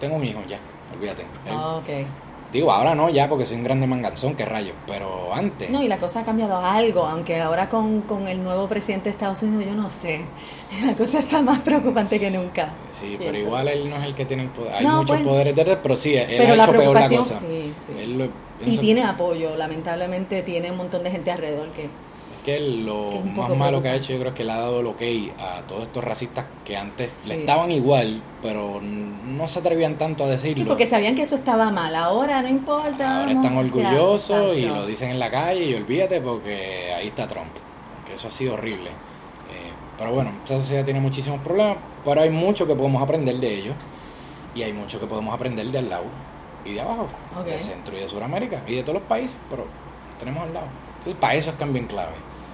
tengo 0.00 0.16
un 0.16 0.24
hijo, 0.24 0.40
ya, 0.48 0.58
olvídate. 0.94 1.24
ah, 1.50 1.76
ok. 1.76 2.06
Digo, 2.52 2.70
ahora 2.70 2.94
no, 2.94 3.08
ya 3.08 3.30
porque 3.30 3.46
soy 3.46 3.56
un 3.56 3.64
grande 3.64 3.86
manganzón, 3.86 4.34
qué 4.34 4.44
rayos, 4.44 4.74
pero 4.86 5.32
antes. 5.32 5.70
No, 5.70 5.82
y 5.82 5.88
la 5.88 5.96
cosa 5.96 6.20
ha 6.20 6.24
cambiado 6.24 6.58
algo, 6.58 7.06
aunque 7.06 7.40
ahora 7.40 7.70
con, 7.70 8.04
el 8.28 8.44
nuevo 8.44 8.68
presidente 8.68 9.04
de 9.04 9.12
Estados 9.12 9.42
Unidos, 9.42 9.64
yo 9.64 9.74
no 9.74 9.88
sé. 9.88 10.20
La 10.84 10.94
cosa 10.94 11.20
está 11.20 11.40
más 11.40 11.60
preocupante 11.60 12.20
que 12.20 12.30
nunca. 12.30 12.68
Sí, 13.00 13.16
pero 13.18 13.38
igual 13.38 13.68
él 13.68 13.88
no 13.88 13.96
es 13.96 14.04
el 14.04 14.14
que 14.14 14.26
tiene 14.26 14.42
el 14.44 14.50
poder. 14.50 14.74
Hay 14.74 14.86
muchos 14.86 15.16
pues, 15.16 15.22
poderes 15.22 15.56
de 15.56 15.76
pero 15.76 15.96
sí, 15.96 16.14
él 16.14 16.26
pero 16.28 16.52
ha 16.52 16.56
la 16.56 16.62
hecho 16.64 16.72
preocupación, 16.72 17.24
peor 17.24 17.26
la 17.26 17.40
cosa. 17.40 17.46
Sí, 17.46 17.74
sí. 17.86 18.70
y 18.70 18.78
tiene 18.78 19.02
apoyo, 19.02 19.56
lamentablemente 19.56 20.42
tiene 20.42 20.70
un 20.70 20.76
montón 20.76 21.02
de 21.04 21.10
gente 21.10 21.30
alrededor 21.30 21.70
que 21.70 21.88
que 22.44 22.58
lo 22.58 23.10
más 23.20 23.50
malo 23.56 23.82
que 23.82 23.88
ha 23.88 23.94
hecho 23.94 24.12
yo 24.12 24.20
creo 24.20 24.34
que 24.34 24.44
le 24.44 24.52
ha 24.52 24.58
dado 24.58 24.80
el 24.80 24.86
ok 24.86 25.02
a 25.38 25.62
todos 25.62 25.82
estos 25.82 26.02
racistas 26.02 26.44
que 26.64 26.76
antes 26.76 27.12
le 27.26 27.40
estaban 27.40 27.70
igual, 27.70 28.20
pero 28.42 28.80
no 28.80 29.46
se 29.46 29.60
atrevían 29.60 29.96
tanto 29.96 30.24
a 30.24 30.28
decirlo. 30.28 30.64
Sí, 30.64 30.68
porque 30.68 30.86
sabían 30.86 31.14
que 31.14 31.22
eso 31.22 31.36
estaba 31.36 31.70
mal, 31.70 31.94
ahora 31.94 32.42
no 32.42 32.48
importa. 32.48 33.20
Ahora 33.20 33.32
están 33.32 33.56
orgullosos 33.56 34.56
y 34.56 34.66
lo 34.66 34.86
dicen 34.86 35.10
en 35.10 35.18
la 35.18 35.30
calle 35.30 35.64
y 35.64 35.74
olvídate 35.74 36.20
porque 36.20 36.92
ahí 36.92 37.08
está 37.08 37.28
Trump, 37.28 37.52
que 38.06 38.14
eso 38.14 38.28
ha 38.28 38.32
sido 38.32 38.54
horrible. 38.54 38.90
Eh, 38.90 39.72
pero 39.96 40.12
bueno, 40.12 40.30
esta 40.42 40.58
sociedad 40.58 40.84
tiene 40.84 41.00
muchísimos 41.00 41.40
problemas, 41.40 41.76
pero 42.04 42.22
hay 42.22 42.30
mucho 42.30 42.66
que 42.66 42.74
podemos 42.74 43.02
aprender 43.02 43.36
de 43.36 43.58
ellos 43.58 43.74
y 44.54 44.62
hay 44.62 44.72
mucho 44.72 44.98
que 44.98 45.06
podemos 45.06 45.32
aprender 45.32 45.66
del 45.66 45.88
lado 45.88 46.04
y 46.64 46.72
de 46.72 46.80
abajo, 46.80 47.06
del 47.44 47.60
centro 47.60 47.96
y 47.96 48.00
de 48.00 48.08
Sudamérica 48.08 48.62
y 48.66 48.76
de 48.76 48.82
todos 48.82 48.94
los 48.94 49.04
países, 49.04 49.36
pero 49.48 49.66
tenemos 50.18 50.42
al 50.42 50.54
lado. 50.54 50.66
Entonces, 50.98 51.20
para 51.20 51.34
eso 51.34 51.50
es 51.50 51.56
cambio 51.56 51.82
en 51.82 51.88
clave. 51.88 52.12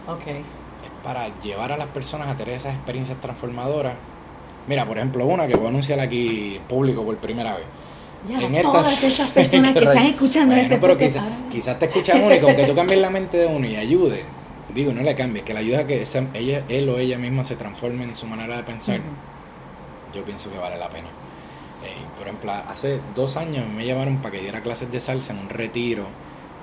Okay. 0.09 0.39
Es 0.39 0.91
para 1.05 1.29
llevar 1.41 1.71
a 1.73 1.77
las 1.77 1.89
personas 1.89 2.29
a 2.29 2.37
tener 2.37 2.55
esas 2.55 2.75
experiencias 2.75 3.21
transformadoras. 3.21 3.95
Mira, 4.67 4.87
por 4.87 4.97
ejemplo, 4.97 5.27
una 5.27 5.47
que 5.47 5.55
voy 5.55 5.67
a 5.67 5.69
anunciar 5.69 6.01
aquí 6.01 6.59
público 6.67 7.05
por 7.05 7.17
primera 7.19 7.57
vez. 7.57 7.67
Ya, 8.29 8.41
en 8.41 8.63
todas 8.63 9.03
esas 9.03 9.29
personas 9.31 9.75
que 9.75 9.79
están 9.85 10.07
escuchando 10.07 10.57
este 10.57 10.79
pero 10.79 10.97
quizás, 10.97 11.79
te 11.79 11.87
escuchan 11.87 12.23
uno 12.23 12.35
y 12.35 12.41
con 12.41 12.57
que 12.57 12.65
tú 12.65 12.75
cambies 12.75 13.01
la 13.01 13.11
mente 13.11 13.37
de 13.37 13.47
uno 13.47 13.67
y 13.67 13.77
ayude, 13.77 14.25
digo, 14.75 14.93
no 14.93 15.03
le 15.03 15.15
cambies, 15.15 15.45
que 15.45 15.55
la 15.55 15.61
ayuda 15.61 15.81
a 15.81 15.87
que 15.87 16.05
ella, 16.35 16.65
él 16.69 16.89
o 16.89 16.99
ella 16.99 17.17
misma 17.17 17.45
se 17.45 17.55
transforme 17.55 18.05
en 18.05 18.17
su 18.17 18.27
manera 18.27 18.57
de 18.57 18.65
pensar, 18.65 19.01
yo 20.13 20.25
pienso 20.25 20.51
que 20.51 20.59
vale 20.59 20.77
la 20.79 20.89
pena. 20.89 21.09
Eh, 21.85 21.95
por 22.17 22.27
ejemplo, 22.27 22.53
hace 22.53 22.99
dos 23.15 23.37
años 23.37 23.67
me 23.69 23.85
llevaron 23.85 24.17
para 24.17 24.33
que 24.33 24.41
diera 24.41 24.63
clases 24.63 24.91
de 24.91 24.99
salsa 24.99 25.33
en 25.33 25.39
un 25.39 25.49
retiro 25.49 26.07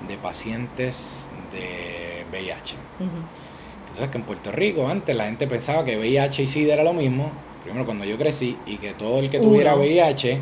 de 0.06 0.18
pacientes 0.18 1.26
de 1.52 2.26
VIH. 2.30 2.74
Entonces, 2.98 4.10
que 4.10 4.18
en 4.18 4.24
Puerto 4.24 4.52
Rico 4.52 4.88
antes 4.88 5.14
la 5.16 5.24
gente 5.24 5.46
pensaba 5.46 5.84
que 5.84 5.96
VIH 5.96 6.42
y 6.42 6.46
SIDA 6.46 6.74
era 6.74 6.84
lo 6.84 6.92
mismo, 6.92 7.30
primero 7.62 7.84
cuando 7.84 8.04
yo 8.04 8.18
crecí, 8.18 8.56
y 8.66 8.76
que 8.76 8.92
todo 8.94 9.18
el 9.18 9.30
que 9.30 9.40
tuviera 9.40 9.74
VIH 9.74 10.40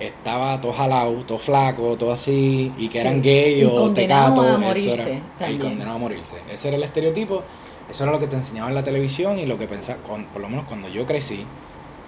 estaba 0.00 0.60
todo 0.60 0.72
jalado, 0.72 1.12
todo 1.26 1.38
flaco, 1.38 1.96
todo 1.96 2.12
así, 2.12 2.72
y 2.76 2.88
que 2.88 3.00
eran 3.00 3.22
gay 3.22 3.64
o 3.64 3.92
tecato, 3.92 4.42
eso 4.42 4.94
era, 5.38 5.50
y 5.50 5.58
condenado 5.58 5.96
a 5.96 5.98
morirse. 5.98 6.36
Ese 6.52 6.68
era 6.68 6.76
el 6.76 6.82
estereotipo, 6.82 7.42
eso 7.88 8.02
era 8.04 8.12
lo 8.12 8.18
que 8.18 8.26
te 8.26 8.36
enseñaba 8.36 8.68
en 8.68 8.74
la 8.74 8.84
televisión 8.84 9.38
y 9.38 9.46
lo 9.46 9.58
que 9.58 9.66
pensaba, 9.66 9.98
por 10.00 10.40
lo 10.40 10.48
menos 10.48 10.64
cuando 10.66 10.88
yo 10.88 11.06
crecí, 11.06 11.44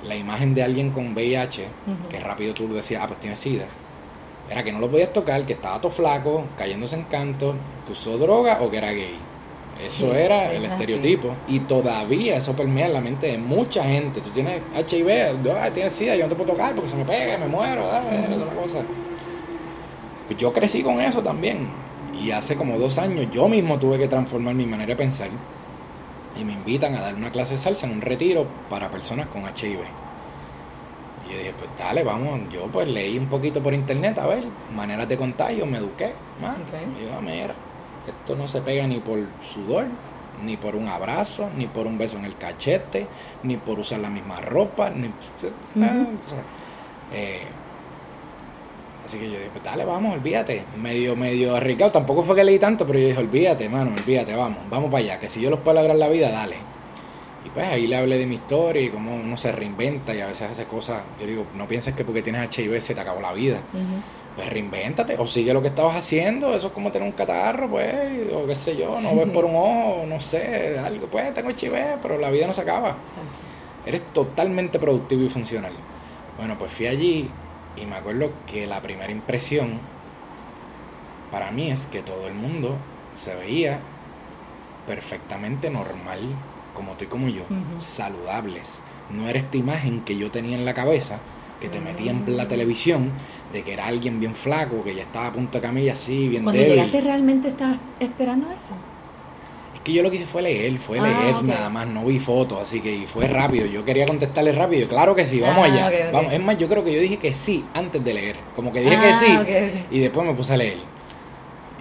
la 0.06 0.16
imagen 0.16 0.54
de 0.54 0.62
alguien 0.62 0.90
con 0.90 1.14
VIH, 1.14 1.64
que 2.10 2.20
rápido 2.20 2.52
tú 2.52 2.72
decías, 2.72 3.02
ah, 3.02 3.06
pues 3.06 3.20
tiene 3.20 3.36
SIDA 3.36 3.66
era 4.50 4.62
que 4.62 4.72
no 4.72 4.78
lo 4.78 4.90
podías 4.90 5.12
tocar, 5.12 5.44
que 5.46 5.54
estaba 5.54 5.80
todo 5.80 5.90
flaco, 5.90 6.44
cayéndose 6.56 6.96
en 6.96 7.04
canto, 7.04 7.54
que 7.86 7.92
usó 7.92 8.18
droga 8.18 8.58
o 8.60 8.70
que 8.70 8.78
era 8.78 8.92
gay. 8.92 9.16
Eso 9.80 10.14
era 10.14 10.52
el 10.52 10.64
estereotipo. 10.64 11.34
Y 11.48 11.60
todavía 11.60 12.36
eso 12.36 12.54
permea 12.54 12.86
en 12.86 12.92
la 12.92 13.00
mente 13.00 13.26
de 13.28 13.38
mucha 13.38 13.84
gente. 13.84 14.20
Tú 14.20 14.30
tienes 14.30 14.62
HIV, 14.76 15.50
ah, 15.56 15.70
tienes 15.72 15.92
SIDA, 15.92 16.16
yo 16.16 16.24
no 16.24 16.30
te 16.30 16.36
puedo 16.36 16.52
tocar 16.52 16.74
porque 16.74 16.90
se 16.90 16.96
me 16.96 17.04
pega, 17.04 17.38
me 17.38 17.48
muero, 17.48 17.84
ah, 17.90 18.02
es 18.12 18.36
una 18.36 18.52
cosa. 18.52 18.82
Pues 20.26 20.38
yo 20.38 20.52
crecí 20.52 20.82
con 20.82 21.00
eso 21.00 21.22
también. 21.22 21.68
Y 22.20 22.30
hace 22.30 22.56
como 22.56 22.78
dos 22.78 22.98
años 22.98 23.26
yo 23.32 23.48
mismo 23.48 23.78
tuve 23.78 23.98
que 23.98 24.08
transformar 24.08 24.54
mi 24.54 24.66
manera 24.66 24.90
de 24.90 24.96
pensar. 24.96 25.28
Y 26.40 26.44
me 26.44 26.52
invitan 26.52 26.94
a 26.94 27.00
dar 27.00 27.14
una 27.14 27.30
clase 27.30 27.54
de 27.54 27.58
salsa 27.58 27.86
en 27.86 27.92
un 27.92 28.00
retiro 28.00 28.46
para 28.70 28.90
personas 28.90 29.26
con 29.28 29.42
HIV. 29.42 29.80
Y 31.26 31.32
yo 31.32 31.38
dije, 31.38 31.54
pues 31.58 31.70
dale, 31.78 32.04
vamos. 32.04 32.40
Yo 32.52 32.66
pues 32.66 32.88
leí 32.88 33.18
un 33.18 33.26
poquito 33.26 33.62
por 33.62 33.74
internet, 33.74 34.18
a 34.18 34.26
ver, 34.26 34.44
maneras 34.74 35.08
de 35.08 35.16
contagio, 35.16 35.66
me 35.66 35.78
eduqué 35.78 36.12
más. 36.40 36.56
Y 36.98 37.04
yo, 37.04 37.10
ah, 37.16 37.20
mira, 37.20 37.54
esto 38.06 38.36
no 38.36 38.48
se 38.48 38.60
pega 38.60 38.86
ni 38.86 39.00
por 39.00 39.18
sudor, 39.42 39.86
ni 40.44 40.56
por 40.56 40.76
un 40.76 40.88
abrazo, 40.88 41.48
ni 41.56 41.66
por 41.66 41.86
un 41.86 41.98
beso 41.98 42.18
en 42.18 42.24
el 42.24 42.36
cachete, 42.36 43.06
ni 43.42 43.56
por 43.56 43.78
usar 43.78 44.00
la 44.00 44.10
misma 44.10 44.40
ropa, 44.40 44.90
ni... 44.90 45.10
Eh, 47.12 47.42
así 49.04 49.18
que 49.18 49.26
yo 49.26 49.38
dije, 49.38 49.50
pues 49.52 49.62
dale, 49.62 49.84
vamos, 49.84 50.14
olvídate. 50.14 50.64
Medio, 50.80 51.14
medio 51.14 51.54
arriesgado. 51.54 51.92
Tampoco 51.92 52.22
fue 52.22 52.34
que 52.34 52.44
leí 52.44 52.58
tanto, 52.58 52.86
pero 52.86 52.98
yo 52.98 53.08
dije, 53.08 53.20
olvídate, 53.20 53.68
mano, 53.68 53.92
olvídate, 53.96 54.34
vamos, 54.34 54.58
vamos 54.68 54.90
para 54.90 55.04
allá. 55.04 55.20
Que 55.20 55.28
si 55.28 55.40
yo 55.40 55.50
los 55.50 55.60
puedo 55.60 55.76
lograr 55.76 55.96
la 55.96 56.08
vida, 56.08 56.30
dale 56.30 56.74
pues 57.54 57.66
ahí 57.68 57.86
le 57.86 57.96
hablé 57.96 58.18
de 58.18 58.26
mi 58.26 58.34
historia 58.34 58.82
y 58.82 58.90
cómo 58.90 59.14
uno 59.14 59.36
se 59.36 59.52
reinventa 59.52 60.12
y 60.12 60.20
a 60.20 60.26
veces 60.26 60.50
hace 60.50 60.64
cosas. 60.64 61.02
Yo 61.20 61.26
digo, 61.26 61.46
no 61.54 61.68
pienses 61.68 61.94
que 61.94 62.04
porque 62.04 62.20
tienes 62.20 62.56
HIV 62.56 62.80
se 62.80 62.94
te 62.94 63.00
acabó 63.00 63.20
la 63.20 63.32
vida. 63.32 63.60
Pues 64.36 64.50
reinvéntate 64.50 65.16
o 65.16 65.26
sigue 65.26 65.54
lo 65.54 65.62
que 65.62 65.68
estabas 65.68 65.96
haciendo. 65.96 66.54
Eso 66.54 66.68
es 66.68 66.72
como 66.72 66.90
tener 66.90 67.06
un 67.08 67.14
catarro, 67.14 67.68
pues, 67.68 68.32
o 68.32 68.46
qué 68.46 68.54
sé 68.54 68.76
yo, 68.76 69.00
no 69.00 69.14
ves 69.16 69.28
por 69.30 69.44
un 69.44 69.54
ojo, 69.54 70.04
no 70.06 70.20
sé, 70.20 70.78
algo. 70.78 71.06
Pues 71.06 71.32
tengo 71.34 71.50
HIV, 71.50 72.00
pero 72.02 72.18
la 72.18 72.30
vida 72.30 72.46
no 72.46 72.52
se 72.52 72.62
acaba. 72.62 72.96
Eres 73.86 74.02
totalmente 74.12 74.78
productivo 74.78 75.22
y 75.22 75.28
funcional. 75.28 75.72
Bueno, 76.36 76.56
pues 76.58 76.72
fui 76.72 76.86
allí 76.86 77.30
y 77.76 77.86
me 77.86 77.96
acuerdo 77.96 78.32
que 78.46 78.66
la 78.66 78.80
primera 78.80 79.12
impresión 79.12 79.80
para 81.30 81.50
mí 81.50 81.70
es 81.70 81.86
que 81.86 82.02
todo 82.02 82.26
el 82.26 82.34
mundo 82.34 82.76
se 83.14 83.34
veía 83.34 83.80
perfectamente 84.86 85.70
normal 85.70 86.20
como 86.74 86.92
tú 86.94 87.04
y 87.04 87.06
como 87.06 87.28
yo, 87.28 87.42
saludables. 87.78 88.80
No 89.10 89.28
era 89.28 89.38
esta 89.38 89.56
imagen 89.56 90.02
que 90.04 90.16
yo 90.16 90.30
tenía 90.30 90.56
en 90.56 90.64
la 90.64 90.74
cabeza, 90.74 91.20
que 91.64 91.70
te 91.70 91.80
metía 91.80 92.10
en 92.10 92.36
la 92.36 92.46
televisión, 92.46 93.10
de 93.50 93.62
que 93.62 93.72
era 93.72 93.86
alguien 93.86 94.20
bien 94.20 94.34
flaco, 94.34 94.84
que 94.84 94.94
ya 94.94 95.04
estaba 95.04 95.28
a 95.28 95.32
punto 95.32 95.56
de 95.56 95.62
camilla 95.62 95.94
así, 95.94 96.28
bien 96.28 96.42
Cuando 96.42 96.60
llegaste 96.60 97.00
realmente 97.00 97.48
estabas 97.48 97.78
esperando 97.98 98.48
eso? 98.50 98.74
Es 99.74 99.80
que 99.80 99.94
yo 99.94 100.02
lo 100.02 100.10
que 100.10 100.16
hice 100.16 100.26
fue 100.26 100.42
leer, 100.42 100.76
fue 100.76 100.98
ah, 100.98 101.02
leer 101.02 101.42
nada 101.42 101.70
más, 101.70 101.86
no 101.86 102.04
vi 102.04 102.18
fotos, 102.18 102.60
así 102.60 102.80
que 102.80 103.06
fue 103.06 103.28
rápido. 103.28 103.64
Yo 103.64 103.82
quería 103.82 104.04
contestarle 104.04 104.52
rápido, 104.52 104.86
claro 104.88 105.14
que 105.14 105.24
sí, 105.24 105.40
vamos 105.40 105.66
ah, 105.66 105.72
allá. 105.86 106.10
Vamos. 106.12 106.34
Es 106.34 106.42
más, 106.42 106.58
yo 106.58 106.68
creo 106.68 106.84
que 106.84 106.92
yo 106.92 107.00
dije 107.00 107.16
que 107.16 107.32
sí 107.32 107.64
antes 107.72 108.04
de 108.04 108.12
leer, 108.12 108.36
como 108.54 108.70
que 108.70 108.80
dije 108.80 109.00
que 109.00 109.08
ah, 109.08 109.18
sí, 109.18 109.86
y 109.90 110.00
después 110.00 110.26
me 110.26 110.34
puse 110.34 110.52
a 110.52 110.56
leer. 110.58 110.78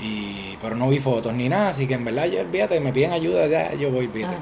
Y, 0.01 0.55
pero 0.61 0.77
no 0.77 0.89
vi 0.89 0.99
fotos 0.99 1.33
ni 1.33 1.49
nada, 1.49 1.69
así 1.69 1.87
que 1.87 1.95
en 1.95 2.05
verdad 2.05 2.27
yo, 2.27 2.39
olvídate, 2.39 2.79
me 2.79 2.93
piden 2.93 3.11
ayuda, 3.11 3.47
ya 3.47 3.73
yo 3.73 3.91
voy, 3.91 4.07
fíjate. 4.07 4.37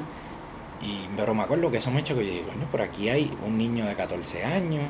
Y, 0.83 1.07
pero 1.15 1.33
me 1.33 1.41
acuerdo 1.41 1.71
que 1.71 1.77
eso 1.77 1.89
me 1.89 2.01
hecho 2.01 2.15
que 2.15 2.25
yo 2.25 2.31
digo, 2.31 2.45
bueno, 2.47 2.65
por 2.69 2.81
aquí 2.81 3.09
hay 3.09 3.31
un 3.45 3.57
niño 3.57 3.85
de 3.85 3.95
14 3.95 4.43
años, 4.43 4.83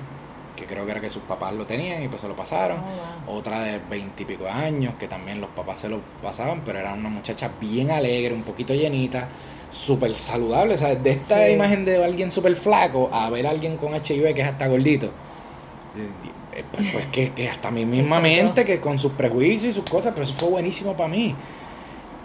que 0.55 0.65
creo 0.65 0.85
que 0.85 0.91
era 0.91 1.01
que 1.01 1.09
sus 1.09 1.23
papás 1.23 1.53
lo 1.53 1.65
tenían 1.65 2.03
y 2.03 2.07
pues 2.07 2.21
se 2.21 2.27
lo 2.27 2.35
pasaron. 2.35 2.81
Oh, 3.27 3.35
Otra 3.35 3.61
de 3.61 3.79
20 3.79 4.23
y 4.23 4.25
pico 4.25 4.47
años, 4.47 4.95
que 4.99 5.07
también 5.07 5.41
los 5.41 5.49
papás 5.51 5.79
se 5.81 5.89
lo 5.89 5.99
pasaban, 6.21 6.61
pero 6.65 6.79
era 6.79 6.93
una 6.93 7.09
muchacha 7.09 7.51
bien 7.59 7.91
alegre, 7.91 8.33
un 8.33 8.43
poquito 8.43 8.73
llenita, 8.73 9.27
súper 9.69 10.15
saludable. 10.15 10.75
O 10.75 10.77
sea, 10.77 10.95
de 10.95 11.09
esta 11.11 11.49
imagen 11.49 11.85
de 11.85 12.03
alguien 12.03 12.31
súper 12.31 12.55
flaco 12.55 13.09
a 13.11 13.29
ver 13.29 13.47
a 13.47 13.51
alguien 13.51 13.77
con 13.77 13.93
HIV 13.93 14.33
que 14.33 14.41
es 14.41 14.47
hasta 14.47 14.67
gordito. 14.67 15.07
Eh, 15.97 16.63
pues, 16.71 16.91
pues 16.91 17.05
que, 17.07 17.31
que, 17.31 17.49
hasta 17.49 17.71
mi 17.71 17.85
misma 17.85 18.19
mente, 18.19 18.65
que 18.65 18.79
con 18.79 18.99
sus 18.99 19.13
prejuicios 19.13 19.71
y 19.71 19.73
sus 19.73 19.89
cosas, 19.89 20.13
pero 20.13 20.23
eso 20.23 20.33
fue 20.33 20.49
buenísimo 20.49 20.95
para 20.95 21.09
mí. 21.09 21.35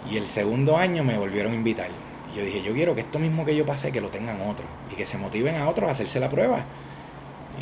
Y 0.09 0.17
el 0.17 0.27
segundo 0.27 0.77
año 0.77 1.03
me 1.03 1.17
volvieron 1.17 1.53
a 1.53 1.55
invitar 1.55 1.89
yo 2.37 2.45
dije, 2.45 2.61
yo 2.61 2.73
quiero 2.73 2.93
que 2.93 3.01
esto 3.01 3.17
mismo 3.17 3.43
que 3.43 3.55
yo 3.55 3.65
pasé, 3.65 3.91
que 3.91 3.99
lo 3.99 4.09
tengan 4.09 4.39
otros 4.41 4.67
y 4.91 4.95
que 4.95 5.05
se 5.05 5.17
motiven 5.17 5.55
a 5.55 5.67
otros 5.69 5.89
a 5.89 5.91
hacerse 5.93 6.19
la 6.19 6.29
prueba. 6.29 6.65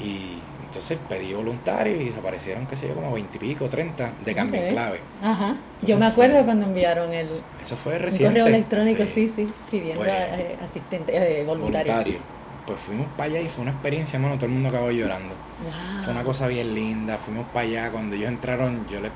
Y 0.04 0.40
entonces 0.76 1.00
pedí 1.08 1.34
voluntarios 1.34 2.02
y 2.02 2.10
desaparecieron, 2.10 2.68
qué 2.68 2.76
sé 2.76 2.90
yo, 2.90 2.96
como 2.96 3.14
veintipico, 3.14 3.70
treinta 3.70 4.12
de 4.26 4.36
cambio 4.36 4.62
en 4.62 4.74
clave. 4.74 5.00
Ajá. 5.24 5.56
yo 5.82 5.98
me 5.98 6.06
acuerdo 6.06 6.44
cuando 6.44 6.66
enviaron 6.66 7.14
el 7.14 7.30
Eso 7.64 7.78
fue 7.78 7.98
reciente. 7.98 8.28
correo 8.28 8.48
electrónico, 8.48 9.04
sí, 9.06 9.32
sí, 9.34 9.48
pidiendo 9.72 10.02
pues, 10.02 10.12
eh, 10.12 10.58
asistente, 10.62 11.16
eh, 11.16 11.46
voluntario. 11.46 11.94
voluntario. 11.94 12.20
Pues 12.68 12.80
fuimos 12.80 13.08
para 13.16 13.26
allá 13.30 13.42
y 13.42 13.48
fue 13.48 13.62
una 13.62 13.72
experiencia, 13.72 14.18
hermano, 14.18 14.36
todo 14.36 14.48
el 14.48 14.52
mundo 14.52 14.70
acabó 14.70 14.92
llorando. 14.92 15.34
Fue 16.04 16.12
una 16.12 16.24
cosa 16.24 16.48
bien 16.48 16.74
linda, 16.74 17.18
fuimos 17.20 17.46
para 17.54 17.68
allá, 17.68 17.92
cuando 17.92 18.16
ellos 18.16 18.28
entraron, 18.28 18.86
yo 18.90 19.00
les 19.00 19.12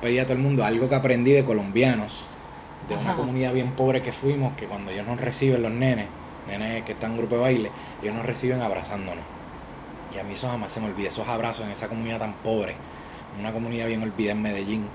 pedí 0.00 0.18
a 0.18 0.24
todo 0.24 0.34
el 0.34 0.38
mundo 0.38 0.64
algo 0.64 0.88
que 0.88 0.94
aprendí 0.94 1.32
de 1.32 1.44
colombianos 1.44 2.26
de 2.88 2.96
una 2.96 3.14
comunidad 3.14 3.52
bien 3.52 3.72
pobre 3.72 4.02
que 4.02 4.12
fuimos, 4.12 4.54
que 4.54 4.66
cuando 4.66 4.90
ellos 4.90 5.06
nos 5.06 5.20
reciben, 5.20 5.62
los 5.62 5.72
nenes, 5.72 6.06
nenes 6.48 6.84
que 6.84 6.92
están 6.92 7.12
en 7.12 7.18
grupo 7.18 7.34
de 7.36 7.40
baile, 7.42 7.70
ellos 8.02 8.14
nos 8.14 8.24
reciben 8.24 8.62
abrazándonos. 8.62 9.24
Y 10.14 10.18
a 10.18 10.24
mí 10.24 10.34
eso 10.34 10.48
jamás 10.48 10.72
se 10.72 10.80
me 10.80 10.86
olvida, 10.86 11.08
esos 11.08 11.26
abrazos 11.26 11.64
en 11.64 11.72
esa 11.72 11.88
comunidad 11.88 12.18
tan 12.18 12.34
pobre, 12.34 12.76
una 13.38 13.52
comunidad 13.52 13.86
bien 13.86 14.02
olvidada 14.02 14.32
en 14.32 14.42
Medellín. 14.42 14.88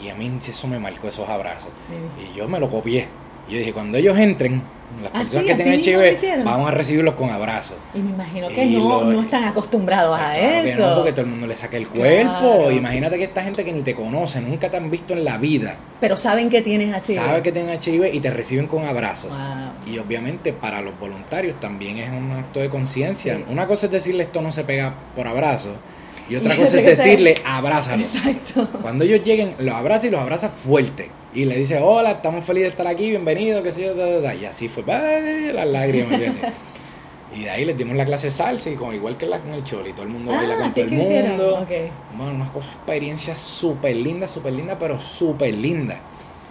Y 0.00 0.08
a 0.08 0.14
mí 0.14 0.38
eso 0.46 0.66
me 0.66 0.78
marcó 0.78 1.08
esos 1.08 1.28
abrazos. 1.28 1.70
Y 2.20 2.36
yo 2.36 2.48
me 2.48 2.58
lo 2.60 2.68
copié. 2.68 3.08
Yo 3.48 3.58
dije, 3.58 3.72
cuando 3.72 3.98
ellos 3.98 4.18
entren, 4.18 4.62
las 5.02 5.10
ah, 5.12 5.18
personas 5.18 5.44
que 5.44 5.54
tienen 5.54 5.80
HIV, 5.80 6.44
vamos 6.44 6.68
a 6.68 6.70
recibirlos 6.70 7.14
con 7.14 7.30
abrazos. 7.30 7.76
Y 7.94 7.98
me 7.98 8.10
imagino 8.10 8.48
que 8.48 8.66
no, 8.66 9.04
no 9.04 9.22
están 9.22 9.44
acostumbrados 9.44 10.18
a 10.18 10.38
eso. 10.38 10.88
no, 10.88 10.94
porque 10.96 11.12
todo 11.12 11.22
el 11.22 11.28
mundo 11.28 11.46
le 11.46 11.56
saca 11.56 11.76
el 11.76 11.88
cuerpo. 11.88 12.70
Imagínate 12.70 13.18
que 13.18 13.24
esta 13.24 13.42
gente 13.42 13.64
que 13.64 13.72
ni 13.72 13.82
te 13.82 13.94
conoce, 13.94 14.40
nunca 14.40 14.70
te 14.70 14.76
han 14.76 14.90
visto 14.90 15.12
en 15.12 15.24
la 15.24 15.36
vida. 15.36 15.76
Pero 16.00 16.16
saben 16.16 16.48
que 16.48 16.62
tienes 16.62 16.94
HIV. 17.08 17.16
Saben 17.16 17.42
que 17.42 17.52
tienes 17.52 17.86
HIV 17.86 18.14
y 18.14 18.20
te 18.20 18.30
reciben 18.30 18.66
con 18.66 18.84
abrazos. 18.84 19.36
Y 19.86 19.98
obviamente 19.98 20.52
para 20.52 20.80
los 20.80 20.98
voluntarios 20.98 21.58
también 21.60 21.98
es 21.98 22.10
un 22.10 22.32
acto 22.32 22.60
de 22.60 22.70
conciencia. 22.70 23.38
Una 23.48 23.66
cosa 23.66 23.86
es 23.86 23.92
decirle 23.92 24.24
esto 24.24 24.40
no 24.40 24.52
se 24.52 24.64
pega 24.64 24.94
por 25.16 25.26
abrazo. 25.26 25.70
Y 26.28 26.36
otra 26.36 26.56
cosa 26.56 26.78
es 26.78 26.86
decirle, 26.86 27.36
abrázalo. 27.44 28.02
Exacto. 28.02 28.68
Cuando 28.80 29.04
ellos 29.04 29.22
lleguen, 29.22 29.54
los 29.58 29.74
abraza 29.74 30.06
y 30.06 30.10
los 30.10 30.20
abraza 30.20 30.48
fuerte 30.48 31.10
Y 31.34 31.44
le 31.46 31.56
dice, 31.56 31.80
hola, 31.80 32.12
estamos 32.12 32.44
felices 32.44 32.66
de 32.66 32.70
estar 32.70 32.86
aquí, 32.86 33.10
bienvenido, 33.10 33.60
qué 33.64 33.72
sé 33.72 33.86
yo, 33.86 34.32
y 34.32 34.44
así 34.44 34.68
fue, 34.68 34.84
las 35.52 35.66
lágrimas, 35.66 36.20
Y 37.34 37.42
de 37.42 37.50
ahí 37.50 37.64
les 37.64 37.76
dimos 37.76 37.96
la 37.96 38.04
clase 38.04 38.28
de 38.28 38.30
salsa 38.30 38.70
y 38.70 38.76
como 38.76 38.92
igual 38.92 39.16
que 39.16 39.26
la, 39.26 39.40
con 39.40 39.52
el 39.52 39.64
choli, 39.64 39.92
todo 39.92 40.04
el 40.04 40.10
mundo 40.10 40.30
baila 40.30 40.54
ah, 40.54 40.58
con 40.58 40.72
todo 40.72 40.84
el 40.84 40.90
mundo. 40.92 41.62
Okay. 41.62 41.90
Bueno, 42.16 42.34
una 42.34 42.46
experiencia 42.54 43.36
súper 43.36 43.96
linda, 43.96 44.28
súper 44.28 44.52
linda, 44.52 44.78
pero 44.78 45.00
súper 45.00 45.52
linda. 45.56 45.98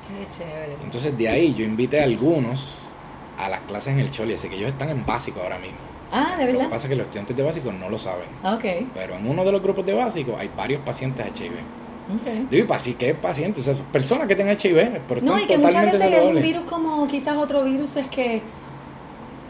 Qué 0.10 0.38
chévere. 0.38 0.76
Entonces 0.84 1.18
de 1.18 1.30
ahí 1.30 1.54
yo 1.54 1.64
invité 1.64 2.02
a 2.02 2.04
algunos 2.04 2.80
a 3.38 3.48
las 3.48 3.62
clases 3.62 3.94
en 3.94 4.00
el 4.00 4.12
choli, 4.12 4.34
así 4.34 4.50
que 4.50 4.58
ellos 4.58 4.72
están 4.72 4.90
en 4.90 5.06
básico 5.06 5.40
ahora 5.40 5.58
mismo. 5.60 5.78
Ah, 6.12 6.36
¿de 6.38 6.46
verdad? 6.46 6.64
Lo 6.64 6.68
que 6.68 6.74
pasa 6.74 6.88
es 6.88 6.90
que 6.90 6.96
los 6.98 7.08
estudiantes 7.08 7.38
de 7.38 7.44
básico 7.44 7.72
no 7.72 7.90
lo 7.90 7.98
saben. 7.98 8.28
Ok. 8.44 8.90
Pero 8.94 9.16
en 9.16 9.26
uno 9.26 9.46
de 9.46 9.54
los 9.54 9.64
grupos 9.64 9.86
de 9.86 9.94
básico 9.94 10.36
hay 10.38 10.50
varios 10.54 10.82
pacientes 10.82 11.26
HIV. 11.26 11.83
Okay. 12.22 12.48
Digo, 12.50 12.66
¿y 12.66 12.68
para 12.68 12.84
qué 12.84 13.14
pacientes? 13.14 13.68
O 13.68 13.76
sea, 13.76 13.84
personas 13.86 14.28
que 14.28 14.36
tengan 14.36 14.58
HIV, 14.62 15.02
pero 15.08 15.22
No, 15.22 15.40
y 15.40 15.46
que 15.46 15.58
muchas 15.58 15.86
veces 15.86 16.02
es 16.02 16.24
un 16.24 16.42
virus 16.42 16.64
como 16.70 17.08
quizás 17.08 17.38
otro 17.38 17.64
virus 17.64 17.96
es 17.96 18.08
que 18.08 18.42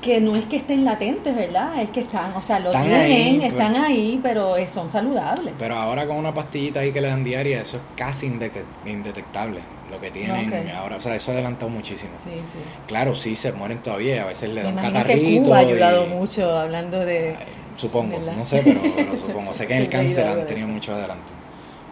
que 0.04 0.20
no 0.20 0.36
es 0.36 0.46
que 0.46 0.58
estén 0.58 0.84
latentes, 0.84 1.34
¿verdad? 1.34 1.82
Es 1.82 1.90
que 1.90 2.02
están, 2.02 2.36
o 2.36 2.42
sea, 2.42 2.60
lo 2.60 2.72
tienen, 2.72 3.40
pues. 3.40 3.52
están 3.52 3.76
ahí, 3.78 4.20
pero 4.22 4.56
son 4.68 4.90
saludables. 4.90 5.54
Pero 5.58 5.76
ahora 5.76 6.06
con 6.06 6.18
una 6.18 6.34
pastillita 6.34 6.82
ahí 6.82 6.92
que 6.92 7.00
le 7.00 7.08
dan 7.08 7.24
diaria, 7.24 7.62
eso 7.62 7.78
es 7.78 7.84
casi 7.96 8.26
indetectable 8.28 9.62
lo 9.90 10.00
que 10.02 10.12
tienen 10.12 10.70
ahora. 10.72 10.98
O 10.98 11.02
sea, 11.02 11.16
eso 11.16 11.32
ha 11.32 11.36
adelantado 11.36 11.70
muchísimo. 11.70 12.12
Sí, 12.24 12.32
sí. 12.32 12.60
Claro, 12.86 13.16
sí, 13.16 13.36
se 13.36 13.54
mueren 13.54 13.80
todavía, 13.80 14.24
a 14.24 14.26
veces 14.26 14.50
le 14.50 14.62
dan 14.62 14.76
catarrito. 14.76 15.20
Que 15.20 15.42
Cuba 15.42 15.58
ha 15.58 15.60
ayudado 15.60 16.06
mucho 16.08 16.58
hablando 16.58 17.00
de... 17.00 17.36
supongo, 17.78 18.20
no 18.20 18.46
sé, 18.46 18.62
pero, 18.64 19.18
supongo. 19.18 19.54
sé 19.54 19.68
que 19.68 19.74
en 19.76 19.82
el 19.84 19.90
cáncer 19.90 20.28
han 20.28 20.46
tenido 20.46 20.68
mucho 20.68 20.94
adelanto. 20.94 21.43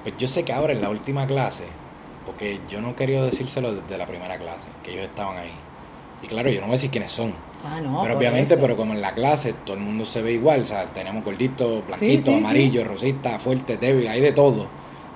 Pues 0.03 0.17
yo 0.17 0.27
sé 0.27 0.43
que 0.43 0.53
ahora 0.53 0.73
en 0.73 0.81
la 0.81 0.89
última 0.89 1.27
clase, 1.27 1.65
porque 2.25 2.59
yo 2.69 2.81
no 2.81 2.95
quería 2.95 3.23
decírselo 3.23 3.73
desde 3.73 3.97
la 3.97 4.05
primera 4.05 4.37
clase, 4.37 4.67
que 4.83 4.93
ellos 4.93 5.05
estaban 5.05 5.37
ahí. 5.37 5.53
Y 6.23 6.27
claro, 6.27 6.49
yo 6.49 6.61
no 6.61 6.67
voy 6.67 6.73
a 6.73 6.77
decir 6.77 6.91
quiénes 6.91 7.11
son 7.11 7.33
Ah, 7.63 7.79
no, 7.79 8.01
pero 8.01 8.17
obviamente, 8.17 8.57
pero 8.57 8.75
como 8.75 8.93
en 8.93 9.01
la 9.01 9.13
clase 9.13 9.53
todo 9.65 9.77
el 9.77 9.83
mundo 9.83 10.03
se 10.05 10.21
ve 10.21 10.33
igual, 10.33 10.61
o 10.61 10.65
sea, 10.65 10.85
tenemos 10.85 11.23
gordito, 11.23 11.83
blanquito, 11.83 12.33
amarillo, 12.33 12.83
rosita, 12.83 13.37
fuerte, 13.37 13.77
débil, 13.77 14.07
hay 14.07 14.21
de 14.21 14.31
todo. 14.31 14.67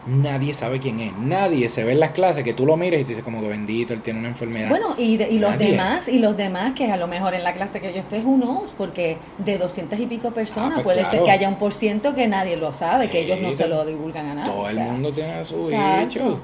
Nadie 0.07 0.53
sabe 0.53 0.79
quién 0.79 0.99
es, 0.99 1.13
nadie 1.17 1.67
se 1.67 1.83
ve 1.83 1.93
en 1.93 1.99
las 1.99 2.11
clases 2.11 2.43
que 2.43 2.53
tú 2.53 2.65
lo 2.65 2.77
mires 2.77 3.01
y 3.01 3.03
tú 3.03 3.09
dices 3.09 3.23
como 3.23 3.41
que 3.41 3.47
bendito, 3.47 3.93
él 3.93 4.01
tiene 4.01 4.19
una 4.19 4.27
enfermedad. 4.27 4.69
Bueno, 4.69 4.95
y, 4.99 5.21
y 5.21 5.39
los 5.39 5.57
demás, 5.57 6.07
y 6.07 6.19
los 6.19 6.37
demás 6.37 6.73
que 6.73 6.91
a 6.91 6.97
lo 6.97 7.07
mejor 7.07 7.33
en 7.33 7.43
la 7.43 7.53
clase 7.53 7.81
que 7.81 7.91
yo 7.91 8.01
esté 8.01 8.17
es 8.17 8.25
unos, 8.25 8.69
porque 8.77 9.17
de 9.39 9.57
doscientas 9.57 9.99
y 9.99 10.05
pico 10.05 10.29
personas 10.31 10.79
ah, 10.79 10.83
pues 10.83 10.97
puede 10.97 11.09
ser 11.09 11.23
que 11.23 11.31
haya 11.31 11.49
un 11.49 11.55
por 11.55 11.73
ciento 11.73 12.13
que 12.13 12.27
nadie 12.27 12.55
lo 12.55 12.73
sabe, 12.73 13.09
que 13.09 13.21
ellos 13.21 13.39
no 13.39 13.51
se 13.51 13.67
lo 13.67 13.83
divulgan 13.83 14.27
a 14.27 14.35
nadie. 14.35 14.51
Todo 14.51 14.69
el 14.69 14.79
mundo 14.79 15.11
tiene 15.11 15.43
su 15.43 15.63
bicho. 15.63 16.39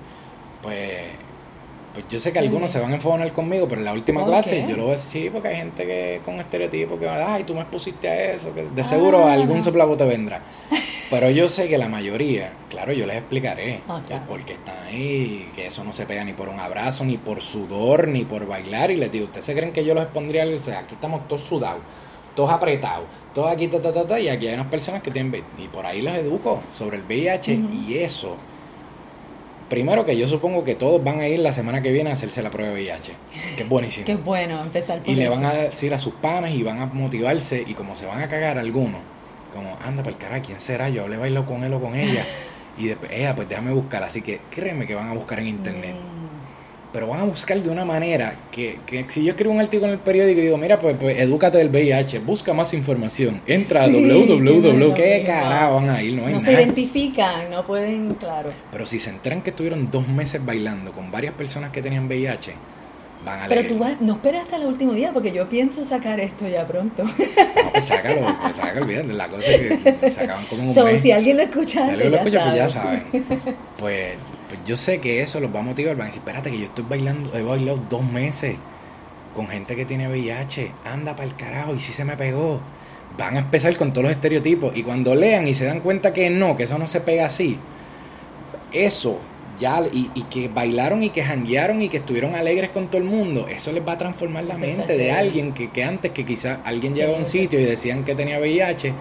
Pues 0.63 1.21
pues 1.93 2.07
yo 2.07 2.19
sé 2.19 2.31
que 2.31 2.39
algunos 2.39 2.71
se 2.71 2.79
van 2.79 2.91
a 2.93 2.95
enfocar 2.95 3.33
conmigo, 3.33 3.67
pero 3.67 3.81
en 3.81 3.85
la 3.85 3.93
última 3.93 4.25
clase 4.25 4.65
yo 4.67 4.77
lo 4.77 4.83
voy 4.83 4.93
a 4.93 4.95
decir 4.95 5.31
porque 5.31 5.49
hay 5.49 5.57
gente 5.57 5.85
que 5.85 6.21
con 6.23 6.39
estereotipos 6.39 6.97
que 6.97 7.09
ay, 7.09 7.43
tú 7.43 7.53
me 7.53 7.61
expusiste 7.61 8.07
a 8.07 8.33
eso, 8.33 8.53
que 8.53 8.63
de 8.63 8.83
seguro 8.83 9.25
ah. 9.25 9.33
algún 9.33 9.61
soplabo 9.61 9.97
te 9.97 10.05
vendrá. 10.05 10.41
Pero 11.11 11.29
yo 11.29 11.49
sé 11.49 11.67
que 11.67 11.77
la 11.77 11.89
mayoría, 11.89 12.53
claro, 12.69 12.93
yo 12.93 13.05
les 13.05 13.17
explicaré 13.17 13.81
por 14.27 14.43
qué 14.45 14.53
están 14.53 14.77
ahí, 14.87 15.51
que 15.53 15.67
eso 15.67 15.83
no 15.83 15.93
se 15.93 16.05
pega 16.05 16.23
ni 16.23 16.33
por 16.33 16.49
un 16.49 16.59
abrazo, 16.59 17.03
ni 17.03 17.17
por 17.17 17.41
sudor, 17.41 18.07
ni 18.07 18.25
por 18.25 18.47
bailar. 18.47 18.89
Y 18.91 18.95
les 18.95 19.11
digo, 19.11 19.25
¿ustedes 19.25 19.45
se 19.45 19.53
creen 19.53 19.73
que 19.73 19.83
yo 19.83 19.93
los 19.93 20.03
expondría? 20.03 20.45
O 20.45 20.57
sea, 20.57 20.79
aquí 20.79 20.95
estamos 20.95 21.27
todos 21.27 21.41
sudados, 21.41 21.81
todos 22.33 22.49
apretados, 22.49 23.05
todos 23.33 23.51
aquí, 23.51 23.67
ta, 23.67 23.81
ta, 23.81 23.93
ta, 23.93 24.07
ta, 24.07 24.19
y 24.19 24.29
aquí 24.29 24.47
hay 24.47 24.53
unas 24.53 24.67
personas 24.67 25.03
que 25.03 25.11
tienen, 25.11 25.43
y 25.57 25.67
por 25.67 25.85
ahí 25.85 26.01
los 26.01 26.13
educo 26.15 26.63
sobre 26.73 26.97
el 26.97 27.03
VIH, 27.03 27.59
y 27.87 27.97
eso 27.97 28.37
Primero 29.71 30.05
que 30.05 30.17
yo 30.17 30.27
supongo 30.27 30.65
que 30.65 30.75
todos 30.75 31.01
van 31.01 31.21
a 31.21 31.29
ir 31.29 31.39
la 31.39 31.53
semana 31.53 31.81
que 31.81 31.93
viene 31.93 32.09
a 32.09 32.13
hacerse 32.13 32.43
la 32.43 32.51
prueba 32.51 32.73
de 32.73 32.81
VIH, 32.81 33.13
que 33.55 33.63
es 33.63 33.69
buenísimo. 33.69 34.05
Qué 34.05 34.15
bueno 34.15 34.59
empezar 34.59 34.99
por 34.99 35.07
Y 35.07 35.15
le 35.15 35.29
van 35.29 35.45
a 35.45 35.53
decir 35.53 35.93
a 35.93 35.99
sus 35.99 36.13
panas 36.15 36.51
y 36.51 36.61
van 36.61 36.81
a 36.81 36.87
motivarse 36.87 37.63
y 37.65 37.73
como 37.73 37.95
se 37.95 38.05
van 38.05 38.21
a 38.21 38.27
cagar 38.27 38.57
algunos, 38.57 38.99
como, 39.51 39.77
anda 39.81 40.03
para 40.03 40.15
el 40.15 40.21
carajo, 40.21 40.43
¿quién 40.45 40.61
será? 40.61 40.89
Yo 40.89 41.07
le 41.07 41.17
bailo 41.17 41.45
con 41.45 41.63
él 41.63 41.73
o 41.73 41.81
con 41.81 41.95
ella. 41.95 42.25
y 42.77 42.87
después, 42.87 43.11
ella, 43.11 43.35
pues 43.35 43.47
déjame 43.49 43.71
buscar. 43.71 44.03
Así 44.03 44.21
que 44.21 44.41
créeme 44.49 44.87
que 44.87 44.95
van 44.95 45.09
a 45.09 45.13
buscar 45.13 45.39
en 45.39 45.47
internet. 45.47 45.95
Mm 45.95 46.21
pero 46.91 47.07
van 47.07 47.21
a 47.21 47.23
buscar 47.23 47.61
de 47.61 47.69
una 47.69 47.85
manera 47.85 48.35
que, 48.51 48.79
que, 48.85 49.05
si 49.07 49.23
yo 49.23 49.31
escribo 49.31 49.53
un 49.53 49.61
artículo 49.61 49.87
en 49.87 49.93
el 49.93 49.99
periódico 49.99 50.39
y 50.39 50.43
digo, 50.43 50.57
mira, 50.57 50.79
pues, 50.79 50.97
pues 50.99 51.17
edúcate 51.19 51.57
del 51.57 51.69
VIH, 51.69 52.19
busca 52.19 52.53
más 52.53 52.73
información, 52.73 53.41
entra 53.47 53.83
a 53.83 53.87
www, 53.87 54.93
¿qué 54.93 55.23
carajo 55.25 55.75
van 55.75 55.89
a 55.89 56.03
ir? 56.03 56.21
No, 56.21 56.39
se 56.39 56.51
identifican, 56.51 57.49
no 57.49 57.65
pueden, 57.65 58.13
claro. 58.15 58.51
Pero 58.71 58.85
si 58.85 58.99
se 58.99 59.09
enteran 59.09 59.41
que 59.41 59.51
estuvieron 59.51 59.89
dos 59.89 60.07
meses 60.07 60.43
bailando 60.45 60.91
con 60.91 61.11
varias 61.11 61.33
personas 61.33 61.71
que 61.71 61.81
tenían 61.81 62.07
VIH, 62.07 62.53
van 63.25 63.41
a 63.41 63.47
Pero 63.47 63.67
tú 63.67 63.77
vas, 63.77 63.99
no 64.01 64.13
esperes 64.13 64.41
hasta 64.41 64.57
el 64.57 64.65
último 64.65 64.93
día, 64.93 65.11
porque 65.13 65.31
yo 65.31 65.47
pienso 65.47 65.85
sacar 65.85 66.19
esto 66.19 66.47
ya 66.47 66.65
pronto. 66.65 67.03
No, 67.03 67.71
pues 67.71 67.85
sácalo, 67.85 68.21
pues 68.41 68.55
sácalo, 68.55 68.81
olvídate, 68.81 69.13
la 69.13 69.29
cosa 69.29 69.47
es 69.47 69.79
que 69.79 70.11
se 70.11 70.21
acaban 70.21 70.45
como 70.45 70.63
un 70.63 70.69
so, 70.69 70.97
si 70.97 71.11
alguien 71.11 71.37
lo 71.37 71.43
escucha, 71.43 71.85
si 71.85 71.91
alguien 71.91 72.11
lo 72.11 72.17
escucha, 72.17 72.43
pues 72.43 72.55
ya 72.55 72.69
saben. 72.69 73.03
Pues 73.77 74.17
pues 74.51 74.65
yo 74.65 74.75
sé 74.75 74.99
que 74.99 75.21
eso 75.21 75.39
los 75.39 75.55
va 75.55 75.61
a 75.61 75.63
motivar. 75.63 75.95
Van 75.95 76.07
a 76.07 76.07
decir, 76.07 76.19
espérate 76.19 76.51
que 76.51 76.59
yo 76.59 76.65
estoy 76.65 76.83
bailando, 76.83 77.33
he 77.33 77.41
bailado 77.41 77.81
dos 77.89 78.03
meses 78.03 78.57
con 79.33 79.47
gente 79.47 79.77
que 79.77 79.85
tiene 79.85 80.09
VIH. 80.09 80.73
Anda 80.83 81.15
para 81.15 81.29
el 81.29 81.37
carajo, 81.37 81.73
y 81.73 81.79
si 81.79 81.93
se 81.93 82.03
me 82.03 82.17
pegó. 82.17 82.59
Van 83.17 83.37
a 83.37 83.39
empezar 83.39 83.77
con 83.77 83.93
todos 83.93 84.03
los 84.03 84.11
estereotipos. 84.11 84.75
Y 84.75 84.83
cuando 84.83 85.15
lean 85.15 85.47
y 85.47 85.53
se 85.53 85.63
dan 85.63 85.79
cuenta 85.79 86.13
que 86.13 86.29
no, 86.29 86.57
que 86.57 86.63
eso 86.63 86.77
no 86.77 86.85
se 86.85 86.99
pega 86.99 87.27
así, 87.27 87.57
eso 88.73 89.19
ya, 89.59 89.83
y, 89.91 90.09
que 90.23 90.47
bailaron 90.47 91.03
y 91.03 91.09
que 91.09 91.23
janguearon 91.23 91.81
y 91.81 91.89
que 91.89 91.97
estuvieron 91.97 92.35
alegres 92.35 92.69
con 92.69 92.87
todo 92.87 92.97
el 92.97 93.07
mundo, 93.07 93.47
eso 93.47 93.71
les 93.71 93.85
va 93.85 93.93
a 93.93 93.97
transformar 93.97 94.43
la 94.45 94.57
mente 94.57 94.97
de 94.97 95.11
alguien 95.11 95.53
que, 95.53 95.69
que 95.71 95.83
antes 95.83 96.11
que 96.11 96.25
quizás 96.25 96.59
alguien 96.63 96.95
llegó 96.95 97.15
a 97.15 97.19
un 97.19 97.25
sitio 97.25 97.59
y 97.59 97.63
decían 97.63 98.03
que 98.03 98.15
tenía 98.15 98.39
VIH 98.39 98.93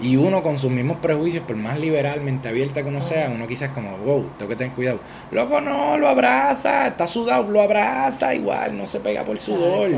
y 0.00 0.16
uno 0.16 0.42
con 0.42 0.58
sus 0.58 0.70
mismos 0.70 0.98
prejuicios, 0.98 1.44
por 1.44 1.56
más 1.56 1.78
liberalmente 1.78 2.48
abierta 2.48 2.82
que 2.82 2.88
uno 2.88 3.02
sea, 3.02 3.30
uno 3.34 3.46
quizás 3.46 3.70
como, 3.70 3.96
wow, 3.98 4.30
tengo 4.36 4.50
que 4.50 4.56
tener 4.56 4.72
cuidado. 4.74 5.00
Loco, 5.30 5.60
no, 5.60 5.96
lo 5.96 6.08
abraza, 6.08 6.88
está 6.88 7.06
sudado, 7.06 7.50
lo 7.50 7.62
abraza 7.62 8.34
igual, 8.34 8.76
no 8.76 8.86
se 8.86 9.00
pega 9.00 9.24
por 9.24 9.38
sudor. 9.38 9.90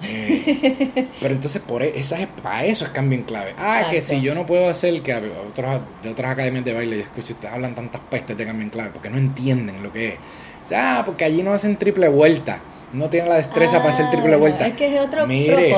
pero 1.20 1.34
entonces 1.34 1.60
por 1.62 1.82
e, 1.82 1.98
esa 1.98 2.20
es, 2.20 2.28
para 2.28 2.64
eso 2.64 2.84
es 2.84 2.90
cambio 2.90 3.18
en 3.18 3.24
clave. 3.24 3.54
Ah, 3.58 3.84
que 3.90 4.00
si 4.00 4.20
yo 4.20 4.34
no 4.34 4.46
puedo 4.46 4.68
hacer 4.68 5.02
que 5.02 5.14
otros, 5.14 5.80
de 6.02 6.10
otras 6.10 6.32
academias 6.32 6.64
de 6.64 6.72
baile, 6.72 7.00
escucho, 7.00 7.34
ustedes 7.34 7.52
hablan 7.52 7.74
tantas 7.74 8.00
pestes 8.02 8.36
de 8.36 8.46
cambio 8.46 8.64
en 8.64 8.70
clave 8.70 8.90
porque 8.92 9.10
no 9.10 9.18
entienden 9.18 9.82
lo 9.82 9.92
que 9.92 10.08
es. 10.08 10.14
O 10.62 10.66
sea, 10.66 11.02
porque 11.04 11.24
allí 11.24 11.42
no 11.42 11.52
hacen 11.52 11.76
triple 11.76 12.08
vuelta 12.08 12.60
no 12.92 13.08
tiene 13.08 13.28
la 13.28 13.36
destreza 13.36 13.78
para 13.78 13.90
hacer 13.90 14.10
triple 14.10 14.36
vuelta. 14.36 14.66
Es 14.66 14.74
que 14.74 14.94
es 14.94 15.00
otro 15.00 15.26
Mire, 15.26 15.74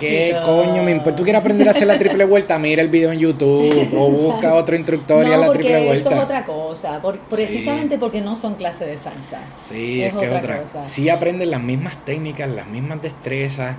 ¿qué 0.00 0.36
coño 0.44 0.82
me 0.82 0.92
importa? 0.92 1.16
¿Tú 1.16 1.22
quieres 1.22 1.40
aprender 1.40 1.68
a 1.68 1.72
hacer 1.72 1.86
la 1.86 1.98
triple 1.98 2.24
vuelta? 2.24 2.58
Mira 2.58 2.80
el 2.80 2.88
video 2.88 3.12
en 3.12 3.18
YouTube 3.18 3.92
o 3.94 4.10
busca 4.10 4.54
otro 4.54 4.74
instructor 4.74 5.26
y 5.26 5.32
a 5.32 5.36
la 5.36 5.52
triple 5.52 5.84
vuelta. 5.84 6.08
Eso 6.08 6.10
es 6.10 6.24
otra 6.24 6.44
cosa, 6.44 7.02
precisamente 7.28 7.98
porque 7.98 8.20
no 8.20 8.34
son 8.36 8.54
clases 8.54 8.86
de 8.86 8.96
salsa. 8.96 9.40
Sí, 9.62 10.02
es, 10.02 10.14
que 10.14 10.26
es 10.26 10.32
otra. 10.32 10.62
Cosa. 10.62 10.84
Sí 10.84 11.08
aprenden 11.10 11.50
las 11.50 11.62
mismas 11.62 12.02
técnicas, 12.04 12.48
las 12.48 12.66
mismas 12.66 13.02
destrezas, 13.02 13.76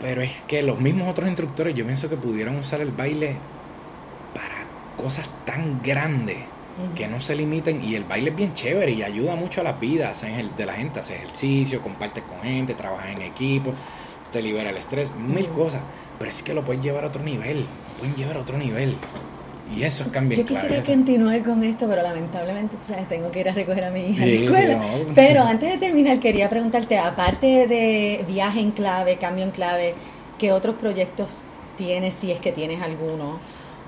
pero 0.00 0.22
es 0.22 0.42
que 0.46 0.62
los 0.62 0.78
mismos 0.78 1.08
otros 1.08 1.26
instructores 1.26 1.74
yo 1.74 1.84
pienso 1.84 2.10
que 2.10 2.16
pudieron 2.16 2.56
usar 2.56 2.80
el 2.82 2.90
baile 2.90 3.36
para 4.34 4.66
cosas 5.02 5.26
tan 5.46 5.80
grandes 5.82 6.36
que 6.94 7.08
no 7.08 7.20
se 7.20 7.34
limiten 7.34 7.82
y 7.82 7.94
el 7.94 8.04
baile 8.04 8.30
es 8.30 8.36
bien 8.36 8.54
chévere 8.54 8.92
y 8.92 9.02
ayuda 9.02 9.34
mucho 9.34 9.60
a 9.60 9.64
las 9.64 9.80
vidas 9.80 10.24
de 10.56 10.66
la 10.66 10.74
gente, 10.74 11.00
haces 11.00 11.16
ejercicio, 11.16 11.80
compartes 11.80 12.22
con 12.24 12.40
gente, 12.40 12.74
trabajas 12.74 13.16
en 13.16 13.22
equipo, 13.22 13.72
te 14.32 14.42
libera 14.42 14.70
el 14.70 14.76
estrés, 14.76 15.14
mil 15.14 15.48
cosas, 15.48 15.80
pero 16.18 16.28
es 16.28 16.42
que 16.42 16.54
lo 16.54 16.62
puedes 16.62 16.82
llevar 16.82 17.04
a 17.04 17.08
otro 17.08 17.22
nivel, 17.22 17.60
lo 17.60 17.98
pueden 17.98 18.14
llevar 18.14 18.36
a 18.36 18.40
otro 18.40 18.58
nivel. 18.58 18.96
Y 19.74 19.82
eso 19.82 20.04
es 20.04 20.10
cambiar. 20.10 20.38
Yo 20.38 20.46
quisiera 20.46 20.80
continuar 20.82 21.42
con 21.42 21.64
esto, 21.64 21.88
pero 21.88 22.00
lamentablemente 22.00 22.76
¿sabes? 22.86 23.08
tengo 23.08 23.32
que 23.32 23.40
ir 23.40 23.48
a 23.48 23.52
recoger 23.52 23.84
a 23.84 23.90
mi 23.90 24.10
hija 24.10 24.22
a 24.22 24.26
la 24.26 24.32
escuela. 24.32 24.80
Pero 25.14 25.42
antes 25.42 25.72
de 25.72 25.78
terminar, 25.78 26.20
quería 26.20 26.48
preguntarte, 26.48 26.98
aparte 26.98 27.66
de 27.66 28.24
viaje 28.28 28.60
en 28.60 28.70
clave, 28.70 29.16
cambio 29.16 29.44
en 29.44 29.50
clave, 29.50 29.94
¿qué 30.38 30.52
otros 30.52 30.76
proyectos 30.76 31.44
tienes, 31.76 32.14
si 32.14 32.30
es 32.30 32.38
que 32.38 32.52
tienes 32.52 32.80
alguno? 32.80 33.40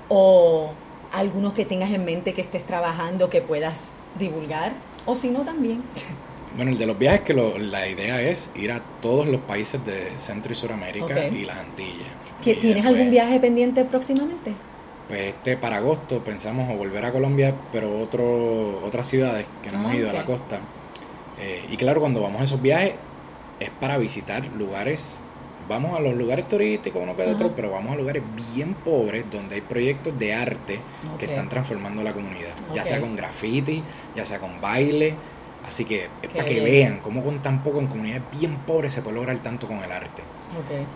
O 0.09 0.73
algunos 1.13 1.53
que 1.53 1.65
tengas 1.65 1.91
en 1.91 2.05
mente 2.05 2.33
que 2.33 2.41
estés 2.41 2.65
trabajando 2.65 3.29
que 3.29 3.41
puedas 3.41 3.93
divulgar 4.17 4.73
o 5.05 5.15
si 5.15 5.29
no 5.29 5.41
también. 5.41 5.83
Bueno, 6.55 6.71
el 6.71 6.79
de 6.79 6.87
los 6.87 6.97
viajes 6.97 7.21
que 7.21 7.33
la 7.33 7.87
idea 7.87 8.21
es 8.23 8.49
ir 8.55 8.71
a 8.71 8.81
todos 9.01 9.27
los 9.27 9.39
países 9.41 9.85
de 9.85 10.09
Centro 10.17 10.51
y 10.51 10.55
Suramérica 10.55 11.27
y 11.27 11.45
las 11.45 11.57
Antillas. 11.59 12.09
¿Tienes 12.41 12.85
algún 12.85 13.11
viaje 13.11 13.39
pendiente 13.39 13.85
próximamente? 13.85 14.53
Pues 15.07 15.21
este 15.21 15.57
para 15.57 15.77
agosto 15.77 16.23
pensamos 16.23 16.67
o 16.69 16.75
volver 16.75 17.05
a 17.05 17.11
Colombia, 17.11 17.53
pero 17.71 17.99
otro, 17.99 18.83
otras 18.83 19.07
ciudades 19.07 19.45
que 19.61 19.69
no 19.69 19.79
hemos 19.79 19.91
ah, 19.91 19.95
ido 19.95 20.09
a 20.09 20.13
la 20.13 20.25
costa. 20.25 20.59
Eh, 21.39 21.65
y 21.69 21.77
claro, 21.77 22.01
cuando 22.01 22.21
vamos 22.21 22.41
a 22.41 22.43
esos 22.45 22.61
viajes 22.61 22.93
es 23.59 23.69
para 23.79 23.97
visitar 23.97 24.45
lugares 24.57 25.21
vamos 25.69 25.97
a 25.97 26.01
los 26.01 26.15
lugares 26.15 26.47
turísticos, 26.47 27.01
uno 27.01 27.15
que 27.15 27.23
de 27.23 27.33
otro, 27.33 27.53
pero 27.55 27.71
vamos 27.71 27.93
a 27.93 27.95
lugares 27.95 28.23
bien 28.53 28.73
pobres 28.73 29.25
donde 29.31 29.55
hay 29.55 29.61
proyectos 29.61 30.17
de 30.17 30.33
arte 30.33 30.79
que 31.17 31.25
están 31.25 31.47
transformando 31.47 32.03
la 32.03 32.13
comunidad, 32.13 32.55
ya 32.73 32.83
sea 32.83 32.99
con 32.99 33.15
graffiti, 33.15 33.83
ya 34.15 34.25
sea 34.25 34.39
con 34.39 34.59
baile, 34.59 35.15
Así 35.67 35.85
que 35.85 36.07
es 36.21 36.29
para 36.31 36.45
que 36.45 36.61
vean 36.61 36.99
cómo 36.99 37.23
con 37.23 37.39
tan 37.39 37.61
poco 37.61 37.79
en 37.79 37.87
comunidades 37.87 38.23
bien 38.39 38.57
pobres 38.65 38.93
se 38.93 39.01
puede 39.01 39.17
lograr 39.17 39.37
tanto 39.39 39.67
con 39.67 39.77
el 39.77 39.91
arte. 39.91 40.23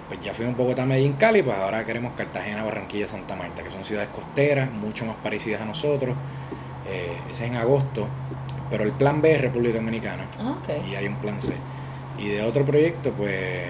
Pues 0.08 0.20
ya 0.22 0.34
fuimos 0.34 0.58
un 0.58 0.66
poco 0.66 0.82
a 0.82 0.86
Medellín, 0.86 1.14
Cali, 1.14 1.44
pues 1.44 1.56
ahora 1.56 1.86
queremos 1.86 2.14
Cartagena, 2.14 2.64
Barranquilla, 2.64 3.08
Santa 3.08 3.36
Marta, 3.36 3.62
que 3.62 3.70
son 3.70 3.86
ciudades 3.86 4.10
costeras, 4.10 4.72
mucho 4.72 5.06
más 5.06 5.18
parecidas 5.18 5.62
a 5.62 5.66
nosotros. 5.66 6.16
Eh, 6.88 7.16
ese 7.30 7.46
es 7.46 7.52
en 7.52 7.58
agosto, 7.58 8.08
pero 8.72 8.84
el 8.84 8.94
plan 8.94 9.22
B 9.22 9.34
es 9.34 9.42
República 9.42 9.78
Dominicana. 9.78 10.28
Ah, 10.40 10.56
y 10.90 10.96
hay 10.96 11.08
un 11.08 11.18
plan 11.18 11.40
C. 11.40 11.54
Y 12.18 12.30
de 12.30 12.42
otro 12.42 12.66
proyecto, 12.66 13.12
pues, 13.12 13.68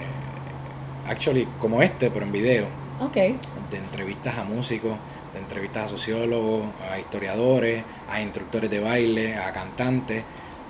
actually, 1.08 1.48
como 1.60 1.82
este, 1.82 2.12
pero 2.12 2.26
en 2.26 2.32
video. 2.32 2.66
De 3.70 3.78
entrevistas 3.78 4.38
a 4.38 4.44
músicos, 4.44 4.98
de 5.34 5.40
entrevistas 5.40 5.86
a 5.86 5.88
sociólogos, 5.88 6.68
a 6.90 7.00
historiadores, 7.00 7.84
a 8.10 8.22
instructores 8.22 8.70
de 8.70 8.80
baile, 8.80 9.36
a 9.36 9.52
cantantes 9.52 10.24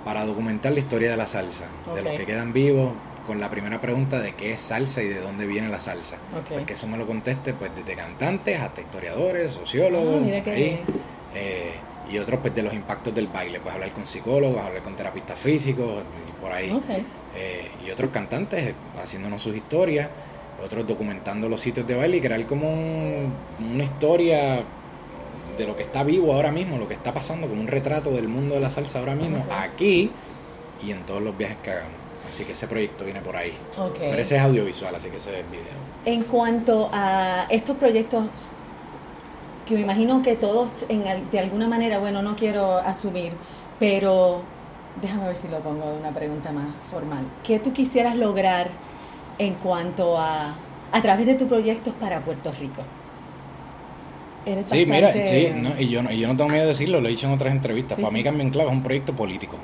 para 0.04 0.24
documentar 0.24 0.72
la 0.72 0.80
historia 0.80 1.10
de 1.10 1.16
la 1.16 1.26
salsa, 1.26 1.66
de 1.94 2.02
los 2.02 2.16
que 2.16 2.26
quedan 2.26 2.52
vivos, 2.52 2.92
con 3.26 3.40
la 3.40 3.48
primera 3.50 3.80
pregunta 3.80 4.20
de 4.20 4.34
qué 4.34 4.52
es 4.52 4.60
salsa 4.60 5.02
y 5.02 5.08
de 5.08 5.20
dónde 5.20 5.46
viene 5.46 5.68
la 5.68 5.80
salsa. 5.80 6.16
Okay. 6.42 6.56
Pues 6.56 6.66
que 6.66 6.72
eso 6.74 6.86
me 6.86 6.98
lo 6.98 7.06
conteste 7.06 7.54
pues 7.54 7.70
desde 7.74 7.94
cantantes 7.94 8.60
hasta 8.60 8.80
historiadores, 8.80 9.52
sociólogos, 9.52 10.22
ah, 10.26 10.42
eh, 11.34 11.72
y 12.10 12.18
otros 12.18 12.40
pues 12.40 12.54
de 12.54 12.62
los 12.62 12.74
impactos 12.74 13.14
del 13.14 13.28
baile, 13.28 13.60
pues 13.60 13.74
hablar 13.74 13.92
con 13.92 14.06
psicólogos, 14.06 14.60
hablar 14.62 14.82
con 14.82 14.94
terapistas 14.94 15.38
físicos, 15.38 16.02
por 16.40 16.52
ahí, 16.52 16.70
eh, 17.36 17.70
y 17.84 17.90
otros 17.90 18.10
cantantes 18.10 18.74
haciéndonos 19.02 19.42
sus 19.42 19.56
historias, 19.56 20.08
otros 20.64 20.86
documentando 20.86 21.48
los 21.48 21.60
sitios 21.60 21.86
de 21.86 21.94
baile 21.94 22.18
y 22.18 22.20
crear 22.20 22.46
como 22.46 22.68
una 22.70 23.84
historia 23.84 24.62
de 25.58 25.66
lo 25.66 25.76
que 25.76 25.82
está 25.82 26.02
vivo 26.02 26.32
ahora 26.32 26.50
mismo, 26.50 26.78
lo 26.78 26.88
que 26.88 26.94
está 26.94 27.12
pasando, 27.12 27.48
como 27.48 27.60
un 27.60 27.68
retrato 27.68 28.10
del 28.10 28.28
mundo 28.28 28.54
de 28.54 28.60
la 28.60 28.70
salsa 28.70 28.98
ahora 28.98 29.14
mismo, 29.14 29.44
aquí 29.50 30.10
y 30.84 30.90
en 30.90 31.04
todos 31.04 31.22
los 31.22 31.36
viajes 31.36 31.56
que 31.62 31.70
hagamos. 31.70 31.92
Así 32.28 32.44
que 32.44 32.52
ese 32.52 32.66
proyecto 32.66 33.04
viene 33.04 33.20
por 33.20 33.36
ahí. 33.36 33.52
Pero 33.98 34.18
ese 34.18 34.36
es 34.36 34.42
audiovisual, 34.42 34.94
así 34.94 35.08
que 35.08 35.18
ese 35.18 35.40
es 35.40 35.50
video. 35.50 35.64
En 36.04 36.24
cuanto 36.24 36.88
a 36.92 37.46
estos 37.50 37.76
proyectos, 37.76 38.24
que 39.66 39.74
me 39.74 39.80
imagino 39.82 40.22
que 40.22 40.36
todos 40.36 40.70
en, 40.88 41.30
de 41.30 41.38
alguna 41.38 41.68
manera, 41.68 41.98
bueno, 41.98 42.22
no 42.22 42.34
quiero 42.34 42.78
asumir, 42.78 43.32
pero 43.78 44.42
déjame 45.00 45.26
ver 45.26 45.36
si 45.36 45.48
lo 45.48 45.60
pongo 45.60 45.90
de 45.90 45.98
una 45.98 46.10
pregunta 46.10 46.52
más 46.52 46.66
formal. 46.90 47.24
¿Qué 47.42 47.58
tú 47.58 47.72
quisieras 47.72 48.16
lograr 48.16 48.68
en 49.38 49.54
cuanto 49.54 50.18
a, 50.18 50.54
a 50.92 51.02
través 51.02 51.26
de 51.26 51.34
tus 51.34 51.48
proyectos 51.48 51.92
para 52.00 52.20
Puerto 52.20 52.52
Rico? 52.52 52.82
sí, 54.66 54.86
mira, 54.86 55.12
sí, 55.12 55.48
y, 55.78 55.88
yo, 55.88 56.02
y 56.10 56.18
yo 56.18 56.28
no 56.28 56.36
tengo 56.36 56.50
miedo 56.50 56.64
de 56.64 56.68
decirlo, 56.68 57.00
lo 57.00 57.08
he 57.08 57.12
dicho 57.12 57.26
en 57.26 57.32
otras 57.32 57.54
entrevistas. 57.54 57.98
Para 57.98 58.10
mí 58.10 58.22
Cambio 58.22 58.50
Clave 58.50 58.68
es 58.70 58.76
un 58.76 58.82
proyecto 58.82 59.14
político. 59.14 59.56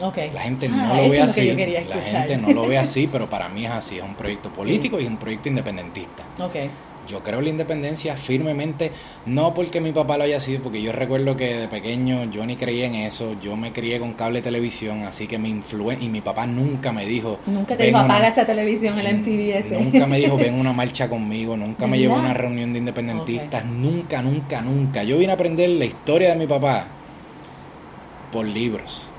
Okay. 0.00 0.30
La 0.30 0.42
gente 0.42 0.70
ah, 0.72 0.90
no 0.90 1.02
lo 1.02 1.10
ve 1.10 1.20
así. 1.20 1.50
La 1.88 1.96
gente 2.02 2.36
no 2.36 2.52
lo 2.52 2.68
ve 2.68 2.78
así, 2.78 3.08
pero 3.10 3.28
para 3.28 3.48
mí 3.48 3.64
es 3.64 3.70
así. 3.70 3.98
Es 3.98 4.04
un 4.04 4.14
proyecto 4.14 4.50
político 4.50 5.00
y 5.00 5.04
es 5.04 5.08
un 5.08 5.16
proyecto 5.16 5.48
independentista. 5.48 6.24
Okay. 6.38 6.70
Yo 7.08 7.22
creo 7.22 7.38
en 7.38 7.44
la 7.44 7.50
independencia 7.50 8.16
firmemente, 8.16 8.92
no 9.26 9.54
porque 9.54 9.80
mi 9.80 9.92
papá 9.92 10.18
lo 10.18 10.24
haya 10.24 10.40
sido, 10.40 10.62
porque 10.62 10.82
yo 10.82 10.92
recuerdo 10.92 11.36
que 11.36 11.56
de 11.56 11.68
pequeño 11.68 12.30
yo 12.30 12.44
ni 12.44 12.56
creía 12.56 12.86
en 12.86 12.94
eso, 12.96 13.34
yo 13.40 13.56
me 13.56 13.72
crié 13.72 13.98
con 13.98 14.12
cable 14.12 14.42
televisión, 14.42 15.02
así 15.04 15.26
que 15.26 15.38
me 15.38 15.48
influye, 15.48 15.98
y 16.00 16.08
mi 16.08 16.20
papá 16.20 16.46
nunca 16.46 16.92
me 16.92 17.06
dijo... 17.06 17.38
Nunca 17.46 17.76
te 17.76 17.86
dijo, 17.86 17.98
apaga 17.98 18.28
esa 18.28 18.44
televisión, 18.44 18.98
el 18.98 19.18
MTV 19.18 19.82
Nunca 19.82 20.06
me 20.06 20.18
dijo, 20.18 20.36
ven 20.38 20.54
una 20.54 20.72
marcha 20.72 21.08
conmigo, 21.08 21.56
nunca 21.56 21.86
me 21.86 21.98
llevó 21.98 22.16
a 22.16 22.20
una 22.20 22.34
reunión 22.34 22.72
de 22.72 22.80
independentistas, 22.80 23.64
nunca, 23.64 24.22
nunca, 24.22 24.60
nunca. 24.60 25.02
Yo 25.02 25.18
vine 25.18 25.32
a 25.32 25.34
aprender 25.34 25.70
la 25.70 25.86
historia 25.86 26.30
de 26.30 26.36
mi 26.36 26.46
papá 26.46 26.86
por 28.30 28.46
libros 28.46 29.12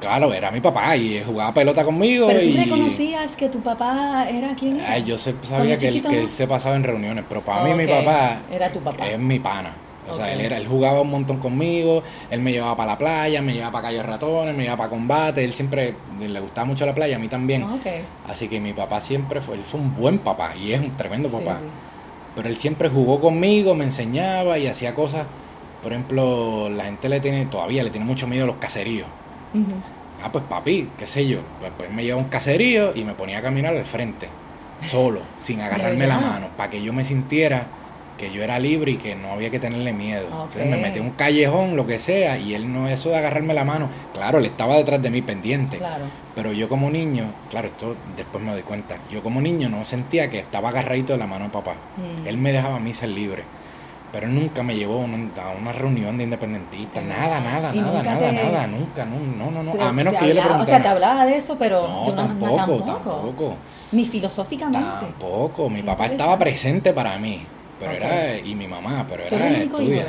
Claro, 0.00 0.32
era 0.32 0.50
mi 0.50 0.60
papá 0.60 0.96
y 0.96 1.22
jugaba 1.22 1.52
pelota 1.52 1.84
conmigo. 1.84 2.26
¿Pero 2.26 2.40
tú 2.40 2.56
reconocías 2.56 3.36
que 3.36 3.48
tu 3.48 3.60
papá 3.60 4.26
era 4.30 4.54
quién 4.54 4.80
Ay, 4.80 5.04
yo 5.04 5.18
sabía 5.18 5.76
que 5.76 5.88
él, 5.88 6.28
se 6.28 6.46
pasaba 6.46 6.76
en 6.76 6.84
reuniones, 6.84 7.24
pero 7.28 7.44
para 7.44 7.64
mí 7.64 7.74
mi 7.74 7.86
papá... 7.86 8.38
Era 8.50 8.72
tu 8.72 8.80
papá. 8.80 9.06
Es 9.06 9.18
mi 9.18 9.38
pana. 9.38 9.72
O 10.08 10.14
sea, 10.14 10.32
él, 10.32 10.40
era, 10.40 10.56
él 10.56 10.66
jugaba 10.66 11.02
un 11.02 11.10
montón 11.10 11.38
conmigo, 11.38 12.02
él 12.30 12.40
me 12.40 12.52
llevaba 12.52 12.76
para 12.76 12.92
la 12.92 12.98
playa, 12.98 13.42
me 13.42 13.52
llevaba 13.52 13.72
para 13.72 13.88
calles 13.88 14.04
ratones, 14.04 14.56
me 14.56 14.62
llevaba 14.62 14.78
para 14.78 14.90
combate, 14.90 15.44
él 15.44 15.52
siempre 15.52 15.94
le 16.18 16.40
gustaba 16.40 16.64
mucho 16.64 16.84
la 16.84 16.94
playa, 16.94 17.16
a 17.16 17.18
mí 17.18 17.28
también. 17.28 17.64
Así 18.26 18.48
que 18.48 18.58
mi 18.58 18.72
papá 18.72 19.00
siempre 19.00 19.40
fue, 19.40 19.56
él 19.56 19.62
fue 19.62 19.78
un 19.78 19.94
buen 19.94 20.18
papá 20.18 20.56
y 20.56 20.72
es 20.72 20.80
un 20.80 20.96
tremendo 20.96 21.28
papá. 21.28 21.58
Pero 22.34 22.48
él 22.48 22.56
siempre 22.56 22.88
jugó 22.88 23.20
conmigo, 23.20 23.74
me 23.74 23.84
enseñaba 23.84 24.58
y 24.58 24.66
hacía 24.66 24.94
cosas. 24.94 25.26
Por 25.82 25.92
ejemplo, 25.92 26.68
la 26.68 26.84
gente 26.84 27.08
le 27.08 27.20
tiene, 27.20 27.46
todavía 27.46 27.82
le 27.82 27.90
tiene 27.90 28.06
mucho 28.06 28.26
miedo 28.26 28.44
a 28.44 28.46
los 28.46 28.56
caseríos. 28.56 29.06
Ah, 30.22 30.30
pues 30.30 30.44
papi, 30.44 30.90
qué 30.98 31.06
sé 31.06 31.26
yo. 31.26 31.38
Pues, 31.58 31.72
pues 31.76 31.90
me 31.90 32.04
lleva 32.04 32.20
a 32.20 32.22
un 32.22 32.28
caserío 32.28 32.92
y 32.94 33.04
me 33.04 33.14
ponía 33.14 33.38
a 33.38 33.42
caminar 33.42 33.74
al 33.74 33.86
frente, 33.86 34.28
solo, 34.86 35.20
sin 35.38 35.60
agarrarme 35.60 36.06
la 36.06 36.18
mano, 36.18 36.48
para 36.56 36.70
que 36.70 36.82
yo 36.82 36.92
me 36.92 37.04
sintiera 37.04 37.66
que 38.18 38.30
yo 38.30 38.42
era 38.42 38.58
libre 38.58 38.92
y 38.92 38.96
que 38.98 39.14
no 39.14 39.32
había 39.32 39.48
que 39.48 39.58
tenerle 39.58 39.94
miedo. 39.94 40.26
Entonces 40.26 40.66
me 40.66 40.76
metí 40.76 40.98
en 40.98 41.06
un 41.06 41.12
callejón, 41.12 41.74
lo 41.74 41.86
que 41.86 41.98
sea, 41.98 42.36
y 42.36 42.52
él 42.52 42.70
no 42.70 42.86
eso 42.86 43.08
de 43.08 43.16
agarrarme 43.16 43.54
la 43.54 43.64
mano. 43.64 43.88
Claro, 44.12 44.38
él 44.38 44.44
estaba 44.44 44.76
detrás 44.76 45.00
de 45.00 45.08
mí 45.08 45.22
pendiente. 45.22 45.78
Claro. 45.78 46.04
Pero 46.34 46.52
yo 46.52 46.68
como 46.68 46.90
niño, 46.90 47.32
claro, 47.48 47.68
esto 47.68 47.96
después 48.18 48.44
me 48.44 48.52
doy 48.52 48.60
cuenta, 48.60 48.98
yo 49.10 49.22
como 49.22 49.40
niño 49.40 49.70
no 49.70 49.86
sentía 49.86 50.28
que 50.28 50.38
estaba 50.38 50.68
agarradito 50.68 51.14
de 51.14 51.18
la 51.18 51.26
mano 51.26 51.46
de 51.46 51.50
papá. 51.50 51.76
Mm. 51.96 52.26
Él 52.26 52.36
me 52.36 52.52
dejaba 52.52 52.76
a 52.76 52.80
mí 52.80 52.92
ser 52.92 53.08
libre 53.08 53.44
pero 54.12 54.26
nunca 54.26 54.62
me 54.62 54.74
llevó 54.74 55.00
a 55.00 55.04
una, 55.04 55.72
reunión 55.72 56.18
de 56.18 56.24
independentistas, 56.24 57.04
nada, 57.04 57.40
nada, 57.40 57.72
nada, 57.72 58.02
nada, 58.02 58.32
nada, 58.32 58.66
nunca, 58.66 59.04
no, 59.04 59.50
no, 59.50 59.62
no, 59.62 59.82
a 59.82 59.92
menos 59.92 60.14
que 60.14 60.28
yo 60.28 60.34
le 60.34 60.40
preguntara. 60.40 60.62
O 60.62 60.64
sea, 60.64 60.82
te 60.82 60.88
hablaba 60.88 61.26
de 61.26 61.36
eso, 61.36 61.56
pero 61.58 61.86
no, 61.86 62.12
tampoco, 62.12 62.84
tampoco, 62.84 63.56
Ni 63.92 64.06
filosóficamente. 64.06 65.06
Tampoco, 65.06 65.70
mi 65.70 65.82
papá 65.82 66.06
estaba 66.06 66.36
presente 66.38 66.92
para 66.92 67.18
mí, 67.18 67.42
pero 67.78 67.92
era, 67.92 68.36
y 68.38 68.54
mi 68.54 68.66
mamá, 68.66 69.06
pero 69.08 69.24
era 69.24 69.48
estudia. 69.48 70.06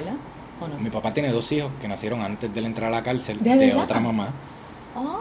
Mi 0.80 0.89
papá 0.89 1.14
tiene 1.14 1.30
dos 1.30 1.52
hijos 1.52 1.72
que 1.82 1.88
nacieron 1.88 2.22
antes 2.22 2.52
de 2.54 2.60
él 2.60 2.66
entrar 2.68 2.89
a 2.89 2.97
la 2.97 3.04
cárcel, 3.04 3.41
de, 3.41 3.74
otra 3.76 3.99
mamá, 3.99 4.30
oh. 4.95 5.20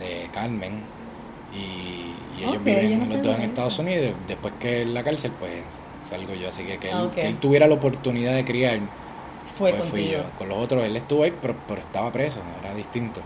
eh, 0.00 0.24
de 0.24 0.30
Carmen, 0.30 0.82
y, 1.52 2.14
ellos 2.40 2.62
viven 2.62 3.00
los 3.00 3.22
dos 3.22 3.36
en 3.36 3.42
Estados 3.42 3.78
Unidos, 3.78 4.14
después 4.28 4.54
que 4.60 4.82
en 4.82 4.92
la 4.92 5.02
cárcel, 5.02 5.32
pues 5.38 5.52
salgo 6.08 6.34
yo. 6.34 6.48
Así 6.48 6.64
que 6.64 6.78
que, 6.78 6.90
él, 6.90 7.36
tuviera 7.38 7.66
la 7.66 7.74
oportunidad 7.74 8.34
de 8.34 8.44
criar, 8.44 8.80
fue 9.56 9.72
pues 9.72 9.90
fui 9.90 10.08
yo. 10.08 10.18
Con 10.38 10.48
los 10.48 10.58
otros, 10.58 10.84
él 10.84 10.96
estuvo 10.96 11.22
ahí, 11.22 11.32
pero, 11.40 11.54
pero 11.66 11.80
estaba 11.80 12.10
preso, 12.12 12.40
era 12.62 12.74
distinto. 12.74 13.20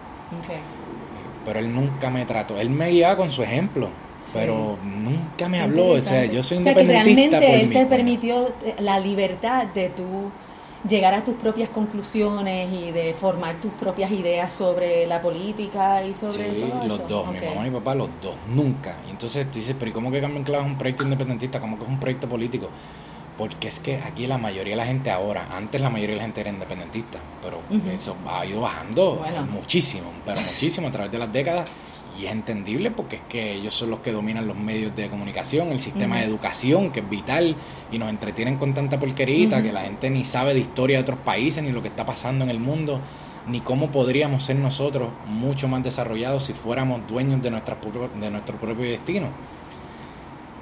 Pero 1.45 1.59
él 1.59 1.75
nunca 1.75 2.11
me 2.11 2.25
trató, 2.27 2.59
él 2.59 2.71
me 2.71 2.89
guiaba 2.89 3.17
con 3.17 3.33
su 3.33 3.43
ejemplo. 3.43 3.89
Pero 4.35 4.79
nunca 4.85 5.49
me 5.49 5.61
habló, 5.61 5.89
o 5.89 6.01
sea, 6.01 6.27
yo 6.27 6.43
soy 6.43 6.59
independentista. 6.59 7.39
O 7.39 7.41
realmente 7.41 7.63
él 7.63 7.71
te 7.73 7.87
permitió 7.87 8.53
la 8.79 9.01
libertad 9.01 9.67
de 9.67 9.89
tú 9.89 10.31
llegar 10.89 11.15
a 11.15 11.25
tus 11.25 11.35
propias 11.35 11.71
conclusiones 11.71 12.73
y 12.73 12.91
de 12.93 13.15
formar 13.15 13.61
tus 13.61 13.73
propias 13.73 14.11
ideas 14.11 14.53
sobre 14.53 15.07
la 15.07 15.21
política 15.21 16.05
y 16.05 16.15
sobre 16.15 16.51
sí, 16.51 16.73
los 16.87 17.07
dos, 17.07 17.29
mi 17.29 17.41
mamá 17.41 17.67
y 17.67 17.71
mi 17.71 17.79
papá, 17.79 17.95
los 17.95 18.09
dos, 18.23 18.35
nunca. 18.49 18.97
Y 19.07 19.11
entonces 19.11 19.51
tú 19.51 19.59
dices, 19.59 19.77
pero 19.79 19.91
¿y 19.91 19.95
cómo 19.95 20.11
que 20.11 20.21
Carmen 20.21 20.45
Clave 20.45 20.65
es 20.65 20.71
un 20.71 20.79
proyecto 20.79 21.05
independentista? 21.05 21.61
¿Cómo 21.61 21.77
que 21.77 21.85
es 21.85 21.91
un 21.91 22.01
proyecto 22.01 22.29
político? 22.29 22.69
Porque 23.37 23.69
es 23.69 23.79
que 23.79 23.97
aquí 23.97 24.27
la 24.27 24.39
mayoría 24.39 24.73
de 24.73 24.77
la 24.77 24.87
gente 24.87 25.11
ahora, 25.11 25.49
antes 25.51 25.81
la 25.81 25.89
mayoría 25.89 26.15
de 26.15 26.19
la 26.19 26.25
gente 26.25 26.41
era 26.43 26.51
independentista, 26.51 27.19
pero 27.43 27.61
eso 27.91 28.17
ha 28.27 28.45
ido 28.45 28.61
bajando 28.61 29.25
muchísimo, 29.51 30.11
pero 30.27 30.41
muchísimo 30.41 30.89
a 30.89 30.91
través 30.91 31.13
de 31.13 31.19
las 31.19 31.33
décadas 31.33 31.71
y 32.19 32.27
es 32.27 32.33
entendible 32.33 32.91
porque 32.91 33.17
es 33.17 33.23
que 33.29 33.55
ellos 33.55 33.75
son 33.75 33.91
los 33.91 34.01
que 34.01 34.13
dominan 34.13 34.47
los 34.47 34.57
medios 34.57 34.95
de 34.95 35.09
comunicación, 35.09 35.69
el 35.69 35.81
sistema 35.81 36.19
de 36.19 36.25
educación, 36.25 36.91
que 36.91 37.01
es 37.01 37.09
vital, 37.09 37.57
y 37.91 37.99
nos 37.99 38.11
entretienen 38.11 38.57
con 38.57 38.75
tanta 38.75 38.99
porquerita 38.99 39.63
que 39.63 39.73
la 39.73 39.83
gente 39.83 40.11
ni 40.11 40.25
sabe 40.25 40.55
de 40.55 40.61
historia 40.61 40.99
de 40.99 41.03
otros 41.03 41.19
países, 41.21 41.63
ni 41.63 41.73
lo 41.73 41.83
que 41.83 41.89
está 41.89 42.05
pasando 42.05 42.45
en 42.45 42.51
el 42.51 42.61
mundo, 42.61 43.01
ni 43.47 43.61
cómo 43.61 43.91
podríamos 43.91 44.45
ser 44.45 44.57
nosotros 44.57 45.11
mucho 45.27 45.69
más 45.69 45.83
desarrollados 45.83 46.45
si 46.45 46.53
fuéramos 46.53 47.07
dueños 47.07 47.43
de, 47.43 47.51
nuestra, 47.51 47.79
de 48.21 48.31
nuestro 48.31 48.57
propio 48.57 48.91
destino. 48.91 49.29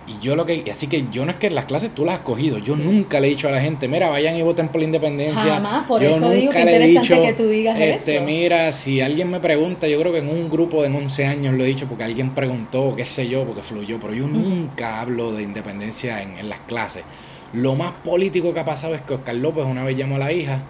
Y 0.08 0.24
yo 0.24 0.34
lo 0.34 0.46
que, 0.46 0.64
así 0.70 0.86
que 0.86 1.04
yo 1.12 1.26
no 1.26 1.32
es 1.32 1.36
que 1.36 1.50
las 1.50 1.66
clases 1.66 1.94
tú 1.94 2.04
las 2.04 2.16
has 2.16 2.20
cogido, 2.20 2.56
yo 2.58 2.76
nunca 2.76 3.20
le 3.20 3.26
he 3.26 3.30
dicho 3.30 3.48
a 3.48 3.50
la 3.50 3.60
gente, 3.60 3.88
mira, 3.88 4.08
vayan 4.08 4.36
y 4.36 4.42
voten 4.42 4.68
por 4.68 4.80
la 4.80 4.86
independencia. 4.86 5.42
Jamás, 5.42 5.86
por 5.86 6.02
eso 6.02 6.30
digo 6.30 6.50
que 6.50 6.60
interesante 6.60 7.22
que 7.22 7.32
tú 7.34 7.46
digas 7.48 7.78
este, 7.78 8.16
eso. 8.16 8.24
Mira, 8.24 8.72
si 8.72 9.02
alguien 9.02 9.30
me 9.30 9.38
pregunta, 9.38 9.86
yo 9.86 10.00
creo 10.00 10.12
que 10.12 10.20
en 10.20 10.28
un 10.30 10.48
grupo 10.48 10.82
de 10.82 10.88
11 10.88 11.26
años 11.26 11.54
lo 11.54 11.64
he 11.64 11.66
dicho 11.66 11.86
porque 11.86 12.04
alguien 12.04 12.30
preguntó, 12.30 12.94
qué 12.96 13.04
sé 13.04 13.28
yo, 13.28 13.44
porque 13.44 13.62
fluyó, 13.62 13.98
pero 14.00 14.14
yo 14.14 14.26
nunca 14.26 15.02
hablo 15.02 15.32
de 15.32 15.42
independencia 15.42 16.22
en, 16.22 16.38
en, 16.38 16.48
las 16.48 16.60
clases. 16.60 17.04
Lo 17.52 17.74
más 17.74 17.92
político 18.02 18.54
que 18.54 18.60
ha 18.60 18.64
pasado 18.64 18.94
es 18.94 19.02
que 19.02 19.14
Oscar 19.14 19.34
López 19.34 19.66
una 19.66 19.84
vez 19.84 19.96
llamó 19.96 20.16
a 20.16 20.20
la 20.20 20.32
hija. 20.32 20.62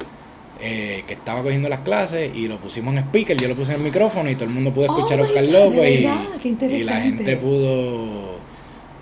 Eh, 0.61 1.05
que 1.07 1.15
estaba 1.15 1.45
cogiendo 1.45 1.69
las 1.69 1.79
clases 1.81 2.33
y 2.35 2.49
lo 2.49 2.59
pusimos 2.59 2.93
en 2.93 2.99
speaker, 3.05 3.37
yo 3.37 3.47
lo 3.47 3.55
puse 3.55 3.71
en 3.71 3.77
el 3.79 3.85
micrófono 3.85 4.29
y 4.29 4.35
todo 4.35 4.47
el 4.47 4.51
mundo 4.51 4.75
pudo 4.75 4.87
escuchar 4.87 5.21
a 5.21 5.23
oh 5.23 5.27
Oscar 5.27 5.47
López 5.47 6.01
y 6.61 6.83
la 6.83 7.01
gente 7.01 7.37
pudo 7.37 8.39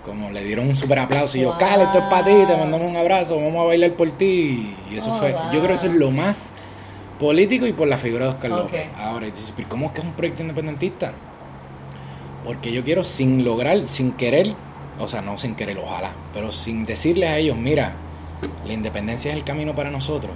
como 0.07 0.31
le 0.31 0.43
dieron 0.43 0.67
un 0.67 0.75
super 0.75 0.99
aplauso 0.99 1.37
y 1.37 1.41
yo, 1.41 1.57
Cale, 1.57 1.83
esto 1.83 1.99
es 1.99 2.05
para 2.05 2.23
ti, 2.23 2.33
te 2.47 2.55
mandamos 2.55 2.89
un 2.89 2.95
abrazo, 2.95 3.35
vamos 3.35 3.57
a 3.57 3.65
bailar 3.65 3.91
por 3.91 4.09
ti. 4.11 4.73
Y 4.89 4.97
eso 4.97 5.11
oh, 5.11 5.15
fue, 5.15 5.35
yo 5.51 5.59
creo 5.59 5.67
que 5.67 5.73
eso 5.73 5.87
es 5.87 5.93
lo 5.93 6.09
más 6.11 6.51
político 7.19 7.67
y 7.67 7.73
por 7.73 7.87
la 7.87 7.97
figura 7.97 8.25
de 8.25 8.31
Oscar 8.31 8.51
López. 8.51 8.87
Ahora, 8.95 9.25
dices, 9.25 9.53
pero 9.55 9.67
¿cómo 9.67 9.87
es 9.87 9.91
que 9.91 9.99
es 9.99 10.07
un 10.07 10.13
proyecto 10.13 10.41
independentista? 10.41 11.11
Porque 12.45 12.71
yo 12.71 12.83
quiero 12.83 13.03
sin 13.03 13.43
lograr, 13.43 13.89
sin 13.89 14.13
querer, 14.13 14.55
o 14.97 15.07
sea, 15.07 15.21
no 15.21 15.37
sin 15.37 15.55
querer, 15.55 15.77
ojalá, 15.77 16.11
pero 16.33 16.53
sin 16.53 16.85
decirles 16.85 17.29
a 17.29 17.37
ellos, 17.37 17.57
mira, 17.57 17.93
la 18.65 18.73
independencia 18.73 19.31
es 19.31 19.37
el 19.37 19.43
camino 19.43 19.75
para 19.75 19.91
nosotros, 19.91 20.31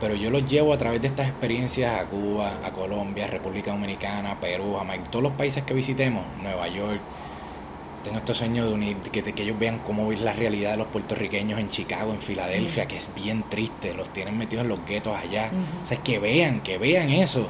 pero 0.00 0.14
yo 0.14 0.30
los 0.30 0.48
llevo 0.48 0.72
a 0.72 0.78
través 0.78 1.02
de 1.02 1.08
estas 1.08 1.28
experiencias 1.28 2.00
a 2.00 2.04
Cuba, 2.06 2.60
a 2.64 2.70
Colombia, 2.70 3.26
República 3.26 3.72
Dominicana, 3.72 4.40
Perú, 4.40 4.76
Jamaica, 4.78 5.04
todos 5.10 5.24
los 5.24 5.32
países 5.32 5.64
que 5.64 5.74
visitemos, 5.74 6.24
Nueva 6.42 6.66
York. 6.68 7.00
Tengo 8.06 8.18
este 8.18 8.34
sueño 8.34 8.64
de 8.64 8.72
unir, 8.72 8.96
que, 8.98 9.20
que 9.20 9.42
ellos 9.42 9.58
vean 9.58 9.80
cómo 9.80 10.12
es 10.12 10.20
la 10.20 10.32
realidad 10.32 10.70
de 10.70 10.76
los 10.76 10.86
puertorriqueños 10.86 11.58
en 11.58 11.68
Chicago, 11.70 12.12
en 12.12 12.20
Filadelfia, 12.20 12.86
que 12.86 12.98
es 12.98 13.10
bien 13.16 13.42
triste, 13.48 13.94
los 13.94 14.10
tienen 14.10 14.38
metidos 14.38 14.62
en 14.62 14.68
los 14.68 14.86
guetos 14.86 15.16
allá. 15.16 15.50
O 15.82 15.84
sea, 15.84 15.98
que 15.98 16.20
vean, 16.20 16.60
que 16.60 16.78
vean 16.78 17.10
eso. 17.10 17.48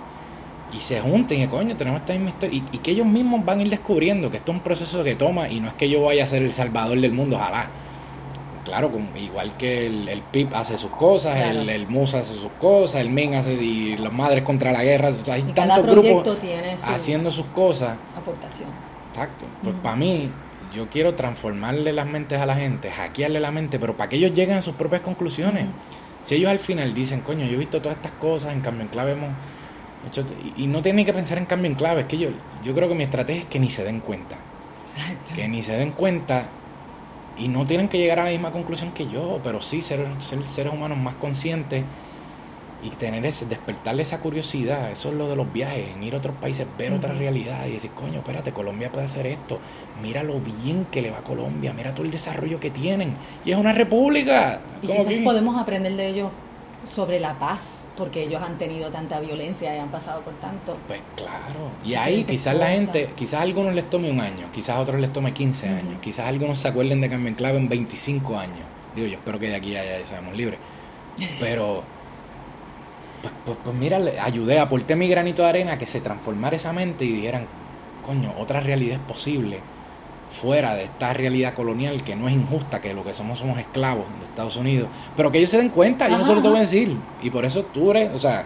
Y 0.72 0.80
se 0.80 0.98
junten 1.02 1.42
y 1.42 1.46
coño, 1.48 1.76
tenemos 1.76 2.00
esta 2.00 2.14
misma 2.14 2.30
historia. 2.30 2.62
Y, 2.72 2.78
que 2.78 2.92
ellos 2.92 3.06
mismos 3.06 3.44
van 3.44 3.58
a 3.58 3.62
ir 3.64 3.68
descubriendo 3.68 4.30
que 4.30 4.38
esto 4.38 4.50
es 4.50 4.56
un 4.56 4.64
proceso 4.64 5.04
que 5.04 5.14
toma 5.14 5.46
y 5.50 5.60
no 5.60 5.68
es 5.68 5.74
que 5.74 5.90
yo 5.90 6.02
vaya 6.02 6.24
a 6.24 6.26
ser 6.26 6.40
el 6.40 6.54
salvador 6.54 6.98
del 6.98 7.12
mundo, 7.12 7.36
ojalá 7.36 7.68
claro, 8.64 8.90
igual 9.14 9.56
que 9.58 9.86
el, 9.86 10.08
el 10.08 10.22
PIB 10.22 10.54
hace 10.54 10.76
sus 10.78 10.90
cosas, 10.90 11.36
el, 11.36 11.68
el 11.68 11.86
MUSA 11.86 12.20
hace 12.20 12.34
sus 12.34 12.50
cosas, 12.58 13.02
el 13.02 13.10
MEN 13.10 13.34
hace 13.34 13.52
y 13.52 13.96
las 13.96 14.12
madres 14.12 14.42
contra 14.42 14.72
la 14.72 14.82
guerra, 14.82 15.10
hay 15.30 15.42
tantos 15.42 15.86
grupos 15.86 16.38
haciendo 16.82 17.30
sus 17.30 17.46
cosas. 17.46 17.96
Aportación. 18.16 18.68
Exacto. 19.12 19.46
Pues 19.62 19.74
para 19.82 19.96
mí, 19.96 20.30
yo 20.72 20.88
quiero 20.88 21.14
transformarle 21.14 21.92
las 21.92 22.06
mentes 22.06 22.40
a 22.40 22.46
la 22.46 22.56
gente, 22.56 22.90
hackearle 22.90 23.40
la 23.40 23.50
mente, 23.50 23.78
pero 23.78 23.96
para 23.96 24.08
que 24.08 24.16
ellos 24.16 24.32
lleguen 24.32 24.56
a 24.56 24.62
sus 24.62 24.74
propias 24.74 25.02
conclusiones. 25.02 25.66
Si 26.22 26.34
ellos 26.34 26.50
al 26.50 26.58
final 26.58 26.92
dicen, 26.94 27.20
coño, 27.20 27.46
yo 27.46 27.54
he 27.54 27.58
visto 27.58 27.80
todas 27.80 27.96
estas 27.96 28.12
cosas, 28.12 28.52
en 28.52 28.60
cambio 28.60 28.82
en 28.82 28.88
clave 28.88 29.12
hemos 29.12 29.30
hecho, 30.08 30.24
y, 30.56 30.66
no 30.66 30.82
tienen 30.82 31.04
que 31.04 31.12
pensar 31.12 31.38
en 31.38 31.46
cambio 31.46 31.70
en 31.70 31.76
clave, 31.76 32.02
es 32.02 32.06
que 32.06 32.18
yo, 32.18 32.30
yo 32.64 32.74
creo 32.74 32.88
que 32.88 32.94
mi 32.94 33.04
estrategia 33.04 33.42
es 33.42 33.48
que 33.48 33.58
ni 33.58 33.70
se 33.70 33.84
den 33.84 34.00
cuenta. 34.00 34.36
Exacto. 34.96 35.32
Que 35.34 35.46
ni 35.48 35.62
se 35.62 35.72
den 35.76 35.92
cuenta 35.92 36.48
y 37.38 37.48
no 37.48 37.64
tienen 37.64 37.88
que 37.88 37.98
llegar 37.98 38.18
a 38.18 38.24
la 38.24 38.30
misma 38.30 38.50
conclusión 38.50 38.92
que 38.92 39.08
yo, 39.08 39.40
pero 39.44 39.60
sí 39.60 39.82
ser, 39.82 40.06
seres 40.20 40.72
humanos 40.72 40.98
más 40.98 41.14
conscientes 41.16 41.84
y 42.82 42.90
tener 42.90 43.24
ese, 43.24 43.46
despertarle 43.46 44.02
esa 44.02 44.20
curiosidad, 44.20 44.90
eso 44.90 45.08
es 45.08 45.14
lo 45.14 45.28
de 45.28 45.36
los 45.36 45.52
viajes, 45.52 45.94
en 45.94 46.02
ir 46.02 46.14
a 46.14 46.18
otros 46.18 46.36
países, 46.36 46.66
ver 46.78 46.92
otra 46.92 47.12
realidad 47.12 47.66
y 47.66 47.72
decir, 47.72 47.90
coño, 47.92 48.18
espérate, 48.18 48.52
Colombia 48.52 48.92
puede 48.92 49.06
hacer 49.06 49.26
esto, 49.26 49.58
mira 50.02 50.22
lo 50.22 50.40
bien 50.40 50.86
que 50.86 51.02
le 51.02 51.10
va 51.10 51.18
a 51.18 51.22
Colombia, 51.22 51.72
mira 51.72 51.94
todo 51.94 52.04
el 52.04 52.12
desarrollo 52.12 52.60
que 52.60 52.70
tienen, 52.70 53.14
y 53.44 53.52
es 53.52 53.56
una 53.56 53.72
república. 53.72 54.60
Y 54.82 54.88
quizás 54.88 55.06
podemos 55.24 55.60
aprender 55.60 55.96
de 55.96 56.08
ellos 56.08 56.30
sobre 56.86 57.18
la 57.18 57.38
paz, 57.38 57.86
porque 57.96 58.24
ellos 58.24 58.40
han 58.42 58.58
tenido 58.58 58.90
tanta 58.90 59.18
violencia 59.20 59.74
y 59.74 59.78
han 59.78 59.90
pasado 59.90 60.20
por 60.20 60.34
tanto. 60.34 60.76
Pues 60.86 61.00
claro, 61.16 61.70
y 61.84 61.94
ahí 61.94 62.24
quizás 62.24 62.54
la 62.54 62.68
gente, 62.68 63.10
quizás 63.16 63.40
a 63.40 63.42
algunos 63.42 63.74
les 63.74 63.88
tome 63.90 64.10
un 64.10 64.20
año, 64.20 64.46
quizás 64.54 64.76
a 64.76 64.80
otros 64.80 65.00
les 65.00 65.12
tome 65.12 65.32
15 65.32 65.68
años, 65.68 65.98
quizás 66.00 66.26
algunos 66.26 66.58
se 66.58 66.68
acuerden 66.68 67.00
de 67.00 67.10
Cambio 67.10 67.28
en 67.28 67.34
Clave 67.34 67.58
en 67.58 67.68
25 67.68 68.38
años. 68.38 68.64
Digo, 68.94 69.08
yo 69.08 69.14
espero 69.14 69.38
que 69.38 69.48
de 69.48 69.56
aquí 69.56 69.72
ya 69.72 69.82
seamos 70.06 70.34
libres. 70.34 70.58
Pero, 71.40 71.82
pues, 73.26 73.32
pues, 73.44 73.58
pues 73.64 73.76
mira, 73.76 74.00
ayudé, 74.22 74.58
aporté 74.58 74.96
mi 74.96 75.08
granito 75.08 75.42
de 75.42 75.48
arena 75.48 75.72
a 75.72 75.78
que 75.78 75.86
se 75.86 76.00
transformara 76.00 76.56
esa 76.56 76.72
mente 76.72 77.04
y 77.04 77.12
dijeran, 77.12 77.46
coño, 78.04 78.32
otra 78.38 78.60
realidad 78.60 78.96
es 78.96 79.12
posible 79.12 79.60
fuera 80.30 80.74
de 80.74 80.84
esta 80.84 81.12
realidad 81.12 81.54
colonial 81.54 82.02
que 82.02 82.14
no 82.14 82.28
es 82.28 82.34
injusta, 82.34 82.80
que 82.80 82.92
lo 82.92 83.04
que 83.04 83.14
somos 83.14 83.38
somos 83.38 83.58
esclavos 83.58 84.04
de 84.18 84.26
Estados 84.26 84.56
Unidos, 84.56 84.88
pero 85.16 85.32
que 85.32 85.38
ellos 85.38 85.50
se 85.50 85.58
den 85.58 85.70
cuenta, 85.70 86.08
yo 86.08 86.18
no 86.18 86.26
se 86.26 86.34
lo 86.34 86.42
tengo 86.42 86.54
que 86.54 86.60
decir. 86.62 86.96
Y 87.22 87.30
por 87.30 87.44
eso 87.44 87.64
tú 87.64 87.90
eres, 87.90 88.12
o 88.12 88.18
sea, 88.18 88.44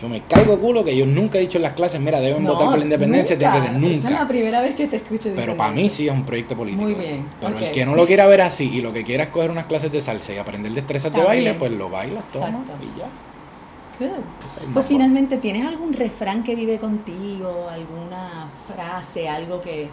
yo 0.00 0.08
me 0.08 0.22
caigo 0.22 0.58
culo 0.58 0.84
que 0.84 0.96
yo 0.96 1.06
nunca 1.06 1.38
he 1.38 1.42
dicho 1.42 1.58
en 1.58 1.62
las 1.62 1.72
clases, 1.72 2.00
mira, 2.00 2.20
deben 2.20 2.44
votar 2.44 2.68
por 2.70 2.78
la 2.78 2.84
independencia, 2.84 3.36
nunca. 3.36 3.72
nunca. 3.72 4.08
es 4.08 4.14
la 4.14 4.28
primera 4.28 4.62
vez 4.62 4.74
que 4.74 4.86
te 4.86 4.96
escucho. 4.96 5.30
Pero 5.34 5.56
para 5.56 5.72
mí 5.72 5.90
sí 5.90 6.08
es 6.08 6.12
un 6.12 6.24
proyecto 6.24 6.56
político. 6.56 6.84
Muy 6.84 6.94
bien. 6.94 7.26
Pero 7.40 7.58
el 7.58 7.70
que 7.70 7.84
no 7.84 7.94
lo 7.94 8.06
quiera 8.06 8.26
ver 8.26 8.40
así 8.40 8.70
y 8.72 8.80
lo 8.80 8.92
que 8.92 9.04
quiera 9.04 9.24
es 9.24 9.30
coger 9.30 9.50
unas 9.50 9.66
clases 9.66 9.92
de 9.92 10.00
salsa 10.00 10.32
y 10.32 10.38
aprender 10.38 10.72
destrezas 10.72 11.12
de 11.12 11.22
baile, 11.22 11.54
pues 11.54 11.72
lo 11.72 11.90
bailas, 11.90 12.24
toma 12.32 12.64
y 12.80 12.98
ya. 12.98 13.06
Pues 14.72 14.86
finalmente, 14.86 15.38
¿tienes 15.38 15.66
algún 15.66 15.92
refrán 15.92 16.44
que 16.44 16.54
vive 16.54 16.78
contigo? 16.78 17.68
¿Alguna 17.68 18.48
frase, 18.66 19.28
algo 19.28 19.60
que, 19.60 19.88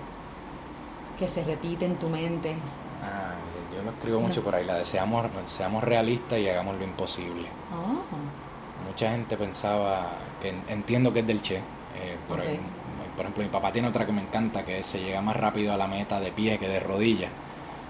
que 1.17 1.27
se 1.27 1.43
repite 1.43 1.85
en 1.85 1.95
tu 1.95 2.07
mente? 2.07 2.55
Ah, 3.03 3.33
yo 3.75 3.83
lo 3.83 3.91
escribo 3.91 4.19
mucho 4.21 4.43
por 4.43 4.55
ahí, 4.55 4.63
la 4.63 4.75
deseamos 4.75 5.25
seamos 5.47 5.83
realistas 5.83 6.39
y 6.39 6.47
hagamos 6.47 6.77
lo 6.77 6.83
imposible. 6.83 7.47
Oh. 7.73 8.87
Mucha 8.87 9.11
gente 9.11 9.37
pensaba, 9.37 10.11
que 10.41 10.53
entiendo 10.71 11.11
que 11.11 11.21
es 11.21 11.27
del 11.27 11.41
Che, 11.41 11.55
eh, 11.55 12.17
por, 12.27 12.39
ejemplo 12.41 13.43
mi 13.43 13.49
papá 13.49 13.71
tiene 13.71 13.87
otra 13.87 14.05
que 14.05 14.11
me 14.11 14.21
encanta, 14.21 14.63
que 14.63 14.83
se 14.83 14.99
llega 14.99 15.21
más 15.21 15.35
rápido 15.35 15.73
a 15.73 15.77
la 15.77 15.87
meta 15.87 16.19
de 16.19 16.31
pie 16.31 16.59
que 16.59 16.67
de 16.67 16.79
rodillas. 16.79 17.31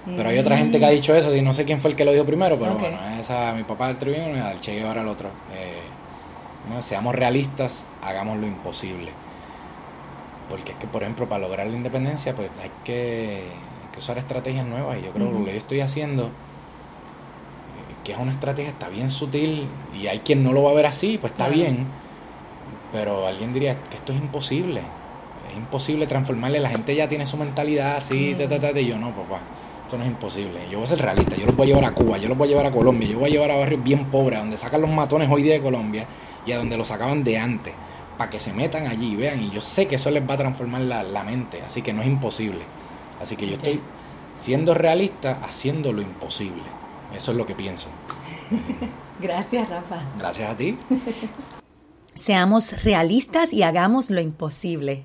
Pero 0.05 0.29
hay 0.29 0.37
otra 0.37 0.55
gente 0.55 0.77
que 0.77 0.85
ha 0.85 0.91
mm. 0.91 0.95
dicho 0.95 1.15
eso, 1.15 1.35
y 1.35 1.41
no 1.41 1.53
sé 1.53 1.65
quién 1.65 1.81
fue 1.81 1.89
el 1.89 1.95
que 1.95 2.05
lo 2.05 2.11
dijo 2.11 2.25
primero, 2.25 2.59
pero 2.59 2.75
bueno, 2.75 2.97
esa, 3.19 3.53
mi 3.53 3.63
papá 3.63 3.87
del 3.87 3.97
tribuno 3.97 4.37
y 4.37 4.39
el 4.39 4.59
Che 4.59 4.75
Guevara 4.75 5.01
el 5.01 5.07
otro. 5.07 5.29
Eh, 5.51 5.81
no, 6.69 6.81
seamos 6.81 7.15
realistas, 7.15 7.85
hagamos 8.01 8.37
lo 8.37 8.47
imposible. 8.47 9.11
Porque 10.49 10.73
es 10.73 10.77
que, 10.77 10.87
por 10.87 11.03
ejemplo, 11.03 11.27
para 11.27 11.41
lograr 11.41 11.67
la 11.67 11.75
independencia, 11.75 12.35
pues 12.35 12.49
hay 12.61 12.71
que, 12.83 13.43
usar 13.97 14.17
estrategias 14.17 14.65
nuevas. 14.65 14.97
Y 14.99 15.03
yo 15.03 15.11
creo 15.11 15.27
que 15.31 15.39
lo 15.39 15.45
que 15.45 15.51
yo 15.51 15.57
estoy 15.57 15.79
haciendo, 15.81 16.29
que 18.03 18.11
es 18.11 18.17
una 18.17 18.31
estrategia, 18.31 18.71
está 18.71 18.89
bien 18.89 19.09
sutil. 19.09 19.67
Y 19.99 20.07
hay 20.07 20.19
quien 20.19 20.43
no 20.43 20.53
lo 20.53 20.63
va 20.63 20.71
a 20.71 20.73
ver 20.73 20.85
así, 20.85 21.17
pues 21.19 21.31
está 21.31 21.47
bien. 21.47 21.87
Pero 22.91 23.25
alguien 23.27 23.53
diría 23.53 23.77
que 23.89 23.97
esto 23.97 24.13
es 24.13 24.19
imposible. 24.19 24.81
Es 25.51 25.57
imposible 25.57 26.05
transformarle. 26.07 26.59
La 26.59 26.69
gente 26.69 26.95
ya 26.95 27.07
tiene 27.07 27.25
su 27.25 27.37
mentalidad 27.37 27.97
así, 27.97 28.35
uh 28.35 28.77
y 28.79 28.85
yo 28.85 28.97
no, 28.97 29.09
papá. 29.11 29.39
Esto 29.83 29.97
no 29.97 30.03
es 30.03 30.09
imposible. 30.09 30.59
Yo 30.69 30.79
voy 30.79 30.85
a 30.85 30.89
ser 30.89 30.99
realista. 30.99 31.35
Yo 31.35 31.45
los 31.45 31.55
voy 31.55 31.65
a 31.65 31.75
llevar 31.75 31.85
a 31.85 31.93
Cuba, 31.93 32.17
yo 32.17 32.27
los 32.27 32.37
voy 32.37 32.47
a 32.47 32.49
llevar 32.49 32.65
a 32.65 32.71
Colombia, 32.71 33.07
yo 33.07 33.19
voy 33.19 33.29
a 33.29 33.33
llevar 33.33 33.51
a 33.51 33.57
barrios 33.57 33.83
bien 33.83 34.05
pobres, 34.05 34.39
donde 34.39 34.57
sacan 34.57 34.81
los 34.81 34.89
matones 34.89 35.29
hoy 35.31 35.43
día 35.43 35.53
de 35.53 35.61
Colombia 35.61 36.07
y 36.45 36.51
a 36.51 36.57
donde 36.57 36.77
los 36.77 36.87
sacaban 36.87 37.23
de 37.23 37.37
antes 37.37 37.73
para 38.17 38.29
que 38.29 38.39
se 38.39 38.53
metan 38.53 38.87
allí 38.87 39.13
y 39.13 39.15
vean. 39.15 39.41
Y 39.41 39.51
yo 39.51 39.61
sé 39.61 39.87
que 39.87 39.95
eso 39.95 40.09
les 40.11 40.27
va 40.27 40.35
a 40.35 40.37
transformar 40.37 40.81
la, 40.81 41.23
mente, 41.23 41.61
así 41.61 41.81
que 41.81 41.93
no 41.93 42.01
es 42.01 42.07
imposible. 42.07 42.61
Así 43.21 43.35
que 43.35 43.47
yo 43.47 43.53
estoy 43.53 43.81
siendo 44.35 44.73
realista, 44.73 45.39
haciendo 45.43 45.91
lo 45.91 46.01
imposible. 46.01 46.63
Eso 47.15 47.31
es 47.31 47.37
lo 47.37 47.45
que 47.45 47.55
pienso. 47.55 47.87
Gracias, 49.19 49.69
Rafa. 49.69 50.01
Gracias 50.17 50.49
a 50.49 50.57
ti. 50.57 50.77
Seamos 52.13 52.83
realistas 52.83 53.51
y 53.51 53.63
hagamos 53.63 54.09
lo 54.09 54.21
imposible. 54.21 55.03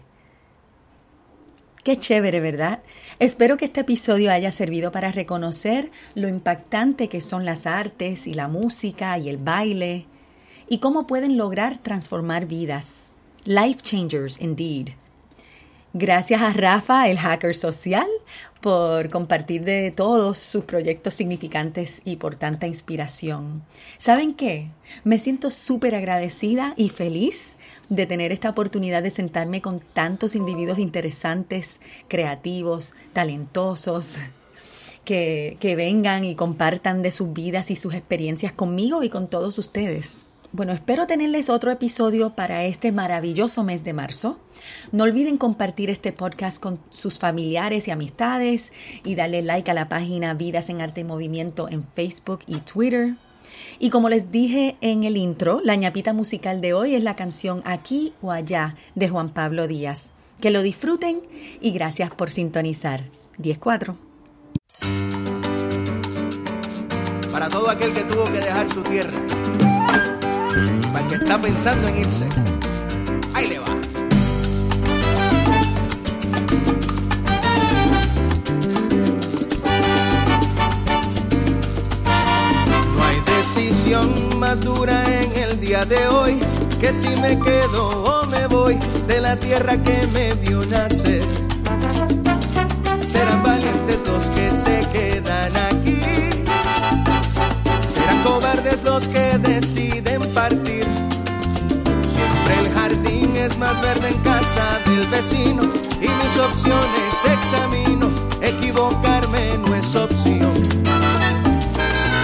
Qué 1.82 1.98
chévere, 1.98 2.40
¿verdad? 2.40 2.82
Espero 3.18 3.56
que 3.56 3.64
este 3.64 3.80
episodio 3.80 4.30
haya 4.30 4.52
servido 4.52 4.92
para 4.92 5.12
reconocer 5.12 5.90
lo 6.14 6.28
impactante 6.28 7.08
que 7.08 7.20
son 7.20 7.44
las 7.46 7.66
artes 7.66 8.26
y 8.26 8.34
la 8.34 8.48
música 8.48 9.16
y 9.18 9.28
el 9.28 9.38
baile 9.38 10.06
y 10.70 10.78
cómo 10.78 11.06
pueden 11.06 11.36
lograr 11.36 11.78
transformar 11.82 12.46
vidas. 12.46 13.10
Life 13.44 13.80
changers 13.82 14.40
indeed. 14.40 14.90
Gracias 15.92 16.40
a 16.40 16.52
Rafa, 16.52 17.08
el 17.08 17.18
hacker 17.18 17.56
social, 17.56 18.06
por 18.60 19.10
compartir 19.10 19.64
de 19.64 19.90
todos 19.90 20.38
sus 20.38 20.62
proyectos 20.62 21.14
significantes 21.14 22.00
y 22.04 22.16
por 22.16 22.36
tanta 22.36 22.68
inspiración. 22.68 23.64
¿Saben 23.98 24.32
qué? 24.34 24.68
Me 25.02 25.18
siento 25.18 25.50
súper 25.50 25.96
agradecida 25.96 26.74
y 26.76 26.90
feliz 26.90 27.56
de 27.88 28.06
tener 28.06 28.30
esta 28.30 28.50
oportunidad 28.50 29.02
de 29.02 29.10
sentarme 29.10 29.60
con 29.60 29.80
tantos 29.80 30.36
individuos 30.36 30.78
interesantes, 30.78 31.80
creativos, 32.06 32.94
talentosos, 33.12 34.18
que, 35.04 35.56
que 35.58 35.74
vengan 35.74 36.24
y 36.24 36.36
compartan 36.36 37.02
de 37.02 37.10
sus 37.10 37.32
vidas 37.32 37.72
y 37.72 37.74
sus 37.74 37.94
experiencias 37.94 38.52
conmigo 38.52 39.02
y 39.02 39.08
con 39.08 39.26
todos 39.26 39.58
ustedes. 39.58 40.28
Bueno, 40.52 40.72
espero 40.72 41.06
tenerles 41.06 41.48
otro 41.48 41.70
episodio 41.70 42.30
para 42.30 42.64
este 42.64 42.90
maravilloso 42.90 43.62
mes 43.62 43.84
de 43.84 43.92
marzo. 43.92 44.40
No 44.90 45.04
olviden 45.04 45.38
compartir 45.38 45.90
este 45.90 46.12
podcast 46.12 46.60
con 46.60 46.80
sus 46.90 47.20
familiares 47.20 47.86
y 47.86 47.92
amistades 47.92 48.72
y 49.04 49.14
darle 49.14 49.42
like 49.42 49.70
a 49.70 49.74
la 49.74 49.88
página 49.88 50.34
Vidas 50.34 50.68
en 50.68 50.80
Arte 50.80 51.02
y 51.02 51.04
Movimiento 51.04 51.68
en 51.68 51.84
Facebook 51.94 52.40
y 52.48 52.56
Twitter. 52.56 53.14
Y 53.78 53.90
como 53.90 54.08
les 54.08 54.32
dije 54.32 54.76
en 54.80 55.04
el 55.04 55.16
intro, 55.16 55.60
la 55.62 55.76
ñapita 55.76 56.12
musical 56.12 56.60
de 56.60 56.74
hoy 56.74 56.96
es 56.96 57.04
la 57.04 57.14
canción 57.14 57.62
Aquí 57.64 58.12
o 58.20 58.32
Allá 58.32 58.74
de 58.96 59.08
Juan 59.08 59.30
Pablo 59.30 59.68
Díaz. 59.68 60.10
Que 60.40 60.50
lo 60.50 60.62
disfruten 60.62 61.20
y 61.60 61.70
gracias 61.70 62.10
por 62.10 62.32
sintonizar. 62.32 63.04
10-4. 63.38 63.94
Para 67.30 67.48
todo 67.48 67.70
aquel 67.70 67.92
que 67.92 68.02
tuvo 68.02 68.24
que 68.24 68.40
dejar 68.40 68.68
su 68.68 68.82
tierra 68.82 69.39
para 70.92 71.04
el 71.04 71.08
que 71.08 71.14
está 71.16 71.40
pensando 71.40 71.88
en 71.88 71.98
irse. 71.98 72.26
Ahí 73.34 73.46
le 73.48 73.58
va. 73.58 73.66
No 82.96 83.04
hay 83.04 83.16
decisión 83.38 84.38
más 84.38 84.60
dura 84.60 85.04
en 85.22 85.32
el 85.42 85.60
día 85.60 85.84
de 85.84 86.06
hoy, 86.08 86.40
que 86.80 86.92
si 86.92 87.08
me 87.20 87.38
quedo 87.38 87.88
o 87.88 88.26
me 88.26 88.46
voy 88.46 88.78
de 89.06 89.20
la 89.20 89.36
tierra 89.36 89.76
que 89.82 90.06
me 90.12 90.34
vio 90.34 90.64
nacer. 90.66 91.22
Serán 93.04 93.42
valientes 93.42 94.06
los 94.06 94.30
que 94.30 94.50
se 94.50 94.86
quedan 94.92 95.52
aquí, 95.56 96.00
serán 97.92 98.22
cobardes 98.22 98.84
los 98.84 99.08
que 99.08 99.36
deciden 99.38 100.09
jardín 103.70 103.76
es 103.76 103.76
más 103.76 103.82
verde 103.82 104.08
en 104.08 104.18
casa 104.18 104.80
del 104.86 105.06
vecino 105.08 105.62
y 106.00 106.08
mis 106.08 106.38
opciones 106.38 107.14
examino, 107.32 108.10
equivocarme 108.42 109.58
no 109.58 109.74
es 109.74 109.94
opción 109.94 110.80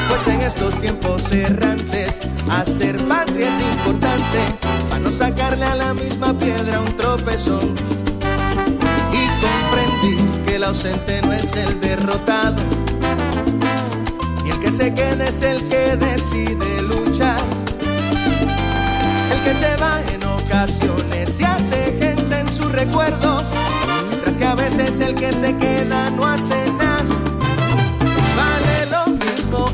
pues 0.08 0.28
en 0.28 0.40
estos 0.40 0.74
tiempos 0.80 1.32
errantes, 1.32 2.20
hacer 2.50 2.96
patria 3.06 3.48
es 3.48 3.60
importante, 3.60 4.38
para 4.88 5.00
no 5.00 5.10
sacarle 5.10 5.64
a 5.64 5.74
la 5.74 5.94
misma 5.94 6.32
piedra 6.32 6.80
un 6.80 6.96
tropezón. 6.96 7.74
Y 9.12 9.26
comprendí 9.42 10.44
que 10.46 10.56
el 10.56 10.64
ausente 10.64 11.20
no 11.22 11.32
es 11.32 11.54
el 11.56 11.80
derrotado, 11.80 12.62
y 14.44 14.50
el 14.50 14.60
que 14.60 14.72
se 14.72 14.94
queda 14.94 15.28
es 15.28 15.42
el 15.42 15.60
que 15.68 15.96
decide 15.96 16.82
luchar. 16.82 17.42
El 19.32 19.40
que 19.44 19.54
se 19.54 19.76
va 19.76 20.00
en 20.14 20.25
ocasiones 20.66 21.40
y 21.40 21.44
hace 21.44 21.98
gente 22.00 22.40
en 22.40 22.48
su 22.48 22.68
recuerdo, 22.68 23.38
mientras 24.08 24.38
que 24.38 24.44
a 24.44 24.54
veces 24.54 25.00
el 25.00 25.14
que 25.14 25.32
se 25.32 25.56
queda 25.56 26.10
no 26.10 26.26
hace 26.26 26.70
nada 26.72 26.86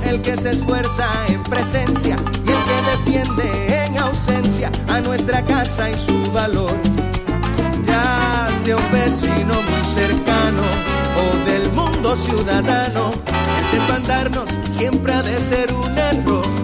el 0.05 0.21
que 0.21 0.37
se 0.37 0.51
esfuerza 0.51 1.09
en 1.29 1.43
presencia 1.45 2.17
y 2.17 2.51
el 2.51 2.63
que 2.69 3.13
defiende 3.13 3.85
en 3.87 3.97
ausencia 3.97 4.71
a 4.89 5.01
nuestra 5.01 5.43
casa 5.43 5.91
y 5.91 5.97
su 5.97 6.31
valor. 6.33 6.77
Ya 7.87 8.51
sea 8.55 8.77
un 8.77 8.91
vecino 8.91 9.55
muy 9.71 9.85
cercano 9.87 10.63
o 11.17 11.51
del 11.51 11.73
mundo 11.73 12.15
ciudadano, 12.15 13.11
el 13.59 13.79
desbandarnos 13.79 14.51
siempre 14.69 15.15
ha 15.15 15.23
de 15.23 15.41
ser 15.41 15.73
un 15.73 15.97
error. 15.97 16.62